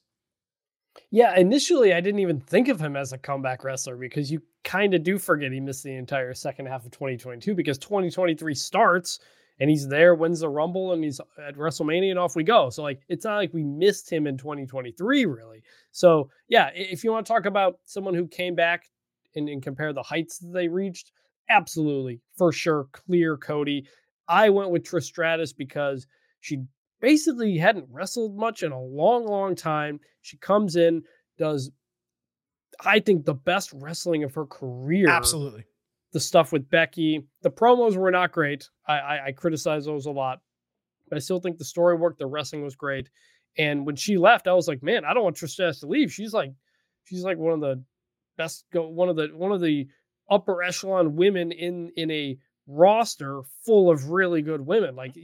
Yeah, 1.10 1.38
initially 1.38 1.94
I 1.94 2.02
didn't 2.02 2.20
even 2.20 2.40
think 2.40 2.68
of 2.68 2.80
him 2.80 2.96
as 2.96 3.14
a 3.14 3.18
comeback 3.18 3.64
wrestler 3.64 3.96
because 3.96 4.32
you 4.32 4.42
kind 4.64 4.94
of 4.94 5.04
do 5.04 5.18
forget 5.18 5.52
he 5.52 5.60
missed 5.60 5.84
the 5.84 5.96
entire 5.96 6.34
second 6.34 6.68
half 6.68 6.86
of 6.86 6.92
2022 6.92 7.56
because 7.56 7.78
2023 7.78 8.54
starts 8.54 9.20
and 9.60 9.70
he's 9.70 9.88
there, 9.88 10.16
wins 10.16 10.40
the 10.40 10.50
Rumble, 10.50 10.94
and 10.94 11.04
he's 11.04 11.22
at 11.38 11.56
WrestleMania, 11.56 12.10
and 12.10 12.18
off 12.18 12.36
we 12.36 12.44
go. 12.44 12.72
So 12.72 12.82
like, 12.82 13.02
it's 13.10 13.26
not 13.26 13.36
like 13.36 13.54
we 13.54 13.64
missed 13.64 14.12
him 14.12 14.26
in 14.26 14.36
2023, 14.36 15.26
really. 15.26 15.62
So 15.92 16.30
yeah, 16.48 16.72
if 16.74 17.04
you 17.04 17.12
want 17.12 17.28
to 17.28 17.32
talk 17.32 17.46
about 17.46 17.78
someone 17.84 18.16
who 18.16 18.28
came 18.28 18.56
back 18.56 18.90
and, 19.36 19.50
and 19.50 19.64
compare 19.64 19.94
the 19.94 20.04
heights 20.04 20.40
that 20.40 20.52
they 20.54 20.68
reached, 20.68 21.12
absolutely, 21.50 22.22
for 22.38 22.52
sure, 22.52 22.88
clear 22.92 23.38
Cody. 23.38 23.88
I 24.28 24.50
went 24.50 24.72
with 24.72 24.84
Trish 24.84 25.04
Stratus 25.04 25.54
because 25.54 26.08
she 26.40 26.64
basically 27.02 27.58
hadn't 27.58 27.88
wrestled 27.90 28.38
much 28.38 28.64
in 28.64 28.72
a 28.72 28.82
long, 28.82 29.26
long 29.26 29.56
time. 29.56 30.00
She 30.22 30.38
comes 30.38 30.76
in, 30.76 31.04
does, 31.38 31.72
I 32.86 33.00
think, 33.00 33.26
the 33.26 33.34
best 33.34 33.72
wrestling 33.74 34.24
of 34.24 34.34
her 34.36 34.46
career. 34.46 35.10
Absolutely. 35.10 35.66
The 36.14 36.20
stuff 36.20 36.52
with 36.52 36.70
Becky, 36.70 37.26
the 37.42 37.50
promos 37.52 37.96
were 37.96 38.12
not 38.12 38.32
great. 38.32 38.70
I, 38.88 38.94
I, 38.94 39.26
I 39.28 39.32
criticize 39.32 39.86
those 39.86 40.06
a 40.06 40.12
lot, 40.12 40.42
but 41.10 41.16
I 41.16 41.20
still 41.20 41.40
think 41.40 41.58
the 41.58 41.66
story 41.66 41.96
worked. 41.96 42.20
The 42.20 42.28
wrestling 42.28 42.64
was 42.64 42.76
great. 42.76 43.10
And 43.58 43.86
when 43.86 43.96
she 43.96 44.18
left, 44.18 44.48
I 44.48 44.54
was 44.54 44.68
like, 44.68 44.84
man, 44.84 45.04
I 45.04 45.14
don't 45.14 45.24
want 45.24 45.36
Trish 45.36 45.50
Stratus 45.50 45.80
to 45.82 45.88
leave. 45.88 46.12
She's 46.12 46.34
like, 46.34 46.54
she's 47.06 47.24
like 47.24 47.38
one 47.38 47.54
of 47.54 47.62
the 47.62 47.84
best 48.42 48.66
go 48.74 48.88
one 48.88 49.10
of 49.10 49.16
the 49.16 49.28
one 49.34 49.52
of 49.52 49.62
the 49.62 49.88
upper 50.30 50.64
echelon 50.64 51.16
women 51.16 51.52
in 51.52 51.92
in 51.96 52.10
a 52.12 52.38
roster 52.68 53.42
full 53.66 53.90
of 53.90 54.10
really 54.10 54.42
good 54.42 54.62
women. 54.62 54.96
Like 54.96 55.16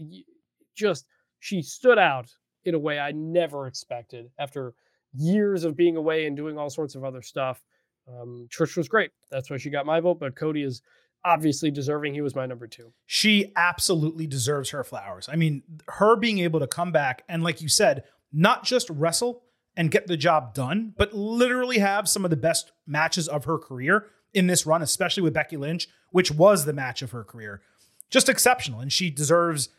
just 0.75 1.05
she 1.39 1.61
stood 1.61 1.97
out 1.97 2.29
in 2.65 2.75
a 2.75 2.79
way 2.79 2.99
I 2.99 3.11
never 3.11 3.67
expected 3.67 4.29
after 4.37 4.73
years 5.13 5.63
of 5.63 5.75
being 5.75 5.95
away 5.95 6.25
and 6.25 6.35
doing 6.35 6.57
all 6.57 6.69
sorts 6.69 6.95
of 6.95 7.03
other 7.03 7.21
stuff. 7.21 7.63
Um, 8.07 8.47
Trish 8.49 8.77
was 8.77 8.87
great. 8.87 9.11
That's 9.31 9.49
why 9.49 9.57
she 9.57 9.69
got 9.69 9.85
my 9.85 9.99
vote. 9.99 10.19
But 10.19 10.35
Cody 10.35 10.63
is 10.63 10.81
obviously 11.23 11.71
deserving. 11.71 12.13
He 12.13 12.21
was 12.21 12.35
my 12.35 12.45
number 12.45 12.67
two. 12.67 12.93
She 13.05 13.51
absolutely 13.55 14.27
deserves 14.27 14.69
her 14.71 14.83
flowers. 14.83 15.29
I 15.31 15.35
mean, 15.35 15.63
her 15.87 16.15
being 16.15 16.39
able 16.39 16.59
to 16.59 16.67
come 16.67 16.91
back 16.91 17.23
and, 17.27 17.43
like 17.43 17.61
you 17.61 17.69
said, 17.69 18.03
not 18.31 18.63
just 18.63 18.89
wrestle, 18.89 19.43
and 19.77 19.91
get 19.91 20.07
the 20.07 20.17
job 20.17 20.53
done, 20.55 20.93
but 20.97 21.13
literally 21.13 21.77
have 21.77 22.09
some 22.09 22.25
of 22.25 22.31
the 22.31 22.35
best 22.35 22.71
matches 22.87 23.27
of 23.27 23.45
her 23.45 23.59
career 23.59 24.07
in 24.33 24.47
this 24.47 24.65
run, 24.65 24.81
especially 24.81 25.23
with 25.23 25.33
Becky 25.33 25.55
Lynch, 25.55 25.87
which 26.11 26.31
was 26.31 26.65
the 26.65 26.73
match 26.73 27.01
of 27.01 27.11
her 27.11 27.23
career. 27.23 27.61
Just 28.09 28.27
exceptional. 28.27 28.79
And 28.79 28.91
she 28.91 29.09
deserves 29.11 29.69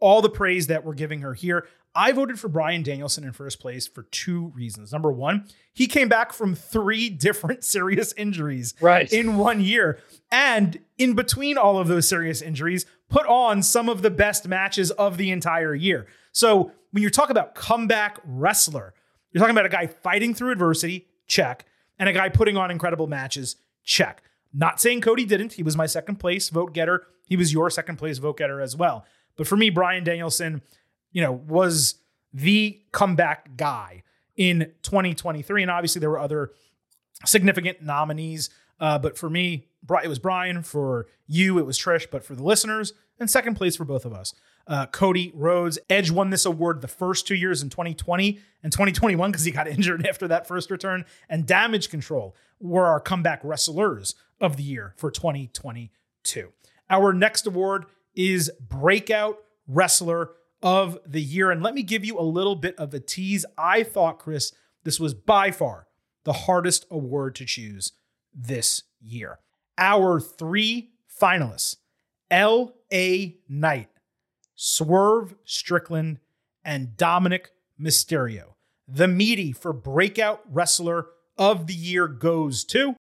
all 0.00 0.22
the 0.22 0.30
praise 0.30 0.68
that 0.68 0.84
we're 0.84 0.94
giving 0.94 1.20
her 1.20 1.34
here. 1.34 1.66
I 1.94 2.12
voted 2.12 2.38
for 2.38 2.48
Bryan 2.48 2.84
Danielson 2.84 3.24
in 3.24 3.32
first 3.32 3.58
place 3.58 3.88
for 3.88 4.04
two 4.04 4.52
reasons. 4.54 4.92
Number 4.92 5.10
one, 5.10 5.48
he 5.72 5.88
came 5.88 6.08
back 6.08 6.32
from 6.32 6.54
three 6.54 7.10
different 7.10 7.64
serious 7.64 8.12
injuries 8.16 8.74
right. 8.80 9.12
in 9.12 9.36
one 9.36 9.60
year. 9.60 9.98
And 10.30 10.78
in 10.98 11.14
between 11.14 11.58
all 11.58 11.78
of 11.78 11.88
those 11.88 12.08
serious 12.08 12.40
injuries, 12.40 12.86
put 13.08 13.26
on 13.26 13.64
some 13.64 13.88
of 13.88 14.02
the 14.02 14.10
best 14.10 14.46
matches 14.46 14.92
of 14.92 15.16
the 15.16 15.32
entire 15.32 15.74
year. 15.74 16.06
So 16.30 16.70
when 16.92 17.02
you 17.02 17.10
talk 17.10 17.30
about 17.30 17.54
comeback 17.54 18.20
wrestler, 18.24 18.94
you're 19.32 19.40
talking 19.40 19.54
about 19.54 19.66
a 19.66 19.70
guy 19.70 19.86
fighting 19.86 20.34
through 20.34 20.52
adversity, 20.52 21.08
check, 21.26 21.66
and 21.98 22.08
a 22.08 22.12
guy 22.12 22.28
putting 22.28 22.56
on 22.56 22.70
incredible 22.70 23.06
matches, 23.06 23.56
check. 23.84 24.22
Not 24.52 24.80
saying 24.80 25.02
Cody 25.02 25.24
didn't. 25.24 25.54
He 25.54 25.62
was 25.62 25.76
my 25.76 25.86
second 25.86 26.16
place 26.16 26.48
vote 26.48 26.72
getter. 26.72 27.06
He 27.26 27.36
was 27.36 27.52
your 27.52 27.70
second 27.70 27.96
place 27.96 28.18
vote 28.18 28.38
getter 28.38 28.60
as 28.60 28.74
well. 28.76 29.04
But 29.36 29.46
for 29.46 29.56
me, 29.56 29.70
Bryan 29.70 30.04
Danielson, 30.04 30.62
you 31.12 31.22
know, 31.22 31.32
was 31.32 31.96
the 32.32 32.80
comeback 32.92 33.56
guy 33.56 34.02
in 34.36 34.72
2023. 34.82 35.62
And 35.62 35.70
obviously, 35.70 36.00
there 36.00 36.10
were 36.10 36.18
other 36.18 36.52
significant 37.26 37.82
nominees. 37.82 38.50
Uh, 38.80 38.98
but 38.98 39.18
for 39.18 39.28
me, 39.28 39.66
it 40.02 40.08
was 40.08 40.18
Bryan. 40.18 40.62
For 40.62 41.06
you, 41.26 41.58
it 41.58 41.66
was 41.66 41.78
Trish. 41.78 42.06
But 42.10 42.24
for 42.24 42.34
the 42.34 42.42
listeners, 42.42 42.94
and 43.20 43.30
second 43.30 43.56
place 43.56 43.76
for 43.76 43.84
both 43.84 44.04
of 44.04 44.12
us 44.12 44.34
uh, 44.68 44.86
Cody 44.86 45.32
Rhodes. 45.34 45.78
Edge 45.88 46.10
won 46.10 46.30
this 46.30 46.44
award 46.44 46.80
the 46.80 46.88
first 46.88 47.26
two 47.26 47.34
years 47.34 47.62
in 47.62 47.70
2020 47.70 48.38
and 48.62 48.72
2021 48.72 49.30
because 49.30 49.44
he 49.44 49.50
got 49.50 49.66
injured 49.68 50.06
after 50.06 50.28
that 50.28 50.46
first 50.46 50.70
return. 50.70 51.04
And 51.28 51.46
Damage 51.46 51.88
Control 51.90 52.36
were 52.60 52.86
our 52.86 53.00
comeback 53.00 53.40
wrestlers 53.42 54.14
of 54.40 54.56
the 54.56 54.62
year 54.62 54.94
for 54.96 55.10
2022. 55.10 56.52
Our 56.90 57.12
next 57.12 57.46
award 57.46 57.86
is 58.14 58.50
Breakout 58.60 59.38
Wrestler 59.66 60.32
of 60.62 60.98
the 61.06 61.22
Year. 61.22 61.50
And 61.50 61.62
let 61.62 61.74
me 61.74 61.82
give 61.82 62.04
you 62.04 62.18
a 62.18 62.22
little 62.22 62.56
bit 62.56 62.76
of 62.76 62.92
a 62.92 63.00
tease. 63.00 63.44
I 63.56 63.82
thought, 63.82 64.18
Chris, 64.18 64.52
this 64.84 65.00
was 65.00 65.14
by 65.14 65.50
far 65.50 65.86
the 66.24 66.32
hardest 66.32 66.84
award 66.90 67.34
to 67.36 67.44
choose 67.44 67.92
this 68.34 68.82
year. 69.00 69.38
Our 69.78 70.20
three 70.20 70.90
finalists 71.20 71.76
LA 72.30 73.34
Knight 73.48 73.88
Swerve 74.60 75.36
Strickland, 75.44 76.18
and 76.64 76.96
Dominik 76.96 77.46
Mysterio. 77.80 78.54
The 78.88 79.06
meaty 79.06 79.52
for 79.52 79.72
breakout 79.72 80.40
wrestler 80.50 81.06
of 81.38 81.68
the 81.68 81.74
year 81.74 82.08
goes 82.08 82.64
to. 82.64 82.96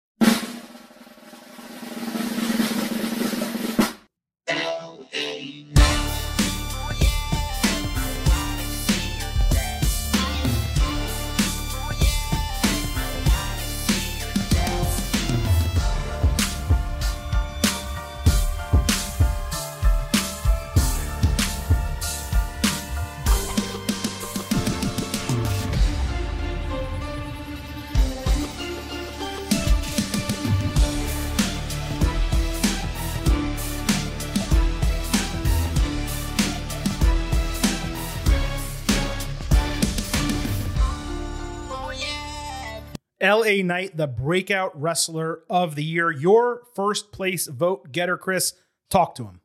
LA 43.65 43.73
Knight, 43.73 43.97
the 43.97 44.07
breakout 44.07 44.79
wrestler 44.79 45.41
of 45.49 45.75
the 45.75 45.83
year. 45.83 46.11
Your 46.11 46.63
first 46.75 47.11
place 47.11 47.47
vote 47.47 47.91
getter, 47.91 48.17
Chris. 48.17 48.53
Talk 48.89 49.15
to 49.15 49.23
him. 49.23 49.41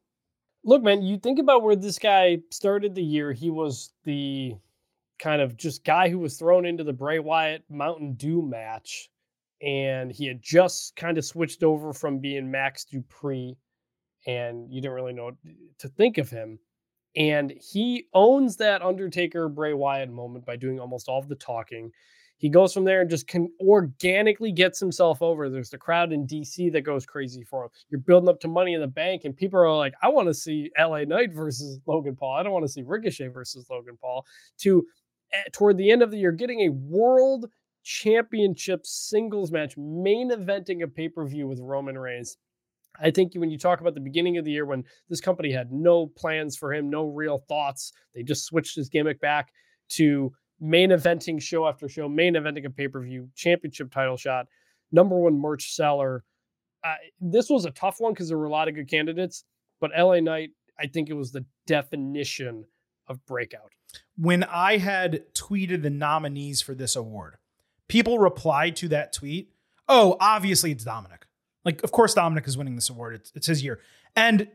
Look, 0.65 0.83
man, 0.83 1.03
you 1.03 1.19
think 1.19 1.39
about 1.39 1.63
where 1.63 1.77
this 1.77 1.99
guy 1.99 2.39
started 2.51 2.95
the 2.95 3.03
year. 3.03 3.33
He 3.33 3.51
was 3.51 3.93
the 4.05 4.57
kind 5.19 5.41
of 5.41 5.57
just 5.57 5.85
guy 5.85 6.09
who 6.09 6.19
was 6.19 6.37
thrown 6.37 6.67
into 6.67 6.85
the 6.85 6.93
Bray 6.93 7.19
Wyatt 7.19 7.65
Mountain 7.71 8.15
Dew 8.15 8.43
match. 8.43 9.11
And 9.63 10.13
he 10.13 10.27
had 10.27 10.43
just 10.43 10.97
kind 10.97 11.19
of 11.19 11.25
switched 11.25 11.63
over 11.63 11.93
from 11.93 12.19
being 12.19 12.51
Max 12.51 12.85
Dupri. 12.91 13.57
And 14.27 14.71
you 14.71 14.83
didn't 14.83 14.95
really 14.95 15.13
know 15.13 15.33
to 15.79 15.89
think 15.89 16.19
of 16.19 16.29
him. 16.29 16.59
And 17.17 17.53
he 17.53 18.07
owns 18.15 18.57
that 18.59 18.83
Undertaker 18.83 19.49
Bray 19.49 19.73
Wyatt 19.73 20.11
moment 20.11 20.45
by 20.45 20.57
doing 20.57 20.79
almost 20.79 21.09
all 21.09 21.19
of 21.19 21.29
the 21.29 21.35
talking. 21.35 21.91
He 22.41 22.49
goes 22.49 22.73
from 22.73 22.85
there 22.85 23.03
and 23.03 23.11
just 23.11 23.27
can 23.27 23.53
organically 23.61 24.51
gets 24.51 24.81
himself 24.81 25.21
over. 25.21 25.51
There's 25.51 25.69
the 25.69 25.77
crowd 25.77 26.11
in 26.11 26.27
DC 26.27 26.73
that 26.73 26.81
goes 26.81 27.05
crazy 27.05 27.45
for 27.45 27.65
him. 27.65 27.71
You're 27.91 28.01
building 28.01 28.31
up 28.31 28.41
to 28.41 28.49
money 28.49 28.73
in 28.73 28.81
the 28.81 28.87
bank, 28.87 29.23
and 29.25 29.37
people 29.37 29.61
are 29.61 29.77
like, 29.77 29.93
I 30.03 30.09
want 30.09 30.27
to 30.29 30.35
see 30.35 30.71
LA 30.79 31.05
Knight 31.05 31.35
versus 31.35 31.81
Logan 31.85 32.17
Paul. 32.17 32.35
I 32.35 32.43
don't 32.43 32.55
want 32.55 32.65
to 32.65 32.73
see 32.73 32.83
Ricochet 32.83 33.29
versus 33.29 33.67
Logan 33.71 33.99
Paul. 34.01 34.25
To 34.61 34.87
eh, 35.35 35.43
toward 35.53 35.77
the 35.77 35.91
end 35.91 36.03
of 36.03 36.11
the 36.11 36.17
year, 36.17 36.33
getting 36.33 36.61
a 36.61 36.71
world 36.71 37.45
championship 37.83 38.87
singles 38.87 39.53
match, 39.53 39.77
main 39.77 40.31
eventing 40.31 40.83
a 40.83 40.89
pay-per-view 40.89 41.47
with 41.47 41.61
Roman 41.61 41.99
Reigns. 41.99 42.39
I 42.99 43.11
think 43.11 43.35
when 43.35 43.51
you 43.51 43.59
talk 43.59 43.83
about 43.83 43.95
the 43.95 44.01
beginning 44.01 44.39
of 44.39 44.47
the 44.47 44.51
year 44.51 44.65
when 44.65 44.85
this 45.11 45.21
company 45.21 45.53
had 45.53 45.71
no 45.71 46.07
plans 46.07 46.57
for 46.57 46.73
him, 46.73 46.89
no 46.89 47.05
real 47.05 47.39
thoughts, 47.49 47.93
they 48.15 48.23
just 48.23 48.47
switched 48.47 48.77
his 48.77 48.89
gimmick 48.89 49.21
back 49.21 49.53
to 49.91 50.33
main 50.61 50.91
eventing 50.91 51.41
show 51.41 51.66
after 51.66 51.89
show, 51.89 52.09
main 52.09 52.35
eventing 52.35 52.66
a 52.66 52.70
pay 52.70 52.89
per 52.89 53.01
view, 53.01 53.28
championship 53.35 53.91
title 53.93 54.16
shot, 54.16 54.47
number 54.93 55.16
one 55.16 55.39
merch 55.39 55.74
seller. 55.74 56.24
Uh, 56.85 56.95
this 57.20 57.51
was 57.51 57.65
a 57.65 57.70
tough 57.70 57.97
one 57.99 58.12
because 58.12 58.28
there 58.28 58.39
were 58.39 58.47
a 58.47 58.51
lot 58.51 58.69
of 58.69 58.74
good 58.74 58.89
candidates, 58.89 59.45
but 59.81 59.91
LA 59.97 60.20
Knight, 60.20 60.51
I 60.78 60.87
think 60.87 61.11
it 61.11 61.15
was 61.15 61.32
the 61.32 61.45
definition 61.66 62.65
of 63.07 63.24
breakout. 63.27 63.73
When 64.16 64.45
I 64.45 64.78
had 64.78 65.24
tweeted 65.35 65.82
the 65.82 65.91
nominees 65.91 66.62
for 66.62 66.74
this 66.74 66.97
award, 66.97 67.37
people 67.89 68.19
replied 68.19 68.77
to 68.77 68.89
that 68.89 69.12
tweet, 69.12 69.53
"Oh, 69.89 70.16
obviously 70.20 70.70
it's 70.73 70.85
Dominik. 70.85 71.24
Like, 71.65 71.82
of 71.82 71.93
course 71.93 72.15
Dominik 72.15 72.47
is 72.47 72.57
winning 72.57 72.77
this 72.77 72.89
award. 72.89 73.16
It's, 73.16 73.32
it's 73.35 73.47
his 73.47 73.62
year." 73.65 73.81
And 74.16 74.49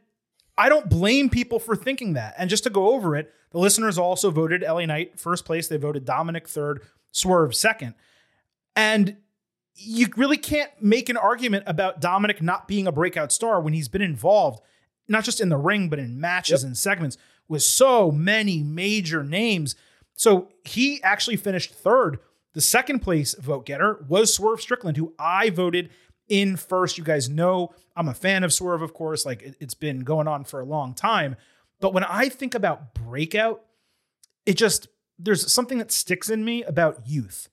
I 0.58 0.70
don't 0.70 0.90
blame 0.90 1.30
people 1.30 1.60
for 1.60 1.76
thinking 1.76 2.14
that. 2.14 2.36
And 2.38 2.50
just 2.50 2.64
to 2.64 2.70
go 2.70 2.94
over 2.94 3.16
it, 3.16 3.32
the 3.52 3.60
listeners 3.60 3.98
also 3.98 4.32
voted 4.32 4.62
LA 4.62 4.86
Knight 4.86 5.20
first 5.20 5.46
place. 5.46 5.68
They 5.68 5.78
voted 5.78 6.06
Dominik 6.06 6.48
third, 6.48 6.82
Swerve 7.12 7.56
second. 7.56 7.96
And 8.76 9.18
you 9.76 10.08
really 10.16 10.38
can't 10.38 10.72
make 10.82 11.10
an 11.10 11.18
argument 11.18 11.66
about 11.68 12.02
Dominik 12.02 12.42
not 12.42 12.68
being 12.68 12.88
a 12.88 12.92
breakout 12.92 13.32
star 13.32 13.60
when 13.62 13.74
he's 13.74 13.88
been 13.88 14.02
involved, 14.02 14.62
not 15.08 15.24
just 15.24 15.42
in 15.42 15.50
the 15.50 15.58
ring, 15.58 15.90
but 15.90 16.00
in 16.00 16.20
matches 16.20 16.64
yep. 16.64 16.68
and 16.68 16.78
segments 16.78 17.18
with 17.48 17.64
so 17.64 18.12
many 18.12 18.64
major 18.64 19.24
names. 19.24 19.76
So 20.16 20.50
he 20.64 21.04
actually 21.04 21.36
finished 21.36 21.74
third. 21.74 22.20
The 22.54 22.62
second 22.62 23.00
place 23.00 23.36
vote 23.36 23.66
getter 23.66 24.06
was 24.08 24.34
Swerve 24.34 24.62
Strickland, 24.62 24.96
who 24.96 25.14
I 25.20 25.50
voted 25.50 25.90
in 26.28 26.58
first. 26.58 26.98
You 26.98 27.04
guys 27.04 27.30
know 27.30 27.74
I'm 27.96 28.08
a 28.08 28.14
fan 28.14 28.44
of 28.44 28.54
Swerve, 28.54 28.82
of 28.82 28.94
course. 28.94 29.26
Like 29.26 29.42
it, 29.42 29.56
has 29.60 29.74
been 29.74 30.00
going 30.00 30.28
on 30.28 30.44
for 30.44 30.60
a 30.60 30.66
long 30.66 30.94
time. 30.94 31.36
But 31.80 31.94
when 31.94 32.04
I 32.04 32.30
think 32.30 32.56
about 32.56 32.94
breakout, 32.94 33.62
it 34.46 34.56
just, 34.56 34.88
there's 35.18 35.52
something 35.52 35.78
that 35.78 35.92
sticks 35.92 36.30
in 36.30 36.46
me 36.46 36.64
about 36.64 37.08
youth, 37.08 37.50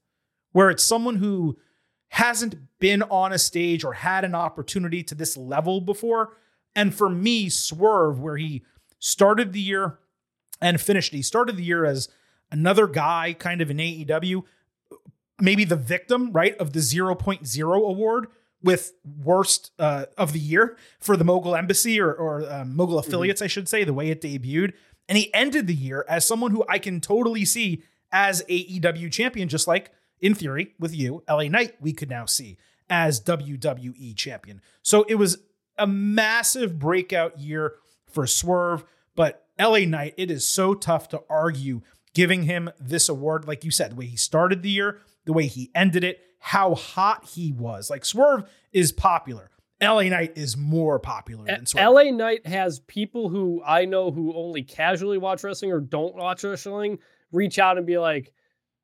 where 0.53 0.71
it's 0.71 0.85
someone 0.85 1.17
who 1.17 1.59
hasn't 2.09 2.57
been 2.79 3.03
on 3.05 3.33
a 3.33 3.39
stage 3.39 3.85
or 3.85 3.95
had 3.95 4.25
an 4.25 4.35
opportunity 4.35 5.03
to 5.03 5.15
this 5.15 5.37
level 5.37 5.81
before. 5.81 6.37
And 6.75 6.95
for 6.95 7.09
me, 7.09 7.49
Swerve, 7.49 8.21
where 8.21 8.37
he 8.37 8.63
started 8.99 9.53
the 9.53 9.61
year 9.61 9.99
and 10.61 10.81
finished, 10.81 11.13
he 11.13 11.23
started 11.23 11.57
the 11.57 11.65
year 11.65 11.85
as 11.85 12.09
another 12.51 12.87
guy 12.87 13.35
kind 13.39 13.61
of 13.61 13.71
in 13.71 13.79
AEW, 13.79 14.43
maybe 15.41 15.65
the 15.65 15.77
victim, 15.77 16.33
right, 16.33 16.57
of 16.59 16.73
the 16.73 16.81
0.0 16.81 17.89
award 17.89 18.27
with 18.63 18.93
worst 19.23 19.73
uh, 19.79 20.07
of 20.17 20.33
the 20.33 20.39
year 20.39 20.77
for 21.01 21.17
the 21.17 21.25
Mogul 21.25 21.57
Embassy 21.57 22.01
or, 22.01 22.13
or 22.13 22.51
um, 22.51 22.77
Mogul 22.77 22.99
mm-hmm. 22.99 23.09
affiliates, 23.09 23.41
mm-hmm. 23.41 23.45
I 23.45 23.49
should 23.49 23.69
say, 23.69 23.85
the 23.85 23.95
way 23.95 24.11
it 24.11 24.21
debuted. 24.21 24.73
And 25.09 25.19
he 25.19 25.33
ended 25.35 25.67
the 25.67 25.75
year 25.75 26.05
as 26.09 26.27
someone 26.27 26.53
who 26.53 26.65
I 26.69 26.79
can 26.79 27.01
totally 27.01 27.45
see 27.45 27.83
as 28.13 28.43
AEW 28.49 29.11
champion, 29.11 29.49
just 29.49 29.67
like 29.67 29.91
in 30.21 30.35
theory 30.35 30.75
with 30.79 30.95
you, 30.95 31.23
LA 31.29 31.45
Knight, 31.45 31.75
we 31.81 31.93
could 31.93 32.11
now 32.11 32.27
see 32.27 32.57
as 32.89 33.21
WWE 33.21 34.15
champion. 34.17 34.61
So 34.83 35.05
it 35.09 35.17
was 35.17 35.39
a 35.79 35.87
massive 35.87 36.79
breakout 36.79 37.39
year 37.39 37.75
for 38.07 38.27
Swerve, 38.27 38.85
but 39.17 39.47
LA 39.59 39.81
Knight, 39.81 40.15
it 40.17 40.31
is 40.31 40.47
so 40.47 40.75
tough 40.75 41.09
to 41.09 41.23
argue 41.29 41.83
giving 42.15 42.45
him 42.45 42.71
this 42.79 43.09
award. 43.09 43.47
Like 43.47 43.65
you 43.65 43.71
said, 43.71 43.93
the 43.93 43.97
way 43.97 44.07
he 44.07 44.17
started 44.17 44.63
the 44.63 44.71
year, 44.71 45.01
the 45.25 45.33
way 45.33 45.47
he 45.47 45.71
ended 45.75 46.05
it, 46.05 46.21
how 46.45 46.75
hot 46.75 47.25
he 47.25 47.53
was. 47.53 47.89
Like 47.89 48.05
Swerve 48.05 48.51
is 48.73 48.91
popular. 48.91 49.49
LA 49.81 50.03
Knight 50.03 50.33
is 50.37 50.57
more 50.57 50.99
popular 50.99 51.45
than 51.45 51.67
Swerve. 51.67 51.95
LA 51.95 52.11
Knight 52.11 52.45
has 52.47 52.81
people 52.81 53.29
who 53.29 53.63
I 53.65 53.85
know 53.85 54.11
who 54.11 54.35
only 54.35 54.65
casually 54.65 55.19
watch 55.19 55.45
wrestling 55.45 55.71
or 55.71 55.81
don't 55.81 56.17
watch 56.17 56.43
wrestling 56.43 56.99
reach 57.31 57.61
out 57.61 57.79
and 57.79 57.87
be 57.87 57.97
like, 57.97 58.33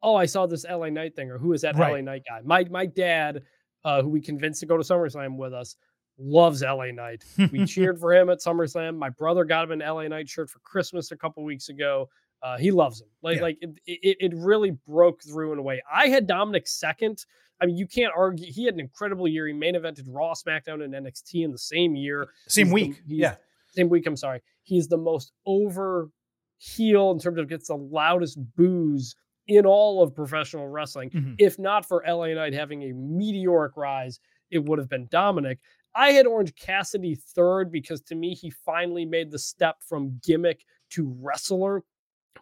"Oh, 0.03 0.15
I 0.15 0.27
saw 0.27 0.47
this 0.47 0.65
LA 0.65 0.91
Knight 0.91 1.17
thing," 1.17 1.33
or 1.33 1.39
"Who 1.39 1.53
is 1.53 1.63
that 1.63 1.77
right. 1.77 1.95
LA 1.95 2.01
Knight 2.01 2.23
guy?" 2.29 2.43
My 2.45 2.65
my 2.71 2.87
dad, 2.87 3.43
uh, 3.85 4.03
who 4.03 4.09
we 4.09 4.21
convinced 4.21 4.61
to 4.61 4.67
go 4.67 4.77
to 4.77 4.85
SummerSlam 4.85 5.37
with 5.37 5.53
us, 5.53 5.75
loves 6.17 6.63
LA 6.63 6.93
Knight. 6.93 7.25
We 7.51 7.67
cheered 7.67 7.99
for 7.99 8.15
him 8.15 8.31
at 8.31 8.39
SummerSlam. 8.39 8.97
My 8.97 9.11
brother 9.11 9.45
got 9.45 9.65
him 9.65 9.73
an 9.73 9.81
LA 9.81 10.07
Knight 10.07 10.29
shirt 10.29 10.49
for 10.49 10.61
Christmas 10.61 11.11
a 11.11 11.17
couple 11.17 11.43
weeks 11.43 11.71
ago. 11.71 12.09
Uh, 12.41 12.57
he 12.57 12.71
loves 12.71 13.01
him. 13.01 13.09
Like 13.21 13.37
yeah. 13.39 13.43
like 13.43 13.59
it, 13.61 13.71
it, 13.85 14.17
it 14.21 14.33
really 14.37 14.71
broke 14.87 15.25
through 15.25 15.53
in 15.53 15.59
a 15.59 15.63
way. 15.63 15.83
I 15.93 16.07
had 16.07 16.29
Dominik 16.29 16.69
second 16.69 17.25
I 17.61 17.67
mean, 17.67 17.77
you 17.77 17.87
can't 17.87 18.13
argue. 18.17 18.47
He 18.51 18.65
had 18.65 18.75
an 18.75 18.81
incredible 18.81 19.27
year. 19.27 19.47
He 19.47 19.53
main 19.53 19.75
evented 19.75 20.05
Raw, 20.07 20.35
SmackDown, 20.35 20.83
and 20.85 20.95
NXT 20.95 21.45
in 21.45 21.51
the 21.51 21.59
same 21.59 21.97
year. 21.97 22.29
Same 22.47 22.67
he's 22.67 22.75
week. 22.75 23.03
The, 23.07 23.17
yeah. 23.17 23.35
Same 23.75 23.89
week. 23.89 24.07
I'm 24.07 24.17
sorry. 24.17 24.43
He's 24.63 24.89
the 24.89 24.97
most 24.97 25.33
over 25.47 26.11
heel 26.59 27.11
in 27.11 27.19
terms 27.19 27.39
of 27.39 27.49
gets 27.49 27.69
the 27.69 27.77
loudest 27.77 28.39
boos 28.57 29.15
in 29.47 29.65
all 29.65 30.03
of 30.03 30.15
professional 30.15 30.69
wrestling. 30.69 31.11
Mm-hmm. 31.11 31.35
If 31.39 31.59
not 31.59 31.87
for 31.87 32.05
LA 32.07 32.35
Knight 32.35 32.53
having 32.53 32.83
a 32.85 32.93
meteoric 32.93 33.77
rise, 33.77 34.21
it 34.51 34.65
would 34.65 34.79
have 34.79 34.89
been 34.89 35.09
Dominik. 35.09 35.59
I 35.95 36.11
had 36.11 36.27
Orange 36.27 36.55
Cassidy 36.55 37.15
third 37.15 37.73
because 37.73 38.01
to 38.03 38.15
me, 38.15 38.35
he 38.35 38.51
finally 38.51 39.05
made 39.05 39.31
the 39.31 39.39
step 39.39 39.77
from 39.89 40.21
gimmick 40.25 40.65
to 40.91 41.17
wrestler 41.21 41.83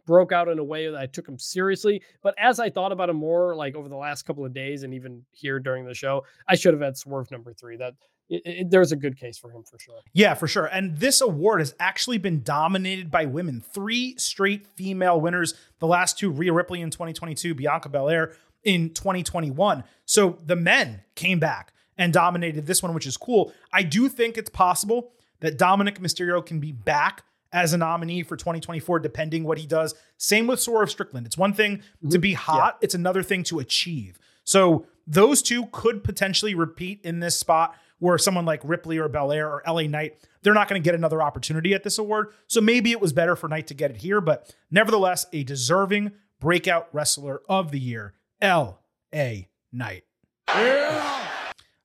broke 0.04 0.32
out 0.32 0.48
in 0.48 0.58
a 0.58 0.64
way 0.64 0.90
that 0.90 0.98
I 0.98 1.06
took 1.06 1.28
him 1.28 1.38
seriously. 1.38 2.02
But 2.22 2.34
as 2.38 2.60
I 2.60 2.70
thought 2.70 2.92
about 2.92 3.08
him 3.08 3.16
more, 3.16 3.54
like 3.54 3.74
over 3.74 3.88
the 3.88 3.96
last 3.96 4.22
couple 4.22 4.44
of 4.44 4.52
days 4.52 4.82
and 4.82 4.94
even 4.94 5.22
here 5.32 5.58
during 5.58 5.86
the 5.86 5.94
show, 5.94 6.24
I 6.48 6.54
should 6.54 6.74
have 6.74 6.82
had 6.82 6.96
Swerve 6.96 7.30
number 7.30 7.52
three. 7.52 7.76
That 7.76 7.94
it, 8.28 8.42
it, 8.44 8.70
there's 8.70 8.92
a 8.92 8.96
good 8.96 9.18
case 9.18 9.38
for 9.38 9.50
him 9.50 9.62
for 9.62 9.78
sure. 9.78 10.00
Yeah, 10.12 10.34
for 10.34 10.48
sure. 10.48 10.66
And 10.66 10.96
this 10.96 11.20
award 11.20 11.60
has 11.60 11.74
actually 11.78 12.18
been 12.18 12.42
dominated 12.42 13.10
by 13.10 13.26
women. 13.26 13.60
Three 13.60 14.16
straight 14.18 14.66
female 14.66 15.20
winners. 15.20 15.54
The 15.78 15.86
last 15.86 16.18
two, 16.18 16.30
Rhea 16.30 16.52
Ripley 16.52 16.80
in 16.80 16.90
2022, 16.90 17.54
Bianca 17.54 17.88
Belair 17.88 18.32
in 18.64 18.90
2021. 18.90 19.84
So 20.04 20.38
the 20.44 20.56
men 20.56 21.02
came 21.14 21.38
back 21.38 21.72
and 21.96 22.12
dominated 22.12 22.66
this 22.66 22.82
one, 22.82 22.94
which 22.94 23.06
is 23.06 23.16
cool. 23.16 23.52
I 23.72 23.82
do 23.82 24.08
think 24.08 24.36
it's 24.36 24.50
possible 24.50 25.12
that 25.40 25.58
Dominik 25.58 25.98
Mysterio 25.98 26.44
can 26.44 26.60
be 26.60 26.72
back 26.72 27.22
as 27.52 27.72
a 27.72 27.78
nominee 27.78 28.22
for 28.22 28.36
2024, 28.36 29.00
depending 29.00 29.44
what 29.44 29.58
he 29.58 29.66
does. 29.66 29.94
Same 30.18 30.46
with 30.46 30.60
Swerve 30.60 30.90
Strickland. 30.90 31.26
It's 31.26 31.38
one 31.38 31.52
thing 31.52 31.78
to 32.02 32.08
mm-hmm. 32.08 32.20
be 32.20 32.34
hot, 32.34 32.78
it's 32.80 32.94
another 32.94 33.22
thing 33.22 33.42
to 33.44 33.58
achieve. 33.58 34.18
So 34.44 34.86
those 35.06 35.42
two 35.42 35.66
could 35.72 36.04
potentially 36.04 36.54
repeat 36.54 37.00
in 37.02 37.20
this 37.20 37.38
spot 37.38 37.74
where 37.98 38.18
someone 38.18 38.44
like 38.44 38.60
Ripley 38.62 38.98
or 38.98 39.08
Belair 39.08 39.48
or 39.48 39.62
LA 39.66 39.82
Knight, 39.82 40.18
they're 40.42 40.54
not 40.54 40.68
going 40.68 40.80
to 40.80 40.84
get 40.84 40.94
another 40.94 41.22
opportunity 41.22 41.74
at 41.74 41.82
this 41.82 41.98
award. 41.98 42.28
So 42.46 42.60
maybe 42.60 42.90
it 42.92 43.00
was 43.00 43.12
better 43.12 43.36
for 43.36 43.48
Knight 43.48 43.66
to 43.68 43.74
get 43.74 43.90
it 43.90 43.98
here, 43.98 44.20
but 44.20 44.54
nevertheless, 44.70 45.26
a 45.32 45.44
deserving 45.44 46.12
breakout 46.40 46.88
wrestler 46.92 47.40
of 47.48 47.70
the 47.70 47.80
year, 47.80 48.14
LA 48.42 49.46
Knight. 49.72 50.04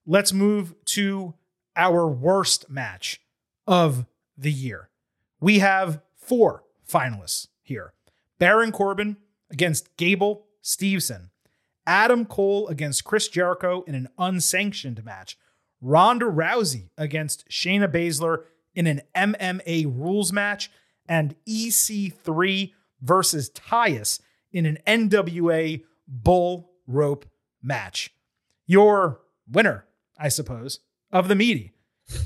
Let's 0.06 0.32
move 0.32 0.74
to 0.86 1.34
our 1.76 2.06
worst 2.06 2.68
match 2.68 3.20
of 3.66 4.06
the 4.36 4.52
year. 4.52 4.88
We 5.42 5.58
have 5.58 6.00
four 6.14 6.62
finalists 6.88 7.48
here. 7.62 7.94
Baron 8.38 8.70
Corbin 8.70 9.16
against 9.50 9.96
Gable 9.96 10.46
Steveson, 10.62 11.30
Adam 11.84 12.26
Cole 12.26 12.68
against 12.68 13.02
Chris 13.02 13.26
Jericho 13.26 13.82
in 13.88 13.96
an 13.96 14.06
unsanctioned 14.18 15.04
match, 15.04 15.36
Ronda 15.80 16.26
Rousey 16.26 16.90
against 16.96 17.48
Shayna 17.48 17.92
Baszler 17.92 18.44
in 18.72 18.86
an 18.86 19.02
MMA 19.16 19.86
rules 19.86 20.32
match, 20.32 20.70
and 21.08 21.34
EC3 21.48 22.72
versus 23.00 23.48
Tyrus 23.48 24.20
in 24.52 24.64
an 24.64 24.78
NWA 24.86 25.82
bull 26.06 26.70
rope 26.86 27.26
match. 27.60 28.14
Your 28.68 29.22
winner, 29.50 29.86
I 30.16 30.28
suppose, 30.28 30.78
of 31.10 31.26
the 31.26 31.34
meaty 31.34 31.72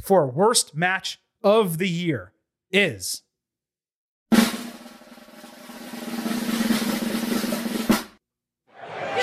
for 0.02 0.26
worst 0.26 0.76
match 0.76 1.18
of 1.43 1.78
the 1.78 1.88
year 1.88 2.34
is 2.77 3.23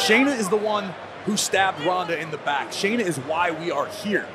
Shayna 0.03 0.37
is 0.37 0.49
the 0.49 0.57
one 0.57 0.93
who 1.23 1.37
stabbed 1.37 1.79
Ronda 1.85 2.19
in 2.19 2.29
the 2.29 2.37
back. 2.39 2.71
Shayna 2.71 2.99
is 2.99 3.17
why 3.19 3.51
we 3.51 3.71
are 3.71 3.87
here. 3.87 4.27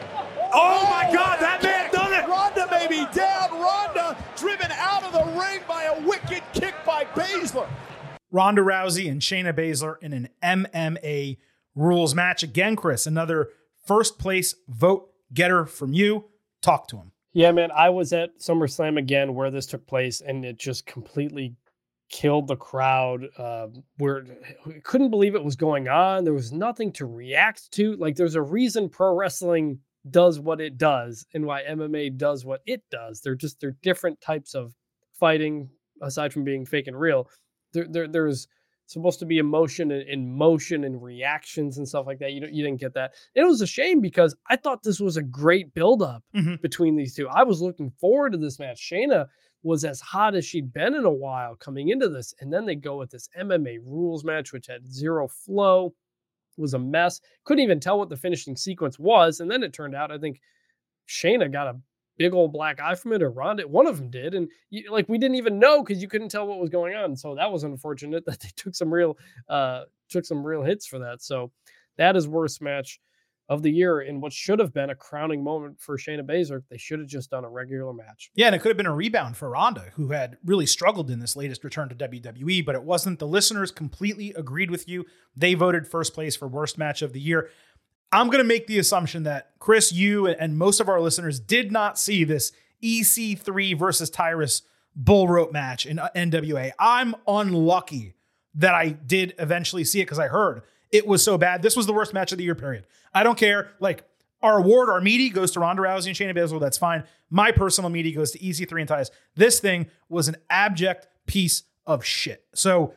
Oh 0.54 0.88
my 0.88 1.12
God, 1.12 1.38
that 1.40 1.62
man 1.62 1.90
done 1.92 2.12
it! 2.14 2.26
Ronda 2.26 2.66
may 2.70 2.86
be 2.86 3.04
down. 3.12 3.50
Ronda 3.60 4.16
driven 4.34 4.72
out 4.72 5.02
of 5.02 5.12
the 5.12 5.38
ring 5.38 5.60
by 5.68 5.82
a 5.82 6.00
wicked 6.00 6.42
kick 6.54 6.74
by 6.86 7.04
Baszler. 7.04 7.68
Ronda 8.30 8.62
Rousey 8.62 9.10
and 9.10 9.20
Shayna 9.20 9.52
Baszler 9.52 9.96
in 10.00 10.14
an 10.14 10.28
MMA 10.42 11.36
rules 11.74 12.14
match. 12.14 12.42
Again, 12.42 12.74
Chris, 12.74 13.06
another 13.06 13.50
first 13.84 14.18
place 14.18 14.54
vote 14.68 15.10
getter 15.34 15.66
from 15.66 15.92
you. 15.92 16.26
Talk 16.62 16.88
to 16.88 16.96
him. 16.96 17.12
Yeah, 17.38 17.52
man, 17.52 17.70
I 17.70 17.88
was 17.88 18.12
at 18.12 18.36
SummerSlam 18.40 18.98
again 18.98 19.32
where 19.32 19.52
this 19.52 19.66
took 19.66 19.86
place, 19.86 20.22
and 20.22 20.44
it 20.44 20.58
just 20.58 20.86
completely 20.86 21.54
killed 22.10 22.48
the 22.48 22.56
crowd. 22.56 23.28
Uh, 23.38 23.68
where 23.98 24.26
we 24.66 24.80
couldn't 24.80 25.10
believe 25.10 25.36
it 25.36 25.44
was 25.44 25.54
going 25.54 25.86
on. 25.86 26.24
There 26.24 26.32
was 26.34 26.50
nothing 26.50 26.90
to 26.94 27.06
react 27.06 27.70
to. 27.74 27.94
Like, 27.94 28.16
there's 28.16 28.34
a 28.34 28.42
reason 28.42 28.88
pro 28.88 29.14
wrestling 29.14 29.78
does 30.10 30.40
what 30.40 30.60
it 30.60 30.78
does, 30.78 31.24
and 31.32 31.46
why 31.46 31.62
MMA 31.62 32.16
does 32.16 32.44
what 32.44 32.60
it 32.66 32.82
does. 32.90 33.20
They're 33.20 33.36
just 33.36 33.60
they're 33.60 33.76
different 33.84 34.20
types 34.20 34.56
of 34.56 34.74
fighting, 35.12 35.70
aside 36.02 36.32
from 36.32 36.42
being 36.42 36.66
fake 36.66 36.88
and 36.88 36.98
real. 36.98 37.30
There, 37.72 37.86
there 37.88 38.08
there's 38.08 38.48
supposed 38.88 39.18
to 39.20 39.26
be 39.26 39.38
emotion 39.38 39.90
and, 39.92 40.08
and 40.08 40.34
motion 40.34 40.82
and 40.84 41.02
reactions 41.02 41.78
and 41.78 41.86
stuff 41.86 42.06
like 42.06 42.18
that. 42.18 42.32
You 42.32 42.40
don't, 42.40 42.52
you 42.54 42.64
didn't 42.64 42.80
get 42.80 42.94
that. 42.94 43.12
It 43.34 43.44
was 43.44 43.60
a 43.60 43.66
shame 43.66 44.00
because 44.00 44.34
I 44.48 44.56
thought 44.56 44.82
this 44.82 44.98
was 44.98 45.16
a 45.16 45.22
great 45.22 45.74
buildup 45.74 46.24
Mhm. 46.34 46.60
between 46.62 46.96
these 46.96 47.14
two. 47.14 47.28
I 47.28 47.42
was 47.44 47.60
looking 47.62 47.90
forward 47.90 48.32
to 48.32 48.38
this 48.38 48.58
match. 48.58 48.80
Shayna 48.80 49.26
was 49.62 49.84
as 49.84 50.00
hot 50.00 50.34
as 50.34 50.44
she'd 50.46 50.72
been 50.72 50.94
in 50.94 51.04
a 51.04 51.12
while 51.12 51.54
coming 51.56 51.88
into 51.90 52.08
this, 52.08 52.32
and 52.40 52.52
then 52.52 52.64
they 52.64 52.76
go 52.76 52.96
with 52.96 53.10
this 53.10 53.28
MMA 53.38 53.78
rules 53.84 54.24
match, 54.24 54.52
which 54.52 54.66
had 54.68 54.86
zero 54.90 55.28
flow, 55.28 55.94
was 56.56 56.74
a 56.74 56.78
mess. 56.78 57.20
Couldn't 57.44 57.62
even 57.64 57.80
tell 57.80 57.98
what 57.98 58.08
the 58.08 58.16
finishing 58.16 58.56
sequence 58.56 58.98
was, 58.98 59.40
and 59.40 59.50
then 59.50 59.62
it 59.62 59.72
turned 59.72 59.94
out 59.94 60.10
I 60.10 60.18
think 60.18 60.40
Shayna 61.08 61.50
got 61.52 61.66
a 61.68 61.80
big 62.18 62.34
old 62.34 62.52
black 62.52 62.80
eye 62.80 62.94
from 62.94 63.12
it, 63.12 63.22
or 63.22 63.30
Ronda. 63.30 63.66
One 63.66 63.86
of 63.86 63.98
them 63.98 64.10
did, 64.10 64.34
and 64.34 64.48
you, 64.70 64.90
like 64.90 65.08
we 65.08 65.18
didn't 65.18 65.36
even 65.36 65.58
know 65.58 65.82
because 65.82 66.02
you 66.02 66.08
couldn't 66.08 66.28
tell 66.28 66.46
what 66.46 66.58
was 66.58 66.70
going 66.70 66.94
on. 66.94 67.16
So 67.16 67.34
that 67.36 67.50
was 67.50 67.64
unfortunate 67.64 68.24
that 68.26 68.40
they 68.40 68.50
took 68.56 68.74
some 68.74 68.92
real 68.92 69.16
uh 69.48 69.84
took 70.08 70.24
some 70.24 70.44
real 70.44 70.62
hits 70.62 70.86
for 70.86 70.98
that. 70.98 71.22
So 71.22 71.50
that 71.96 72.16
is 72.16 72.28
worst 72.28 72.60
match 72.60 73.00
of 73.48 73.62
the 73.62 73.70
year 73.70 74.02
in 74.02 74.20
what 74.20 74.32
should 74.32 74.58
have 74.58 74.74
been 74.74 74.90
a 74.90 74.94
crowning 74.94 75.42
moment 75.42 75.80
for 75.80 75.96
Shayna 75.96 76.20
Baszler. 76.20 76.62
They 76.70 76.76
should 76.76 76.98
have 76.98 77.08
just 77.08 77.30
done 77.30 77.44
a 77.44 77.48
regular 77.48 77.94
match. 77.94 78.30
Yeah, 78.34 78.46
and 78.46 78.54
it 78.54 78.58
could 78.58 78.68
have 78.68 78.76
been 78.76 78.84
a 78.84 78.94
rebound 78.94 79.38
for 79.38 79.48
Ronda, 79.48 79.86
who 79.94 80.10
had 80.10 80.36
really 80.44 80.66
struggled 80.66 81.10
in 81.10 81.18
this 81.18 81.34
latest 81.34 81.64
return 81.64 81.88
to 81.88 81.94
WWE, 81.94 82.64
but 82.64 82.74
it 82.74 82.82
wasn't. 82.82 83.18
The 83.18 83.26
listeners 83.26 83.70
completely 83.70 84.34
agreed 84.34 84.70
with 84.70 84.86
you. 84.86 85.06
They 85.34 85.54
voted 85.54 85.88
first 85.88 86.12
place 86.12 86.36
for 86.36 86.46
worst 86.46 86.76
match 86.76 87.00
of 87.00 87.14
the 87.14 87.20
year. 87.20 87.48
I'm 88.12 88.26
going 88.28 88.38
to 88.38 88.44
make 88.44 88.66
the 88.66 88.78
assumption 88.78 89.24
that 89.24 89.50
Chris, 89.58 89.92
you, 89.92 90.26
and 90.28 90.56
most 90.56 90.80
of 90.80 90.88
our 90.88 91.00
listeners 91.00 91.40
did 91.40 91.70
not 91.70 91.98
see 91.98 92.24
this 92.24 92.52
EC3 92.82 93.78
versus 93.78 94.08
Tyrus 94.10 94.62
bull 94.96 95.28
rope 95.28 95.52
match 95.52 95.86
in 95.86 95.98
NWA. 95.98 96.72
I'm 96.78 97.14
unlucky 97.26 98.14
that 98.54 98.74
I 98.74 98.88
did 98.90 99.34
eventually 99.38 99.84
see 99.84 100.00
it 100.00 100.04
because 100.04 100.18
I 100.18 100.28
heard 100.28 100.62
it 100.90 101.06
was 101.06 101.22
so 101.22 101.38
bad. 101.38 101.62
This 101.62 101.76
was 101.76 101.86
the 101.86 101.92
worst 101.92 102.14
match 102.14 102.32
of 102.32 102.38
the 102.38 102.44
year, 102.44 102.54
period. 102.54 102.86
I 103.14 103.22
don't 103.22 103.38
care. 103.38 103.72
Like, 103.78 104.04
our 104.42 104.58
award, 104.58 104.88
our 104.88 105.00
meaty 105.00 105.30
goes 105.30 105.50
to 105.52 105.60
Ronda 105.60 105.82
Rousey 105.82 106.06
and 106.06 106.16
Shayna 106.16 106.36
Baszler. 106.36 106.60
That's 106.60 106.78
fine. 106.78 107.04
My 107.28 107.50
personal 107.50 107.90
meaty 107.90 108.12
goes 108.12 108.30
to 108.32 108.38
EC3 108.38 108.80
and 108.80 108.88
Tyrus. 108.88 109.10
This 109.34 109.60
thing 109.60 109.88
was 110.08 110.28
an 110.28 110.36
abject 110.48 111.08
piece 111.26 111.64
of 111.86 112.04
shit. 112.04 112.44
So, 112.54 112.94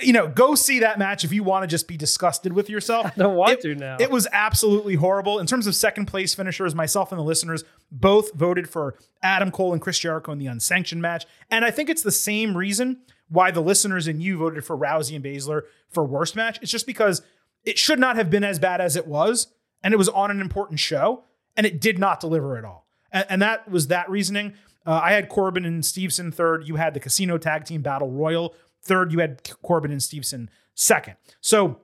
you 0.00 0.12
know, 0.12 0.28
go 0.28 0.54
see 0.54 0.80
that 0.80 0.98
match 0.98 1.24
if 1.24 1.32
you 1.32 1.42
want 1.42 1.62
to 1.62 1.66
just 1.66 1.88
be 1.88 1.96
disgusted 1.96 2.52
with 2.52 2.68
yourself. 2.68 3.06
I 3.06 3.12
don't 3.16 3.34
want 3.36 3.52
It- 3.52 3.62
to 3.62 3.74
now. 3.74 3.96
It 3.98 4.10
was 4.10 4.26
absolutely 4.32 4.94
horrible. 4.96 5.38
In 5.38 5.46
terms 5.46 5.66
of 5.66 5.74
second 5.74 6.06
place 6.06 6.34
finishers, 6.34 6.74
myself 6.74 7.12
and 7.12 7.18
the 7.18 7.24
listeners 7.24 7.64
both 7.90 8.32
voted 8.34 8.68
for 8.68 8.96
Adam 9.22 9.50
Cole 9.50 9.72
and 9.72 9.80
Chris 9.80 9.98
Jericho 9.98 10.32
in 10.32 10.38
the 10.38 10.46
unsanctioned 10.48 11.00
match. 11.00 11.24
And 11.50 11.64
I 11.64 11.70
think 11.70 11.88
it's 11.88 12.02
the 12.02 12.10
same 12.10 12.56
reason 12.56 13.00
why 13.28 13.50
the 13.50 13.60
listeners 13.62 14.06
and 14.06 14.22
you 14.22 14.36
voted 14.38 14.64
for 14.64 14.76
Rousey 14.76 15.16
and 15.16 15.24
Baszler 15.24 15.62
for 15.88 16.04
worst 16.04 16.36
match. 16.36 16.58
It's 16.62 16.70
just 16.70 16.86
because 16.86 17.22
it 17.64 17.78
should 17.78 17.98
not 17.98 18.16
have 18.16 18.28
been 18.30 18.44
as 18.44 18.58
bad 18.58 18.80
as 18.80 18.96
it 18.96 19.06
was. 19.06 19.48
And 19.82 19.94
it 19.94 19.96
was 19.96 20.08
on 20.10 20.30
an 20.30 20.40
important 20.40 20.78
show 20.78 21.24
and 21.56 21.64
it 21.66 21.80
did 21.80 21.98
not 21.98 22.20
deliver 22.20 22.56
at 22.58 22.64
all. 22.64 22.86
And, 23.12 23.26
and 23.30 23.42
that 23.42 23.68
was 23.70 23.86
that 23.88 24.10
reasoning. 24.10 24.54
Uh, 24.84 25.00
I 25.02 25.12
had 25.12 25.28
Corbin 25.28 25.64
and 25.64 25.84
Stevenson 25.84 26.30
third. 26.30 26.68
You 26.68 26.76
had 26.76 26.94
the 26.94 27.00
Casino 27.00 27.38
Tag 27.38 27.64
Team 27.64 27.82
Battle 27.82 28.10
Royal 28.10 28.54
third. 28.86 29.12
You 29.12 29.18
had 29.20 29.42
Corbin 29.62 29.90
and 29.90 30.02
Stevenson 30.02 30.48
second. 30.74 31.16
So 31.40 31.80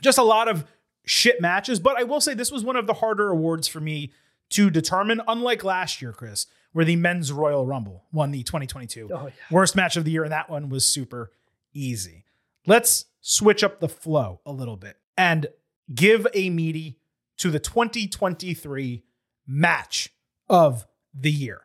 just 0.00 0.18
a 0.18 0.22
lot 0.22 0.48
of 0.48 0.64
shit 1.04 1.40
matches. 1.40 1.80
But 1.80 1.98
I 1.98 2.04
will 2.04 2.20
say 2.20 2.34
this 2.34 2.52
was 2.52 2.64
one 2.64 2.76
of 2.76 2.86
the 2.86 2.94
harder 2.94 3.30
awards 3.30 3.68
for 3.68 3.80
me 3.80 4.12
to 4.50 4.70
determine, 4.70 5.20
unlike 5.28 5.62
last 5.64 6.02
year, 6.02 6.12
Chris, 6.12 6.46
where 6.72 6.84
the 6.84 6.96
men's 6.96 7.32
Royal 7.32 7.66
Rumble 7.66 8.04
won 8.12 8.30
the 8.30 8.42
2022 8.42 9.08
Oh, 9.12 9.26
yeah. 9.26 9.32
worst 9.50 9.74
match 9.76 9.96
of 9.96 10.04
the 10.04 10.10
year. 10.10 10.22
And 10.24 10.32
that 10.32 10.50
one 10.50 10.68
was 10.68 10.84
super 10.84 11.30
easy. 11.72 12.24
Let's 12.66 13.06
switch 13.20 13.62
up 13.64 13.80
the 13.80 13.88
flow 13.88 14.40
a 14.44 14.52
little 14.52 14.76
bit 14.76 14.96
and 15.16 15.46
give 15.94 16.26
a 16.34 16.50
meaty 16.50 16.98
to 17.38 17.50
the 17.50 17.58
2023 17.58 19.02
match 19.46 20.12
of 20.48 20.86
the 21.14 21.30
year. 21.30 21.62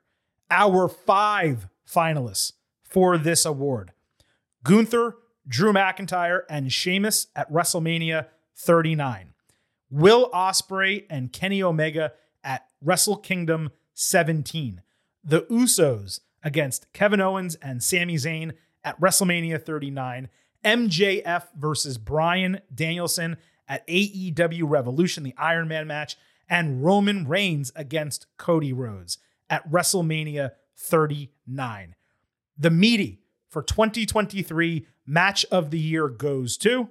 Our 0.49 0.87
five 0.87 1.67
finalists 1.87 2.53
for 2.83 3.17
this 3.17 3.45
award 3.45 3.91
Gunther, 4.65 5.17
Drew 5.47 5.71
McIntyre, 5.71 6.41
and 6.49 6.73
Sheamus 6.73 7.27
at 7.35 7.51
WrestleMania 7.51 8.25
39. 8.55 9.33
Will 9.91 10.29
Ospreay 10.31 11.05
and 11.07 11.31
Kenny 11.31 11.61
Omega 11.61 12.13
at 12.43 12.65
Wrestle 12.81 13.17
Kingdom 13.17 13.69
17. 13.93 14.81
The 15.23 15.41
Usos 15.43 16.21
against 16.43 16.91
Kevin 16.93 17.21
Owens 17.21 17.55
and 17.55 17.83
Sami 17.83 18.15
Zayn 18.15 18.53
at 18.83 18.99
WrestleMania 18.99 19.63
39. 19.63 20.29
MJF 20.63 21.43
versus 21.55 21.99
Bryan 21.99 22.59
Danielson 22.73 23.37
at 23.67 23.87
AEW 23.87 24.63
Revolution, 24.65 25.23
the 25.23 25.35
Iron 25.37 25.67
Man 25.67 25.85
match, 25.85 26.17
and 26.49 26.83
Roman 26.83 27.27
Reigns 27.27 27.71
against 27.75 28.25
Cody 28.37 28.73
Rhodes 28.73 29.19
at 29.47 29.69
WrestleMania 29.69 30.51
39. 30.75 31.95
The 32.57 32.71
meaty 32.71 33.21
for 33.55 33.63
2023 33.63 34.85
match 35.05 35.45
of 35.49 35.71
the 35.71 35.79
year 35.79 36.09
goes 36.09 36.57
to 36.57 36.89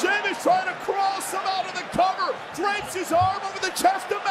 Sheamus 0.00 0.42
trying 0.42 0.66
to 0.66 0.72
cross 0.80 1.30
him 1.30 1.40
out 1.44 1.66
of 1.66 1.74
the 1.74 1.82
cover. 1.92 2.34
Drapes 2.54 2.94
his 2.94 3.12
arm 3.12 3.42
over 3.44 3.58
the 3.58 3.72
chest 3.72 4.10
of 4.12 4.21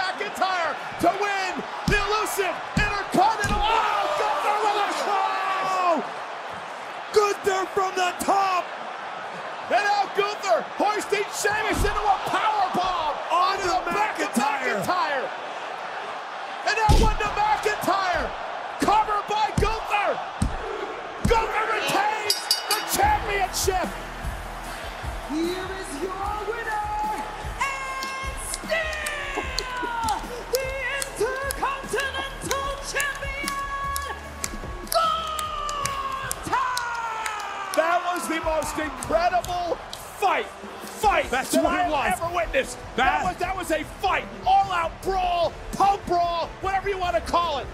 That's 41.44 41.52
that 41.56 41.64
what 41.64 41.74
I 41.74 41.88
it 41.88 41.92
was. 41.92 42.20
ever 42.22 42.36
witnessed. 42.36 42.78
That- 42.96 42.96
That 42.96 43.24
was 43.24 43.36
that 43.38 43.58
was 43.58 43.72
a 43.72 43.84
fight, 44.02 44.26
all 44.46 44.72
out 44.72 44.92
brawl, 45.02 45.54
pub 45.74 46.00
brawl, 46.06 46.48
whatever 46.62 46.90
you 46.90 46.98
want 46.98 47.16
to 47.16 47.22
call 47.22 47.58
it. 47.60 47.68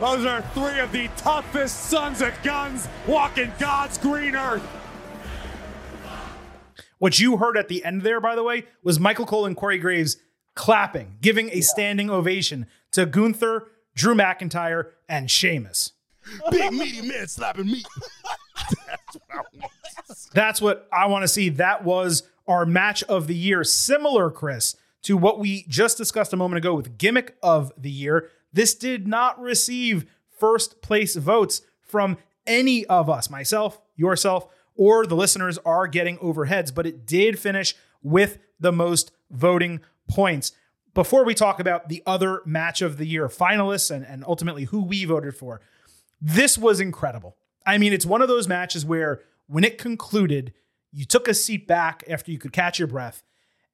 Those 0.00 0.24
are 0.26 0.42
three 0.54 0.80
of 0.80 0.90
the 0.92 1.08
toughest 1.16 1.84
sons 1.88 2.20
of 2.22 2.32
guns 2.42 2.88
walking 3.06 3.52
God's 3.58 3.98
green 3.98 4.34
earth. 4.34 4.66
What 6.98 7.18
you 7.18 7.36
heard 7.38 7.56
at 7.56 7.68
the 7.68 7.84
end 7.84 8.02
there, 8.02 8.20
by 8.20 8.34
the 8.36 8.42
way, 8.42 8.64
was 8.82 9.00
Michael 9.00 9.26
Cole 9.26 9.44
and 9.46 9.56
Corey 9.56 9.78
Graves 9.78 10.16
clapping, 10.54 11.16
giving 11.20 11.50
a 11.50 11.60
standing 11.60 12.10
ovation 12.10 12.66
to 12.92 13.06
Gunther, 13.06 13.66
Drew 13.94 14.14
McIntyre, 14.14 14.90
and 15.08 15.30
Sheamus. 15.30 15.92
Big 16.50 16.72
meaty 16.72 17.06
man 17.06 17.26
slapping 17.26 17.66
meat. 17.66 17.86
That's 18.86 19.16
what 19.16 19.22
I 19.30 19.36
want. 19.58 19.72
That's 20.32 20.60
what 20.60 20.88
I 20.92 21.06
want 21.06 21.22
to 21.22 21.28
see. 21.28 21.48
That 21.50 21.84
was 21.84 22.22
our 22.52 22.66
match 22.66 23.02
of 23.04 23.26
the 23.26 23.34
year. 23.34 23.64
Similar, 23.64 24.30
Chris, 24.30 24.76
to 25.02 25.16
what 25.16 25.38
we 25.38 25.64
just 25.68 25.96
discussed 25.96 26.32
a 26.32 26.36
moment 26.36 26.58
ago 26.58 26.74
with 26.74 26.98
gimmick 26.98 27.36
of 27.42 27.72
the 27.76 27.90
year. 27.90 28.28
This 28.52 28.74
did 28.74 29.08
not 29.08 29.40
receive 29.40 30.06
first 30.38 30.82
place 30.82 31.16
votes 31.16 31.62
from 31.80 32.18
any 32.46 32.84
of 32.86 33.08
us, 33.08 33.30
myself, 33.30 33.80
yourself, 33.96 34.46
or 34.76 35.06
the 35.06 35.16
listeners 35.16 35.58
are 35.64 35.86
getting 35.86 36.18
overheads, 36.18 36.74
but 36.74 36.86
it 36.86 37.06
did 37.06 37.38
finish 37.38 37.74
with 38.02 38.38
the 38.60 38.72
most 38.72 39.12
voting 39.30 39.80
points. 40.08 40.52
Before 40.94 41.24
we 41.24 41.34
talk 41.34 41.58
about 41.58 41.88
the 41.88 42.02
other 42.06 42.42
match 42.44 42.82
of 42.82 42.98
the 42.98 43.06
year 43.06 43.28
finalists 43.28 43.90
and, 43.90 44.04
and 44.04 44.24
ultimately 44.26 44.64
who 44.64 44.82
we 44.84 45.04
voted 45.04 45.34
for, 45.34 45.60
this 46.20 46.58
was 46.58 46.80
incredible. 46.80 47.36
I 47.64 47.78
mean, 47.78 47.92
it's 47.92 48.06
one 48.06 48.22
of 48.22 48.28
those 48.28 48.48
matches 48.48 48.84
where 48.84 49.20
when 49.46 49.64
it 49.64 49.78
concluded, 49.78 50.52
you 50.92 51.04
took 51.04 51.28
a 51.28 51.34
seat 51.34 51.66
back 51.66 52.04
after 52.08 52.30
you 52.30 52.38
could 52.38 52.52
catch 52.52 52.78
your 52.78 52.88
breath 52.88 53.22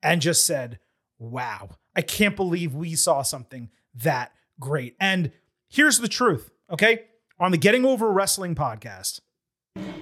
and 0.03 0.21
just 0.21 0.47
said, 0.47 0.79
Wow, 1.19 1.71
I 1.97 2.03
can't 2.03 2.37
believe 2.37 2.75
we 2.75 2.95
saw 2.95 3.23
something 3.23 3.71
that 3.97 4.33
great. 4.61 4.95
And 5.01 5.33
here's 5.69 5.99
the 5.99 6.07
truth, 6.09 6.51
okay? 6.71 7.07
On 7.41 7.51
the 7.51 7.59
Getting 7.59 7.85
Over 7.85 8.11
Wrestling 8.13 8.55
podcast, 8.55 9.21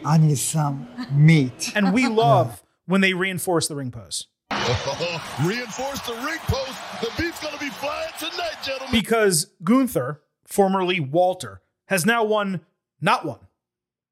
I 0.05 0.19
need 0.19 0.39
some 0.39 0.89
meat. 1.13 1.73
and 1.75 1.95
we 1.95 2.07
love 2.07 2.63
when 2.85 3.01
they 3.01 3.15
reinforce 3.15 3.69
the 3.69 3.77
ring 3.77 3.91
post 3.91 4.29
Reinforce 4.51 6.01
the 6.07 6.15
ring 6.25 6.39
post. 6.43 6.79
The 7.01 7.11
beat's 7.19 7.43
gonna 7.43 7.59
be 7.59 7.69
flying 7.71 8.13
tonight, 8.19 8.57
gentlemen. 8.63 8.93
because 8.93 9.51
Gunther, 9.65 10.23
formerly 10.47 11.01
Walter, 11.01 11.63
has 11.87 12.07
now 12.07 12.25
won 12.25 12.61
not 13.01 13.25
one, 13.25 13.41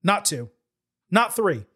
not 0.02 0.24
two, 0.24 0.50
not 1.10 1.34
three, 1.36 1.66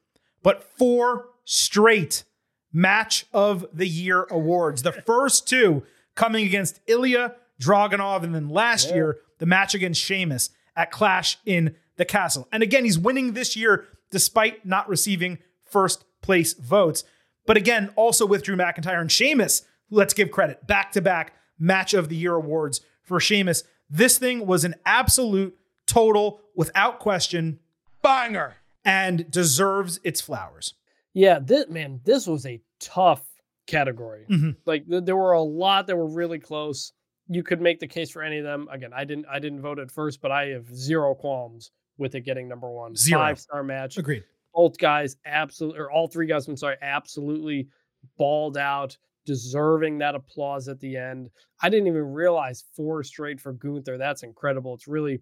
but 0.43 0.63
four 0.63 1.29
straight 1.45 2.25
match 2.73 3.27
of 3.33 3.67
the 3.73 3.89
year 3.89 4.27
awards. 4.31 4.83
The 4.83 4.93
first 4.93 5.49
two 5.49 5.85
coming 6.15 6.47
against 6.47 6.81
Ilya 6.87 7.35
Dragunov, 7.61 8.23
and 8.23 8.35
then 8.35 8.49
last 8.49 8.95
year, 8.95 9.19
the 9.39 9.47
match 9.47 9.75
against 9.75 10.01
Sheamus 10.01 10.51
at 10.77 10.91
Clash 10.91 11.39
in 11.45 11.75
the 11.97 12.05
Castle. 12.05 12.47
And 12.53 12.63
again, 12.63 12.85
he's 12.85 12.99
winning 12.99 13.33
this 13.33 13.57
year 13.57 13.87
despite 14.11 14.65
not 14.65 14.89
receiving 14.89 15.39
first 15.65 16.05
place 16.23 16.55
votes. 16.55 17.05
But 17.47 17.57
again, 17.57 17.91
also 17.97 18.27
with 18.27 18.43
Drew 18.43 18.57
McIntyre 18.57 19.01
and 19.01 19.11
Sheamus, 19.11 19.63
let's 19.91 20.15
give 20.15 20.31
credit, 20.31 20.67
back 20.67 20.93
to 20.93 21.01
back 21.01 21.35
match 21.59 21.95
of 21.95 22.09
the 22.09 22.17
year 22.17 22.35
awards 22.35 22.81
for 23.03 23.19
Sheamus. 23.19 23.65
This 23.91 24.19
thing 24.19 24.47
was 24.47 24.65
an 24.65 24.75
absolute, 24.85 25.57
total, 25.87 26.41
without 26.55 26.99
question, 27.01 27.59
Banger. 28.03 28.57
And 28.89 29.31
deserves 29.31 30.01
its 30.03 30.21
flowers. 30.21 30.75
Yeah, 31.13 31.39
this 31.41 31.69
man, 31.69 32.01
this 32.05 32.27
was 32.27 32.47
a 32.47 32.61
tough 32.81 33.23
category. 33.67 34.25
Mhm. 34.31 34.57
Like 34.65 34.89
th- 34.89 35.05
there 35.05 35.17
were 35.17 35.33
a 35.33 35.43
lot 35.43 35.87
that 35.89 35.97
were 35.97 36.09
really 36.09 36.39
close. 36.39 36.93
You 37.29 37.43
could 37.43 37.61
make 37.61 37.81
the 37.81 37.87
case 37.87 38.11
for 38.11 38.23
any 38.23 38.39
of 38.39 38.45
them. 38.45 38.67
Again, 38.71 38.93
I 38.95 39.05
didn't 39.05 39.27
I 39.27 39.39
didn't 39.39 39.61
vote 39.61 39.79
at 39.79 39.91
first, 39.91 40.21
but 40.23 40.31
I 40.33 40.47
have 40.49 40.75
zero 40.75 41.15
qualms 41.15 41.71
with 41.99 42.15
it 42.15 42.23
getting 42.23 42.49
number 42.49 42.71
one. 42.71 42.97
Zero. 42.97 43.21
Five 43.21 43.39
star 43.41 43.63
match. 43.63 43.99
Agreed. 43.99 44.25
Both 44.55 44.79
guys 44.79 45.17
absolutely 45.27 45.81
or 45.81 45.91
all 45.91 46.09
three 46.09 46.27
guys, 46.27 46.49
I'm 46.49 46.57
sorry, 46.57 46.77
absolutely 46.81 47.69
balled 48.17 48.57
out, 48.57 48.97
deserving 49.27 49.99
that 49.99 50.15
applause 50.15 50.69
at 50.69 50.81
the 50.81 50.97
end. 50.97 51.29
I 51.61 51.69
didn't 51.69 51.89
even 51.89 52.13
realize 52.13 52.65
four 52.75 53.03
straight 53.03 53.41
for 53.41 53.53
Gunther. 53.53 53.99
That's 53.99 54.23
incredible. 54.23 54.73
It's 54.75 54.89
really 54.89 55.21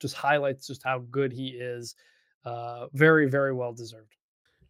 just 0.00 0.14
highlights 0.14 0.66
just 0.66 0.82
how 0.84 1.00
good 1.10 1.32
he 1.32 1.48
is. 1.48 1.94
Uh, 2.44 2.86
very, 2.92 3.28
very 3.28 3.52
well 3.52 3.72
deserved. 3.72 4.16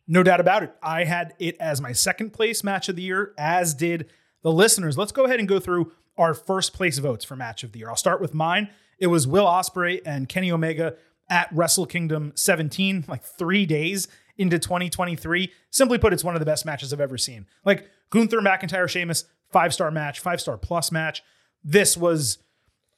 No 0.07 0.23
doubt 0.23 0.41
about 0.41 0.63
it. 0.63 0.75
I 0.83 1.05
had 1.05 1.35
it 1.39 1.57
as 1.61 1.81
my 1.81 1.93
second 1.93 2.33
place 2.33 2.65
match 2.65 2.89
of 2.89 2.97
the 2.97 3.03
year, 3.03 3.35
as 3.37 3.75
did 3.75 4.11
the 4.43 4.53
listeners. 4.53 4.97
Let's 4.97 5.13
go 5.13 5.27
ahead 5.27 5.39
and 5.39 5.49
go 5.49 5.61
through 5.61 5.93
our 6.17 6.35
first 6.35 6.73
place 6.73 6.99
votes 6.99 7.25
for 7.25 7.37
match 7.37 7.63
of 7.63 7.73
the 7.73 7.81
year. 7.81 7.91
I'll 7.91 7.97
start 7.97 8.21
with 8.21 8.35
mine. 8.35 8.71
It 8.99 9.09
was 9.09 9.27
Will 9.27 9.45
Ospreay 9.45 10.01
and 10.05 10.29
Kenny 10.29 10.51
Omega 10.51 10.97
at 11.29 11.49
Wrestle 11.53 11.87
Kingdom 11.87 12.33
17, 12.35 13.05
like 13.07 13.23
three 13.23 13.67
days 13.67 14.09
into 14.39 14.59
2023. 14.59 15.53
Simply 15.71 15.99
put, 15.99 16.13
it's 16.13 16.25
one 16.25 16.35
of 16.35 16.41
the 16.41 16.47
best 16.47 16.65
matches 16.65 16.93
I've 16.93 17.01
ever 17.01 17.19
seen. 17.19 17.47
Like 17.65 17.89
Gunther, 18.11 18.41
McIntyre, 18.41 18.89
Sheamus, 18.89 19.25
five 19.51 19.75
star 19.75 19.91
match, 19.91 20.21
five 20.21 20.41
star 20.41 20.57
plus 20.57 20.91
match. 20.91 21.23
This 21.63 21.97
was 21.97 22.39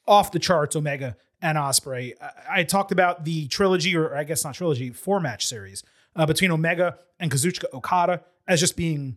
off 0.07 0.33
the 0.33 0.39
charts, 0.39 0.77
Omega 0.77 1.17
and 1.43 1.57
Ospreay. 1.57 2.15
I, 2.21 2.61
I 2.61 2.65
talked 2.65 2.93
about 2.93 3.25
the 3.25 3.49
trilogy, 3.49 3.97
or 3.97 4.15
I 4.17 4.25
guess 4.25 4.45
not 4.45 4.55
trilogy, 4.55 4.91
four 4.91 5.21
match 5.21 5.47
series 5.47 5.83
uh, 6.17 6.27
between 6.27 6.51
Omega 6.51 6.99
and 7.19 7.31
Kazuchika 7.31 7.73
Okada 7.73 8.23
as 8.47 8.61
just 8.61 8.77
being 8.77 9.17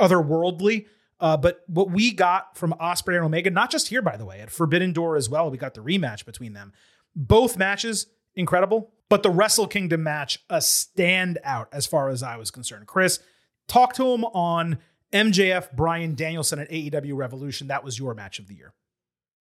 otherworldly. 0.00 0.86
Uh, 1.20 1.36
but 1.36 1.62
what 1.66 1.90
we 1.90 2.12
got 2.12 2.56
from 2.56 2.74
Ospreay 2.80 3.16
and 3.16 3.24
Omega, 3.24 3.50
not 3.50 3.70
just 3.70 3.88
here, 3.88 4.02
by 4.02 4.16
the 4.16 4.24
way, 4.24 4.40
at 4.40 4.50
Forbidden 4.50 4.92
Door 4.92 5.16
as 5.16 5.30
well, 5.30 5.50
we 5.50 5.56
got 5.56 5.74
the 5.74 5.80
rematch 5.80 6.24
between 6.24 6.52
them. 6.52 6.72
Both 7.14 7.56
matches 7.56 8.08
incredible, 8.34 8.90
but 9.08 9.22
the 9.22 9.30
Wrestle 9.30 9.68
Kingdom 9.68 10.02
match 10.02 10.40
a 10.50 10.56
standout 10.56 11.66
as 11.72 11.86
far 11.86 12.08
as 12.08 12.22
I 12.22 12.36
was 12.36 12.50
concerned. 12.50 12.86
Chris, 12.86 13.20
talk 13.68 13.94
to 13.94 14.06
him 14.08 14.24
on 14.24 14.78
MJF 15.12 15.72
Bryan 15.72 16.16
Danielson 16.16 16.58
at 16.58 16.68
AEW 16.70 17.14
Revolution. 17.14 17.68
That 17.68 17.84
was 17.84 17.98
your 17.98 18.14
match 18.14 18.40
of 18.40 18.48
the 18.48 18.54
year. 18.54 18.72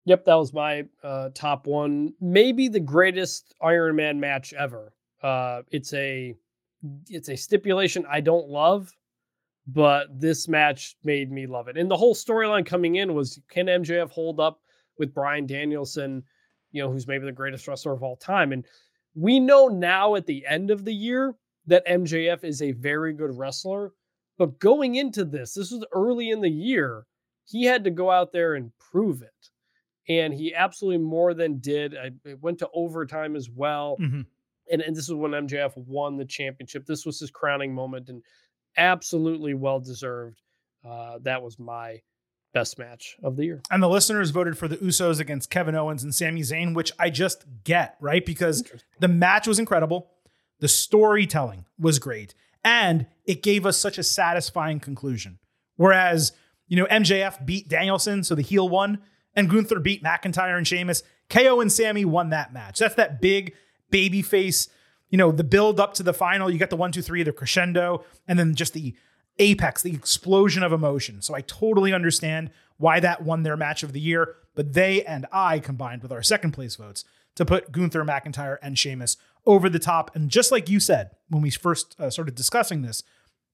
Yep, 0.04 0.24
that 0.24 0.34
was 0.34 0.52
my 0.52 0.84
uh, 1.04 1.28
top 1.34 1.66
one. 1.66 2.12
Maybe 2.20 2.68
the 2.68 2.80
greatest 2.80 3.54
Iron 3.62 3.96
Man 3.96 4.18
match 4.18 4.52
ever. 4.52 4.92
Uh, 5.22 5.62
it's 5.70 5.92
a 5.92 6.34
it's 7.08 7.28
a 7.28 7.36
stipulation 7.36 8.04
I 8.10 8.20
don't 8.20 8.48
love, 8.48 8.90
but 9.68 10.08
this 10.20 10.48
match 10.48 10.96
made 11.04 11.30
me 11.30 11.46
love 11.46 11.68
it. 11.68 11.78
And 11.78 11.88
the 11.88 11.96
whole 11.96 12.14
storyline 12.14 12.66
coming 12.66 12.96
in 12.96 13.14
was 13.14 13.40
can 13.48 13.66
MJF 13.66 14.10
hold 14.10 14.40
up 14.40 14.60
with 14.98 15.14
Bryan 15.14 15.46
Danielson, 15.46 16.24
you 16.72 16.82
know, 16.82 16.90
who's 16.90 17.06
maybe 17.06 17.24
the 17.24 17.32
greatest 17.32 17.68
wrestler 17.68 17.92
of 17.92 18.02
all 18.02 18.16
time? 18.16 18.50
And 18.50 18.64
we 19.14 19.38
know 19.38 19.68
now 19.68 20.16
at 20.16 20.26
the 20.26 20.44
end 20.46 20.72
of 20.72 20.84
the 20.84 20.94
year 20.94 21.36
that 21.66 21.86
MJF 21.86 22.42
is 22.42 22.60
a 22.60 22.72
very 22.72 23.12
good 23.12 23.36
wrestler. 23.38 23.92
But 24.36 24.58
going 24.58 24.96
into 24.96 25.24
this, 25.24 25.54
this 25.54 25.70
was 25.70 25.84
early 25.92 26.30
in 26.30 26.40
the 26.40 26.50
year, 26.50 27.06
he 27.44 27.64
had 27.64 27.84
to 27.84 27.90
go 27.90 28.10
out 28.10 28.32
there 28.32 28.54
and 28.54 28.72
prove 28.78 29.22
it 29.22 29.50
and 30.08 30.32
he 30.34 30.54
absolutely 30.54 30.98
more 31.04 31.34
than 31.34 31.58
did. 31.58 31.96
I, 31.96 32.10
it 32.24 32.40
went 32.40 32.58
to 32.60 32.68
overtime 32.74 33.36
as 33.36 33.48
well, 33.50 33.96
Mhm. 34.00 34.26
and 34.70 34.82
and 34.82 34.96
this 34.96 35.08
is 35.08 35.14
when 35.14 35.32
MJF 35.32 35.76
won 35.76 36.16
the 36.16 36.24
championship. 36.24 36.86
This 36.86 37.04
was 37.06 37.20
his 37.20 37.30
crowning 37.30 37.74
moment, 37.74 38.08
and 38.08 38.22
absolutely 38.76 39.54
well 39.54 39.80
deserved. 39.80 40.40
Uh, 40.84 41.18
that 41.22 41.42
was 41.42 41.58
my 41.58 42.00
best 42.54 42.78
match 42.78 43.16
of 43.22 43.36
the 43.36 43.44
year. 43.44 43.62
And 43.70 43.82
the 43.82 43.88
listeners 43.88 44.30
voted 44.30 44.58
for 44.58 44.68
the 44.68 44.76
Usos 44.78 45.20
against 45.20 45.48
Kevin 45.50 45.74
Owens 45.74 46.02
and 46.02 46.14
Sami 46.14 46.40
Zayn, 46.42 46.74
which 46.74 46.92
I 46.98 47.08
just 47.08 47.44
get, 47.64 47.96
right? 48.00 48.24
Because 48.26 48.64
the 49.00 49.08
match 49.08 49.46
was 49.46 49.58
incredible. 49.58 50.10
The 50.60 50.68
storytelling 50.68 51.64
was 51.78 51.98
great. 51.98 52.34
And 52.64 53.06
it 53.24 53.42
gave 53.42 53.64
us 53.64 53.78
such 53.78 53.96
a 53.98 54.02
satisfying 54.02 54.80
conclusion. 54.80 55.38
Whereas, 55.76 56.32
you 56.68 56.76
know, 56.76 56.86
MJF 56.90 57.44
beat 57.46 57.68
Danielson, 57.68 58.22
so 58.22 58.34
the 58.34 58.42
heel 58.42 58.68
won, 58.68 58.98
and 59.34 59.48
Gunther 59.48 59.80
beat 59.80 60.02
McIntyre 60.02 60.56
and 60.56 60.66
Sheamus. 60.66 61.02
KO 61.28 61.60
and 61.60 61.72
Sami 61.72 62.04
won 62.04 62.30
that 62.30 62.52
match. 62.52 62.78
That's 62.78 62.94
that 62.96 63.20
big 63.20 63.54
baby 63.90 64.22
face, 64.22 64.68
you 65.10 65.18
know, 65.18 65.32
the 65.32 65.44
build 65.44 65.80
up 65.80 65.94
to 65.94 66.02
the 66.02 66.12
final. 66.12 66.50
You 66.50 66.58
got 66.58 66.70
the 66.70 66.76
one, 66.76 66.92
two, 66.92 67.02
three, 67.02 67.22
the 67.22 67.32
crescendo, 67.32 68.04
and 68.26 68.38
then 68.38 68.54
just 68.54 68.74
the 68.74 68.94
apex, 69.38 69.82
the 69.82 69.94
explosion 69.94 70.62
of 70.62 70.72
emotion. 70.72 71.22
So 71.22 71.34
I 71.34 71.40
totally 71.42 71.92
understand 71.92 72.50
why 72.76 73.00
that 73.00 73.22
won 73.22 73.42
their 73.42 73.56
match 73.56 73.82
of 73.82 73.92
the 73.92 74.00
year. 74.00 74.34
But 74.54 74.74
they 74.74 75.02
and 75.04 75.26
I 75.32 75.58
combined 75.58 76.02
with 76.02 76.12
our 76.12 76.22
second 76.22 76.52
place 76.52 76.76
votes 76.76 77.04
to 77.36 77.46
put 77.46 77.72
Gunther, 77.72 78.04
McIntyre, 78.04 78.58
and 78.60 78.78
Sheamus 78.78 79.16
over 79.46 79.70
the 79.70 79.78
top. 79.78 80.14
And 80.14 80.28
just 80.28 80.52
like 80.52 80.68
you 80.68 80.80
said 80.80 81.12
when 81.28 81.42
we 81.42 81.50
first 81.50 81.96
uh, 81.98 82.10
started 82.10 82.34
discussing 82.34 82.82
this, 82.82 83.02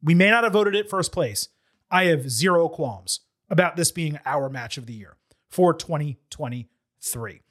we 0.03 0.15
may 0.15 0.31
not 0.31 0.45
have 0.45 0.53
voted 0.53 0.75
it 0.75 0.91
first 0.91 1.13
place. 1.13 1.49
I 1.91 2.05
have 2.07 2.31
zero 2.31 2.69
qualms 2.69 3.21
about 3.49 3.77
this 3.77 3.93
being 3.93 4.19
our 4.27 4.49
match 4.49 4.77
of 4.77 4.87
the 4.87 4.93
year 4.93 5.18
for 5.49 5.75
2023. 5.75 7.43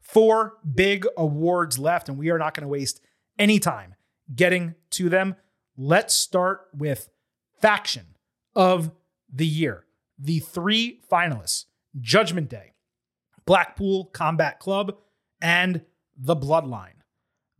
Four 0.00 0.54
big 0.74 1.06
awards 1.16 1.78
left, 1.78 2.08
and 2.08 2.18
we 2.18 2.30
are 2.30 2.38
not 2.38 2.54
going 2.54 2.62
to 2.62 2.68
waste 2.68 3.00
any 3.38 3.58
time 3.58 3.94
getting 4.34 4.74
to 4.90 5.08
them. 5.08 5.36
let's 5.76 6.12
start 6.14 6.62
with 6.76 7.08
faction 7.60 8.16
of 8.54 8.90
the 9.32 9.46
year. 9.46 9.84
The 10.18 10.40
three 10.40 11.00
finalists 11.10 11.66
Judgment 12.00 12.48
Day, 12.48 12.72
Blackpool 13.46 14.06
Combat 14.06 14.58
Club, 14.58 14.96
and 15.40 15.82
The 16.16 16.34
Bloodline. 16.34 17.02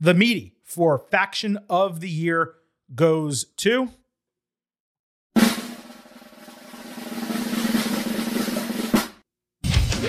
The 0.00 0.14
meaty 0.14 0.56
for 0.64 0.98
faction 0.98 1.58
of 1.68 2.00
the 2.00 2.10
year 2.10 2.54
goes 2.94 3.44
to. 3.58 3.90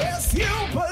If 0.02 0.34
you 0.34 0.89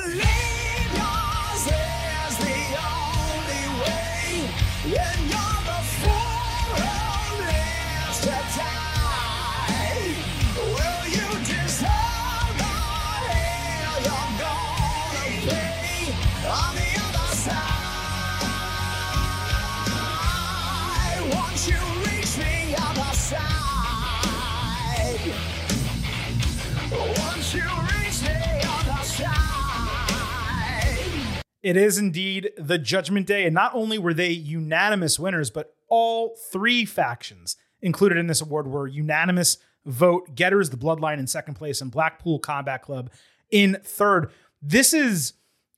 It 31.68 31.76
is 31.76 31.98
indeed 31.98 32.52
the 32.58 32.78
Judgment 32.78 33.28
Day. 33.28 33.44
And 33.44 33.54
not 33.54 33.76
only 33.76 34.00
were 34.00 34.14
they 34.14 34.30
unanimous 34.30 35.20
winners, 35.20 35.50
but 35.50 35.76
all 35.90 36.38
three 36.50 36.86
factions 36.86 37.58
included 37.82 38.18
in 38.18 38.28
this 38.28 38.40
award 38.40 38.68
were 38.68 38.88
unanimous 38.88 39.58
vote 39.86 40.34
getters, 40.34 40.70
the 40.70 40.78
Bloodline 40.78 41.20
in 41.20 41.28
second 41.28 41.56
place, 41.56 41.82
and 41.82 41.92
Blackpool 41.92 42.40
Combat 42.40 42.82
Club 42.82 43.12
in 43.52 43.82
third. 43.84 44.32
This 44.62 44.94
is 44.94 45.34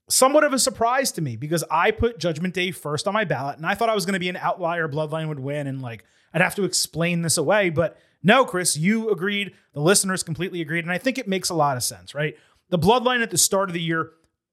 somewhat 0.08 0.44
of 0.44 0.54
a 0.54 0.60
surprise 0.60 1.12
to 1.14 1.24
me 1.24 1.36
because 1.36 1.64
I 1.72 1.90
put 1.90 2.20
Judgment 2.20 2.54
Day 2.54 2.70
first 2.70 3.08
on 3.08 3.16
my 3.16 3.26
ballot 3.26 3.58
and 3.58 3.66
I 3.66 3.74
thought 3.74 3.90
I 3.90 3.96
was 3.96 4.06
going 4.06 4.14
to 4.14 4.20
be 4.20 4.30
an 4.30 4.38
outlier. 4.38 4.88
Bloodline 4.88 5.28
would 5.28 5.40
win 5.40 5.66
and 5.66 5.82
like 5.82 6.06
I'd 6.36 6.42
have 6.42 6.54
to 6.58 6.66
explain 6.66 7.24
this 7.24 7.36
away. 7.36 7.72
But 7.72 7.98
no, 8.22 8.46
Chris, 8.46 8.78
you 8.78 9.10
agreed. 9.10 9.54
The 9.74 9.82
listeners 9.82 10.22
completely 10.22 10.62
agreed. 10.62 10.86
And 10.86 10.92
I 10.92 11.00
think 11.00 11.18
it 11.18 11.28
makes 11.28 11.50
a 11.50 11.56
lot 11.56 11.78
of 11.78 11.84
sense, 11.84 12.14
right? 12.14 12.38
The 12.70 12.78
Bloodline 12.78 13.24
at 13.24 13.32
the 13.32 13.40
start 13.40 13.72
of 13.72 13.74
the 13.74 13.82
year 13.82 14.12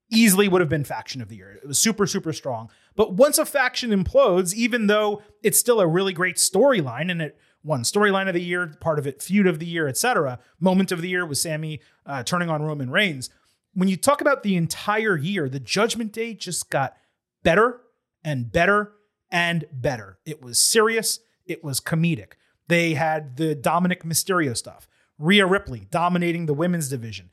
easily 0.09 0.47
would 0.47 0.61
have 0.61 0.69
been 0.69 0.83
faction 0.83 1.21
of 1.21 1.29
the 1.29 1.35
year. 1.35 1.59
It 1.61 1.67
was 1.67 1.79
super, 1.79 2.07
super 2.07 2.33
strong. 2.33 2.69
But 2.95 3.13
once 3.13 3.37
a 3.37 3.45
faction 3.45 3.91
implodes, 3.91 4.53
even 4.53 4.87
though 4.87 5.21
it's 5.43 5.59
still 5.59 5.79
a 5.79 5.87
really 5.87 6.13
great 6.13 6.37
storyline 6.37 7.11
and 7.11 7.21
it 7.21 7.37
won 7.63 7.83
storyline 7.83 8.27
of 8.27 8.33
the 8.33 8.41
year, 8.41 8.67
part 8.79 8.99
of 8.99 9.05
it 9.07 9.21
feud 9.21 9.47
of 9.47 9.59
the 9.59 9.65
year, 9.65 9.87
etc. 9.87 10.39
Moment 10.59 10.91
of 10.91 11.01
the 11.01 11.09
year 11.09 11.25
was 11.25 11.41
Sami 11.41 11.81
uh, 12.05 12.23
turning 12.23 12.49
on 12.49 12.61
Roman 12.61 12.89
Reigns. 12.89 13.29
When 13.73 13.89
you 13.89 13.97
talk 13.97 14.21
about 14.21 14.43
the 14.43 14.55
entire 14.55 15.17
year, 15.17 15.49
the 15.49 15.59
Judgment 15.59 16.11
Day 16.11 16.33
just 16.33 16.69
got 16.69 16.95
better 17.43 17.81
and 18.23 18.51
better 18.51 18.93
and 19.29 19.65
better. 19.71 20.19
It 20.25 20.41
was 20.41 20.59
serious. 20.59 21.19
It 21.45 21.63
was 21.63 21.79
comedic. 21.79 22.33
They 22.67 22.95
had 22.95 23.37
the 23.37 23.55
Dominik 23.55 24.03
Mysterio 24.03 24.55
stuff, 24.55 24.87
Rhea 25.17 25.45
Ripley 25.45 25.87
dominating 25.89 26.45
the 26.45 26.53
women's 26.53 26.89
division, 26.89 27.29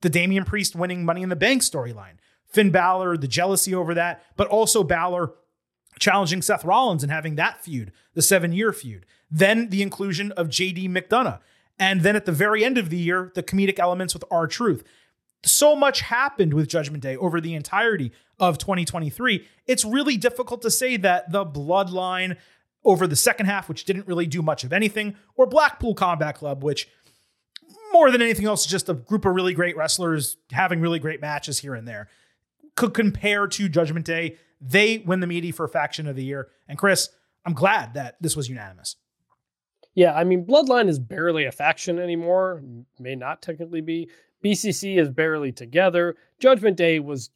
the 0.00 0.10
Damian 0.10 0.44
Priest 0.44 0.74
winning 0.74 1.04
Money 1.04 1.22
in 1.22 1.28
the 1.28 1.36
Bank 1.36 1.62
storyline, 1.62 2.16
Finn 2.46 2.70
Balor, 2.70 3.16
the 3.16 3.28
jealousy 3.28 3.74
over 3.74 3.94
that, 3.94 4.22
but 4.36 4.48
also 4.48 4.84
Balor 4.84 5.32
challenging 5.98 6.42
Seth 6.42 6.64
Rollins 6.64 7.02
and 7.02 7.12
having 7.12 7.36
that 7.36 7.62
feud, 7.62 7.92
the 8.14 8.22
seven 8.22 8.52
year 8.52 8.72
feud. 8.72 9.06
Then 9.30 9.70
the 9.70 9.82
inclusion 9.82 10.32
of 10.32 10.48
JD 10.48 10.88
McDonagh. 10.90 11.40
And 11.78 12.02
then 12.02 12.16
at 12.16 12.24
the 12.24 12.32
very 12.32 12.64
end 12.64 12.78
of 12.78 12.90
the 12.90 12.96
year, 12.96 13.32
the 13.34 13.42
comedic 13.42 13.78
elements 13.78 14.14
with 14.14 14.24
R 14.30 14.46
Truth. 14.46 14.84
So 15.44 15.76
much 15.76 16.00
happened 16.00 16.54
with 16.54 16.68
Judgment 16.68 17.02
Day 17.02 17.16
over 17.16 17.40
the 17.40 17.54
entirety 17.54 18.12
of 18.38 18.58
2023. 18.58 19.46
It's 19.66 19.84
really 19.84 20.16
difficult 20.16 20.62
to 20.62 20.70
say 20.70 20.96
that 20.98 21.32
the 21.32 21.44
bloodline 21.44 22.36
over 22.84 23.06
the 23.06 23.16
second 23.16 23.46
half, 23.46 23.68
which 23.68 23.84
didn't 23.84 24.06
really 24.06 24.26
do 24.26 24.42
much 24.42 24.64
of 24.64 24.72
anything, 24.72 25.16
or 25.36 25.46
Blackpool 25.46 25.94
Combat 25.94 26.34
Club, 26.34 26.62
which 26.62 26.88
more 27.94 28.10
than 28.10 28.20
anything 28.20 28.44
else 28.44 28.66
just 28.66 28.90
a 28.90 28.94
group 28.94 29.24
of 29.24 29.34
really 29.34 29.54
great 29.54 29.76
wrestlers 29.76 30.36
having 30.50 30.80
really 30.80 30.98
great 30.98 31.22
matches 31.22 31.60
here 31.60 31.74
and 31.74 31.88
there, 31.88 32.08
could 32.76 32.92
compare 32.92 33.46
to 33.46 33.68
Judgment 33.70 34.04
Day. 34.04 34.36
They 34.60 34.98
win 34.98 35.20
the 35.20 35.26
meaty 35.26 35.52
for 35.52 35.66
faction 35.68 36.06
of 36.06 36.16
the 36.16 36.24
year. 36.24 36.48
And 36.68 36.76
Chris, 36.76 37.08
I'm 37.46 37.54
glad 37.54 37.94
that 37.94 38.16
this 38.20 38.36
was 38.36 38.48
unanimous. 38.48 38.96
Yeah, 39.94 40.12
I 40.12 40.24
mean, 40.24 40.44
Bloodline 40.44 40.88
is 40.88 40.98
barely 40.98 41.44
a 41.44 41.52
faction 41.52 41.98
anymore. 42.00 42.62
May 42.98 43.14
not 43.14 43.40
technically 43.40 43.80
be. 43.80 44.10
BCC 44.44 44.98
is 44.98 45.08
barely 45.08 45.52
together. 45.52 46.16
Judgment 46.40 46.76
Day 46.76 46.98
was 46.98 47.30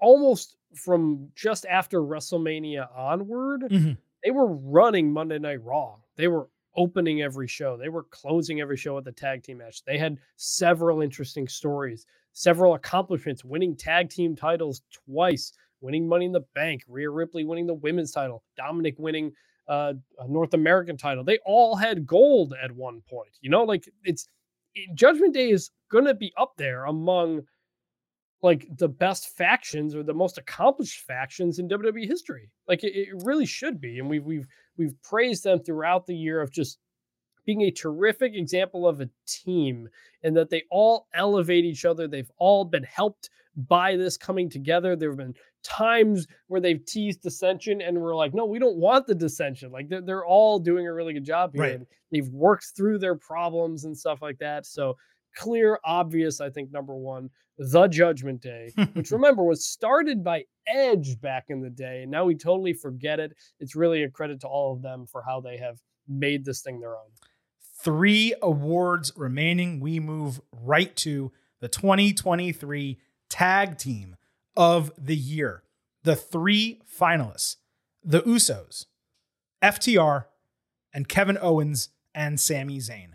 almost 0.00 0.56
from 0.74 1.30
just 1.34 1.66
after 1.66 2.00
WrestleMania 2.00 2.88
onward. 2.96 3.62
Mhm. 3.62 3.98
They 4.22 4.30
were 4.30 4.46
running 4.46 5.12
Monday 5.12 5.38
Night 5.40 5.64
Raw. 5.64 5.96
They 6.16 6.28
were 6.28 6.48
opening 6.76 7.22
every 7.22 7.48
show. 7.48 7.76
They 7.76 7.88
were 7.88 8.04
closing 8.04 8.60
every 8.60 8.76
show 8.76 8.94
with 8.94 9.04
the 9.04 9.12
tag 9.12 9.42
team 9.42 9.58
match. 9.58 9.82
They 9.84 9.98
had 9.98 10.18
several 10.36 11.02
interesting 11.02 11.48
stories, 11.48 12.06
several 12.32 12.74
accomplishments, 12.74 13.44
winning 13.44 13.76
tag 13.76 14.10
team 14.10 14.36
titles 14.36 14.82
twice, 14.92 15.52
winning 15.80 16.08
Money 16.08 16.26
in 16.26 16.32
the 16.32 16.44
Bank, 16.54 16.82
Rhea 16.88 17.10
Ripley 17.10 17.44
winning 17.44 17.66
the 17.66 17.74
women's 17.74 18.12
title, 18.12 18.44
Dominik 18.58 18.98
winning 18.98 19.32
uh, 19.68 19.94
a 20.18 20.28
North 20.28 20.54
American 20.54 20.96
title. 20.96 21.24
They 21.24 21.38
all 21.46 21.76
had 21.76 22.06
gold 22.06 22.54
at 22.62 22.72
one 22.72 23.02
point. 23.08 23.38
You 23.40 23.50
know, 23.50 23.64
like 23.64 23.84
it's 24.04 24.28
it- 24.74 24.94
Judgment 24.94 25.34
Day 25.34 25.50
is 25.50 25.70
going 25.90 26.04
to 26.04 26.14
be 26.14 26.32
up 26.36 26.54
there 26.56 26.84
among 26.84 27.42
like 28.42 28.66
the 28.78 28.88
best 28.88 29.36
factions 29.36 29.94
or 29.94 30.02
the 30.02 30.14
most 30.14 30.38
accomplished 30.38 31.00
factions 31.02 31.58
in 31.58 31.68
WWE 31.68 32.06
history. 32.06 32.50
Like 32.66 32.82
it, 32.84 32.94
it 32.96 33.22
really 33.24 33.46
should 33.46 33.80
be, 33.80 33.98
and 33.98 34.08
we've 34.08 34.24
we've 34.24 34.46
we've 34.80 35.00
praised 35.02 35.44
them 35.44 35.60
throughout 35.60 36.06
the 36.06 36.16
year 36.16 36.40
of 36.40 36.50
just 36.50 36.78
being 37.44 37.60
a 37.62 37.70
terrific 37.70 38.34
example 38.34 38.88
of 38.88 39.02
a 39.02 39.10
team 39.26 39.88
and 40.22 40.34
that 40.36 40.48
they 40.48 40.62
all 40.70 41.06
elevate 41.12 41.66
each 41.66 41.84
other. 41.84 42.08
They've 42.08 42.30
all 42.38 42.64
been 42.64 42.84
helped 42.84 43.28
by 43.54 43.96
this 43.96 44.16
coming 44.16 44.48
together. 44.48 44.96
There 44.96 45.10
have 45.10 45.18
been 45.18 45.34
times 45.62 46.26
where 46.46 46.62
they've 46.62 46.82
teased 46.86 47.20
dissension 47.20 47.82
and 47.82 48.00
we're 48.00 48.16
like, 48.16 48.32
no, 48.32 48.46
we 48.46 48.58
don't 48.58 48.78
want 48.78 49.06
the 49.06 49.14
dissension. 49.14 49.70
Like 49.70 49.90
they're, 49.90 50.00
they're 50.00 50.24
all 50.24 50.58
doing 50.58 50.86
a 50.86 50.94
really 50.94 51.12
good 51.12 51.24
job 51.24 51.52
here. 51.52 51.62
Right. 51.62 51.74
and 51.74 51.86
They've 52.10 52.28
worked 52.28 52.72
through 52.74 53.00
their 53.00 53.16
problems 53.16 53.84
and 53.84 53.96
stuff 53.96 54.22
like 54.22 54.38
that. 54.38 54.64
So 54.64 54.96
clear, 55.36 55.78
obvious, 55.84 56.40
I 56.40 56.50
think, 56.50 56.72
number 56.72 56.94
one, 56.94 57.30
the 57.58 57.88
Judgment 57.88 58.40
Day, 58.40 58.72
which 58.94 59.10
remember 59.10 59.44
was 59.44 59.66
started 59.66 60.24
by 60.24 60.44
Edge 60.66 61.20
back 61.20 61.46
in 61.48 61.60
the 61.60 61.70
day. 61.70 62.02
And 62.02 62.10
now 62.10 62.24
we 62.24 62.34
totally 62.34 62.72
forget 62.72 63.20
it. 63.20 63.32
It's 63.58 63.76
really 63.76 64.02
a 64.02 64.10
credit 64.10 64.40
to 64.40 64.48
all 64.48 64.72
of 64.72 64.82
them 64.82 65.06
for 65.06 65.22
how 65.22 65.40
they 65.40 65.58
have 65.58 65.78
made 66.08 66.44
this 66.44 66.62
thing 66.62 66.80
their 66.80 66.96
own. 66.96 67.10
Three 67.82 68.34
awards 68.42 69.12
remaining. 69.16 69.80
We 69.80 70.00
move 70.00 70.40
right 70.52 70.94
to 70.96 71.32
the 71.60 71.68
2023 71.68 72.98
Tag 73.28 73.78
Team 73.78 74.16
of 74.56 74.92
the 74.98 75.16
Year. 75.16 75.62
The 76.02 76.16
three 76.16 76.80
finalists 76.98 77.56
the 78.02 78.22
Usos, 78.22 78.86
FTR, 79.62 80.24
and 80.94 81.08
Kevin 81.08 81.38
Owens 81.40 81.90
and 82.14 82.40
Sami 82.40 82.78
Zayn. 82.78 83.12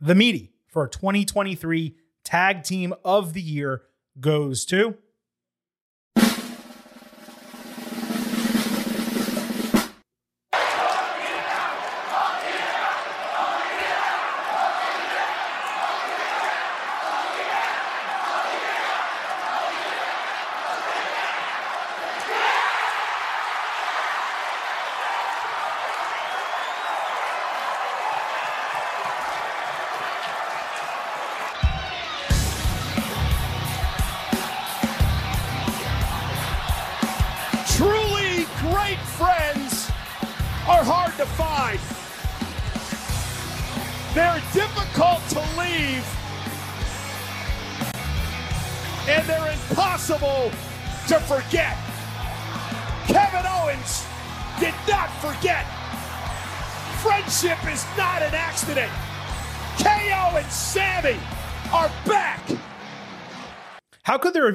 The 0.00 0.14
meaty 0.14 0.52
for 0.68 0.86
2023 0.86 1.94
Tag 2.24 2.62
Team 2.62 2.94
of 3.04 3.32
the 3.32 3.40
Year 3.40 3.82
goes 4.20 4.64
to. 4.66 4.96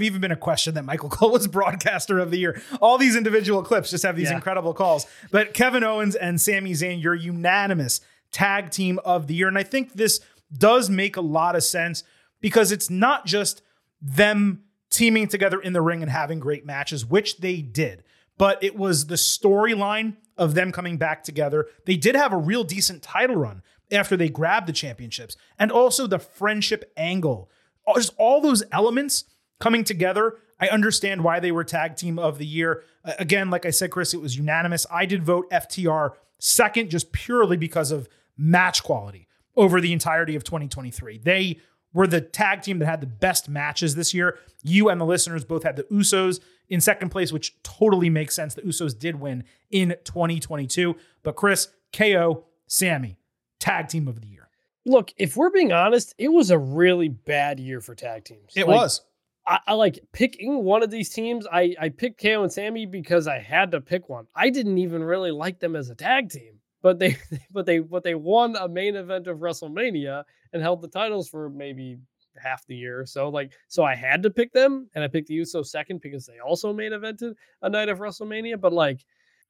Have 0.03 0.11
even 0.11 0.21
been 0.21 0.31
a 0.31 0.35
question 0.35 0.73
that 0.75 0.83
Michael 0.85 1.09
Cole 1.17 1.31
was 1.31 1.47
broadcaster 1.47 2.19
of 2.19 2.31
the 2.31 2.37
year? 2.37 2.61
All 2.81 2.97
these 2.97 3.15
individual 3.15 3.63
clips 3.63 3.89
just 3.91 4.03
have 4.03 4.15
these 4.15 4.29
Yeah. 4.29 4.35
incredible 4.35 4.73
calls. 4.73 5.05
But 5.31 5.53
Kevin 5.53 5.83
Owens 5.83 6.15
and 6.15 6.39
Sami 6.41 6.71
Zayn, 6.73 7.01
your 7.01 7.15
unanimous 7.15 8.01
tag 8.31 8.71
team 8.71 8.99
of 9.05 9.27
the 9.27 9.33
year. 9.35 9.47
And 9.47 9.57
I 9.57 9.63
think 9.63 9.93
this 9.93 10.19
does 10.55 10.89
make 10.89 11.17
a 11.17 11.21
lot 11.21 11.55
of 11.55 11.63
sense 11.63 12.03
because 12.41 12.71
it's 12.71 12.89
not 12.89 13.25
just 13.25 13.61
them 14.01 14.63
teaming 14.89 15.27
together 15.27 15.59
in 15.59 15.73
the 15.73 15.81
ring 15.81 16.01
and 16.01 16.11
having 16.11 16.39
great 16.39 16.65
matches, 16.65 17.05
which 17.05 17.37
they 17.37 17.61
did, 17.61 18.03
but 18.37 18.63
it 18.63 18.75
was 18.75 19.07
the 19.07 19.15
storyline 19.15 20.15
of 20.37 20.53
them 20.55 20.71
coming 20.71 20.97
back 20.97 21.23
together. 21.23 21.67
They 21.85 21.95
did 21.95 22.15
have 22.15 22.33
a 22.33 22.37
real 22.37 22.63
decent 22.63 23.01
title 23.01 23.35
run 23.35 23.61
after 23.91 24.17
they 24.17 24.29
grabbed 24.29 24.67
the 24.67 24.73
championships, 24.73 25.35
and 25.59 25.71
also 25.71 26.07
the 26.07 26.17
friendship 26.19 26.91
angle. 26.97 27.49
Just 27.95 28.13
all 28.17 28.41
those 28.41 28.63
elements 28.71 29.25
coming 29.59 29.83
together. 29.83 30.35
I 30.59 30.67
understand 30.69 31.23
why 31.23 31.39
they 31.39 31.51
were 31.51 31.63
tag 31.63 31.95
team 31.95 32.17
of 32.19 32.37
the 32.37 32.45
year. 32.45 32.83
Uh, 33.03 33.13
again, 33.19 33.49
like 33.49 33.65
I 33.65 33.69
said, 33.69 33.91
Chris, 33.91 34.13
it 34.13 34.21
was 34.21 34.37
unanimous. 34.37 34.85
I 34.91 35.05
did 35.05 35.23
vote 35.23 35.49
FTR 35.51 36.11
second 36.39 36.89
just 36.89 37.11
purely 37.11 37.57
because 37.57 37.91
of 37.91 38.07
match 38.37 38.83
quality 38.83 39.27
over 39.55 39.79
the 39.81 39.93
entirety 39.93 40.35
of 40.35 40.43
2023. 40.43 41.19
They 41.19 41.59
were 41.93 42.07
the 42.07 42.21
tag 42.21 42.61
team 42.63 42.79
that 42.79 42.85
had 42.87 43.01
the 43.01 43.07
best 43.07 43.47
matches 43.47 43.95
this 43.95 44.13
year. 44.13 44.37
You 44.63 44.89
and 44.89 44.99
the 44.99 45.05
listeners 45.05 45.45
both 45.45 45.63
had 45.63 45.75
the 45.75 45.83
Usos 45.83 46.39
in 46.69 46.81
second 46.81 47.09
place, 47.09 47.31
which 47.31 47.61
totally 47.61 48.09
makes 48.09 48.35
sense. 48.35 48.55
The 48.55 48.63
Usos 48.63 48.97
did 48.97 49.19
win 49.19 49.43
in 49.69 49.95
2022. 50.03 50.95
But 51.21 51.35
Chris, 51.35 51.67
KO, 51.95 52.45
Sami, 52.67 53.17
tag 53.59 53.89
team 53.89 54.07
of 54.07 54.21
the 54.21 54.27
year. 54.27 54.49
Look, 54.85 55.13
if 55.17 55.37
we're 55.37 55.51
being 55.51 55.71
honest, 55.71 56.13
it 56.17 56.29
was 56.29 56.49
a 56.51 56.57
really 56.57 57.07
bad 57.09 57.59
year 57.59 57.79
for 57.79 57.95
tag 57.95 58.25
teams. 58.25 58.53
It 58.55 58.67
Like, 58.67 58.75
was. 58.75 59.01
I, 59.45 59.59
I 59.67 59.73
like 59.73 59.99
picking 60.11 60.63
one 60.63 60.83
of 60.83 60.91
these 60.91 61.09
teams. 61.09 61.45
I, 61.51 61.75
I 61.79 61.89
picked 61.89 62.21
KO 62.21 62.43
and 62.43 62.51
Sami 62.51 62.85
because 62.85 63.27
I 63.27 63.39
had 63.39 63.71
to 63.71 63.81
pick 63.81 64.09
one. 64.09 64.27
I 64.35 64.49
didn't 64.49 64.77
even 64.77 65.03
really 65.03 65.31
like 65.31 65.59
them 65.59 65.75
as 65.75 65.89
a 65.89 65.95
tag 65.95 66.29
team, 66.29 66.59
but 66.81 66.99
they 66.99 67.17
but 67.51 67.65
they 67.65 67.79
but 67.79 68.03
they 68.03 68.15
won 68.15 68.55
a 68.55 68.67
main 68.67 68.95
event 68.95 69.27
of 69.27 69.39
WrestleMania 69.39 70.23
and 70.53 70.61
held 70.61 70.81
the 70.81 70.87
titles 70.87 71.29
for 71.29 71.49
maybe 71.49 71.97
half 72.41 72.65
the 72.67 72.75
year. 72.75 73.05
So 73.05 73.29
like 73.29 73.53
so 73.67 73.83
I 73.83 73.95
had 73.95 74.23
to 74.23 74.29
pick 74.29 74.53
them 74.53 74.89
and 74.95 75.03
I 75.03 75.07
picked 75.07 75.27
the 75.27 75.37
Usos 75.37 75.67
second 75.67 76.01
because 76.01 76.25
they 76.25 76.39
also 76.39 76.73
main 76.73 76.91
evented 76.91 77.35
a 77.61 77.69
night 77.69 77.89
of 77.89 77.99
WrestleMania. 77.99 78.59
But 78.59 78.73
like 78.73 79.03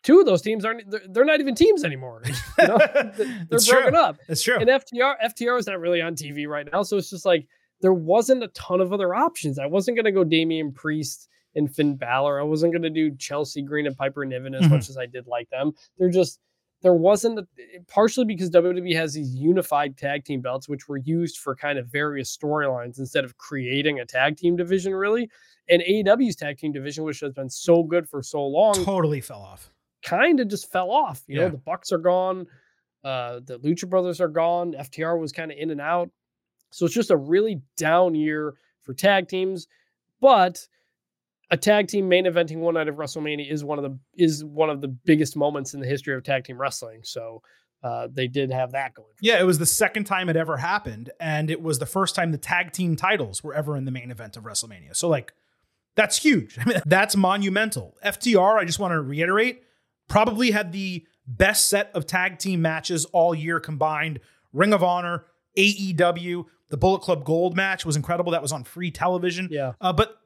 two 0.04 0.20
of 0.20 0.26
those 0.26 0.42
teams 0.42 0.66
aren't 0.66 0.90
they're, 0.90 1.02
they're 1.10 1.26
not 1.26 1.40
even 1.40 1.56
teams 1.56 1.84
anymore. 1.84 2.22
You 2.60 2.68
know? 2.68 2.78
they're 3.18 3.60
broken 3.68 3.94
true. 3.94 4.00
up. 4.00 4.18
It's 4.30 4.44
true. 4.44 4.58
And 4.58 4.70
FTR 4.70 5.16
FTR 5.26 5.58
is 5.60 5.66
not 5.66 5.80
really 5.80 6.02
on 6.02 6.16
TV 6.16 6.48
right 6.48 6.68
now, 6.72 6.84
so 6.84 6.98
it's 6.98 7.10
just 7.10 7.26
like 7.26 7.48
there 7.84 7.94
wasn't 7.94 8.42
a 8.44 8.48
ton 8.50 8.82
of 8.82 8.92
other 8.92 9.14
options. 9.14 9.60
I 9.60 9.68
wasn't 9.68 9.98
gonna 9.98 10.12
go 10.12 10.24
Damian 10.24 10.72
Priest 10.72 11.30
and 11.56 11.72
Finn 11.74 11.96
Balor. 11.96 12.40
I 12.40 12.44
wasn't 12.44 12.74
gonna 12.74 12.90
do 12.90 13.16
Chelsea 13.18 13.62
Green 13.62 13.86
and 13.86 13.96
Piper 13.96 14.26
Niven 14.26 14.56
as 14.56 14.64
Mhm. 14.64 14.72
much 14.72 14.90
as 14.90 14.98
I 14.98 15.06
did 15.06 15.28
like 15.28 15.48
them. 15.52 15.74
They're 16.00 16.10
just 16.10 16.40
there 16.82 16.94
wasn't 16.94 17.40
a, 17.40 17.48
partially 17.88 18.26
because 18.26 18.50
WWE 18.50 18.94
has 18.94 19.14
these 19.14 19.34
unified 19.34 19.96
tag 19.96 20.26
team 20.26 20.42
belts, 20.42 20.68
which 20.68 20.90
were 20.90 20.98
used 20.98 21.38
for 21.38 21.56
kind 21.56 21.80
of 21.80 21.88
various 21.88 22.36
storylines 22.36 23.00
instead 23.00 23.24
of 23.24 23.38
creating 23.38 24.02
a 24.02 24.06
tag 24.06 24.36
team 24.36 24.58
division, 24.58 24.94
really. 24.94 25.30
And 25.70 25.82
AEW's 25.82 26.36
tag 26.36 26.58
team 26.58 26.74
division, 26.74 27.06
which 27.06 27.22
has 27.22 27.32
been 27.32 27.50
so 27.50 27.84
good 27.84 28.10
for 28.10 28.22
so 28.22 28.46
long, 28.46 28.74
Totally 28.84 29.22
fell 29.22 29.40
off. 29.44 29.72
kind 30.04 30.42
of 30.42 30.50
just 30.50 30.70
fell 30.74 30.92
off. 30.92 31.24
You 31.26 31.38
Yeah. 31.38 31.44
know, 31.46 31.52
the 31.52 31.58
Bucks 31.60 31.94
are 31.94 31.98
gone, 32.00 32.48
uh, 33.06 33.40
the 33.46 33.60
Lucha 33.60 33.88
Brothers 33.90 34.20
are 34.20 34.28
gone. 34.28 34.74
FTR 34.76 35.18
was 35.18 35.32
kind 35.32 35.54
of 35.54 35.58
in 35.58 35.70
and 35.70 35.80
out, 35.80 36.10
so 36.74 36.86
it's 36.86 36.96
just 36.96 37.12
a 37.12 37.18
really 37.18 37.62
down 37.78 38.16
year 38.16 38.56
for 38.82 38.94
tag 38.94 39.28
teams. 39.28 39.68
But 40.20 40.68
a 41.52 41.58
tag 41.58 41.88
team 41.88 42.10
main 42.10 42.26
eventing 42.26 42.58
one 42.58 42.74
night 42.74 42.88
of 42.88 42.96
WrestleMania 42.96 43.50
is 43.50 43.64
one 43.64 43.78
of 43.78 43.84
the 43.84 43.98
is 44.16 44.44
one 44.44 44.70
of 44.70 44.82
the 44.82 44.88
biggest 44.88 45.36
moments 45.36 45.74
in 45.74 45.80
the 45.80 45.88
history 45.88 46.16
of 46.16 46.24
tag 46.24 46.46
team 46.46 46.60
wrestling. 46.60 47.02
So 47.04 47.42
uh, 47.84 48.08
they 48.12 48.28
did 48.28 48.52
have 48.52 48.72
that 48.72 48.94
going. 48.94 49.10
Yeah, 49.22 49.40
it 49.40 49.44
was 49.44 49.60
the 49.60 49.66
second 49.66 50.06
time 50.06 50.30
it 50.30 50.36
ever 50.36 50.58
happened, 50.58 51.12
and 51.20 51.52
it 51.52 51.62
was 51.62 51.80
the 51.80 51.86
first 51.86 52.16
time 52.16 52.32
the 52.32 52.38
tag 52.38 52.72
team 52.72 52.96
titles 52.96 53.44
were 53.44 53.54
ever 53.54 53.76
in 53.76 53.86
the 53.86 53.92
main 53.92 54.10
event 54.10 54.38
of 54.38 54.44
WrestleMania. 54.44 54.96
So, 54.96 55.10
like, 55.10 55.34
that's 55.96 56.18
huge. 56.18 56.58
I 56.62 56.66
mean, 56.66 56.82
that's 56.86 57.16
monumental. 57.16 57.98
FTR, 58.04 58.58
I 58.58 58.66
just 58.66 58.80
want 58.80 58.94
to 58.94 59.02
reiterate, 59.02 59.64
probably 60.08 60.52
had 60.52 60.72
the 60.72 61.06
best 61.28 61.68
set 61.70 61.92
of 61.94 62.08
tag 62.08 62.40
team 62.40 62.62
matches 62.62 63.06
all 63.06 63.36
year 63.36 63.60
combined. 63.60 64.22
Ring 64.54 64.74
of 64.74 64.82
Honor, 64.84 65.26
AEW, 65.58 66.46
the 66.74 66.78
Bullet 66.78 67.04
Club 67.04 67.24
Gold 67.24 67.56
match 67.56 67.86
was 67.86 67.96
incredible. 67.96 68.32
That 68.32 68.42
was 68.42 68.52
on 68.52 68.64
free 68.64 68.90
television. 68.90 69.48
Yeah. 69.52 69.74
Uh, 69.80 69.94
but 69.94 70.18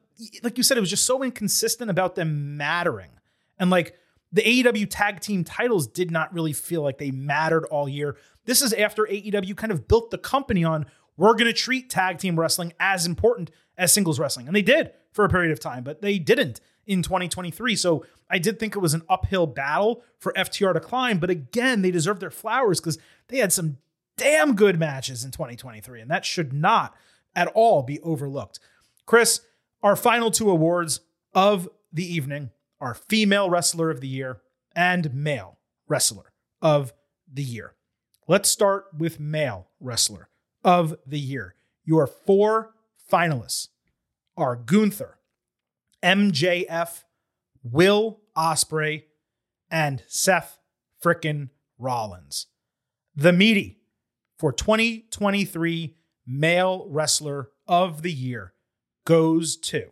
like 0.42 0.56
you 0.56 0.62
said, 0.62 0.78
it 0.78 0.80
was 0.80 0.88
just 0.88 1.04
so 1.04 1.22
inconsistent 1.22 1.90
about 1.90 2.14
them 2.14 2.56
mattering. 2.56 3.10
And 3.58 3.68
like 3.68 3.98
the 4.32 4.40
AEW 4.40 4.86
tag 4.88 5.20
team 5.20 5.44
titles 5.44 5.86
did 5.86 6.10
not 6.10 6.32
really 6.32 6.54
feel 6.54 6.80
like 6.80 6.96
they 6.96 7.10
mattered 7.10 7.66
all 7.66 7.86
year. 7.86 8.16
This 8.46 8.62
is 8.62 8.72
after 8.72 9.02
AEW 9.02 9.58
kind 9.58 9.70
of 9.70 9.86
built 9.86 10.10
the 10.10 10.16
company 10.16 10.64
on 10.64 10.86
we're 11.18 11.34
going 11.34 11.44
to 11.44 11.52
treat 11.52 11.90
tag 11.90 12.16
team 12.16 12.40
wrestling 12.40 12.72
as 12.80 13.04
important 13.04 13.50
as 13.76 13.92
singles 13.92 14.18
wrestling. 14.18 14.46
And 14.46 14.56
they 14.56 14.62
did 14.62 14.92
for 15.12 15.26
a 15.26 15.28
period 15.28 15.52
of 15.52 15.60
time, 15.60 15.84
but 15.84 16.00
they 16.00 16.18
didn't 16.18 16.62
in 16.86 17.02
2023. 17.02 17.76
So 17.76 18.06
I 18.30 18.38
did 18.38 18.58
think 18.58 18.74
it 18.74 18.78
was 18.78 18.94
an 18.94 19.02
uphill 19.10 19.46
battle 19.46 20.02
for 20.16 20.32
FTR 20.32 20.72
to 20.72 20.80
climb. 20.80 21.18
But 21.18 21.28
again, 21.28 21.82
they 21.82 21.90
deserve 21.90 22.20
their 22.20 22.30
flowers 22.30 22.80
because 22.80 22.96
they 23.26 23.36
had 23.36 23.52
some 23.52 23.76
damn 24.18 24.54
good 24.54 24.78
matches 24.78 25.24
in 25.24 25.30
2023. 25.30 26.00
And 26.00 26.10
that 26.10 26.26
should 26.26 26.52
not 26.52 26.94
at 27.34 27.48
all 27.54 27.82
be 27.82 28.00
overlooked. 28.00 28.60
Chris, 29.06 29.40
our 29.82 29.96
final 29.96 30.30
two 30.30 30.50
awards 30.50 31.00
of 31.34 31.68
the 31.92 32.04
evening 32.04 32.50
are 32.80 32.94
Female 32.94 33.48
Wrestler 33.48 33.90
of 33.90 34.00
the 34.00 34.08
Year 34.08 34.40
and 34.76 35.14
Male 35.14 35.58
Wrestler 35.86 36.32
of 36.60 36.92
the 37.32 37.42
Year. 37.42 37.74
Let's 38.26 38.50
start 38.50 38.88
with 38.96 39.18
Male 39.18 39.68
Wrestler 39.80 40.28
of 40.62 40.96
the 41.06 41.18
Year. 41.18 41.54
Your 41.84 42.06
four 42.06 42.74
finalists 43.10 43.68
are 44.36 44.54
Gunther, 44.54 45.18
MJF, 46.02 47.04
Will 47.62 48.20
Ospreay, 48.36 49.04
and 49.70 50.02
Seth 50.06 50.58
frickin' 51.02 51.48
Rollins. 51.78 52.46
The 53.16 53.32
meaty 53.32 53.78
for 54.38 54.52
2023 54.52 55.96
Male 56.26 56.86
Wrestler 56.88 57.50
of 57.66 58.02
the 58.02 58.12
Year 58.12 58.54
goes 59.04 59.56
to 59.56 59.90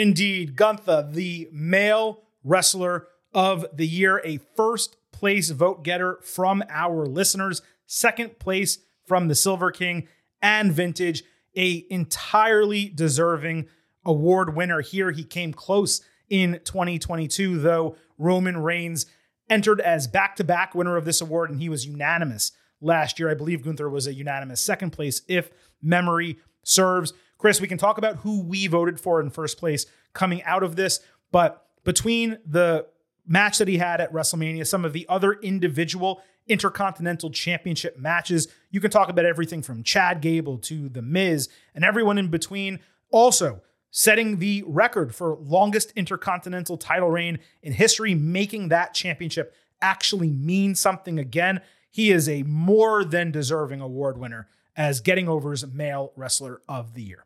Indeed, 0.00 0.56
Gunther, 0.56 1.10
the 1.12 1.50
male 1.52 2.22
wrestler 2.42 3.08
of 3.34 3.66
the 3.70 3.86
year, 3.86 4.22
a 4.24 4.38
first 4.56 4.96
place 5.12 5.50
vote 5.50 5.84
getter 5.84 6.18
from 6.22 6.64
our 6.70 7.04
listeners, 7.04 7.60
second 7.84 8.38
place 8.38 8.78
from 9.06 9.28
the 9.28 9.34
Silver 9.34 9.70
King 9.70 10.08
and 10.40 10.72
Vintage, 10.72 11.22
a 11.54 11.84
entirely 11.90 12.88
deserving 12.88 13.68
award 14.02 14.56
winner 14.56 14.80
here. 14.80 15.10
He 15.10 15.22
came 15.22 15.52
close 15.52 16.00
in 16.30 16.60
2022, 16.64 17.58
though 17.58 17.94
Roman 18.16 18.56
Reigns 18.56 19.04
entered 19.50 19.82
as 19.82 20.06
back-to-back 20.06 20.74
winner 20.74 20.96
of 20.96 21.04
this 21.04 21.20
award, 21.20 21.50
and 21.50 21.60
he 21.60 21.68
was 21.68 21.84
unanimous 21.84 22.52
last 22.80 23.18
year. 23.18 23.30
I 23.30 23.34
believe 23.34 23.62
Gunther 23.62 23.90
was 23.90 24.06
a 24.06 24.14
unanimous 24.14 24.62
second 24.62 24.92
place, 24.92 25.20
if 25.28 25.50
memory 25.82 26.38
serves. 26.62 27.12
Chris, 27.40 27.58
we 27.58 27.66
can 27.66 27.78
talk 27.78 27.96
about 27.96 28.16
who 28.16 28.42
we 28.42 28.66
voted 28.66 29.00
for 29.00 29.18
in 29.18 29.30
first 29.30 29.56
place 29.56 29.86
coming 30.12 30.42
out 30.42 30.62
of 30.62 30.76
this, 30.76 31.00
But 31.32 31.64
between 31.84 32.38
the 32.44 32.86
match 33.26 33.58
that 33.58 33.68
he 33.68 33.78
had 33.78 34.00
at 34.00 34.12
WrestleMania, 34.12 34.66
some 34.66 34.84
of 34.84 34.92
the 34.92 35.06
other 35.08 35.32
individual 35.32 36.22
Intercontinental 36.48 37.30
Championship 37.30 37.98
matches, 37.98 38.48
you 38.70 38.80
can 38.80 38.90
talk 38.90 39.08
about 39.08 39.24
everything 39.24 39.62
from 39.62 39.82
Chad 39.84 40.20
Gable 40.20 40.58
to 40.58 40.88
The 40.88 41.00
Miz 41.00 41.48
and 41.74 41.84
everyone 41.84 42.18
in 42.18 42.28
between. 42.28 42.80
Also, 43.10 43.62
setting 43.90 44.38
the 44.38 44.62
record 44.66 45.14
for 45.14 45.36
longest 45.40 45.92
Intercontinental 45.96 46.76
title 46.76 47.08
reign 47.08 47.38
in 47.62 47.72
history, 47.72 48.14
making 48.14 48.68
that 48.68 48.92
championship 48.92 49.54
actually 49.80 50.28
mean 50.28 50.74
something 50.74 51.18
again. 51.18 51.60
He 51.90 52.10
is 52.10 52.28
a 52.28 52.42
more 52.42 53.02
than 53.02 53.30
deserving 53.30 53.80
award 53.80 54.18
winner 54.18 54.48
as 54.76 55.00
Getting 55.00 55.28
Over's 55.28 55.66
Male 55.66 56.12
Wrestler 56.16 56.60
of 56.68 56.94
the 56.94 57.02
Year. 57.02 57.24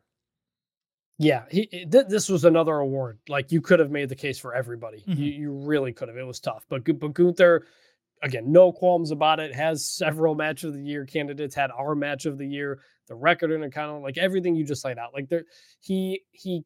Yeah, 1.17 1.45
he 1.49 1.65
th- 1.67 2.07
this 2.09 2.27
was 2.27 2.43
another 2.43 2.75
award. 2.75 3.19
Like 3.29 3.51
you 3.51 3.61
could 3.61 3.79
have 3.79 3.91
made 3.91 4.09
the 4.09 4.15
case 4.15 4.37
for 4.37 4.53
everybody. 4.53 5.03
Mhm. 5.07 5.17
You, 5.17 5.25
you 5.25 5.51
really 5.53 5.93
could 5.93 6.09
have. 6.09 6.17
It 6.17 6.27
was 6.27 6.39
tough, 6.39 6.65
but 6.69 6.83
but 6.99 7.13
Gunther, 7.13 7.65
again, 8.21 8.51
no 8.51 8.71
qualms 8.71 9.11
about 9.11 9.39
it. 9.39 9.55
Has 9.55 9.85
several 9.85 10.35
match 10.35 10.63
of 10.63 10.73
the 10.73 10.81
year 10.81 11.05
candidates. 11.05 11.55
Had 11.55 11.71
our 11.71 11.95
match 11.95 12.25
of 12.25 12.37
the 12.37 12.47
year. 12.47 12.81
The 13.07 13.15
record 13.15 13.51
and 13.51 13.71
kind 13.71 13.91
of 13.91 14.01
like 14.01 14.17
everything 14.17 14.55
you 14.55 14.65
just 14.65 14.83
laid 14.83 14.97
out. 14.97 15.13
Like 15.13 15.29
there, 15.29 15.45
he 15.79 16.21
he. 16.31 16.63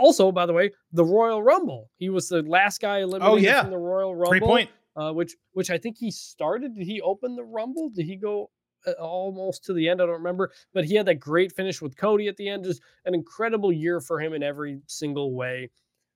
Also, 0.00 0.32
by 0.32 0.44
the 0.46 0.52
way, 0.52 0.72
the 0.92 1.04
Royal 1.04 1.42
Rumble. 1.42 1.90
He 1.96 2.10
was 2.10 2.28
the 2.28 2.42
last 2.42 2.80
guy 2.80 2.98
eliminated 2.98 3.44
yeah. 3.44 3.62
from 3.62 3.70
the 3.70 3.78
Royal 3.78 4.14
Rumble. 4.14 4.30
Great 4.30 4.42
point. 4.42 4.70
Uh, 4.96 5.12
which 5.12 5.36
which 5.52 5.70
I 5.70 5.78
think 5.78 5.96
he 5.98 6.10
started. 6.10 6.74
Did 6.74 6.86
he 6.86 7.00
open 7.00 7.36
the 7.36 7.44
Rumble? 7.44 7.90
Did 7.90 8.06
he 8.06 8.16
go 8.16 8.50
almost 8.94 9.64
to 9.64 9.72
the 9.72 9.88
end? 9.88 10.00
I 10.00 10.06
don't 10.06 10.14
remember, 10.14 10.52
but 10.72 10.84
he 10.84 10.94
had 10.94 11.06
that 11.06 11.20
great 11.20 11.52
finish 11.52 11.80
with 11.82 11.96
Cody 11.96 12.28
at 12.28 12.36
the 12.36 12.48
end. 12.48 12.64
Just 12.64 12.82
an 13.04 13.14
incredible 13.14 13.72
year 13.72 14.00
for 14.00 14.20
him 14.20 14.32
in 14.32 14.42
every 14.42 14.80
single 14.86 15.34
way. 15.34 15.70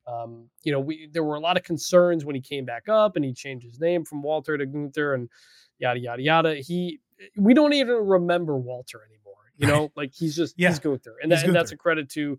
Um, 0.06 0.48
you 0.62 0.72
know, 0.72 0.80
we 0.80 1.08
there 1.12 1.24
were 1.24 1.36
a 1.36 1.40
lot 1.40 1.56
of 1.56 1.62
concerns 1.62 2.24
when 2.24 2.34
he 2.34 2.40
came 2.40 2.64
back 2.64 2.88
up 2.88 3.16
and 3.16 3.24
he 3.24 3.32
changed 3.32 3.66
his 3.66 3.80
name 3.80 4.04
from 4.04 4.22
Walter 4.22 4.56
to 4.56 4.66
Gunther 4.66 5.14
and 5.14 5.28
yada 5.78 6.00
yada 6.00 6.22
yada. 6.22 6.54
He 6.56 7.00
we 7.36 7.54
don't 7.54 7.74
even 7.74 7.96
remember 7.96 8.56
Walter 8.56 9.02
anymore. 9.04 9.34
You 9.56 9.66
know, 9.72 9.92
like 9.96 10.12
he's 10.14 10.34
just 10.34 10.54
Yeah, 10.58 10.68
he's 10.68 10.78
Gunther, 10.78 11.16
and, 11.22 11.30
he's 11.30 11.42
that, 11.42 11.46
and 11.48 11.54
that's 11.54 11.72
a 11.72 11.76
credit 11.76 12.08
to 12.10 12.38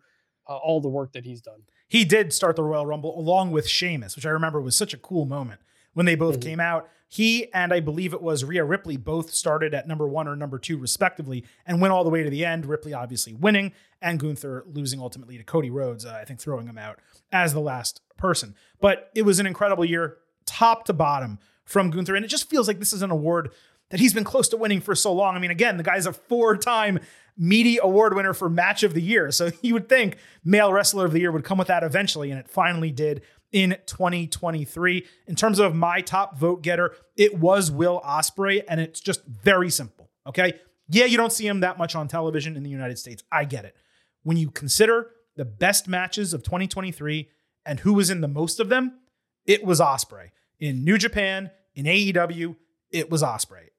uh, 0.49 0.57
all 0.57 0.81
the 0.81 0.89
work 0.89 1.13
that 1.13 1.23
he's 1.23 1.41
done. 1.41 1.61
He 1.87 2.03
did 2.03 2.33
start 2.33 2.55
the 2.55 2.63
Royal 2.63 2.85
Rumble 2.85 3.17
along 3.17 3.51
with 3.51 3.67
Sheamus, 3.67 4.15
which 4.15 4.25
I 4.25 4.29
remember 4.29 4.61
was 4.61 4.75
such 4.75 4.93
a 4.93 4.97
cool 4.97 5.25
moment 5.25 5.61
when 5.93 6.05
they 6.05 6.15
both 6.15 6.39
came 6.39 6.59
out. 6.59 6.89
He 7.11 7.51
and 7.53 7.73
I 7.73 7.81
believe 7.81 8.13
it 8.13 8.21
was 8.21 8.45
Rhea 8.45 8.63
Ripley 8.63 8.95
both 8.95 9.33
started 9.33 9.73
at 9.73 9.85
number 9.85 10.07
one 10.07 10.29
or 10.29 10.35
number 10.37 10.57
two, 10.57 10.77
respectively, 10.77 11.43
and 11.65 11.81
went 11.81 11.91
all 11.91 12.05
the 12.05 12.09
way 12.09 12.23
to 12.23 12.29
the 12.29 12.45
end. 12.45 12.65
Ripley 12.65 12.93
obviously 12.93 13.33
winning, 13.33 13.73
and 14.01 14.17
Gunther 14.17 14.63
losing 14.65 15.01
ultimately 15.01 15.37
to 15.37 15.43
Cody 15.43 15.69
Rhodes, 15.69 16.05
uh, 16.05 16.17
I 16.21 16.23
think 16.23 16.39
throwing 16.39 16.67
him 16.67 16.77
out 16.77 16.99
as 17.29 17.51
the 17.51 17.59
last 17.59 17.99
person. 18.15 18.55
But 18.79 19.11
it 19.13 19.23
was 19.23 19.41
an 19.41 19.45
incredible 19.45 19.83
year, 19.83 20.19
top 20.45 20.85
to 20.85 20.93
bottom, 20.93 21.39
from 21.65 21.89
Gunther. 21.89 22.15
And 22.15 22.23
it 22.23 22.29
just 22.29 22.49
feels 22.49 22.65
like 22.65 22.79
this 22.79 22.93
is 22.93 23.01
an 23.01 23.11
award 23.11 23.51
that 23.89 23.99
he's 23.99 24.13
been 24.13 24.23
close 24.23 24.47
to 24.47 24.55
winning 24.55 24.79
for 24.79 24.95
so 24.95 25.11
long. 25.11 25.35
I 25.35 25.39
mean, 25.39 25.51
again, 25.51 25.75
the 25.75 25.83
guy's 25.83 26.05
a 26.05 26.13
four 26.13 26.55
time 26.55 27.01
meaty 27.37 27.77
award 27.77 28.15
winner 28.15 28.33
for 28.33 28.49
match 28.49 28.83
of 28.83 28.93
the 28.93 29.01
year. 29.01 29.31
So 29.31 29.51
you 29.61 29.73
would 29.73 29.89
think 29.89 30.15
male 30.45 30.71
wrestler 30.71 31.05
of 31.05 31.11
the 31.11 31.19
year 31.19 31.31
would 31.33 31.43
come 31.43 31.57
with 31.57 31.67
that 31.67 31.83
eventually, 31.83 32.31
and 32.31 32.39
it 32.39 32.47
finally 32.47 32.91
did 32.91 33.21
in 33.51 33.77
2023. 33.85 35.05
In 35.27 35.35
terms 35.35 35.59
of 35.59 35.75
my 35.75 36.01
top 36.01 36.37
vote 36.37 36.61
getter, 36.61 36.95
it 37.15 37.37
was 37.37 37.71
Will 37.71 38.01
Ospreay, 38.05 38.63
and 38.67 38.79
it's 38.79 38.99
just 38.99 39.25
very 39.25 39.69
simple. 39.69 40.09
Okay. 40.27 40.53
Yeah, 40.89 41.05
you 41.05 41.17
don't 41.17 41.31
see 41.31 41.47
him 41.47 41.61
that 41.61 41.77
much 41.77 41.95
on 41.95 42.07
television 42.07 42.57
in 42.57 42.63
the 42.63 42.69
United 42.69 42.99
States. 42.99 43.23
I 43.31 43.45
get 43.45 43.65
it. 43.65 43.75
When 44.23 44.37
you 44.37 44.51
consider 44.51 45.11
the 45.35 45.45
best 45.45 45.87
matches 45.87 46.33
of 46.33 46.43
2023 46.43 47.29
and 47.65 47.79
who 47.79 47.93
was 47.93 48.09
in 48.09 48.21
the 48.21 48.27
most 48.27 48.59
of 48.59 48.69
them, 48.69 48.99
it 49.45 49.63
was 49.63 49.79
Ospreay. 49.79 50.31
In 50.59 50.83
New 50.83 50.97
Japan, 50.97 51.49
in 51.75 51.85
AEW, 51.85 52.55
it 52.91 53.09
was 53.09 53.23
Ospreay. 53.23 53.69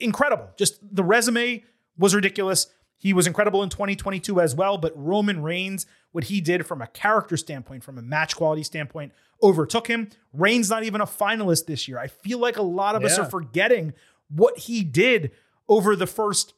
Incredible. 0.00 0.48
Just 0.56 0.78
the 0.82 1.04
resume 1.04 1.62
was 1.98 2.14
ridiculous. 2.14 2.66
He 3.04 3.12
was 3.12 3.26
incredible 3.26 3.62
in 3.62 3.68
2022 3.68 4.40
as 4.40 4.54
well, 4.54 4.78
but 4.78 4.90
Roman 4.96 5.42
Reigns, 5.42 5.84
what 6.12 6.24
he 6.24 6.40
did 6.40 6.64
from 6.64 6.80
a 6.80 6.86
character 6.86 7.36
standpoint, 7.36 7.84
from 7.84 7.98
a 7.98 8.02
match 8.02 8.34
quality 8.34 8.62
standpoint, 8.62 9.12
overtook 9.42 9.88
him. 9.88 10.08
Reigns 10.32 10.70
not 10.70 10.84
even 10.84 11.02
a 11.02 11.06
finalist 11.06 11.66
this 11.66 11.86
year. 11.86 11.98
I 11.98 12.06
feel 12.06 12.38
like 12.38 12.56
a 12.56 12.62
lot 12.62 12.94
of 12.94 13.04
us 13.04 13.18
are 13.18 13.26
forgetting 13.26 13.92
what 14.30 14.60
he 14.60 14.82
did 14.82 15.32
over 15.68 15.94
the 15.94 16.06
first 16.06 16.54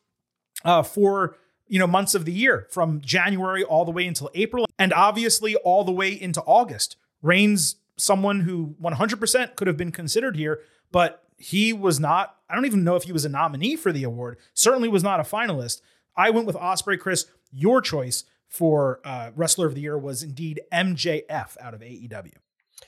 uh, 0.64 0.85
four 0.85 1.36
you 1.66 1.81
know 1.81 1.86
months 1.89 2.14
of 2.14 2.24
the 2.24 2.32
year, 2.32 2.68
from 2.70 3.01
January 3.01 3.64
all 3.64 3.85
the 3.85 3.90
way 3.90 4.06
until 4.06 4.31
April, 4.32 4.66
and 4.78 4.93
obviously 4.93 5.56
all 5.56 5.82
the 5.82 5.90
way 5.90 6.12
into 6.12 6.40
August. 6.43 6.94
Reigns, 7.23 7.74
someone 7.97 8.43
who 8.43 8.77
100% 8.81 9.56
could 9.56 9.66
have 9.66 9.77
been 9.77 9.90
considered 9.90 10.36
here, 10.36 10.60
but 10.93 11.24
he 11.39 11.73
was 11.73 11.98
not. 11.98 12.36
I 12.48 12.55
don't 12.55 12.66
even 12.66 12.85
know 12.85 12.94
if 12.94 13.02
he 13.02 13.12
was 13.12 13.24
a 13.24 13.28
nominee 13.28 13.74
for 13.74 13.90
the 13.90 14.05
award. 14.05 14.39
Certainly 14.55 14.90
was 14.90 15.02
not 15.02 15.18
a 15.18 15.24
finalist. 15.24 15.81
I 16.16 16.30
went 16.30 16.47
with 16.47 16.56
Ospreay. 16.56 16.98
Chris, 16.98 17.26
your 17.52 17.80
choice 17.80 18.24
for 18.48 19.01
uh, 19.05 19.30
wrestler 19.34 19.66
of 19.66 19.74
the 19.74 19.80
year 19.80 19.98
was 19.98 20.22
indeed 20.22 20.60
MJF 20.72 21.56
out 21.60 21.74
of 21.74 21.80
AEW. 21.80 22.34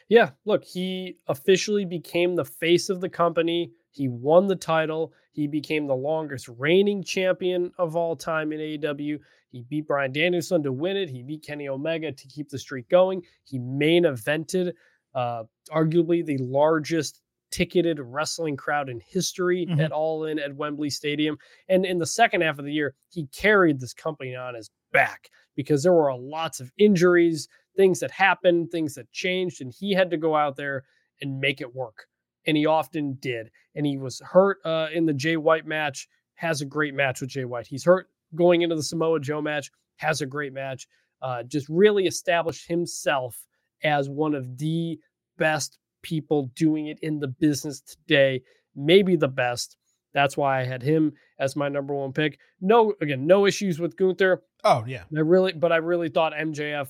Yeah, 0.09 0.30
look, 0.44 0.64
he 0.64 1.18
officially 1.26 1.84
became 1.84 2.34
the 2.34 2.44
face 2.44 2.88
of 2.88 3.00
the 3.00 3.09
company. 3.09 3.72
He 3.90 4.09
won 4.09 4.46
the 4.46 4.56
title. 4.56 5.12
He 5.32 5.46
became 5.46 5.86
the 5.86 5.94
longest 5.94 6.48
reigning 6.48 7.02
champion 7.02 7.72
of 7.78 7.96
all 7.96 8.16
time 8.16 8.52
in 8.52 8.60
AEW. 8.60 9.18
He 9.50 9.62
beat 9.62 9.86
Bryan 9.86 10.12
Danielson 10.12 10.62
to 10.62 10.72
win 10.72 10.96
it. 10.96 11.09
He 11.09 11.22
beat 11.22 11.44
Kenny 11.44 11.68
Omega 11.68 12.12
to 12.12 12.28
keep 12.28 12.48
the 12.48 12.59
streak 12.59 12.88
going. 12.88 13.22
He 13.44 13.59
main 13.59 14.05
evented 14.05 14.72
uh, 15.14 15.44
arguably 15.70 16.24
the 16.24 16.38
largest 16.38 17.20
ticketed 17.50 17.98
wrestling 18.00 18.56
crowd 18.56 18.88
in 18.88 19.00
history 19.00 19.66
Mhm. 19.66 19.80
at 19.80 19.92
All 19.92 20.24
In 20.24 20.38
at 20.38 20.54
Wembley 20.56 20.90
Stadium. 20.90 21.38
And 21.68 21.84
in 21.86 21.98
the 21.98 22.06
second 22.06 22.42
half 22.42 22.58
of 22.58 22.64
the 22.64 22.72
year, 22.72 22.94
he 23.10 23.26
carried 23.28 23.80
this 23.80 23.94
company 23.94 24.34
on 24.34 24.54
his 24.54 24.70
back 24.92 25.28
because 25.54 25.82
there 25.82 25.92
were 25.92 26.14
lots 26.16 26.60
of 26.60 26.72
injuries, 26.78 27.48
things 27.76 28.00
that 28.00 28.10
happened, 28.10 28.70
things 28.70 28.94
that 28.94 29.10
changed, 29.12 29.60
and 29.60 29.72
he 29.72 29.92
had 29.92 30.10
to 30.10 30.16
go 30.16 30.34
out 30.36 30.56
there 30.56 30.84
and 31.20 31.40
make 31.40 31.60
it 31.60 31.74
work. 31.74 32.06
And 32.46 32.56
he 32.56 32.66
often 32.66 33.14
did. 33.14 33.50
And 33.74 33.84
he 33.86 33.98
was 33.98 34.20
hurt 34.20 34.58
uh, 34.64 34.88
in 34.92 35.06
the 35.06 35.12
Jay 35.12 35.36
White 35.36 35.66
match, 35.66 36.08
has 36.34 36.60
a 36.60 36.66
great 36.66 36.94
match 36.94 37.20
with 37.20 37.30
Jay 37.30 37.44
White. 37.44 37.66
He's 37.66 37.84
hurt 37.84 38.08
going 38.34 38.62
into 38.62 38.76
the 38.76 38.82
Samoa 38.82 39.20
Joe 39.20 39.42
match, 39.42 39.70
has 39.96 40.20
a 40.20 40.26
great 40.26 40.52
match. 40.52 40.86
Uh, 41.20 41.42
just 41.42 41.68
really 41.68 42.06
established 42.06 42.68
himself 42.68 43.44
as 43.82 44.08
one 44.08 44.34
of 44.34 44.56
the 44.58 44.98
best 45.36 45.78
people 46.09 46.51
doing 46.56 46.86
it 46.86 46.98
in 47.02 47.20
the 47.20 47.28
business 47.28 47.82
today, 47.82 48.43
maybe 48.74 49.14
the 49.14 49.28
best. 49.28 49.76
That's 50.14 50.39
why 50.39 50.60
I 50.60 50.64
had 50.64 50.82
him 50.82 51.12
as 51.39 51.55
my 51.55 51.68
number 51.68 51.93
one 51.93 52.14
pick. 52.14 52.39
No, 52.62 52.94
again, 53.02 53.26
no 53.26 53.47
issues 53.47 53.78
with 53.78 53.97
Gunther. 53.97 54.43
Oh 54.64 54.85
yeah, 54.86 55.02
I 55.14 55.20
really, 55.20 55.52
but 55.52 55.70
I 55.70 55.76
really 55.76 56.09
thought 56.09 56.32
MJF 56.32 56.89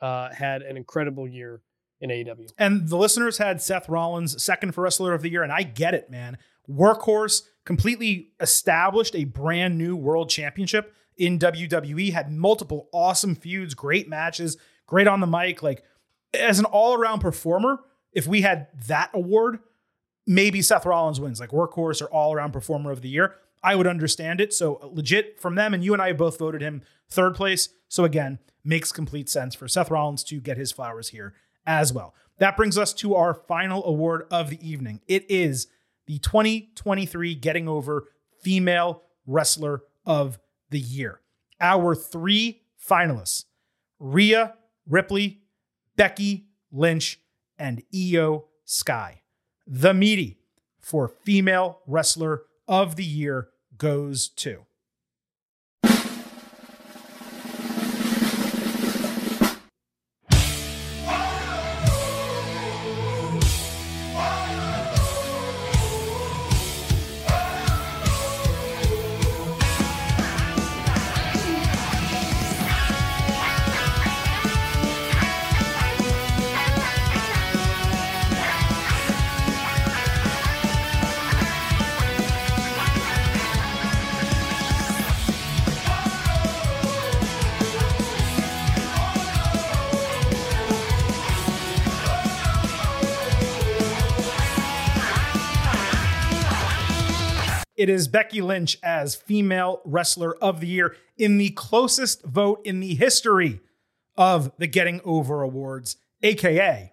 uh, 0.00 0.30
had 0.32 0.62
an 0.62 0.76
incredible 0.76 1.26
year 1.26 1.60
in 2.00 2.10
AEW. 2.10 2.50
And 2.56 2.88
the 2.88 2.96
listeners 2.96 3.38
had 3.38 3.60
Seth 3.60 3.88
Rollins 3.88 4.40
second 4.42 4.72
for 4.72 4.82
Wrestler 4.82 5.12
of 5.12 5.22
the 5.22 5.30
Year, 5.30 5.42
and 5.42 5.52
I 5.52 5.64
get 5.64 5.94
it, 5.94 6.08
man. 6.08 6.38
Workhorse 6.70 7.42
completely 7.64 8.30
established 8.40 9.16
a 9.16 9.24
brand 9.24 9.76
new 9.76 9.96
world 9.96 10.30
championship 10.30 10.94
in 11.16 11.38
WWE, 11.40 12.12
had 12.12 12.30
multiple 12.30 12.88
awesome 12.92 13.34
feuds, 13.34 13.74
great 13.74 14.08
matches, 14.08 14.56
great 14.86 15.08
on 15.08 15.20
the 15.20 15.26
mic. 15.26 15.62
Like, 15.62 15.84
as 16.32 16.58
an 16.58 16.64
all 16.64 16.94
around 16.94 17.20
performer, 17.20 17.80
if 18.12 18.26
we 18.26 18.42
had 18.42 18.68
that 18.86 19.10
award, 19.14 19.58
maybe 20.26 20.62
Seth 20.62 20.86
Rollins 20.86 21.20
wins, 21.20 21.40
like 21.40 21.50
Workhorse 21.50 22.02
or 22.02 22.06
all 22.06 22.32
around 22.32 22.52
performer 22.52 22.90
of 22.90 23.02
the 23.02 23.08
year. 23.08 23.36
I 23.62 23.76
would 23.76 23.86
understand 23.86 24.40
it. 24.40 24.52
So, 24.52 24.90
legit 24.92 25.38
from 25.40 25.54
them, 25.54 25.72
and 25.72 25.84
you 25.84 25.92
and 25.92 26.02
I 26.02 26.12
both 26.12 26.38
voted 26.38 26.62
him 26.62 26.82
third 27.08 27.34
place. 27.34 27.68
So, 27.88 28.04
again, 28.04 28.38
makes 28.64 28.90
complete 28.90 29.28
sense 29.28 29.54
for 29.54 29.68
Seth 29.68 29.90
Rollins 29.90 30.24
to 30.24 30.40
get 30.40 30.56
his 30.56 30.72
flowers 30.72 31.08
here 31.08 31.34
as 31.66 31.92
well. 31.92 32.14
That 32.38 32.56
brings 32.56 32.76
us 32.76 32.92
to 32.94 33.14
our 33.14 33.34
final 33.34 33.84
award 33.84 34.26
of 34.30 34.50
the 34.50 34.68
evening. 34.68 35.00
It 35.06 35.30
is 35.30 35.68
the 36.06 36.18
2023 36.18 37.36
Getting 37.36 37.68
Over 37.68 38.08
Female 38.42 39.02
Wrestler 39.26 39.82
of 40.04 40.40
the 40.70 40.80
Year. 40.80 41.20
Our 41.60 41.94
three 41.94 42.62
finalists 42.84 43.44
Rhea 44.00 44.54
Ripley, 44.88 45.42
Becky 45.96 46.48
Lynch, 46.72 47.20
and 47.62 47.84
Iyo 47.94 48.46
Sky. 48.64 49.22
The 49.68 49.94
meaty 49.94 50.40
for 50.80 51.06
Female 51.06 51.78
Wrestler 51.86 52.42
of 52.66 52.96
the 52.96 53.04
Year 53.04 53.50
goes 53.78 54.28
to. 54.28 54.66
It 97.82 97.88
is 97.88 98.06
Becky 98.06 98.40
Lynch 98.40 98.78
as 98.84 99.16
Female 99.16 99.80
Wrestler 99.84 100.36
of 100.36 100.60
the 100.60 100.68
Year 100.68 100.94
in 101.18 101.38
the 101.38 101.50
closest 101.50 102.24
vote 102.24 102.60
in 102.64 102.78
the 102.78 102.94
history 102.94 103.58
of 104.16 104.52
the 104.56 104.68
Getting 104.68 105.00
Over 105.04 105.42
Awards, 105.42 105.96
aka 106.22 106.92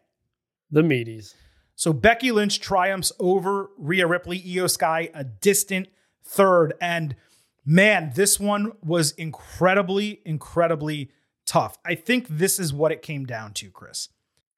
the 0.72 0.82
Meatys. 0.82 1.36
So 1.76 1.94
Becky 1.94 2.32
Lynch 2.32 2.60
triumphs 2.60 3.12
over 3.20 3.70
Rhea 3.78 4.08
Ripley, 4.08 4.42
Iyo 4.42 4.68
Sky, 4.68 5.12
a 5.14 5.24
distant 5.24 5.90
third. 6.26 6.74
And 6.82 7.16
man, 7.64 8.14
this 8.16 8.40
one 8.40 8.72
was 8.84 9.12
incredibly, 9.12 10.22
incredibly 10.26 11.12
tough. 11.46 11.78
I 11.86 11.94
think 11.94 12.26
this 12.28 12.58
is 12.58 12.74
what 12.74 12.92
it 12.92 13.04
came 13.04 13.28
down 13.28 13.54
to, 13.54 13.70
Chris. 13.70 14.10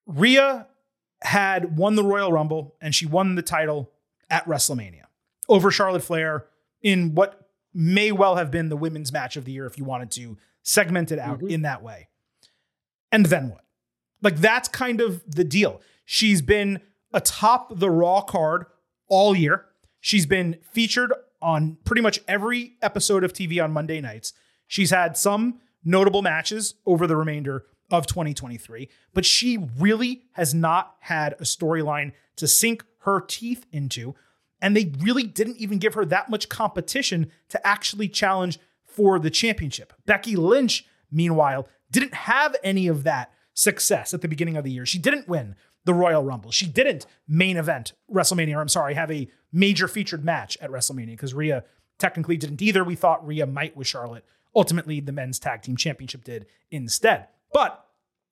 Rhea 0.06 0.68
had 1.24 1.78
won 1.78 1.95
the 1.95 2.06
Royal 2.06 2.32
Rumble 2.32 2.78
and 2.80 2.95
she 2.95 3.06
won 3.06 3.36
the 3.36 3.41
title 3.41 3.91
at 4.30 4.45
WrestleMania 4.45 5.08
over 5.52 5.69
Charlotte 5.69 6.02
Flair 6.02 6.45
in 6.82 7.14
what 7.14 7.49
may 7.73 8.11
well 8.11 8.38
have 8.38 8.49
been 8.49 8.69
the 8.69 8.78
women's 8.78 9.11
match 9.11 9.36
of 9.36 9.45
the 9.45 9.52
year 9.52 9.65
if 9.65 9.78
you 9.78 9.84
wanted 9.84 10.10
to 10.11 10.38
segment 10.64 11.11
it 11.11 11.19
out 11.19 11.40
mm-hmm. 11.40 11.49
in 11.49 11.61
that 11.64 11.84
way. 11.84 12.07
And 13.11 13.26
then 13.26 13.49
what? 13.49 13.65
Like 14.22 14.38
that's 14.38 14.69
kind 14.69 15.02
of 15.02 15.22
the 15.28 15.44
deal. 15.44 15.82
She's 16.06 16.41
been 16.41 16.80
atop 17.14 17.78
the 17.78 17.90
Raw 17.90 18.22
card 18.22 18.65
all 19.10 19.36
year. 19.36 19.65
She's 19.99 20.26
been 20.26 20.57
featured 20.72 21.14
on 21.41 21.78
pretty 21.84 22.02
much 22.02 22.19
every 22.28 22.78
episode 22.82 23.23
of 23.23 23.34
TV 23.34 23.61
on 23.61 23.73
Monday 23.73 23.99
nights. 23.99 24.32
She's 24.68 24.91
had 24.91 25.18
some 25.18 25.60
notable 25.84 26.22
matches 26.22 26.76
over 26.86 27.07
the 27.07 27.18
remainder 27.18 27.65
of 27.90 28.07
2023, 28.07 28.88
but 29.14 29.26
she 29.26 29.57
really 29.78 30.23
has 30.34 30.53
not 30.53 30.95
had 31.02 31.34
a 31.34 31.44
storyline 31.44 32.14
to 32.38 32.48
sink 32.48 32.86
her 32.99 33.19
teeth 33.19 33.65
into. 33.73 34.15
And 34.62 34.76
they 34.76 34.92
really 35.00 35.24
didn't 35.24 35.58
even 35.58 35.80
give 35.80 35.96
her 35.96 36.06
that 36.06 36.30
much 36.30 36.50
competition 36.50 37.32
to 37.50 37.68
actually 37.68 38.08
challenge 38.08 38.60
for 38.86 39.20
the 39.20 39.30
championship. 39.30 39.94
Becky 40.06 40.36
Lynch, 40.36 40.86
meanwhile, 41.12 41.68
didn't 41.90 42.14
have 42.14 42.56
any 42.64 42.88
of 42.88 43.04
that 43.04 43.32
success 43.54 44.14
at 44.14 44.22
the 44.22 44.28
beginning 44.28 44.58
of 44.58 44.64
the 44.64 44.72
year. 44.72 44.86
She 44.86 45.00
didn't 45.00 45.28
win 45.28 45.56
the 45.86 45.94
Royal 45.94 46.24
Rumble. 46.24 46.52
She 46.52 46.68
didn't 46.68 47.06
main 47.28 47.58
event 47.58 47.94
WrestleMania, 48.12 48.56
or 48.56 48.62
I'm 48.62 48.70
sorry, 48.70 48.94
have 48.94 49.12
a 49.12 49.30
major 49.52 49.88
featured 49.88 50.24
match 50.24 50.58
at 50.62 50.70
WrestleMania 50.70 51.08
because 51.08 51.34
Rhea 51.34 51.64
technically 51.98 52.38
didn't 52.38 52.62
either. 52.62 52.84
We 52.84 52.96
thought 52.96 53.26
Rhea 53.26 53.46
might 53.46 53.76
with 53.76 53.88
Charlotte. 53.88 54.26
Ultimately, 54.56 55.00
the 55.00 55.12
men's 55.12 55.40
tag 55.40 55.62
team 55.62 55.76
championship 55.76 56.24
did 56.24 56.46
instead. 56.70 57.28
But 57.54 57.84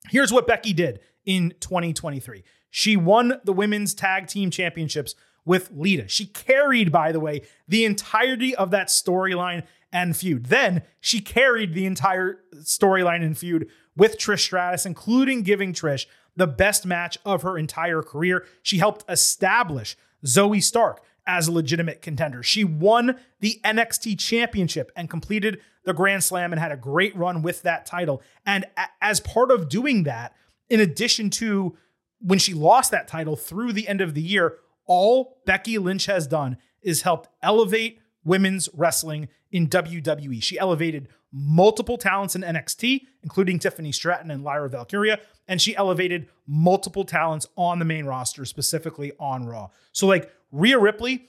here's 0.10 0.32
what 0.32 0.48
Becky 0.48 0.74
did 0.74 1.00
in 1.26 1.54
2023 1.60 2.44
she 2.72 2.96
won 2.96 3.40
the 3.44 3.54
women's 3.54 3.94
tag 3.94 4.28
team 4.28 4.52
championships 4.52 5.16
with 5.50 5.72
Lita. 5.76 6.08
She 6.08 6.28
carried, 6.28 6.92
by 6.92 7.12
the 7.12 7.20
way, 7.20 7.42
the 7.68 7.84
entirety 7.84 8.56
of 8.56 8.70
that 8.70 8.90
storyline 8.90 9.64
and 9.92 10.16
feud. 10.16 10.46
Then 10.46 10.84
she 11.02 11.22
carried 11.22 11.74
the 11.74 11.88
entire 11.88 12.42
storyline 12.58 13.26
and 13.26 13.36
feud 13.36 13.68
with 13.98 14.20
Trish 14.20 14.42
Stratus, 14.42 14.86
including 14.86 15.42
giving 15.42 15.74
Trish 15.74 16.06
the 16.36 16.46
best 16.46 16.86
match 16.86 17.18
of 17.26 17.42
her 17.42 17.58
entire 17.58 18.04
career. 18.04 18.46
She 18.62 18.78
helped 18.78 19.10
establish 19.10 19.98
Zoey 20.24 20.62
Stark 20.62 21.02
as 21.26 21.48
a 21.48 21.52
legitimate 21.52 22.04
contender. 22.04 22.44
She 22.44 22.64
won 22.64 23.18
the 23.40 23.60
NXT 23.66 24.20
championship 24.20 24.92
and 24.96 25.10
completed 25.10 25.62
the 25.84 25.94
Grand 25.94 26.24
Slam 26.24 26.54
and 26.54 26.60
had 26.60 26.72
a 26.72 26.78
great 26.78 27.16
run 27.16 27.42
with 27.42 27.64
that 27.64 27.88
title. 27.88 28.22
And 28.46 28.66
as 29.02 29.20
part 29.20 29.50
of 29.50 29.68
doing 29.68 30.04
that, 30.04 30.36
in 30.70 30.80
addition 30.80 31.32
to 31.32 31.76
when 32.22 32.38
she 32.38 32.54
lost 32.54 32.92
that 32.92 33.08
title 33.08 33.36
through 33.36 33.74
the 33.74 33.88
end 33.88 34.00
of 34.00 34.14
the 34.14 34.22
year, 34.22 34.60
all 34.90 35.38
Becky 35.46 35.78
Lynch 35.78 36.08
has 36.08 36.28
done 36.28 36.58
is 36.82 37.04
helped 37.04 37.30
elevate 37.42 38.00
women's 38.26 38.68
wrestling 38.74 39.30
in 39.52 39.68
WWE. 39.68 40.44
She 40.44 40.60
elevated 40.60 41.08
multiple 41.32 41.98
talents 41.98 42.36
in 42.36 42.42
NXT, 42.42 43.02
including 43.24 43.60
Tiffany 43.60 43.92
Stratton 43.92 44.32
and 44.32 44.44
Lyra 44.44 44.68
Valkyria, 44.68 45.20
and 45.48 45.62
she 45.62 45.76
elevated 45.76 46.28
multiple 46.48 47.06
talents 47.06 47.48
on 47.56 47.80
the 47.80 47.86
main 47.86 48.06
roster, 48.06 48.46
specifically 48.46 49.12
on 49.20 49.46
Raw. 49.46 49.70
So, 49.92 50.08
like 50.08 50.32
Rhea 50.52 50.80
Ripley, 50.80 51.28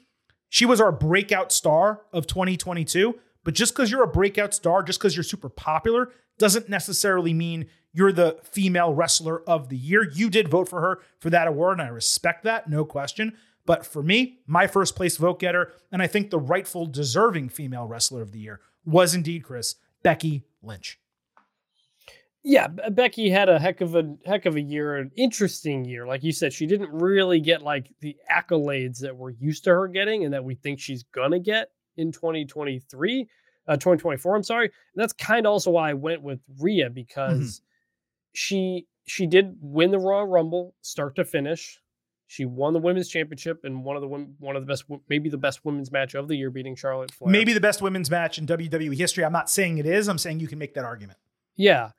she 0.48 0.64
was 0.64 0.80
our 0.80 0.90
breakout 0.90 1.52
star 1.52 2.00
of 2.12 2.26
2022. 2.26 3.14
But 3.44 3.54
just 3.54 3.74
because 3.74 3.90
you're 3.90 4.02
a 4.02 4.08
breakout 4.08 4.52
star, 4.52 4.82
just 4.82 4.98
because 4.98 5.16
you're 5.16 5.22
super 5.22 5.48
popular, 5.48 6.10
doesn't 6.38 6.68
necessarily 6.68 7.32
mean 7.32 7.66
you're 7.92 8.12
the 8.12 8.38
female 8.42 8.94
wrestler 8.94 9.42
of 9.42 9.68
the 9.68 9.76
year. 9.76 10.08
You 10.10 10.30
did 10.30 10.48
vote 10.48 10.68
for 10.68 10.80
her 10.80 11.00
for 11.18 11.30
that 11.30 11.48
award, 11.48 11.78
and 11.78 11.88
I 11.88 11.90
respect 11.90 12.44
that, 12.44 12.68
no 12.68 12.84
question. 12.84 13.36
But 13.66 13.86
for 13.86 14.02
me, 14.02 14.40
my 14.46 14.66
first 14.66 14.96
place 14.96 15.16
vote 15.16 15.40
getter, 15.40 15.72
and 15.92 16.02
I 16.02 16.06
think 16.06 16.30
the 16.30 16.38
rightful 16.38 16.86
deserving 16.86 17.50
female 17.50 17.86
wrestler 17.86 18.22
of 18.22 18.32
the 18.32 18.40
year 18.40 18.60
was 18.84 19.14
indeed 19.14 19.44
Chris 19.44 19.76
Becky 20.02 20.44
Lynch. 20.62 20.98
Yeah, 22.42 22.68
Becky 22.68 23.28
had 23.28 23.50
a 23.50 23.58
heck 23.58 23.82
of 23.82 23.94
a 23.94 24.16
heck 24.24 24.46
of 24.46 24.56
a 24.56 24.60
year, 24.60 24.96
an 24.96 25.10
interesting 25.14 25.84
year. 25.84 26.06
Like 26.06 26.24
you 26.24 26.32
said, 26.32 26.54
she 26.54 26.66
didn't 26.66 26.90
really 26.90 27.38
get 27.38 27.60
like 27.60 27.90
the 28.00 28.16
accolades 28.32 28.98
that 29.00 29.14
we're 29.14 29.30
used 29.30 29.64
to 29.64 29.70
her 29.70 29.86
getting 29.88 30.24
and 30.24 30.32
that 30.32 30.42
we 30.42 30.54
think 30.54 30.80
she's 30.80 31.02
gonna 31.02 31.38
get 31.38 31.70
in 31.98 32.10
2023, 32.12 33.28
uh, 33.68 33.72
2024. 33.74 34.36
I'm 34.36 34.42
sorry. 34.42 34.66
And 34.66 34.72
that's 35.02 35.12
kind 35.12 35.46
of 35.46 35.52
also 35.52 35.70
why 35.72 35.90
I 35.90 35.94
went 35.94 36.22
with 36.22 36.40
Rhea 36.58 36.88
because 36.88 37.60
mm-hmm. 37.60 37.64
she 38.32 38.86
she 39.06 39.26
did 39.26 39.56
win 39.60 39.90
the 39.90 39.98
Royal 39.98 40.26
Rumble 40.26 40.74
start 40.80 41.16
to 41.16 41.26
finish. 41.26 41.78
She 42.31 42.44
won 42.44 42.74
the 42.74 42.78
women's 42.78 43.09
championship 43.09 43.65
and 43.65 43.85
one 43.85 43.97
of 43.97 44.02
the 44.02 44.09
one 44.09 44.55
of 44.55 44.62
the 44.62 44.66
best, 44.66 44.85
maybe 45.09 45.28
the 45.28 45.36
best 45.36 45.65
women's 45.65 45.90
match 45.90 46.15
of 46.15 46.28
the 46.28 46.36
year, 46.36 46.48
beating 46.48 46.77
Charlotte 46.77 47.11
Flair. 47.11 47.28
Maybe 47.28 47.52
the 47.52 47.61
best 47.61 47.82
women's 47.82 48.09
match 48.09 48.39
in 48.39 48.47
WWE 48.47 48.97
history. 48.97 49.24
I'm 49.24 49.32
not 49.32 49.51
saying 49.51 49.78
it 49.78 49.86
is. 49.86 50.09
I'm 50.09 50.16
saying 50.16 50.39
you 50.39 50.47
can 50.47 50.61
make 50.61 50.74
that 50.74 50.85
argument. 50.85 51.19
Yeah, 51.57 51.90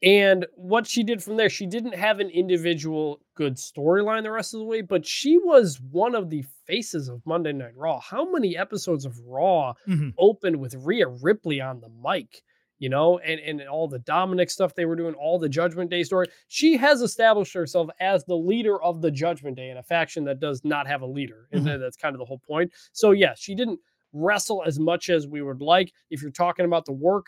and 0.00 0.46
what 0.54 0.86
she 0.86 1.02
did 1.02 1.24
from 1.24 1.36
there, 1.36 1.50
she 1.50 1.66
didn't 1.66 1.96
have 1.96 2.20
an 2.20 2.30
individual 2.30 3.20
good 3.34 3.56
storyline 3.56 4.22
the 4.22 4.30
rest 4.30 4.54
of 4.54 4.60
the 4.60 4.64
way, 4.64 4.80
but 4.80 5.04
she 5.04 5.38
was 5.38 5.80
one 5.90 6.14
of 6.14 6.30
the 6.30 6.44
faces 6.68 7.08
of 7.08 7.26
Monday 7.26 7.52
Night 7.52 7.76
Raw. 7.76 7.98
How 7.98 8.30
many 8.30 8.56
episodes 8.56 9.04
of 9.04 9.18
Raw 9.26 9.74
mm-hmm. 9.88 10.10
opened 10.16 10.60
with 10.60 10.74
Rhea 10.74 11.08
Ripley 11.08 11.60
on 11.60 11.80
the 11.80 11.88
mic? 11.88 12.42
You 12.80 12.88
know, 12.88 13.18
and, 13.18 13.38
and 13.40 13.68
all 13.68 13.86
the 13.86 14.00
Dominik 14.00 14.50
stuff 14.50 14.74
they 14.74 14.86
were 14.86 14.96
doing, 14.96 15.14
all 15.14 15.38
the 15.38 15.48
Judgment 15.48 15.90
Day 15.90 16.02
story. 16.02 16.26
She 16.48 16.76
has 16.78 17.02
established 17.02 17.52
herself 17.52 17.90
as 18.00 18.24
the 18.24 18.36
leader 18.36 18.82
of 18.82 19.02
the 19.02 19.10
Judgment 19.10 19.56
Day 19.56 19.70
in 19.70 19.76
a 19.76 19.82
faction 19.82 20.24
that 20.24 20.40
does 20.40 20.64
not 20.64 20.86
have 20.88 21.02
a 21.02 21.06
leader. 21.06 21.46
And 21.52 21.64
mm-hmm. 21.64 21.80
that's 21.80 21.96
kind 21.96 22.14
of 22.14 22.18
the 22.18 22.24
whole 22.24 22.40
point. 22.40 22.72
So, 22.92 23.12
yes, 23.12 23.38
she 23.38 23.54
didn't 23.54 23.78
wrestle 24.12 24.62
as 24.66 24.78
much 24.78 25.10
as 25.10 25.26
we 25.26 25.42
would 25.42 25.60
like. 25.60 25.92
If 26.10 26.22
you're 26.22 26.30
talking 26.30 26.64
about 26.64 26.84
the 26.84 26.92
work, 26.92 27.26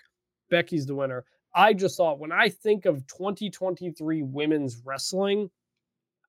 Becky's 0.51 0.87
the 0.87 0.95
winner. 0.95 1.25
I 1.55 1.75
just 1.75 1.97
thought 1.97 2.19
when 2.19 2.33
I 2.33 2.49
think 2.49 2.87
of 2.87 3.07
2023 3.09 4.23
women's 4.23 4.81
wrestling, 4.85 5.51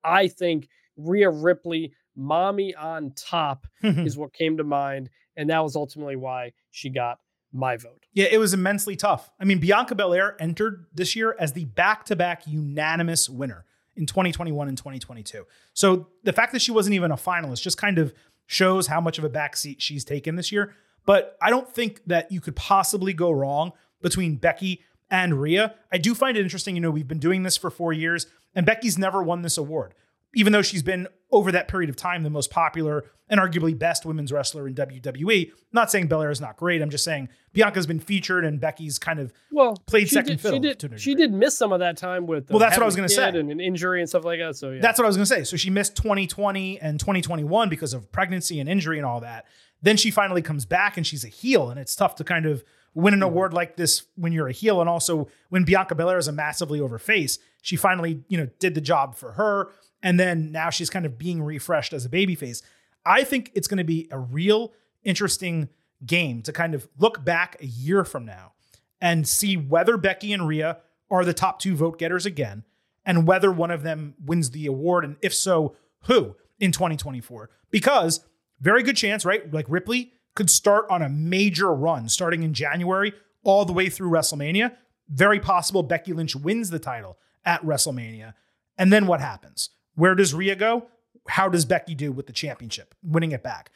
I 0.02 0.28
think 0.28 0.68
Rhea 0.96 1.30
Ripley, 1.30 1.92
mommy 2.14 2.74
on 2.74 3.12
top, 3.16 3.66
is 3.82 4.16
what 4.16 4.32
came 4.32 4.56
to 4.58 4.64
mind. 4.64 5.10
And 5.36 5.50
that 5.50 5.62
was 5.62 5.76
ultimately 5.76 6.16
why 6.16 6.52
she 6.70 6.90
got 6.90 7.18
my 7.54 7.76
vote. 7.76 8.04
Yeah, 8.12 8.26
it 8.30 8.38
was 8.38 8.52
immensely 8.52 8.96
tough. 8.96 9.30
I 9.40 9.44
mean, 9.44 9.58
Bianca 9.58 9.94
Belair 9.94 10.36
entered 10.40 10.86
this 10.92 11.16
year 11.16 11.36
as 11.38 11.52
the 11.52 11.64
back 11.64 12.04
to 12.06 12.16
back 12.16 12.46
unanimous 12.46 13.28
winner 13.28 13.64
in 13.96 14.06
2021 14.06 14.68
and 14.68 14.76
2022. 14.76 15.46
So 15.72 16.08
the 16.24 16.32
fact 16.32 16.52
that 16.52 16.60
she 16.60 16.72
wasn't 16.72 16.94
even 16.94 17.10
a 17.10 17.16
finalist 17.16 17.62
just 17.62 17.78
kind 17.78 17.98
of 17.98 18.12
shows 18.46 18.88
how 18.88 19.00
much 19.00 19.18
of 19.18 19.24
a 19.24 19.30
backseat 19.30 19.76
she's 19.78 20.04
taken 20.04 20.36
this 20.36 20.52
year. 20.52 20.74
But 21.06 21.36
I 21.40 21.50
don't 21.50 21.72
think 21.72 22.02
that 22.06 22.30
you 22.32 22.40
could 22.40 22.56
possibly 22.56 23.12
go 23.12 23.30
wrong 23.30 23.72
between 24.02 24.36
Becky 24.36 24.80
and 25.10 25.40
Rhea. 25.40 25.74
I 25.92 25.98
do 25.98 26.14
find 26.14 26.36
it 26.36 26.40
interesting. 26.40 26.74
You 26.74 26.80
know, 26.80 26.90
we've 26.90 27.08
been 27.08 27.18
doing 27.18 27.42
this 27.42 27.56
for 27.56 27.70
four 27.70 27.92
years, 27.92 28.26
and 28.54 28.66
Becky's 28.66 28.98
never 28.98 29.22
won 29.22 29.42
this 29.42 29.56
award 29.56 29.94
even 30.34 30.52
though 30.52 30.62
she's 30.62 30.82
been 30.82 31.08
over 31.34 31.52
that 31.52 31.68
period 31.68 31.90
of 31.90 31.96
time 31.96 32.22
the 32.22 32.30
most 32.30 32.50
popular 32.50 33.04
and 33.28 33.40
arguably 33.40 33.76
best 33.76 34.04
women's 34.04 34.30
wrestler 34.30 34.66
in 34.68 34.74
WWE. 34.74 35.48
I'm 35.48 35.54
Not 35.72 35.90
saying 35.90 36.08
Belair 36.08 36.30
is 36.30 36.40
not 36.40 36.56
great. 36.56 36.82
I'm 36.82 36.90
just 36.90 37.04
saying 37.04 37.28
Bianca's 37.52 37.86
been 37.86 38.00
featured 38.00 38.44
and 38.44 38.60
Becky's 38.60 38.98
kind 38.98 39.18
of 39.18 39.32
well 39.50 39.74
played 39.86 40.08
second 40.08 40.32
did, 40.36 40.40
fiddle. 40.40 40.58
She 40.58 40.88
did, 40.88 41.00
she 41.00 41.14
did 41.14 41.32
miss 41.32 41.56
some 41.56 41.72
of 41.72 41.80
that 41.80 41.96
time 41.96 42.26
with 42.26 42.50
well, 42.50 42.58
that's 42.58 42.76
what 42.76 42.82
I 42.82 42.86
was 42.86 42.96
going 42.96 43.08
to 43.08 43.14
say, 43.14 43.28
and 43.28 43.50
an 43.50 43.60
injury 43.60 44.00
and 44.00 44.08
stuff 44.08 44.24
like 44.24 44.38
that. 44.40 44.56
So 44.56 44.70
yeah, 44.70 44.80
that's 44.80 44.98
what 44.98 45.06
I 45.06 45.08
was 45.08 45.16
going 45.16 45.26
to 45.26 45.34
say. 45.34 45.44
So 45.44 45.56
she 45.56 45.70
missed 45.70 45.96
2020 45.96 46.80
and 46.80 47.00
2021 47.00 47.68
because 47.68 47.94
of 47.94 48.12
pregnancy 48.12 48.60
and 48.60 48.68
injury 48.68 48.98
and 48.98 49.06
all 49.06 49.20
that. 49.20 49.46
Then 49.82 49.96
she 49.96 50.10
finally 50.10 50.42
comes 50.42 50.64
back 50.64 50.96
and 50.96 51.06
she's 51.06 51.24
a 51.24 51.28
heel, 51.28 51.70
and 51.70 51.80
it's 51.80 51.96
tough 51.96 52.14
to 52.16 52.24
kind 52.24 52.46
of 52.46 52.62
win 52.94 53.12
an 53.12 53.20
mm-hmm. 53.20 53.28
award 53.28 53.52
like 53.52 53.76
this 53.76 54.04
when 54.16 54.32
you're 54.32 54.48
a 54.48 54.52
heel, 54.52 54.80
and 54.80 54.88
also 54.88 55.28
when 55.48 55.64
Bianca 55.64 55.94
Belair 55.94 56.18
is 56.18 56.28
a 56.28 56.32
massively 56.32 56.80
over 56.80 56.98
face. 56.98 57.38
She 57.62 57.76
finally, 57.76 58.22
you 58.28 58.36
know, 58.36 58.48
did 58.58 58.74
the 58.74 58.80
job 58.80 59.14
for 59.14 59.32
her 59.32 59.70
and 60.04 60.20
then 60.20 60.52
now 60.52 60.68
she's 60.68 60.90
kind 60.90 61.06
of 61.06 61.18
being 61.18 61.42
refreshed 61.42 61.94
as 61.94 62.04
a 62.04 62.10
babyface. 62.10 62.62
I 63.06 63.24
think 63.24 63.50
it's 63.54 63.66
going 63.66 63.78
to 63.78 63.84
be 63.84 64.06
a 64.10 64.18
real 64.18 64.72
interesting 65.02 65.70
game 66.04 66.42
to 66.42 66.52
kind 66.52 66.74
of 66.74 66.86
look 66.98 67.24
back 67.24 67.56
a 67.60 67.66
year 67.66 68.04
from 68.04 68.26
now 68.26 68.52
and 69.00 69.26
see 69.26 69.56
whether 69.56 69.96
Becky 69.96 70.32
and 70.34 70.46
Rhea 70.46 70.78
are 71.10 71.24
the 71.24 71.32
top 71.32 71.58
two 71.58 71.74
vote 71.74 71.98
getters 71.98 72.26
again 72.26 72.64
and 73.06 73.26
whether 73.26 73.50
one 73.50 73.70
of 73.70 73.82
them 73.82 74.14
wins 74.22 74.50
the 74.50 74.66
award 74.66 75.04
and 75.04 75.16
if 75.22 75.34
so, 75.34 75.74
who 76.02 76.36
in 76.60 76.70
2024. 76.70 77.48
Because 77.70 78.20
very 78.60 78.82
good 78.82 78.98
chance, 78.98 79.24
right? 79.24 79.52
Like 79.52 79.66
Ripley 79.68 80.12
could 80.34 80.50
start 80.50 80.84
on 80.90 81.00
a 81.00 81.08
major 81.08 81.72
run 81.74 82.10
starting 82.10 82.42
in 82.42 82.52
January 82.52 83.14
all 83.42 83.64
the 83.64 83.72
way 83.72 83.88
through 83.88 84.10
WrestleMania. 84.10 84.76
Very 85.08 85.40
possible 85.40 85.82
Becky 85.82 86.12
Lynch 86.12 86.36
wins 86.36 86.68
the 86.68 86.78
title 86.78 87.16
at 87.44 87.62
WrestleMania. 87.62 88.34
And 88.76 88.92
then 88.92 89.06
what 89.06 89.20
happens? 89.20 89.70
Where 89.94 90.14
does 90.14 90.34
Rhea 90.34 90.56
go? 90.56 90.88
How 91.28 91.48
does 91.48 91.64
Becky 91.64 91.94
do 91.94 92.12
with 92.12 92.26
the 92.26 92.32
championship, 92.32 92.94
winning 93.02 93.32
it 93.32 93.42
back? 93.42 93.70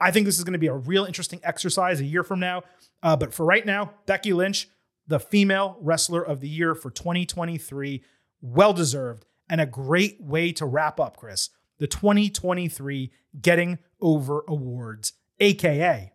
I 0.00 0.10
think 0.10 0.26
this 0.26 0.38
is 0.38 0.44
going 0.44 0.52
to 0.52 0.58
be 0.58 0.68
a 0.68 0.74
real 0.74 1.04
interesting 1.04 1.40
exercise 1.42 2.00
a 2.00 2.04
year 2.04 2.22
from 2.22 2.40
now. 2.40 2.62
Uh, 3.02 3.16
but 3.16 3.34
for 3.34 3.44
right 3.44 3.64
now, 3.64 3.92
Becky 4.06 4.32
Lynch, 4.32 4.68
the 5.06 5.20
female 5.20 5.76
wrestler 5.80 6.22
of 6.22 6.40
the 6.40 6.48
year 6.48 6.74
for 6.74 6.90
2023, 6.90 8.02
well 8.40 8.72
deserved 8.72 9.24
and 9.48 9.60
a 9.60 9.66
great 9.66 10.20
way 10.20 10.52
to 10.52 10.66
wrap 10.66 11.00
up, 11.00 11.16
Chris, 11.16 11.50
the 11.78 11.86
2023 11.86 13.10
Getting 13.40 13.78
Over 14.00 14.44
Awards, 14.48 15.14
aka 15.40 16.12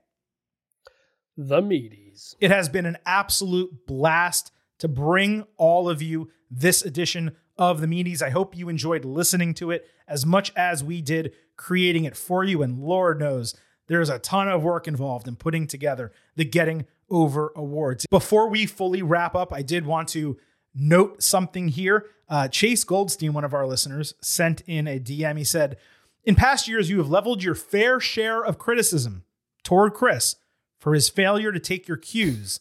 the 1.38 1.62
Meatys. 1.62 2.36
It 2.40 2.52
has 2.52 2.70
been 2.70 2.86
an 2.86 2.98
absolute 3.06 3.88
blast 3.88 4.52
to 4.80 4.88
bring 4.88 5.46
all 5.58 5.90
of 5.90 6.02
you 6.02 6.30
this 6.50 6.84
edition 6.84 7.36
of 7.58 7.82
the 7.82 7.88
Meatys. 7.88 8.22
I 8.22 8.30
hope 8.30 8.56
you 8.58 8.70
enjoyed 8.70 9.06
listening 9.06 9.54
to 9.56 9.72
it 9.72 9.88
as 10.08 10.26
much 10.26 10.52
as 10.56 10.84
we 10.84 11.02
did 11.02 11.34
creating 11.56 12.06
it 12.06 12.18
for 12.18 12.44
you. 12.44 12.62
And 12.62 12.80
Lord 12.80 13.20
knows 13.20 13.56
there's 13.88 14.10
a 14.10 14.20
ton 14.20 14.48
of 14.48 14.64
work 14.64 14.88
involved 14.88 15.28
in 15.28 15.36
putting 15.36 15.68
together 15.68 16.12
the 16.36 16.46
Getting 16.46 16.86
Over 17.10 17.52
Awards. 17.56 18.06
Before 18.10 18.50
we 18.50 18.66
fully 18.66 19.02
wrap 19.02 19.36
up, 19.36 19.54
I 19.54 19.62
did 19.62 19.86
want 19.86 20.08
to 20.10 20.38
note 20.74 21.22
something 21.22 21.68
here. 21.70 22.08
Uh, 22.30 22.48
Chase 22.48 22.84
Goldstein, 22.84 23.34
one 23.34 23.44
of 23.44 23.54
our 23.54 23.68
listeners, 23.68 24.16
sent 24.22 24.62
in 24.62 24.88
a 24.88 25.00
DM. 25.00 25.38
He 25.38 25.44
said, 25.44 25.78
In 26.24 26.36
past 26.36 26.68
years, 26.68 26.90
you 26.90 26.98
have 26.98 27.10
leveled 27.10 27.44
your 27.44 27.56
fair 27.56 28.00
share 28.00 28.44
of 28.44 28.58
criticism 28.58 29.24
toward 29.64 29.94
Chris 29.94 30.38
for 30.80 30.94
his 30.94 31.10
failure 31.10 31.52
to 31.52 31.60
take 31.60 31.88
your 31.88 31.98
cues 31.98 32.60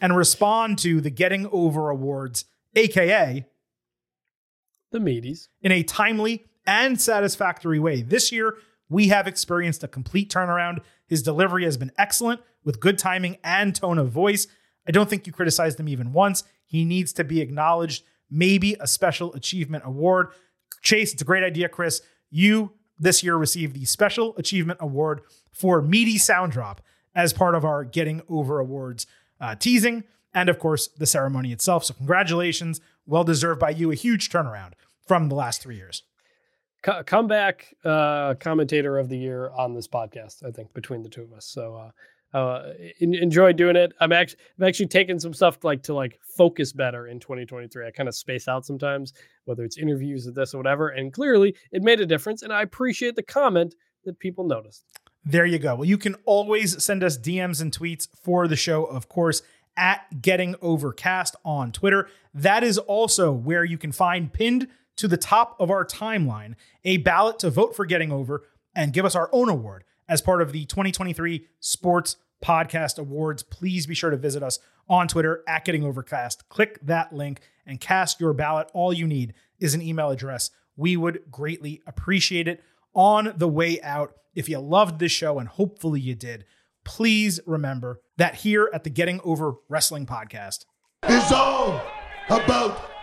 and 0.00 0.16
respond 0.16 0.78
to 0.78 1.00
the 1.00 1.10
Getting 1.10 1.48
Over 1.50 1.88
Awards, 1.88 2.44
aka 2.74 3.46
the 4.94 5.00
Meatys, 5.00 5.48
in 5.60 5.72
a 5.72 5.82
timely 5.82 6.46
and 6.66 6.98
satisfactory 6.98 7.78
way. 7.78 8.00
This 8.00 8.32
year, 8.32 8.56
we 8.88 9.08
have 9.08 9.26
experienced 9.26 9.82
a 9.82 9.88
complete 9.88 10.30
turnaround. 10.30 10.78
His 11.06 11.22
delivery 11.22 11.64
has 11.64 11.76
been 11.76 11.92
excellent 11.98 12.40
with 12.64 12.80
good 12.80 12.98
timing 12.98 13.36
and 13.44 13.74
tone 13.74 13.98
of 13.98 14.10
voice. 14.10 14.46
I 14.86 14.92
don't 14.92 15.10
think 15.10 15.26
you 15.26 15.32
criticized 15.32 15.78
him 15.78 15.88
even 15.88 16.12
once. 16.12 16.44
He 16.64 16.84
needs 16.84 17.12
to 17.14 17.24
be 17.24 17.40
acknowledged, 17.40 18.04
maybe 18.30 18.76
a 18.80 18.86
special 18.86 19.34
achievement 19.34 19.84
award. 19.84 20.28
Chase, 20.82 21.12
it's 21.12 21.22
a 21.22 21.26
great 21.26 21.44
idea, 21.44 21.68
Chris. 21.68 22.00
You 22.30 22.72
this 22.98 23.22
year 23.22 23.36
received 23.36 23.74
the 23.74 23.84
Special 23.84 24.36
Achievement 24.36 24.78
Award 24.80 25.22
for 25.52 25.82
Meaty 25.82 26.18
Sound 26.18 26.52
Drop 26.52 26.80
as 27.14 27.32
part 27.32 27.54
of 27.54 27.64
our 27.64 27.84
Getting 27.84 28.22
Over 28.28 28.60
Awards 28.60 29.06
uh, 29.40 29.56
teasing, 29.56 30.04
and 30.32 30.48
of 30.48 30.58
course, 30.58 30.88
the 30.88 31.06
ceremony 31.06 31.52
itself. 31.52 31.84
So, 31.84 31.94
congratulations. 31.94 32.80
Well 33.06 33.24
deserved 33.24 33.60
by 33.60 33.70
you. 33.70 33.90
A 33.90 33.94
huge 33.94 34.30
turnaround 34.30 34.72
from 35.06 35.28
the 35.28 35.34
last 35.34 35.62
three 35.62 35.76
years. 35.76 36.02
Comeback 37.06 37.74
uh, 37.84 38.34
commentator 38.34 38.98
of 38.98 39.08
the 39.08 39.16
year 39.16 39.50
on 39.50 39.72
this 39.72 39.88
podcast, 39.88 40.44
I 40.46 40.50
think, 40.50 40.74
between 40.74 41.02
the 41.02 41.08
two 41.08 41.22
of 41.22 41.32
us. 41.32 41.46
So, 41.46 41.76
uh, 41.76 41.90
uh, 42.34 42.72
enjoy 43.00 43.52
doing 43.52 43.76
it. 43.76 43.92
I'm 44.00 44.12
actually 44.12 44.40
I'm 44.58 44.66
actually 44.66 44.88
taking 44.88 45.20
some 45.20 45.32
stuff 45.32 45.62
like 45.62 45.84
to 45.84 45.94
like 45.94 46.18
focus 46.36 46.72
better 46.72 47.06
in 47.06 47.20
2023. 47.20 47.86
I 47.86 47.90
kind 47.92 48.08
of 48.08 48.14
space 48.14 48.48
out 48.48 48.66
sometimes, 48.66 49.12
whether 49.44 49.62
it's 49.62 49.78
interviews 49.78 50.26
or 50.26 50.32
this 50.32 50.52
or 50.52 50.58
whatever. 50.58 50.88
And 50.88 51.12
clearly, 51.12 51.54
it 51.70 51.82
made 51.82 52.00
a 52.00 52.06
difference. 52.06 52.42
And 52.42 52.52
I 52.52 52.62
appreciate 52.62 53.14
the 53.14 53.22
comment 53.22 53.76
that 54.04 54.18
people 54.18 54.44
noticed. 54.44 54.84
There 55.24 55.46
you 55.46 55.58
go. 55.58 55.76
Well, 55.76 55.84
you 55.84 55.96
can 55.96 56.16
always 56.26 56.82
send 56.82 57.02
us 57.02 57.16
DMs 57.16 57.62
and 57.62 57.72
tweets 57.72 58.08
for 58.22 58.46
the 58.48 58.56
show, 58.56 58.84
of 58.84 59.08
course, 59.08 59.42
at 59.76 60.20
Getting 60.20 60.56
Overcast 60.60 61.36
on 61.44 61.72
Twitter. 61.72 62.08
That 62.34 62.64
is 62.64 62.78
also 62.78 63.32
where 63.32 63.64
you 63.64 63.78
can 63.78 63.92
find 63.92 64.32
pinned 64.32 64.68
to 64.96 65.08
the 65.08 65.16
top 65.16 65.56
of 65.58 65.70
our 65.70 65.84
timeline 65.84 66.54
a 66.84 66.98
ballot 66.98 67.38
to 67.40 67.50
vote 67.50 67.74
for 67.74 67.84
Getting 67.84 68.12
Over 68.12 68.44
and 68.74 68.92
give 68.92 69.04
us 69.04 69.14
our 69.14 69.28
own 69.32 69.48
award 69.48 69.84
as 70.08 70.20
part 70.22 70.42
of 70.42 70.52
the 70.52 70.64
2023 70.64 71.46
Sports 71.60 72.16
Podcast 72.44 72.98
Awards. 72.98 73.42
Please 73.42 73.86
be 73.86 73.94
sure 73.94 74.10
to 74.10 74.16
visit 74.16 74.42
us 74.42 74.58
on 74.88 75.08
Twitter 75.08 75.42
at 75.48 75.64
Getting 75.64 75.84
Overcast. 75.84 76.48
Click 76.48 76.78
that 76.82 77.12
link 77.12 77.40
and 77.66 77.80
cast 77.80 78.20
your 78.20 78.32
ballot. 78.34 78.70
All 78.74 78.92
you 78.92 79.06
need 79.06 79.34
is 79.58 79.74
an 79.74 79.82
email 79.82 80.10
address. 80.10 80.50
We 80.76 80.96
would 80.96 81.22
greatly 81.30 81.80
appreciate 81.86 82.48
it. 82.48 82.62
On 82.94 83.32
the 83.36 83.48
way 83.48 83.80
out, 83.82 84.14
if 84.34 84.48
you 84.48 84.58
loved 84.58 84.98
this 84.98 85.12
show, 85.12 85.38
and 85.38 85.48
hopefully 85.48 86.00
you 86.00 86.14
did, 86.14 86.44
please 86.84 87.40
remember 87.46 88.00
that 88.18 88.36
here 88.36 88.70
at 88.72 88.84
the 88.84 88.90
Getting 88.90 89.20
Over 89.24 89.54
Wrestling 89.68 90.06
Podcast, 90.06 90.64
it's 91.02 91.32
all 91.32 91.80
about 92.28 92.93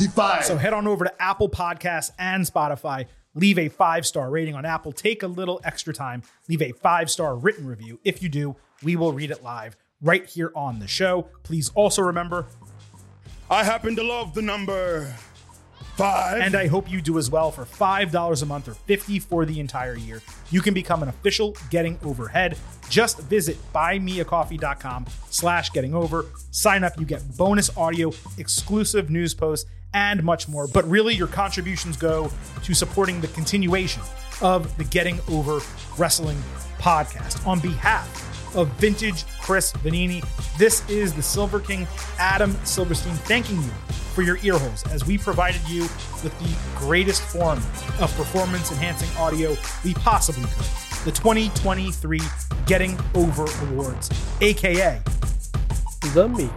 Defy. 0.00 0.40
So 0.42 0.56
head 0.56 0.72
on 0.72 0.86
over 0.86 1.04
to 1.04 1.22
Apple 1.22 1.48
Podcasts 1.48 2.10
and 2.18 2.44
Spotify. 2.44 3.06
Leave 3.34 3.58
a 3.58 3.68
five 3.68 4.06
star 4.06 4.30
rating 4.30 4.54
on 4.54 4.64
Apple. 4.64 4.92
Take 4.92 5.22
a 5.22 5.26
little 5.26 5.60
extra 5.62 5.92
time. 5.92 6.22
Leave 6.48 6.62
a 6.62 6.72
five 6.72 7.10
star 7.10 7.36
written 7.36 7.66
review. 7.66 8.00
If 8.02 8.22
you 8.22 8.28
do, 8.28 8.56
we 8.82 8.96
will 8.96 9.12
read 9.12 9.30
it 9.30 9.42
live 9.42 9.76
right 10.00 10.24
here 10.26 10.52
on 10.56 10.78
the 10.78 10.88
show. 10.88 11.28
Please 11.42 11.70
also 11.74 12.02
remember 12.02 12.46
I 13.50 13.62
happen 13.64 13.94
to 13.96 14.02
love 14.02 14.32
the 14.32 14.42
number 14.42 15.14
five. 15.96 16.40
And 16.40 16.54
I 16.54 16.66
hope 16.66 16.90
you 16.90 17.02
do 17.02 17.18
as 17.18 17.30
well 17.30 17.50
for 17.50 17.64
$5 17.64 18.42
a 18.42 18.46
month 18.46 18.68
or 18.68 18.74
50 18.74 19.18
for 19.18 19.44
the 19.44 19.60
entire 19.60 19.96
year. 19.96 20.22
You 20.50 20.62
can 20.62 20.72
become 20.72 21.02
an 21.02 21.08
official 21.08 21.54
Getting 21.68 21.98
Overhead. 22.02 22.56
Just 22.88 23.20
visit 23.20 23.58
buymeacoffee.com 23.74 25.06
slash 25.28 25.70
getting 25.72 25.94
over. 25.94 26.26
Sign 26.52 26.84
up, 26.84 26.98
you 26.98 27.04
get 27.04 27.22
bonus 27.36 27.76
audio, 27.76 28.12
exclusive 28.38 29.10
news 29.10 29.34
posts, 29.34 29.68
and 29.94 30.22
much 30.22 30.48
more. 30.48 30.66
But 30.66 30.88
really, 30.88 31.14
your 31.14 31.28
contributions 31.28 31.96
go 31.96 32.30
to 32.62 32.74
supporting 32.74 33.20
the 33.20 33.28
continuation 33.28 34.02
of 34.40 34.76
the 34.76 34.84
Getting 34.84 35.20
Over 35.30 35.60
Wrestling 35.98 36.38
podcast. 36.78 37.46
On 37.46 37.60
behalf 37.60 38.54
of 38.56 38.68
Vintage 38.74 39.26
Chris 39.40 39.72
Vannini, 39.72 40.24
this 40.58 40.88
is 40.88 41.14
the 41.14 41.22
Silver 41.22 41.60
King, 41.60 41.86
Adam 42.18 42.56
Silverstein, 42.64 43.14
thanking 43.14 43.56
you 43.56 43.70
for 44.14 44.22
your 44.22 44.38
ear 44.42 44.58
holes 44.58 44.84
as 44.88 45.06
we 45.06 45.16
provided 45.16 45.60
you 45.68 45.82
with 46.22 46.36
the 46.40 46.78
greatest 46.78 47.22
form 47.22 47.58
of 48.00 48.12
performance 48.16 48.70
enhancing 48.72 49.08
audio 49.16 49.54
we 49.84 49.94
possibly 49.94 50.42
could. 50.42 50.66
The 51.04 51.12
2023 51.12 52.20
Getting 52.66 52.98
Over 53.14 53.46
Awards, 53.68 54.10
aka 54.40 55.00
The 56.14 56.28
Me. 56.28 56.50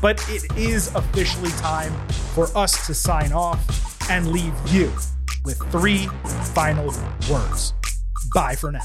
But 0.00 0.24
it 0.28 0.44
is 0.56 0.94
officially 0.94 1.50
time 1.52 1.92
for 2.34 2.46
us 2.56 2.86
to 2.86 2.94
sign 2.94 3.32
off 3.32 4.10
and 4.10 4.28
leave 4.28 4.54
you 4.68 4.92
with 5.44 5.58
three 5.70 6.06
final 6.54 6.94
words. 7.30 7.74
Bye 8.32 8.54
for 8.54 8.70
now. 8.72 8.82